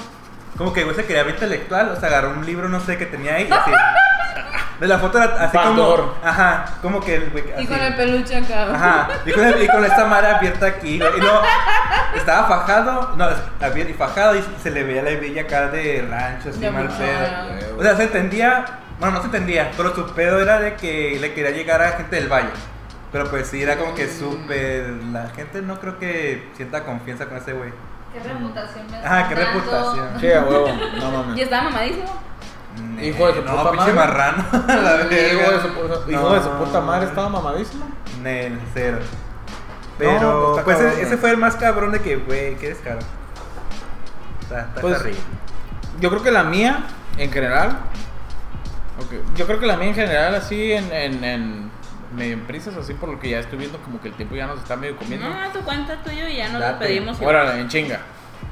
como 0.58 0.72
que 0.72 0.84
güey 0.84 0.94
se 0.94 1.04
quería 1.06 1.22
ver 1.22 1.34
intelectual. 1.34 1.88
O 1.90 1.96
sea, 2.00 2.08
agarró 2.08 2.30
un 2.30 2.44
libro, 2.44 2.68
no 2.68 2.80
sé, 2.80 2.98
que 2.98 3.06
tenía 3.06 3.34
ahí. 3.36 3.46
Y 3.48 3.52
así. 3.52 3.70
De 4.82 4.88
la 4.88 4.98
foto 4.98 5.16
era 5.22 5.36
así 5.44 5.56
Backdoor. 5.56 6.00
como. 6.00 6.14
Ajá, 6.24 6.64
como 6.82 7.00
que 7.00 7.14
el 7.14 7.30
güey. 7.30 7.44
Y 7.56 7.66
con 7.68 7.78
el 7.80 7.94
peluche 7.94 8.36
acá. 8.36 8.74
Ajá, 8.74 9.08
y 9.24 9.30
con, 9.30 9.44
el- 9.44 9.62
y 9.62 9.68
con 9.68 9.84
esta 9.84 10.04
madre 10.06 10.26
abierta 10.32 10.66
aquí. 10.66 10.94
Y 10.96 10.98
luego 10.98 11.40
estaba 12.16 12.48
fajado, 12.48 13.14
no, 13.16 13.28
abierto 13.64 13.92
y 13.92 13.94
fajado. 13.94 14.34
Y 14.36 14.44
se 14.60 14.70
le 14.72 14.82
veía 14.82 15.02
la 15.02 15.10
hebilla 15.10 15.42
acá 15.42 15.68
de 15.68 16.04
rancho, 16.10 16.48
así 16.50 16.58
mal 16.68 16.88
pedo. 16.88 17.78
O 17.78 17.82
sea, 17.82 17.96
se 17.96 18.02
entendía. 18.02 18.64
Bueno, 18.98 19.14
no 19.14 19.20
se 19.20 19.26
entendía, 19.26 19.70
pero 19.76 19.94
su 19.94 20.04
pedo 20.14 20.40
era 20.40 20.58
de 20.58 20.74
que 20.74 21.16
le 21.20 21.32
quería 21.32 21.50
llegar 21.52 21.80
a 21.80 21.92
gente 21.92 22.16
del 22.16 22.28
valle. 22.28 22.50
Pero 23.12 23.30
pues 23.30 23.46
sí, 23.48 23.62
era 23.62 23.76
como 23.76 23.94
que 23.94 24.08
súper. 24.08 24.84
La 25.12 25.28
gente 25.30 25.62
no 25.62 25.78
creo 25.78 25.98
que 26.00 26.50
sienta 26.56 26.82
confianza 26.84 27.26
con 27.26 27.36
ese 27.38 27.52
güey. 27.52 27.70
Qué 28.12 28.20
reputación 28.28 28.90
me 28.90 28.96
Ajá, 28.98 29.28
qué 29.28 29.34
reputación. 29.36 30.08
Sí, 30.20 30.32
a 30.32 30.42
huevo, 30.42 30.68
no 30.68 31.08
Y 31.08 31.12
mames. 31.12 31.40
estaba 31.40 31.62
mamadísimo. 31.70 32.31
Hijo 33.02 33.26
de 33.26 33.34
su 33.34 33.42
no, 33.42 33.50
puta 33.56 33.70
pinche 33.72 33.92
madre. 33.92 33.94
marrano. 33.94 34.44
la 34.68 34.92
verga. 34.96 35.16
Hijo 35.16 35.50
de 35.50 35.60
su, 35.60 35.68
puta- 35.74 36.10
hijo 36.10 36.34
de 36.34 36.40
su 36.42 36.48
No. 36.50 36.58
puta 36.58 36.80
madre, 36.80 37.06
estaba 37.06 37.28
mamadísimo. 37.28 37.84
Nel, 38.22 38.58
cero. 38.74 38.98
Pero, 39.98 40.52
pues, 40.54 40.64
pues, 40.64 40.76
está 40.78 40.88
ese, 40.88 40.94
cabrón, 40.94 41.06
ese 41.12 41.16
fue 41.18 41.30
el 41.30 41.36
más 41.36 41.56
cabrón 41.56 41.92
de 41.92 42.00
que, 42.00 42.16
güey, 42.16 42.56
qué 42.56 42.68
descaro. 42.70 42.98
Está, 44.42 44.60
está 44.60 44.80
Pues. 44.80 45.02
Yo 46.00 46.10
creo 46.10 46.22
que 46.22 46.30
la 46.30 46.44
mía, 46.44 46.84
en 47.18 47.30
general. 47.30 47.76
Yo 49.36 49.46
creo 49.46 49.58
que 49.58 49.66
la 49.66 49.76
mía 49.76 49.88
en 49.88 49.94
general, 49.94 50.34
así 50.34 50.72
en, 50.72 50.90
en, 50.92 51.24
en 51.24 51.70
medio 52.16 52.34
en 52.34 52.40
prisas, 52.46 52.76
así 52.76 52.94
por 52.94 53.08
lo 53.08 53.18
que 53.18 53.30
ya 53.30 53.38
estoy 53.40 53.58
viendo, 53.58 53.78
como 53.78 54.00
que 54.00 54.08
el 54.08 54.14
tiempo 54.14 54.34
ya 54.34 54.46
nos 54.46 54.58
está 54.58 54.76
medio 54.76 54.96
comiendo. 54.96 55.28
No, 55.28 55.34
tu 55.52 55.60
cuenta 55.60 55.96
tuyo 56.02 56.26
y 56.28 56.36
ya 56.36 56.48
no 56.50 56.58
Date. 56.58 56.72
lo 56.72 56.78
pedimos. 56.78 57.20
Órale, 57.20 57.60
en 57.60 57.68
chinga. 57.68 57.98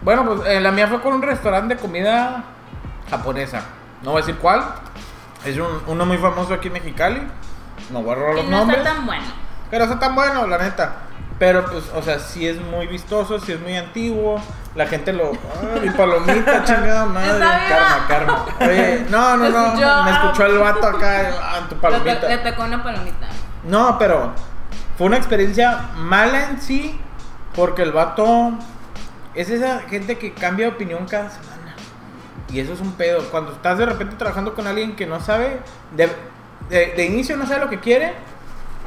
Bueno, 0.03 0.25
pues 0.25 0.49
eh, 0.49 0.61
la 0.61 0.73
mía 0.73 0.89
fue 0.89 1.01
con 1.01 1.15
un 1.15 1.23
restaurante 1.23 1.75
de 1.75 1.81
comida 1.81 2.45
japonesa. 3.11 3.63
No 4.03 4.13
voy 4.13 4.23
a 4.23 4.27
decir 4.27 4.39
cuál. 4.41 4.65
Es 5.45 5.57
un- 5.57 5.83
uno 5.87 6.07
muy 6.07 6.19
famoso 6.19 6.55
aquí 6.55 6.69
en 6.69 6.75
Mexicali. 6.75 7.23
No 7.91 8.03
voy 8.03 8.13
a 8.13 8.15
robar 8.17 8.35
los 8.37 8.45
no 8.47 8.59
nombres. 8.59 8.79
está 8.81 8.95
tan 8.95 9.07
bueno. 9.07 9.25
Pero 9.71 9.85
está 9.85 9.99
tan 9.99 10.15
bueno, 10.15 10.47
la 10.47 10.59
neta. 10.59 10.93
Pero 11.39 11.65
pues, 11.65 11.85
o 11.95 12.03
sea, 12.03 12.19
sí 12.19 12.47
es 12.47 12.61
muy 12.61 12.87
vistoso, 12.87 13.39
sí 13.41 13.53
es 13.53 13.61
muy 13.61 13.75
antiguo. 13.77 14.41
La 14.75 14.87
gente 14.87 15.13
lo. 15.13 15.33
¡Ah, 15.33 15.79
mi 15.83 15.89
palomita, 15.91 16.65
chingada 16.65 17.07
madre! 17.07 17.39
Karma, 17.41 18.07
karma. 18.09 18.45
Oye, 18.61 19.07
no, 19.09 19.37
no, 19.39 19.49
no. 19.49 19.67
escuchó. 19.67 20.03
Me 20.05 20.11
escuchó 20.11 20.47
el 20.47 20.59
vato 20.59 20.87
acá, 20.87 21.31
ah, 21.43 21.61
tu 21.69 21.77
palomita. 21.77 22.29
le 22.29 22.39
tocó 22.39 22.63
una 22.65 22.83
palomita. 22.83 23.27
No, 23.65 23.99
pero 23.99 24.33
fue 24.99 25.07
una 25.07 25.17
experiencia 25.17 25.89
mala 25.97 26.51
en 26.51 26.61
sí, 26.61 27.01
porque 27.55 27.83
el 27.83 27.93
vato 27.93 28.53
es 29.35 29.49
esa 29.49 29.81
gente 29.89 30.19
que 30.19 30.35
cambia 30.35 30.67
de 30.67 30.73
opinión 30.73 31.07
cada 31.07 31.31
semana. 31.31 31.60
Y 32.53 32.61
eso 32.61 32.73
es 32.73 32.81
un 32.81 32.93
pedo. 32.93 33.23
Cuando 33.31 33.53
estás 33.53 33.79
de 33.79 33.87
repente 33.87 34.17
trabajando 34.17 34.55
con 34.55 34.67
alguien 34.67 34.97
que 34.97 35.07
no 35.07 35.21
sabe, 35.21 35.59
de, 35.97 36.09
de- 36.69 36.93
de 36.97 37.05
inicio 37.07 37.37
no 37.37 37.47
sabe 37.47 37.61
lo 37.61 37.71
que 37.71 37.81
quiere, 37.81 38.09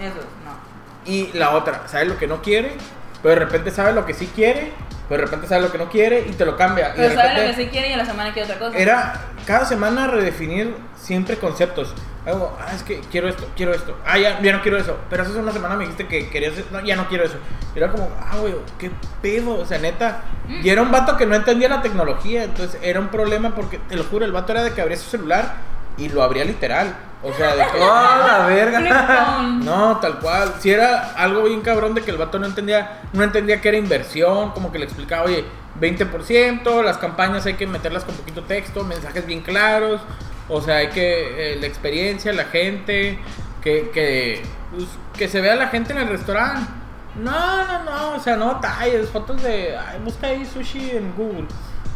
Eso, 0.01 0.15
no. 0.45 1.11
y 1.11 1.31
la 1.33 1.51
otra, 1.51 1.87
sabe 1.87 2.05
lo 2.05 2.17
que 2.17 2.27
no 2.27 2.41
quiere, 2.41 2.73
pero 3.21 3.35
de 3.35 3.45
repente 3.45 3.71
sabe 3.71 3.93
lo 3.93 4.05
que 4.05 4.13
sí 4.13 4.27
quiere, 4.35 4.71
pero 5.13 5.25
de 5.25 5.25
repente 5.27 5.47
sabe 5.47 5.61
lo 5.61 5.71
que 5.71 5.77
no 5.77 5.89
quiere 5.89 6.25
y 6.27 6.31
te 6.31 6.43
lo 6.43 6.57
cambia. 6.57 6.89
y 6.95 6.97
de 7.01 7.07
Pero 7.09 7.15
sabe 7.15 7.29
lo 7.29 7.35
repente- 7.41 7.55
que 7.57 7.63
sí 7.65 7.69
quiere 7.69 7.89
y 7.89 7.93
a 7.93 7.97
la 7.97 8.05
semana 8.05 8.33
quiere 8.33 8.51
otra 8.51 8.57
cosa. 8.59 8.75
era 8.77 9.21
cada 9.45 9.63
semana 9.65 10.07
redefinir 10.07 10.75
siempre 10.95 11.37
conceptos. 11.37 11.93
Algo, 12.25 12.57
ah, 12.59 12.71
es 12.73 12.81
que 12.83 12.99
quiero 13.11 13.27
esto, 13.29 13.47
quiero 13.55 13.73
esto. 13.75 13.95
Ah, 14.05 14.17
ya, 14.17 14.41
ya 14.41 14.53
no 14.53 14.61
quiero 14.63 14.77
eso. 14.77 14.97
Pero 15.09 15.21
hace 15.23 15.33
una 15.37 15.51
semana 15.51 15.75
me 15.75 15.83
dijiste 15.83 16.07
que 16.07 16.29
querías. 16.29 16.53
No, 16.71 16.79
ya 16.83 16.95
no 16.95 17.07
quiero 17.09 17.25
eso. 17.25 17.35
Y 17.75 17.77
era 17.77 17.91
como, 17.91 18.09
ah, 18.19 18.37
güey, 18.39 18.55
qué 18.79 18.89
pedo. 19.21 19.59
O 19.59 19.65
sea, 19.65 19.77
neta. 19.77 20.21
Y 20.47 20.69
era 20.69 20.81
un 20.81 20.89
vato 20.89 21.15
que 21.17 21.25
no 21.27 21.35
entendía 21.35 21.67
la 21.69 21.81
tecnología. 21.81 22.43
Entonces 22.45 22.79
era 22.81 22.99
un 23.01 23.09
problema 23.09 23.53
porque, 23.53 23.77
te 23.89 23.95
lo 23.97 24.03
juro, 24.05 24.23
el 24.25 24.31
vato 24.31 24.53
era 24.53 24.63
de 24.63 24.71
que 24.71 24.81
abría 24.81 24.97
su 24.97 25.09
celular 25.09 25.55
y 25.97 26.09
lo 26.09 26.23
abría 26.23 26.45
literal. 26.45 26.95
O 27.23 27.33
sea, 27.33 27.55
de 27.55 27.63
que. 27.71 27.79
¡Oh, 27.79 28.27
la 28.27 28.45
verga! 28.47 29.41
No, 29.63 29.97
tal 29.97 30.19
cual. 30.19 30.55
Si 30.59 30.69
era 30.69 31.13
algo 31.15 31.43
bien 31.43 31.61
cabrón 31.61 31.93
de 31.93 32.01
que 32.01 32.11
el 32.11 32.17
vato 32.17 32.37
no 32.37 32.45
entendía, 32.45 33.01
no 33.13 33.23
entendía 33.23 33.61
que 33.61 33.69
era 33.69 33.77
inversión, 33.77 34.51
como 34.51 34.71
que 34.71 34.79
le 34.79 34.85
explicaba, 34.85 35.23
oye, 35.23 35.45
20%, 35.79 36.83
las 36.83 36.97
campañas 36.97 37.45
hay 37.45 37.53
que 37.53 37.65
meterlas 37.65 38.03
con 38.03 38.15
poquito 38.15 38.43
texto, 38.43 38.83
mensajes 38.83 39.25
bien 39.25 39.41
claros, 39.41 40.01
o 40.49 40.61
sea, 40.61 40.77
hay 40.77 40.89
que, 40.89 41.53
eh, 41.53 41.57
la 41.59 41.67
experiencia, 41.67 42.33
la 42.33 42.45
gente, 42.45 43.17
que, 43.61 43.89
que, 43.91 44.43
pues, 44.71 44.87
que 45.17 45.27
se 45.27 45.41
vea 45.41 45.55
la 45.55 45.67
gente 45.67 45.93
en 45.93 45.99
el 45.99 46.09
restaurante. 46.09 46.69
No, 47.15 47.65
no, 47.65 47.83
no, 47.83 48.15
o 48.15 48.19
sea, 48.19 48.35
no 48.35 48.59
talles, 48.59 49.09
fotos 49.09 49.41
de, 49.41 49.77
ay, 49.77 49.99
busca 50.03 50.27
ahí 50.27 50.45
sushi 50.45 50.91
en 50.91 51.15
Google. 51.15 51.47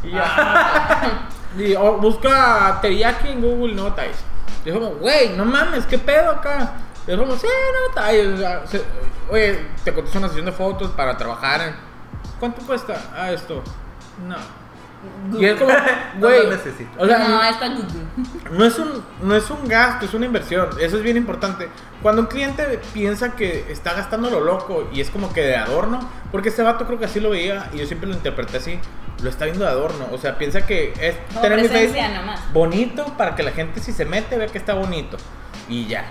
Y 0.04 0.12
ya. 0.12 1.28
y, 1.58 1.76
o 1.76 1.98
busca 1.98 2.80
teriyaki 2.82 3.30
en 3.30 3.42
Google, 3.42 3.74
no 3.76 3.94
talles. 3.94 4.18
Y 4.66 4.72
como, 4.72 4.88
güey, 4.96 5.30
no 5.38 5.46
mames, 5.46 5.86
¿qué 5.86 5.98
pedo 5.98 6.32
acá? 6.32 6.74
Y 7.08 7.16
como, 7.16 7.36
sí, 7.36 7.48
no 7.48 7.94
talles. 7.94 8.34
o 8.34 8.38
sea, 8.38 8.68
se- 8.68 8.84
oye, 9.30 9.66
te 9.84 9.94
cotizo 9.94 10.18
una 10.20 10.28
sesión 10.28 10.46
de 10.46 10.52
fotos 10.52 10.92
para 10.92 11.16
trabajar 11.18 11.62
en... 11.62 11.76
¿Cuánto 12.40 12.62
cuesta? 12.66 12.96
Ah, 13.16 13.32
esto. 13.32 13.64
No. 14.28 14.36
Y 15.40 15.46
es 15.46 15.56
como, 15.60 15.72
No 16.16 16.28
güey, 16.28 16.44
lo 16.44 16.50
necesito. 16.52 16.90
o 16.98 17.06
sea, 17.06 17.20
no, 17.20 17.42
está 17.44 17.70
Google. 17.70 17.86
no 18.52 18.66
es, 18.66 18.78
un, 18.80 19.04
no 19.22 19.36
es 19.36 19.50
un 19.50 19.68
gasto, 19.68 20.06
es 20.06 20.14
una 20.14 20.26
inversión. 20.26 20.70
Eso 20.82 20.98
es 20.98 21.04
bien 21.04 21.18
importante. 21.18 21.70
Cuando 22.02 22.24
un 22.24 22.28
cliente 22.28 22.80
piensa 22.94 23.36
que 23.36 23.72
está 23.72 23.94
gastando 23.94 24.30
lo 24.30 24.40
loco 24.42 24.90
y 24.92 25.00
es 25.02 25.10
como 25.10 25.32
que 25.32 25.42
de 25.42 25.56
adorno, 25.56 26.00
porque 26.32 26.50
este 26.50 26.62
vato 26.64 26.86
creo 26.86 27.00
que 27.00 27.06
así 27.06 27.20
lo 27.20 27.30
veía 27.30 27.70
y 27.74 27.78
yo 27.78 27.86
siempre 27.86 28.10
lo 28.10 28.16
interpreté 28.16 28.58
así, 28.58 28.80
lo 29.22 29.30
está 29.30 29.46
viendo 29.46 29.66
de 29.66 29.72
adorno. 29.72 30.08
O 30.12 30.18
sea, 30.18 30.38
piensa 30.38 30.66
que 30.66 30.94
es 31.00 31.16
Como 31.30 31.42
tener 31.42 31.62
mi 31.62 31.68
Facebook 31.68 32.14
nomás. 32.14 32.54
bonito 32.54 33.06
para 33.18 33.36
que 33.36 33.44
la 33.44 33.52
gente 33.52 33.80
si 33.80 33.92
se 33.92 34.06
mete 34.06 34.38
vea 34.38 34.48
que 34.48 34.58
está 34.58 34.74
bonito. 34.74 35.18
Y 35.68 35.88
ya. 35.88 36.06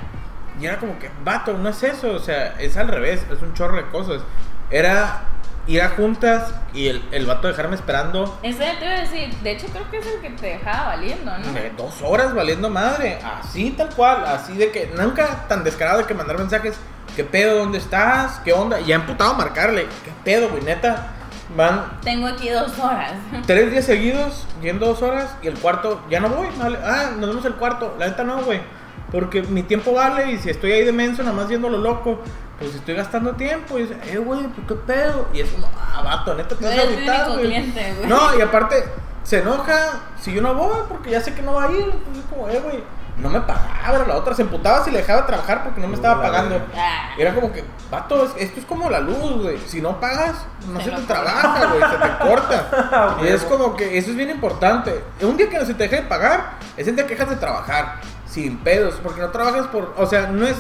Y 0.60 0.66
era 0.66 0.78
como 0.78 0.98
que, 0.98 1.10
vato, 1.22 1.52
no 1.54 1.68
es 1.68 1.82
eso, 1.82 2.12
o 2.12 2.18
sea, 2.18 2.54
es 2.58 2.76
al 2.76 2.88
revés, 2.88 3.24
es 3.30 3.42
un 3.42 3.52
chorro 3.54 3.76
de 3.76 3.86
cosas. 3.88 4.22
Era 4.70 5.24
ir 5.66 5.82
a 5.82 5.90
juntas 5.90 6.54
y 6.72 6.88
el, 6.88 7.02
el 7.10 7.26
vato 7.26 7.48
dejarme 7.48 7.74
esperando 7.74 8.38
Eso 8.42 8.60
ya 8.60 8.78
te 8.78 8.84
iba 8.84 8.94
a 8.94 9.00
decir. 9.00 9.34
De 9.42 9.50
hecho, 9.52 9.66
creo 9.66 9.90
que 9.90 9.98
es 9.98 10.06
el 10.06 10.20
que 10.20 10.30
te 10.30 10.46
dejaba 10.46 10.86
valiendo, 10.96 11.36
¿no? 11.38 11.58
eh, 11.58 11.72
dos 11.76 12.00
horas 12.02 12.34
valiendo 12.34 12.70
madre. 12.70 13.18
Así 13.22 13.70
tal 13.72 13.88
cual, 13.90 14.24
así 14.26 14.56
de 14.56 14.70
que 14.70 14.90
nunca 14.96 15.46
tan 15.48 15.62
descarado 15.64 15.98
de 15.98 16.04
que 16.04 16.14
mandar 16.14 16.38
mensajes. 16.38 16.76
¿Qué 17.14 17.24
pedo? 17.24 17.58
¿Dónde 17.58 17.78
estás? 17.78 18.40
¿Qué 18.44 18.52
onda? 18.52 18.80
Y 18.80 18.86
ya 18.86 18.96
emputado 18.96 19.30
a 19.32 19.36
marcarle. 19.36 19.86
¿Qué 20.04 20.10
pedo, 20.24 20.50
güey? 20.50 20.62
Neta, 20.62 21.12
van 21.56 22.00
Tengo 22.02 22.26
aquí 22.26 22.48
dos 22.48 22.78
horas. 22.78 23.12
tres 23.46 23.70
días 23.70 23.84
seguidos, 23.84 24.46
yendo 24.62 24.86
dos 24.86 25.02
horas, 25.02 25.36
y 25.42 25.48
el 25.48 25.54
cuarto, 25.54 26.00
ya 26.10 26.20
no 26.20 26.28
voy. 26.28 26.48
vale. 26.58 26.78
Ah, 26.82 27.12
nos 27.16 27.28
vemos 27.28 27.44
el 27.44 27.54
cuarto. 27.54 27.94
La 27.98 28.08
neta 28.08 28.24
no, 28.24 28.42
güey. 28.42 28.60
Porque 29.12 29.42
mi 29.42 29.62
tiempo 29.62 29.92
vale 29.92 30.32
y 30.32 30.38
si 30.38 30.50
estoy 30.50 30.72
ahí 30.72 30.84
de 30.84 30.92
menso, 30.92 31.22
nada 31.22 31.34
más 31.36 31.48
yendo 31.48 31.68
lo 31.68 31.78
loco, 31.78 32.18
pues 32.58 32.74
estoy 32.74 32.94
gastando 32.94 33.32
tiempo. 33.34 33.78
Y 33.78 33.82
dice, 33.82 33.96
eh, 34.04 34.18
güey, 34.18 34.42
pues 34.48 34.66
qué 34.66 34.74
pedo. 34.74 35.28
Y 35.32 35.40
es 35.40 35.50
como, 35.50 35.68
ah, 35.78 36.02
vato, 36.02 36.34
neta, 36.34 36.56
te 36.56 36.64
No 36.64 36.70
vas 36.70 36.78
a 36.78 36.84
único 36.84 37.32
güey. 37.34 37.46
cliente, 37.46 37.94
güey. 37.98 38.08
No, 38.08 38.36
y 38.36 38.40
aparte, 38.42 38.84
se 39.22 39.38
enoja 39.38 40.00
si 40.20 40.32
yo 40.32 40.42
no 40.42 40.54
voy, 40.54 40.78
porque 40.88 41.10
ya 41.10 41.20
sé 41.20 41.34
que 41.34 41.42
no 41.42 41.54
va 41.54 41.64
a 41.64 41.72
ir. 41.72 41.84
Entonces, 41.84 42.24
como, 42.28 42.48
eh, 42.48 42.60
güey, 42.62 42.82
no 43.18 43.30
me 43.30 43.40
pagaba. 43.40 44.04
La 44.06 44.16
otra 44.16 44.34
se 44.34 44.42
emputaba 44.42 44.84
si 44.84 44.90
le 44.90 44.98
dejaba 44.98 45.22
de 45.22 45.26
trabajar 45.28 45.64
porque 45.64 45.80
no 45.80 45.88
me 45.88 45.94
estaba 45.94 46.20
pagando. 46.22 46.60
Ah. 46.76 47.10
Era 47.18 47.34
como 47.34 47.52
que, 47.52 47.64
vato, 47.90 48.24
es- 48.24 48.32
esto 48.36 48.60
es 48.60 48.66
como 48.66 48.90
la 48.90 49.00
luz, 49.00 49.42
güey. 49.42 49.58
Si 49.66 49.80
no 49.80 49.98
pagas, 50.00 50.36
no 50.68 50.80
Se 50.80 50.90
te 50.90 51.02
trabaja, 51.02 51.66
güey. 51.66 51.80
Se 51.90 51.96
te 51.96 52.28
corta. 52.28 53.16
y 53.22 53.26
es 53.28 53.42
como 53.44 53.74
que 53.74 53.96
eso 53.96 54.10
es 54.10 54.16
bien 54.16 54.30
importante. 54.30 55.02
Un 55.22 55.36
día 55.36 55.48
que 55.48 55.58
no 55.58 55.64
se 55.64 55.74
te 55.74 55.84
deje 55.84 55.96
de 55.96 56.02
pagar, 56.02 56.52
es 56.76 56.86
el 56.86 56.94
día 56.96 57.06
que 57.06 57.14
dejas 57.14 57.30
de 57.30 57.36
trabajar. 57.36 58.00
Sin 58.28 58.58
pedos. 58.58 58.96
Porque 59.02 59.20
no 59.20 59.30
trabajas 59.30 59.66
por. 59.68 59.94
O 59.96 60.06
sea, 60.06 60.26
no 60.26 60.46
es. 60.46 60.56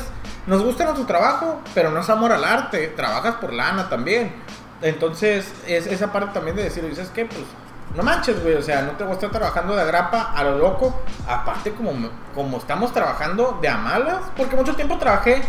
Nos 0.46 0.62
gusta 0.62 0.84
nuestro 0.84 1.04
trabajo, 1.06 1.60
pero 1.74 1.90
no 1.90 2.00
es 2.00 2.08
amor 2.08 2.32
al 2.32 2.44
arte. 2.44 2.86
Trabajas 2.96 3.34
por 3.34 3.52
lana 3.52 3.88
también. 3.88 4.34
Entonces, 4.80 5.52
es 5.66 5.86
esa 5.86 6.12
parte 6.12 6.32
también 6.32 6.56
de 6.56 6.62
decir, 6.64 6.88
¿sabes 6.94 7.10
qué? 7.10 7.26
Pues. 7.26 7.40
No 7.94 8.02
manches, 8.02 8.42
güey, 8.42 8.54
o 8.56 8.62
sea, 8.62 8.82
no 8.82 8.92
te 8.92 9.04
voy 9.04 9.12
a 9.12 9.14
estar 9.14 9.30
trabajando 9.30 9.74
de 9.74 9.82
agrapa 9.82 10.32
a 10.34 10.44
lo 10.44 10.58
loco. 10.58 11.00
Aparte, 11.26 11.72
como, 11.72 11.92
como 12.34 12.58
estamos 12.58 12.92
trabajando 12.92 13.58
de 13.62 13.68
a 13.68 13.76
malas, 13.78 14.22
porque 14.36 14.54
mucho 14.56 14.74
tiempo 14.74 14.98
trabajé 14.98 15.42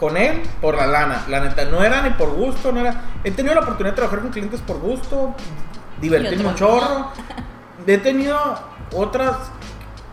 con 0.00 0.16
él 0.16 0.42
por 0.60 0.74
la 0.76 0.86
lana. 0.86 1.22
La 1.28 1.40
neta, 1.40 1.64
no 1.66 1.82
era 1.82 2.00
ni 2.02 2.10
por 2.10 2.30
gusto, 2.30 2.72
no 2.72 2.80
era. 2.80 3.02
He 3.24 3.30
tenido 3.30 3.54
la 3.54 3.60
oportunidad 3.60 3.92
de 3.92 3.96
trabajar 3.96 4.20
con 4.20 4.30
clientes 4.30 4.60
por 4.62 4.78
gusto, 4.78 5.34
divertirme 6.00 6.46
un 6.48 6.54
chorro. 6.54 7.08
He 7.86 7.98
tenido 7.98 8.38
otras 8.94 9.36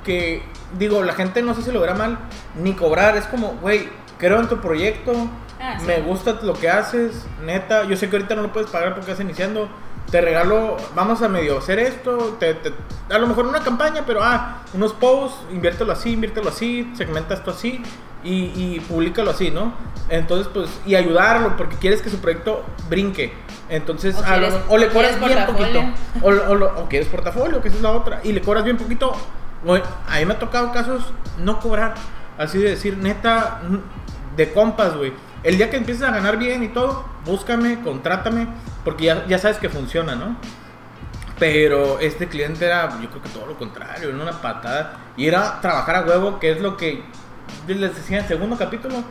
que, 0.04 0.44
digo, 0.78 1.04
la 1.04 1.14
gente 1.14 1.42
no 1.42 1.54
sé 1.54 1.62
si 1.62 1.72
lo 1.72 1.80
verá 1.80 1.94
mal, 1.94 2.18
ni 2.56 2.74
cobrar. 2.74 3.16
Es 3.16 3.26
como, 3.26 3.54
güey, 3.62 3.90
creo 4.18 4.40
en 4.40 4.48
tu 4.50 4.60
proyecto, 4.60 5.14
Ah, 5.62 5.76
sí. 5.78 5.86
me 5.86 6.00
gusta 6.02 6.38
lo 6.42 6.54
que 6.54 6.70
haces, 6.70 7.26
neta. 7.44 7.84
Yo 7.84 7.96
sé 7.98 8.10
que 8.10 8.16
ahorita 8.16 8.34
no 8.36 8.44
lo 8.44 8.54
puedes 8.54 8.70
pagar 8.70 8.94
porque 8.96 9.12
estás 9.12 9.24
iniciando. 9.24 9.70
Te 10.12 10.22
regalo, 10.22 10.76
vamos 10.96 11.22
a 11.22 11.28
medio 11.30 11.60
hacer 11.60 11.78
esto. 11.80 12.38
te- 12.40 12.56
te- 12.56 12.74
a 13.14 13.18
lo 13.20 13.28
mejor 13.28 13.46
una 13.46 13.60
campaña, 13.62 14.04
pero 14.08 14.24
ah, 14.24 14.64
unos 14.74 14.94
posts, 14.94 15.38
inviértelo 15.52 15.92
así, 15.94 16.14
inviértelo 16.14 16.50
así, 16.50 16.92
segmenta 16.96 17.36
esto 17.36 17.52
así 17.52 17.82
y, 18.24 18.34
y 18.56 18.80
públicalo 18.88 19.32
así, 19.32 19.52
¿no? 19.52 19.74
Entonces, 20.10 20.48
pues, 20.52 20.70
y 20.86 20.96
ayudarlo 20.96 21.56
porque 21.58 21.76
quieres 21.78 22.02
que 22.02 22.10
su 22.10 22.18
proyecto 22.18 22.64
brinque. 22.90 23.32
Entonces, 23.70 24.16
O 24.16 24.24
a 24.24 24.38
lo- 24.38 24.48
quieres- 24.48 24.66
o 24.68 24.78
le 24.80 24.88
quieres 24.90 25.18
cobras 25.18 25.36
bien 25.36 25.46
poquito. 25.46 25.80
portafolio. 25.82 25.94
O, 26.24 26.32
lo- 26.32 26.52
o 26.52 26.56
lo- 26.56 26.82
o 26.82 26.90
quieres 26.90 27.08
portafolio, 27.08 27.62
que 27.62 27.68
esa 27.68 27.78
es 27.78 27.84
la 27.84 27.92
otra. 27.92 28.22
Y 28.24 28.32
le 28.32 28.42
cobras 28.42 28.64
bien 28.64 28.78
poquito. 28.78 29.12
Güey, 29.64 29.84
a 30.08 30.18
mí 30.20 30.26
me 30.26 30.34
ha 30.34 30.40
tocado 30.40 30.72
casos 30.72 31.04
no 31.38 31.60
cobrar. 31.60 31.94
Así 32.38 32.58
de 32.58 32.70
decir, 32.72 32.98
neta, 32.98 33.62
de 34.36 34.52
compas, 34.54 34.96
güey. 34.96 35.14
El 35.44 35.58
día 35.58 35.70
que 35.70 35.78
empieces 35.78 36.04
a 36.04 36.12
ganar 36.12 36.38
bien 36.38 36.64
y 36.64 36.68
todo, 36.68 37.06
búscame, 37.26 37.82
contrátame, 37.82 38.48
porque 38.84 39.06
ya, 39.06 39.26
ya 39.28 39.40
sabes 39.40 39.58
que 39.58 39.70
funciona, 39.70 40.16
¿no? 40.16 40.36
Pero 41.40 42.00
este 42.00 42.28
cliente 42.28 42.66
era, 42.66 42.90
yo 43.02 43.10
creo 43.10 43.22
que 43.22 43.30
todo 43.30 43.46
lo 43.46 43.58
contrario, 43.58 44.10
era 44.10 44.18
una 44.22 44.42
patada. 44.42 44.98
Y 45.16 45.28
era 45.28 45.62
trabajar 45.62 45.96
a 45.96 46.02
huevo, 46.02 46.40
que 46.40 46.52
es 46.52 46.60
lo 46.60 46.76
que 46.76 47.02
les 47.68 47.96
decía 47.96 48.18
en 48.18 48.24
el 48.24 48.28
segundo 48.28 48.58
capítulo. 48.58 49.04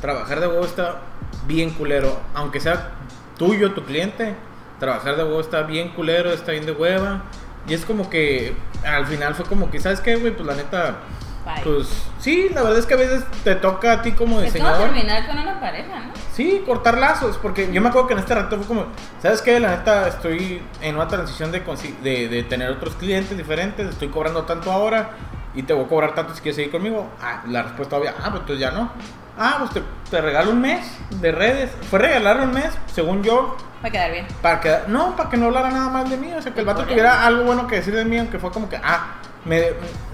Trabajar 0.00 0.40
de 0.40 0.48
huevo 0.48 0.64
está 0.64 1.02
bien 1.46 1.70
culero. 1.70 2.20
Aunque 2.34 2.58
sea 2.58 2.90
tuyo, 3.38 3.72
tu 3.72 3.84
cliente, 3.84 4.34
trabajar 4.80 5.16
de 5.16 5.22
huevo 5.22 5.40
está 5.40 5.62
bien 5.62 5.90
culero, 5.90 6.32
está 6.32 6.50
bien 6.50 6.66
de 6.66 6.72
hueva. 6.72 7.22
Y 7.68 7.74
es 7.74 7.84
como 7.84 8.10
que 8.10 8.56
al 8.84 9.06
final 9.06 9.36
fue 9.36 9.44
como 9.44 9.70
que, 9.70 9.78
¿sabes 9.78 10.00
qué, 10.00 10.16
güey? 10.16 10.34
Pues 10.34 10.46
la 10.46 10.54
neta, 10.54 10.96
Bye. 11.44 11.62
pues 11.64 11.88
sí, 12.18 12.48
la 12.54 12.62
verdad 12.62 12.78
es 12.78 12.86
que 12.86 12.94
a 12.94 12.98
veces 12.98 13.24
te 13.44 13.54
toca 13.54 13.92
a 13.92 14.02
ti 14.02 14.12
como 14.12 14.38
es 14.40 14.52
diseñador. 14.52 14.90
terminar 14.90 15.26
con 15.26 15.38
una 15.38 15.58
pareja, 15.58 16.00
¿no? 16.00 16.12
Sí, 16.34 16.62
cortar 16.66 16.98
lazos, 16.98 17.38
porque 17.38 17.72
yo 17.72 17.80
me 17.80 17.88
acuerdo 17.88 18.08
que 18.08 18.12
en 18.14 18.20
este 18.20 18.34
rato 18.34 18.56
fue 18.58 18.66
como, 18.66 18.84
¿sabes 19.22 19.40
qué? 19.42 19.58
La 19.58 19.70
neta 19.70 20.08
estoy 20.08 20.62
en 20.82 20.96
una 20.96 21.08
transición 21.08 21.50
de, 21.50 21.60
de, 22.02 22.28
de 22.28 22.42
tener 22.44 22.70
otros 22.70 22.94
clientes 22.96 23.36
diferentes, 23.36 23.88
estoy 23.88 24.08
cobrando 24.08 24.42
tanto 24.44 24.70
ahora 24.70 25.10
y 25.54 25.62
te 25.62 25.72
voy 25.72 25.84
a 25.84 25.88
cobrar 25.88 26.14
tanto 26.14 26.34
si 26.34 26.40
quieres 26.42 26.56
seguir 26.56 26.70
conmigo. 26.70 27.08
Ah, 27.22 27.42
la 27.48 27.62
respuesta 27.62 27.96
obvia, 27.96 28.14
ah, 28.18 28.28
pues 28.30 28.40
entonces 28.42 28.58
ya 28.60 28.70
no. 28.70 28.90
Ah, 29.38 29.56
pues 29.60 29.70
te, 29.70 29.82
te 30.10 30.20
regalo 30.20 30.50
un 30.50 30.60
mes 30.60 30.86
de 31.10 31.32
redes. 31.32 31.70
Fue 31.88 31.98
regalarle 31.98 32.42
un 32.44 32.52
mes, 32.52 32.70
según 32.92 33.22
yo, 33.22 33.56
Va 33.82 33.88
a 33.88 33.90
quedar 33.90 34.10
bien. 34.12 34.26
para 34.42 34.60
que, 34.60 34.76
no, 34.88 35.16
para 35.16 35.30
que 35.30 35.38
no 35.38 35.46
hablara 35.46 35.70
nada 35.70 35.88
más 35.88 36.10
de 36.10 36.18
mí, 36.18 36.30
o 36.34 36.42
sea, 36.42 36.52
que 36.52 36.60
el 36.60 36.66
vato 36.66 36.84
tuviera 36.84 37.24
algo 37.24 37.44
bueno 37.44 37.66
que 37.66 37.76
decir 37.76 37.94
de 37.94 38.04
mí, 38.04 38.18
aunque 38.18 38.38
fue 38.38 38.50
como 38.50 38.68
que, 38.68 38.76
ah, 38.76 39.14
me, 39.44 39.62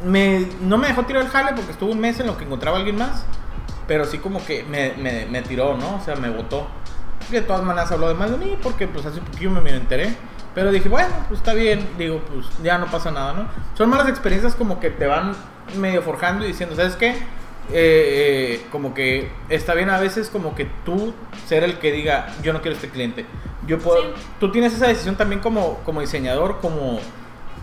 me- 0.05 0.47
no 0.61 0.79
me 0.79 0.89
dejó 0.89 1.05
tirar 1.05 1.23
el 1.23 1.29
jale 1.29 1.53
porque 1.55 1.73
estuvo 1.73 1.91
un 1.93 2.01
mes 2.01 2.19
en 2.21 2.27
lo 2.27 2.37
que 2.37 2.45
encontraba 2.45 2.77
a 2.77 2.81
alguien 2.81 2.97
más, 2.97 3.25
pero 3.87 4.05
sí 4.05 4.19
como 4.19 4.45
que 4.45 4.63
me, 4.65 4.95
me, 4.99 5.27
me 5.27 5.43
tiró, 5.43 5.77
¿no? 5.77 5.97
O 5.97 6.01
sea, 6.05 6.17
me 6.17 6.31
votó. 6.31 6.67
De 7.31 7.41
todas 7.43 7.63
maneras 7.63 7.91
habló 7.91 8.09
de 8.09 8.15
más 8.15 8.31
de 8.31 8.37
mí 8.37 8.57
porque 8.63 8.87
pues 8.87 9.05
hace 9.07 9.21
poquillo 9.21 9.51
me, 9.51 9.61
me 9.61 9.71
enteré. 9.71 10.15
Pero 10.55 10.71
dije, 10.73 10.89
bueno, 10.89 11.11
pues 11.29 11.41
está 11.41 11.53
bien, 11.53 11.87
digo, 11.99 12.21
pues 12.33 12.47
ya 12.63 12.79
no 12.79 12.87
pasa 12.87 13.11
nada, 13.11 13.35
¿no? 13.35 13.47
Son 13.77 13.91
malas 13.91 14.09
experiencias 14.09 14.55
como 14.55 14.81
que 14.81 14.89
te 14.91 15.07
van 15.07 15.35
medio 15.77 16.01
forjando 16.03 16.45
y 16.45 16.49
diciendo, 16.49 16.75
¿sabes 16.77 16.97
qué? 16.97 17.11
Eh, 17.11 17.15
eh, 17.73 18.67
como 18.73 18.95
que 18.95 19.29
está 19.49 19.75
bien 19.75 19.91
a 19.91 19.99
veces 19.99 20.31
como 20.31 20.55
que 20.55 20.67
tú 20.85 21.13
ser 21.47 21.65
el 21.65 21.79
que 21.79 21.91
diga, 21.93 22.29
yo 22.43 22.53
no 22.53 22.63
quiero 22.63 22.77
este 22.77 22.89
cliente. 22.89 23.27
Yo 23.67 23.79
puedo, 23.81 24.01
Sí. 24.03 24.09
tú 24.41 24.51
tienes 24.53 24.73
esa 24.73 24.87
decisión 24.87 25.17
también 25.17 25.41
como, 25.41 25.79
como 25.85 26.01
diseñador, 26.01 26.61
como, 26.61 27.01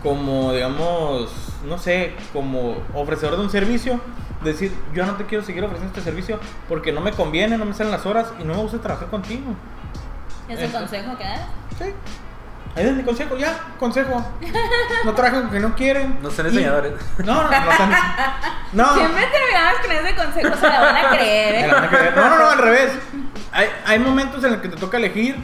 como 0.04 0.52
digamos, 0.52 1.32
no 1.64 1.78
sé, 1.78 2.14
como 2.32 2.76
ofrecedor 2.94 3.36
de 3.36 3.42
un 3.42 3.50
servicio, 3.50 3.98
decir, 4.44 4.72
yo 4.92 5.04
no 5.06 5.14
te 5.16 5.24
quiero 5.24 5.42
seguir 5.42 5.64
ofreciendo 5.64 5.96
este 5.98 6.08
servicio 6.08 6.38
porque 6.68 6.92
no 6.92 7.00
me 7.00 7.10
conviene, 7.12 7.58
no 7.58 7.64
me 7.64 7.74
salen 7.74 7.90
las 7.90 8.06
horas 8.06 8.28
y 8.38 8.44
no 8.44 8.54
me 8.54 8.60
gusta 8.60 8.78
trabajar 8.78 9.08
contigo. 9.08 9.54
¿Es 10.48 10.60
el 10.60 10.70
consejo 10.70 11.16
que 11.16 11.24
das? 11.24 11.40
Sí. 11.78 11.84
Ahí 12.76 12.86
es 12.88 12.92
mi 12.92 13.02
consejo, 13.04 13.36
ya, 13.36 13.56
consejo. 13.78 14.22
No 15.04 15.14
trabajen 15.14 15.42
con 15.42 15.50
que 15.52 15.60
no 15.60 15.74
quieren. 15.76 16.18
No 16.22 16.30
sean 16.30 16.48
Y- 16.48 16.50
diseñadores. 16.50 16.92
No, 17.18 17.34
no, 17.34 17.42
no 17.44 17.76
sean. 17.76 17.92
No. 18.72 18.92
Siempre 18.96 19.24
terminamos 19.26 19.78
con 19.80 19.92
ese 19.92 20.16
consejo, 20.16 20.56
se 20.56 20.66
la 20.68 20.80
van 20.80 20.96
a 20.96 21.08
creer, 21.10 21.54
¿eh? 21.54 21.68
la 21.68 21.74
van 21.74 21.84
a 21.84 21.88
creer. 21.88 22.16
No, 22.16 22.28
no, 22.28 22.36
no, 22.40 22.50
al 22.50 22.58
revés. 22.58 22.90
Hay, 23.52 23.68
hay 23.86 23.98
momentos 24.00 24.42
en 24.42 24.50
los 24.50 24.60
que 24.60 24.68
te 24.68 24.76
toca 24.76 24.96
elegir 24.96 25.36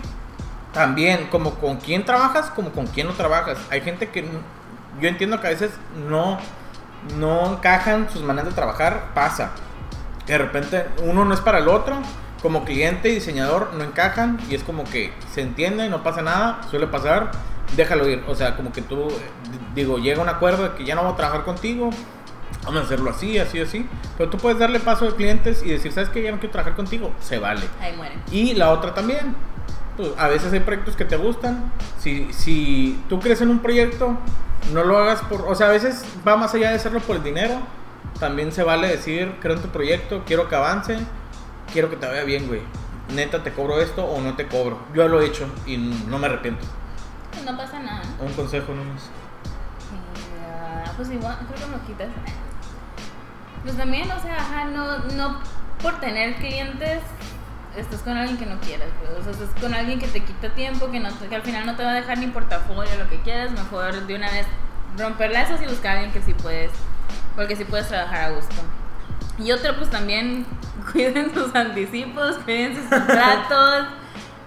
también, 0.72 1.28
como 1.30 1.54
con 1.54 1.78
quién 1.78 2.04
trabajas, 2.04 2.50
como 2.50 2.70
con 2.70 2.86
quién 2.86 3.06
no 3.06 3.14
trabajas. 3.14 3.58
Hay 3.70 3.80
gente 3.80 4.08
que 4.08 4.24
yo 5.00 5.08
entiendo 5.08 5.40
que 5.40 5.46
a 5.46 5.50
veces 5.50 5.72
no, 6.08 6.38
no 7.18 7.54
encajan 7.54 8.08
sus 8.10 8.22
maneras 8.22 8.50
de 8.50 8.54
trabajar, 8.54 9.10
pasa. 9.14 9.50
De 10.26 10.38
repente 10.38 10.86
uno 11.02 11.24
no 11.24 11.34
es 11.34 11.40
para 11.40 11.58
el 11.58 11.68
otro, 11.68 12.00
como 12.42 12.64
cliente 12.64 13.08
y 13.10 13.14
diseñador 13.14 13.74
no 13.74 13.84
encajan 13.84 14.38
y 14.48 14.54
es 14.54 14.62
como 14.62 14.84
que 14.84 15.12
se 15.32 15.42
entiende, 15.42 15.88
no 15.88 16.02
pasa 16.02 16.22
nada, 16.22 16.60
suele 16.70 16.86
pasar, 16.86 17.30
déjalo 17.76 18.08
ir. 18.08 18.24
O 18.28 18.34
sea, 18.34 18.56
como 18.56 18.72
que 18.72 18.82
tú, 18.82 19.08
digo, 19.74 19.98
llega 19.98 20.22
un 20.22 20.28
acuerdo 20.28 20.64
de 20.64 20.74
que 20.74 20.84
ya 20.84 20.94
no 20.94 21.02
voy 21.02 21.12
a 21.12 21.16
trabajar 21.16 21.44
contigo, 21.44 21.90
vamos 22.64 22.82
a 22.82 22.84
hacerlo 22.84 23.10
así, 23.10 23.38
así, 23.38 23.60
así. 23.60 23.86
Pero 24.16 24.30
tú 24.30 24.38
puedes 24.38 24.58
darle 24.58 24.80
paso 24.80 25.06
a 25.06 25.16
clientes 25.16 25.62
y 25.64 25.70
decir, 25.70 25.92
¿sabes 25.92 26.08
qué? 26.10 26.22
Ya 26.22 26.32
no 26.32 26.38
quiero 26.38 26.52
trabajar 26.52 26.76
contigo, 26.76 27.12
se 27.20 27.38
vale. 27.38 27.66
Ahí 27.80 27.94
mueren. 27.96 28.22
Y 28.30 28.54
la 28.54 28.70
otra 28.70 28.94
también. 28.94 29.34
Pues, 29.96 30.10
a 30.16 30.28
veces 30.28 30.52
hay 30.52 30.60
proyectos 30.60 30.96
que 30.96 31.04
te 31.04 31.16
gustan. 31.16 31.72
Si, 31.98 32.32
si 32.32 33.02
tú 33.08 33.20
crees 33.20 33.40
en 33.40 33.50
un 33.50 33.60
proyecto, 33.60 34.16
no 34.72 34.84
lo 34.84 34.98
hagas 34.98 35.20
por... 35.22 35.42
O 35.42 35.54
sea, 35.54 35.68
a 35.68 35.70
veces 35.70 36.04
va 36.26 36.36
más 36.36 36.54
allá 36.54 36.70
de 36.70 36.76
hacerlo 36.76 37.00
por 37.00 37.16
el 37.16 37.22
dinero. 37.22 37.60
También 38.18 38.52
se 38.52 38.62
vale 38.62 38.88
decir, 38.88 39.34
creo 39.40 39.56
en 39.56 39.62
tu 39.62 39.68
proyecto, 39.68 40.22
quiero 40.26 40.48
que 40.48 40.56
avance, 40.56 40.98
quiero 41.72 41.88
que 41.90 41.96
te 41.96 42.06
vaya 42.06 42.24
bien, 42.24 42.46
güey. 42.46 42.62
Neta, 43.14 43.42
te 43.42 43.52
cobro 43.52 43.80
esto 43.80 44.04
o 44.04 44.20
no 44.20 44.36
te 44.36 44.46
cobro. 44.46 44.78
Yo 44.94 45.08
lo 45.08 45.20
he 45.20 45.26
hecho 45.26 45.46
y 45.66 45.76
no 45.76 46.18
me 46.18 46.26
arrepiento. 46.26 46.66
Pues 47.32 47.44
no 47.44 47.56
pasa 47.56 47.80
nada. 47.80 48.02
Un 48.20 48.32
consejo 48.32 48.74
nomás. 48.74 49.10
Ah, 50.46 50.92
pues 50.96 51.10
igual, 51.10 51.36
creo 51.48 51.68
que 51.68 51.76
me 51.76 51.82
quitas. 51.86 52.08
Pues 53.62 53.76
también, 53.76 54.10
o 54.10 54.20
sea, 54.20 54.36
ajá, 54.36 54.64
no, 54.66 54.98
no 55.16 55.38
por 55.82 55.98
tener 56.00 56.36
clientes 56.36 57.00
estás 57.76 58.00
con 58.00 58.16
alguien 58.16 58.36
que 58.36 58.46
no 58.46 58.58
quieras, 58.60 58.88
pues, 58.98 59.18
o 59.18 59.22
sea, 59.22 59.32
estás 59.32 59.60
con 59.60 59.74
alguien 59.74 59.98
que 59.98 60.08
te 60.08 60.22
quita 60.24 60.48
tiempo, 60.50 60.90
que, 60.90 61.00
no, 61.00 61.08
que 61.28 61.34
al 61.34 61.42
final 61.42 61.66
no 61.66 61.76
te 61.76 61.84
va 61.84 61.90
a 61.90 61.94
dejar 61.94 62.18
ni 62.18 62.26
portafolio, 62.26 62.90
lo 62.98 63.08
que 63.08 63.20
quieras, 63.20 63.52
mejor 63.52 64.06
de 64.06 64.14
una 64.14 64.30
vez 64.30 64.46
romper 64.98 65.30
lazos 65.30 65.60
y 65.62 65.66
buscar 65.66 65.96
a 65.96 66.00
alguien 66.00 66.12
que 66.12 66.22
sí 66.22 66.34
puedes, 66.34 66.70
porque 67.36 67.56
sí 67.56 67.64
puedes 67.64 67.88
trabajar 67.88 68.24
a 68.24 68.30
gusto. 68.30 68.56
Y 69.38 69.52
otro, 69.52 69.76
pues 69.76 69.90
también 69.90 70.46
cuiden 70.92 71.32
sus 71.32 71.54
anticipos, 71.54 72.38
cuiden 72.44 72.76
sus 72.76 72.84
contratos, 72.88 73.86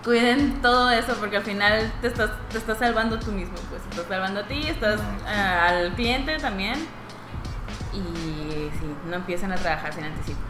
cuiden 0.04 0.62
todo 0.62 0.92
eso, 0.92 1.16
porque 1.20 1.38
al 1.38 1.44
final 1.44 1.92
te 2.02 2.08
estás, 2.08 2.32
te 2.50 2.58
estás 2.58 2.78
salvando 2.78 3.20
tú 3.20 3.32
mismo, 3.32 3.56
pues 3.70 3.82
estás 3.90 4.06
salvando 4.08 4.42
a 4.42 4.44
ti, 4.44 4.68
estás 4.68 5.00
ah, 5.26 5.70
al 5.70 5.94
cliente 5.94 6.38
también. 6.38 6.76
Y 7.94 8.70
sí, 8.80 8.96
no 9.08 9.16
empiecen 9.16 9.52
a 9.52 9.56
trabajar 9.56 9.94
sin 9.94 10.04
anticipo. 10.04 10.42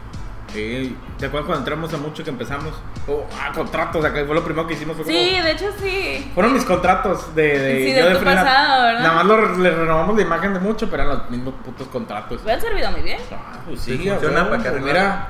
Sí, 0.54 0.96
¿te 1.18 1.26
acuerdas 1.26 1.46
cuando 1.46 1.58
entramos 1.62 1.92
a 1.92 1.96
mucho 1.98 2.22
que 2.24 2.30
empezamos? 2.30 2.72
Oh, 3.08 3.26
ah, 3.38 3.50
contratos, 3.54 4.04
acá 4.04 4.24
fue 4.24 4.34
lo 4.34 4.44
primero 4.44 4.66
que 4.66 4.74
hicimos. 4.74 4.96
Fue 4.96 5.04
como- 5.04 5.16
Sí, 5.18 5.30
de 5.40 5.50
hecho 5.50 5.66
sí. 5.82 6.30
Fueron 6.34 6.52
mis 6.54 6.64
contratos 6.64 7.34
de, 7.34 7.58
de, 7.58 7.84
Sí, 7.92 7.98
yo 8.00 8.08
de 8.08 8.14
tu 8.14 8.24
pasado, 8.24 8.84
¿verdad? 8.84 9.00
Nada 9.02 9.14
más 9.14 9.24
lo- 9.26 9.56
le 9.56 9.70
renovamos 9.70 10.16
la 10.16 10.22
imagen 10.22 10.54
de 10.54 10.60
mucho, 10.60 10.88
pero 10.88 11.02
eran 11.02 11.18
los 11.18 11.30
mismos 11.30 11.54
putos 11.64 11.88
contratos. 11.88 12.42
Me 12.44 12.52
han 12.52 12.60
servido 12.60 12.90
muy 12.92 13.02
bien. 13.02 13.18
Ah, 13.32 13.58
pues 13.66 13.80
Sí, 13.80 13.98
sí, 13.98 14.08
funciona 14.08 14.48
para 14.48 14.62
que 14.62 14.70
pues. 14.70 14.82
Mira, 14.82 15.28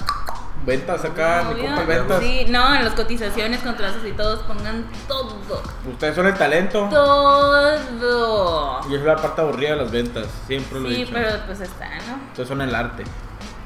ventas 0.67 1.05
acá, 1.05 1.45
mi 1.55 1.61
compa 1.63 1.83
ventas. 1.85 2.21
Sí, 2.23 2.47
no, 2.51 2.75
en 2.75 2.85
las 2.85 2.95
cotizaciones, 2.95 3.61
contratos 3.61 4.05
y 4.07 4.13
todos 4.13 4.41
pongan 4.45 4.85
todo. 5.09 5.63
Ustedes 5.91 6.15
son 6.15 6.27
el 6.27 6.35
talento. 6.35 6.87
Todo. 6.91 8.81
Yo 8.83 8.99
soy 8.99 9.07
la 9.07 9.17
parte 9.17 9.41
aburrida 9.41 9.71
de 9.71 9.77
las 9.77 9.91
ventas, 9.91 10.27
siempre 10.47 10.81
lo 10.81 10.89
he 10.91 10.95
Sí, 10.95 10.97
dicho. 11.05 11.13
pero 11.15 11.29
pues 11.47 11.61
está, 11.61 11.89
¿no? 12.09 12.17
Ustedes 12.29 12.49
son 12.49 12.61
el 12.61 12.75
arte. 12.75 13.05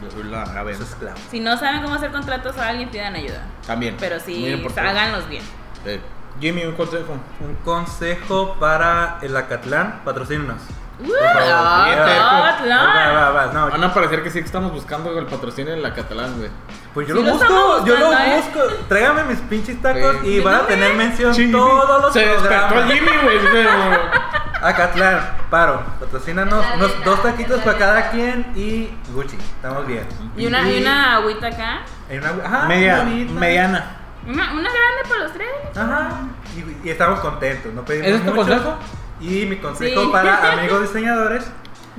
Yo 0.03 0.11
soy 0.11 0.24
la 0.24 0.42
Eso 0.44 0.64
venta. 0.64 0.84
es 0.84 0.94
claro. 0.94 1.16
Si 1.30 1.40
no 1.40 1.57
saben 1.57 1.82
cómo 1.82 1.94
hacer 1.94 2.12
contratos 2.12 2.57
a 2.59 2.68
alguien, 2.68 2.88
pidan 2.90 3.14
ayuda. 3.14 3.42
También. 3.66 3.96
Pero 3.99 4.20
sí, 4.20 4.62
háganlos 4.76 5.28
bien. 5.28 5.42
Sí. 5.84 6.01
Jimmy, 6.40 6.64
un 6.64 6.74
consejo. 6.76 7.14
Un 7.40 7.55
consejo 7.64 8.57
para 8.61 9.18
el 9.22 9.36
Acatlán, 9.36 10.03
patrocínanos. 10.05 10.59
¡Uh! 11.01 11.12
va, 11.12 13.51
no, 13.53 13.70
Van 13.70 13.84
a 13.84 13.94
parecer 13.94 14.22
que 14.22 14.30
sí 14.30 14.40
que 14.40 14.46
estamos 14.46 14.72
buscando 14.72 15.16
el 15.16 15.26
patrocinio 15.26 15.72
en 15.72 15.82
la 15.82 15.94
catalán, 15.94 16.36
güey. 16.38 16.51
Pues 16.92 17.07
yo 17.07 17.14
Sí 17.16 17.22
lo 17.22 17.28
lo 17.28 17.34
busco, 17.34 17.84
yo 17.86 17.96
lo 17.96 18.12
¿eh? 18.12 18.42
busco. 18.42 18.61
Tráigame 18.88 19.24
mis 19.24 19.38
pinches 19.42 19.80
tacos 19.80 20.16
Sí. 20.22 20.28
y 20.28 20.40
van 20.40 20.55
a 20.57 20.66
tener 20.66 20.94
mención 20.94 21.32
Sí, 21.34 21.53
todos 21.53 22.03
los 22.03 22.12
Se 22.12 22.22
programas. 22.24 22.92
Jimmy, 22.92 23.11
güey. 23.22 23.38
Acatlán, 24.63 25.21
paro, 25.51 25.83
patrocínanos 26.01 26.65
La 26.65 26.75
unos 26.77 27.05
dos 27.05 27.23
taquitos 27.23 27.61
para 27.63 27.79
cada 27.79 28.11
quien 28.11 28.47
y 28.57 28.91
Gucci, 29.13 29.37
estamos 29.37 29.87
bien. 29.87 30.05
Y 30.37 30.47
una, 30.47 30.69
y 30.71 30.81
una 30.83 31.17
agüita 31.17 31.47
acá. 31.49 31.81
y 32.11 32.17
una- 32.19 32.31
ajá, 32.45 32.67
Media, 32.67 33.05
mediana. 33.05 33.95
Una, 34.27 34.53
una 34.53 34.69
grande 34.71 35.03
para 35.09 35.23
los 35.23 35.33
tres. 35.33 35.49
Ajá. 35.77 36.09
Y, 36.57 36.87
y 36.89 36.91
estamos 36.91 37.21
contentos, 37.21 37.73
no 37.73 37.85
pedimos 37.85 38.09
¿Ese 38.09 38.17
es 38.19 38.25
tu 38.25 38.31
mucho. 38.35 38.43
consejo? 38.49 38.77
Y 39.21 39.47
mi 39.47 39.57
consejo 39.57 40.03
Sí. 40.03 40.09
para 40.13 40.53
amigos 40.59 40.83
diseñadores 40.83 41.45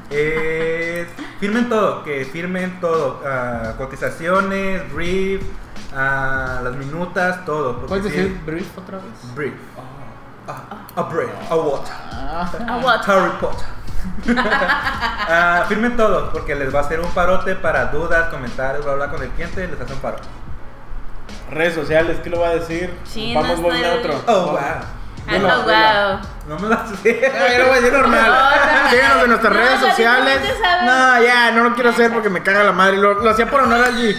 es 0.10 1.08
firmen 1.40 1.70
todo, 1.70 2.04
que 2.04 2.26
firmen 2.26 2.80
todo, 2.82 3.22
ah, 3.26 3.74
cotizaciones, 3.78 4.92
brief, 4.94 5.42
ah, 5.96 6.60
las 6.64 6.76
minutas, 6.76 7.46
todo. 7.46 7.86
¿Puedes 7.86 8.06
sí, 8.06 8.12
decir 8.12 8.40
brief 8.46 8.78
otra 8.78 8.98
vez? 8.98 9.36
brief? 9.36 9.54
A 10.96 11.02
brief, 11.04 11.30
a 11.50 11.56
what? 11.56 11.82
Ah. 12.12 12.50
A 12.68 12.78
what? 12.78 13.08
Harry 13.08 13.32
Potter. 13.40 13.66
Ah, 15.32 15.66
firmen 15.68 15.96
todo, 15.96 16.32
porque 16.32 16.56
les 16.56 16.74
va 16.74 16.80
a 16.80 16.82
hacer 16.84 17.00
un 17.00 17.10
parote 17.12 17.56
para 17.56 17.86
dudas, 17.88 18.30
comentarios, 18.30 18.84
bla, 18.84 18.96
bla, 18.96 19.10
con 19.10 19.22
el 19.22 19.30
cliente, 19.30 19.68
les 19.68 19.80
hace 19.80 19.94
un 19.94 20.00
paro. 20.00 20.18
Redes 21.52 21.76
sociales, 21.76 22.18
¿qué 22.24 22.30
lo 22.30 22.40
va 22.40 22.48
a 22.48 22.56
decir? 22.56 22.98
Sí, 23.04 23.34
Vamos 23.36 23.58
no 23.58 23.64
voz 23.64 23.76
estoy- 23.76 23.90
neutro. 23.90 24.22
Oh, 24.28 24.46
wow. 24.52 24.60
No 26.48 26.58
me 26.60 26.68
las 26.70 26.90
sé. 27.02 27.32
Ah, 27.32 27.52
yo 27.54 27.60
lo 27.60 27.68
voy 27.68 27.78
a 27.78 27.82
decir 27.82 27.94
normal. 27.94 28.32
No, 28.32 28.90
Síganos 28.90 29.24
en 29.24 29.30
nuestras 29.30 29.54
no, 29.54 29.60
redes 29.60 29.80
sociales. 29.80 30.40
No, 30.86 31.22
ya, 31.24 31.52
no 31.52 31.64
lo 31.66 31.76
quiero 31.76 31.90
hacer 31.92 32.12
porque 32.12 32.30
me 32.32 32.42
caga 32.42 32.64
la 32.64 32.72
madre. 32.72 32.98
Lo, 32.98 33.14
lo 33.16 33.30
hacía 33.30 33.48
por 33.48 33.62
honor 33.62 33.84
al 33.86 33.96
G. 33.96 34.16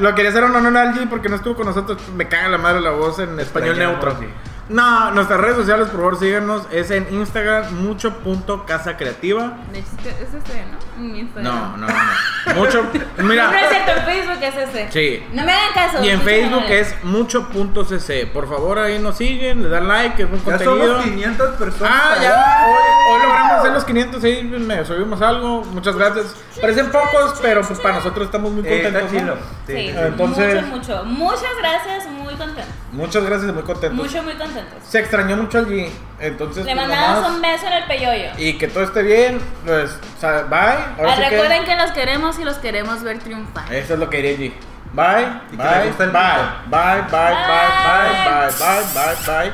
Lo 0.00 0.14
quería 0.16 0.30
hacer 0.30 0.42
en 0.42 0.56
honor 0.56 0.76
al 0.76 0.94
G 0.94 1.08
porque 1.08 1.28
no 1.28 1.36
estuvo 1.36 1.54
con 1.54 1.66
nosotros. 1.66 2.00
Me 2.16 2.26
caga 2.26 2.48
la 2.48 2.58
madre 2.58 2.80
la 2.80 2.90
voz 2.90 3.20
en 3.20 3.38
español 3.38 3.78
neutro. 3.78 4.16
sí. 4.18 4.26
No, 4.72 5.10
nuestras 5.10 5.40
redes 5.40 5.56
sociales, 5.56 5.88
por 5.88 5.96
favor, 6.00 6.18
síganos. 6.18 6.66
Es 6.72 6.90
en 6.90 7.06
Instagram, 7.12 7.74
mucho 7.84 8.18
punto 8.20 8.64
casa 8.64 8.96
creativa. 8.96 9.58
De 9.72 9.80
hecho, 9.80 9.88
es 10.08 10.34
este, 10.34 10.64
¿no? 10.64 11.04
En 11.04 11.16
Instagram. 11.16 11.54
No, 11.54 11.76
no, 11.76 11.86
no. 11.86 12.54
Mucho. 12.54 12.82
No, 12.82 12.88
no 12.92 12.98
es 13.22 13.24
Mira. 13.24 13.50
cierto, 13.68 13.92
en 14.00 14.04
Facebook 14.06 14.42
es 14.42 14.56
ese. 14.56 14.90
Sí. 14.92 15.26
No 15.32 15.44
me 15.44 15.52
hagan 15.52 15.72
caso. 15.74 16.02
Y 16.04 16.08
en 16.08 16.20
Facebook 16.22 16.64
es 16.70 16.94
mucho.cc. 17.04 18.26
Por 18.32 18.48
favor, 18.48 18.78
ahí 18.78 18.98
nos 18.98 19.16
siguen, 19.16 19.62
le 19.62 19.68
dan 19.68 19.88
like, 19.88 20.22
es 20.22 20.28
un 20.30 20.38
Ya 20.38 20.44
contenido. 20.44 20.86
somos 20.86 21.04
500 21.04 21.50
personas. 21.56 21.92
Ah, 21.94 22.14
ya. 22.22 22.66
Hoy, 22.66 23.14
hoy 23.14 23.22
logramos 23.26 23.52
hacer 23.58 23.72
los 23.72 23.84
500 23.84 24.24
y 24.24 24.42
me 24.44 24.84
subimos 24.84 25.20
algo. 25.22 25.64
Muchas 25.64 25.96
gracias. 25.96 26.34
Parecen 26.60 26.90
pocos, 26.90 27.38
pero 27.42 27.62
pues 27.62 27.78
para 27.80 27.96
nosotros 27.96 28.26
estamos 28.26 28.52
muy 28.52 28.62
Eh, 28.66 28.82
contentos. 28.82 29.02
está 29.02 29.24
¿no? 29.24 29.32
chilo. 29.32 29.36
Sí, 29.66 29.72
Sí, 29.72 29.86
sí, 29.86 29.92
sí. 29.92 29.98
Entonces- 29.98 30.66
mucho, 30.66 30.76
mucho. 30.76 31.04
Muchas 31.04 31.56
gracias, 31.60 32.06
muy 32.10 32.34
contentos. 32.34 32.74
Muchas 32.92 33.24
gracias 33.24 33.48
y 33.50 33.52
muy 33.52 33.62
contentos. 33.62 33.92
Mucho, 34.06 34.22
muy 34.22 34.34
contentos. 34.34 34.61
Se 34.88 34.98
extrañó 35.00 35.36
mucho 35.36 35.58
allí. 35.58 35.90
Entonces, 36.20 36.64
Le 36.64 36.74
pues, 36.74 36.86
mandamos 36.86 37.22
nomás- 37.22 37.30
un 37.36 37.42
beso 37.42 37.66
en 37.66 37.72
el 37.72 37.84
peyoyo. 37.84 38.30
Y 38.38 38.58
que 38.58 38.68
todo 38.68 38.84
esté 38.84 39.02
bien. 39.02 39.40
Pues, 39.64 39.98
o 40.16 40.20
sea, 40.20 40.42
bye. 40.42 40.58
Ahora 40.98 41.12
Ah, 41.12 41.16
sí 41.16 41.22
que- 41.22 41.30
recuerden 41.30 41.64
que... 41.64 41.76
los 41.76 41.90
queremos 41.92 42.38
y 42.38 42.44
los 42.44 42.56
queremos 42.58 43.02
ver 43.02 43.18
triunfar. 43.18 43.72
Eso 43.72 43.94
es 43.94 43.98
lo 44.00 44.08
que 44.10 44.18
diría 44.18 44.32
allí. 44.36 44.54
Bye, 44.92 45.26
Y 45.52 45.56
que 45.56 45.62
bye, 45.62 45.78
le 45.80 45.86
gusta 45.88 46.04
el 46.04 46.10
bye, 46.10 46.22
bye, 46.66 47.02
bye, 47.02 47.10
Bye. 47.10 47.34
bye, 47.48 48.50
bye, 48.58 48.84
bye, 48.94 49.24
bye, 49.26 49.52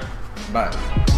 bye, 0.52 0.68
bye. 0.68 1.18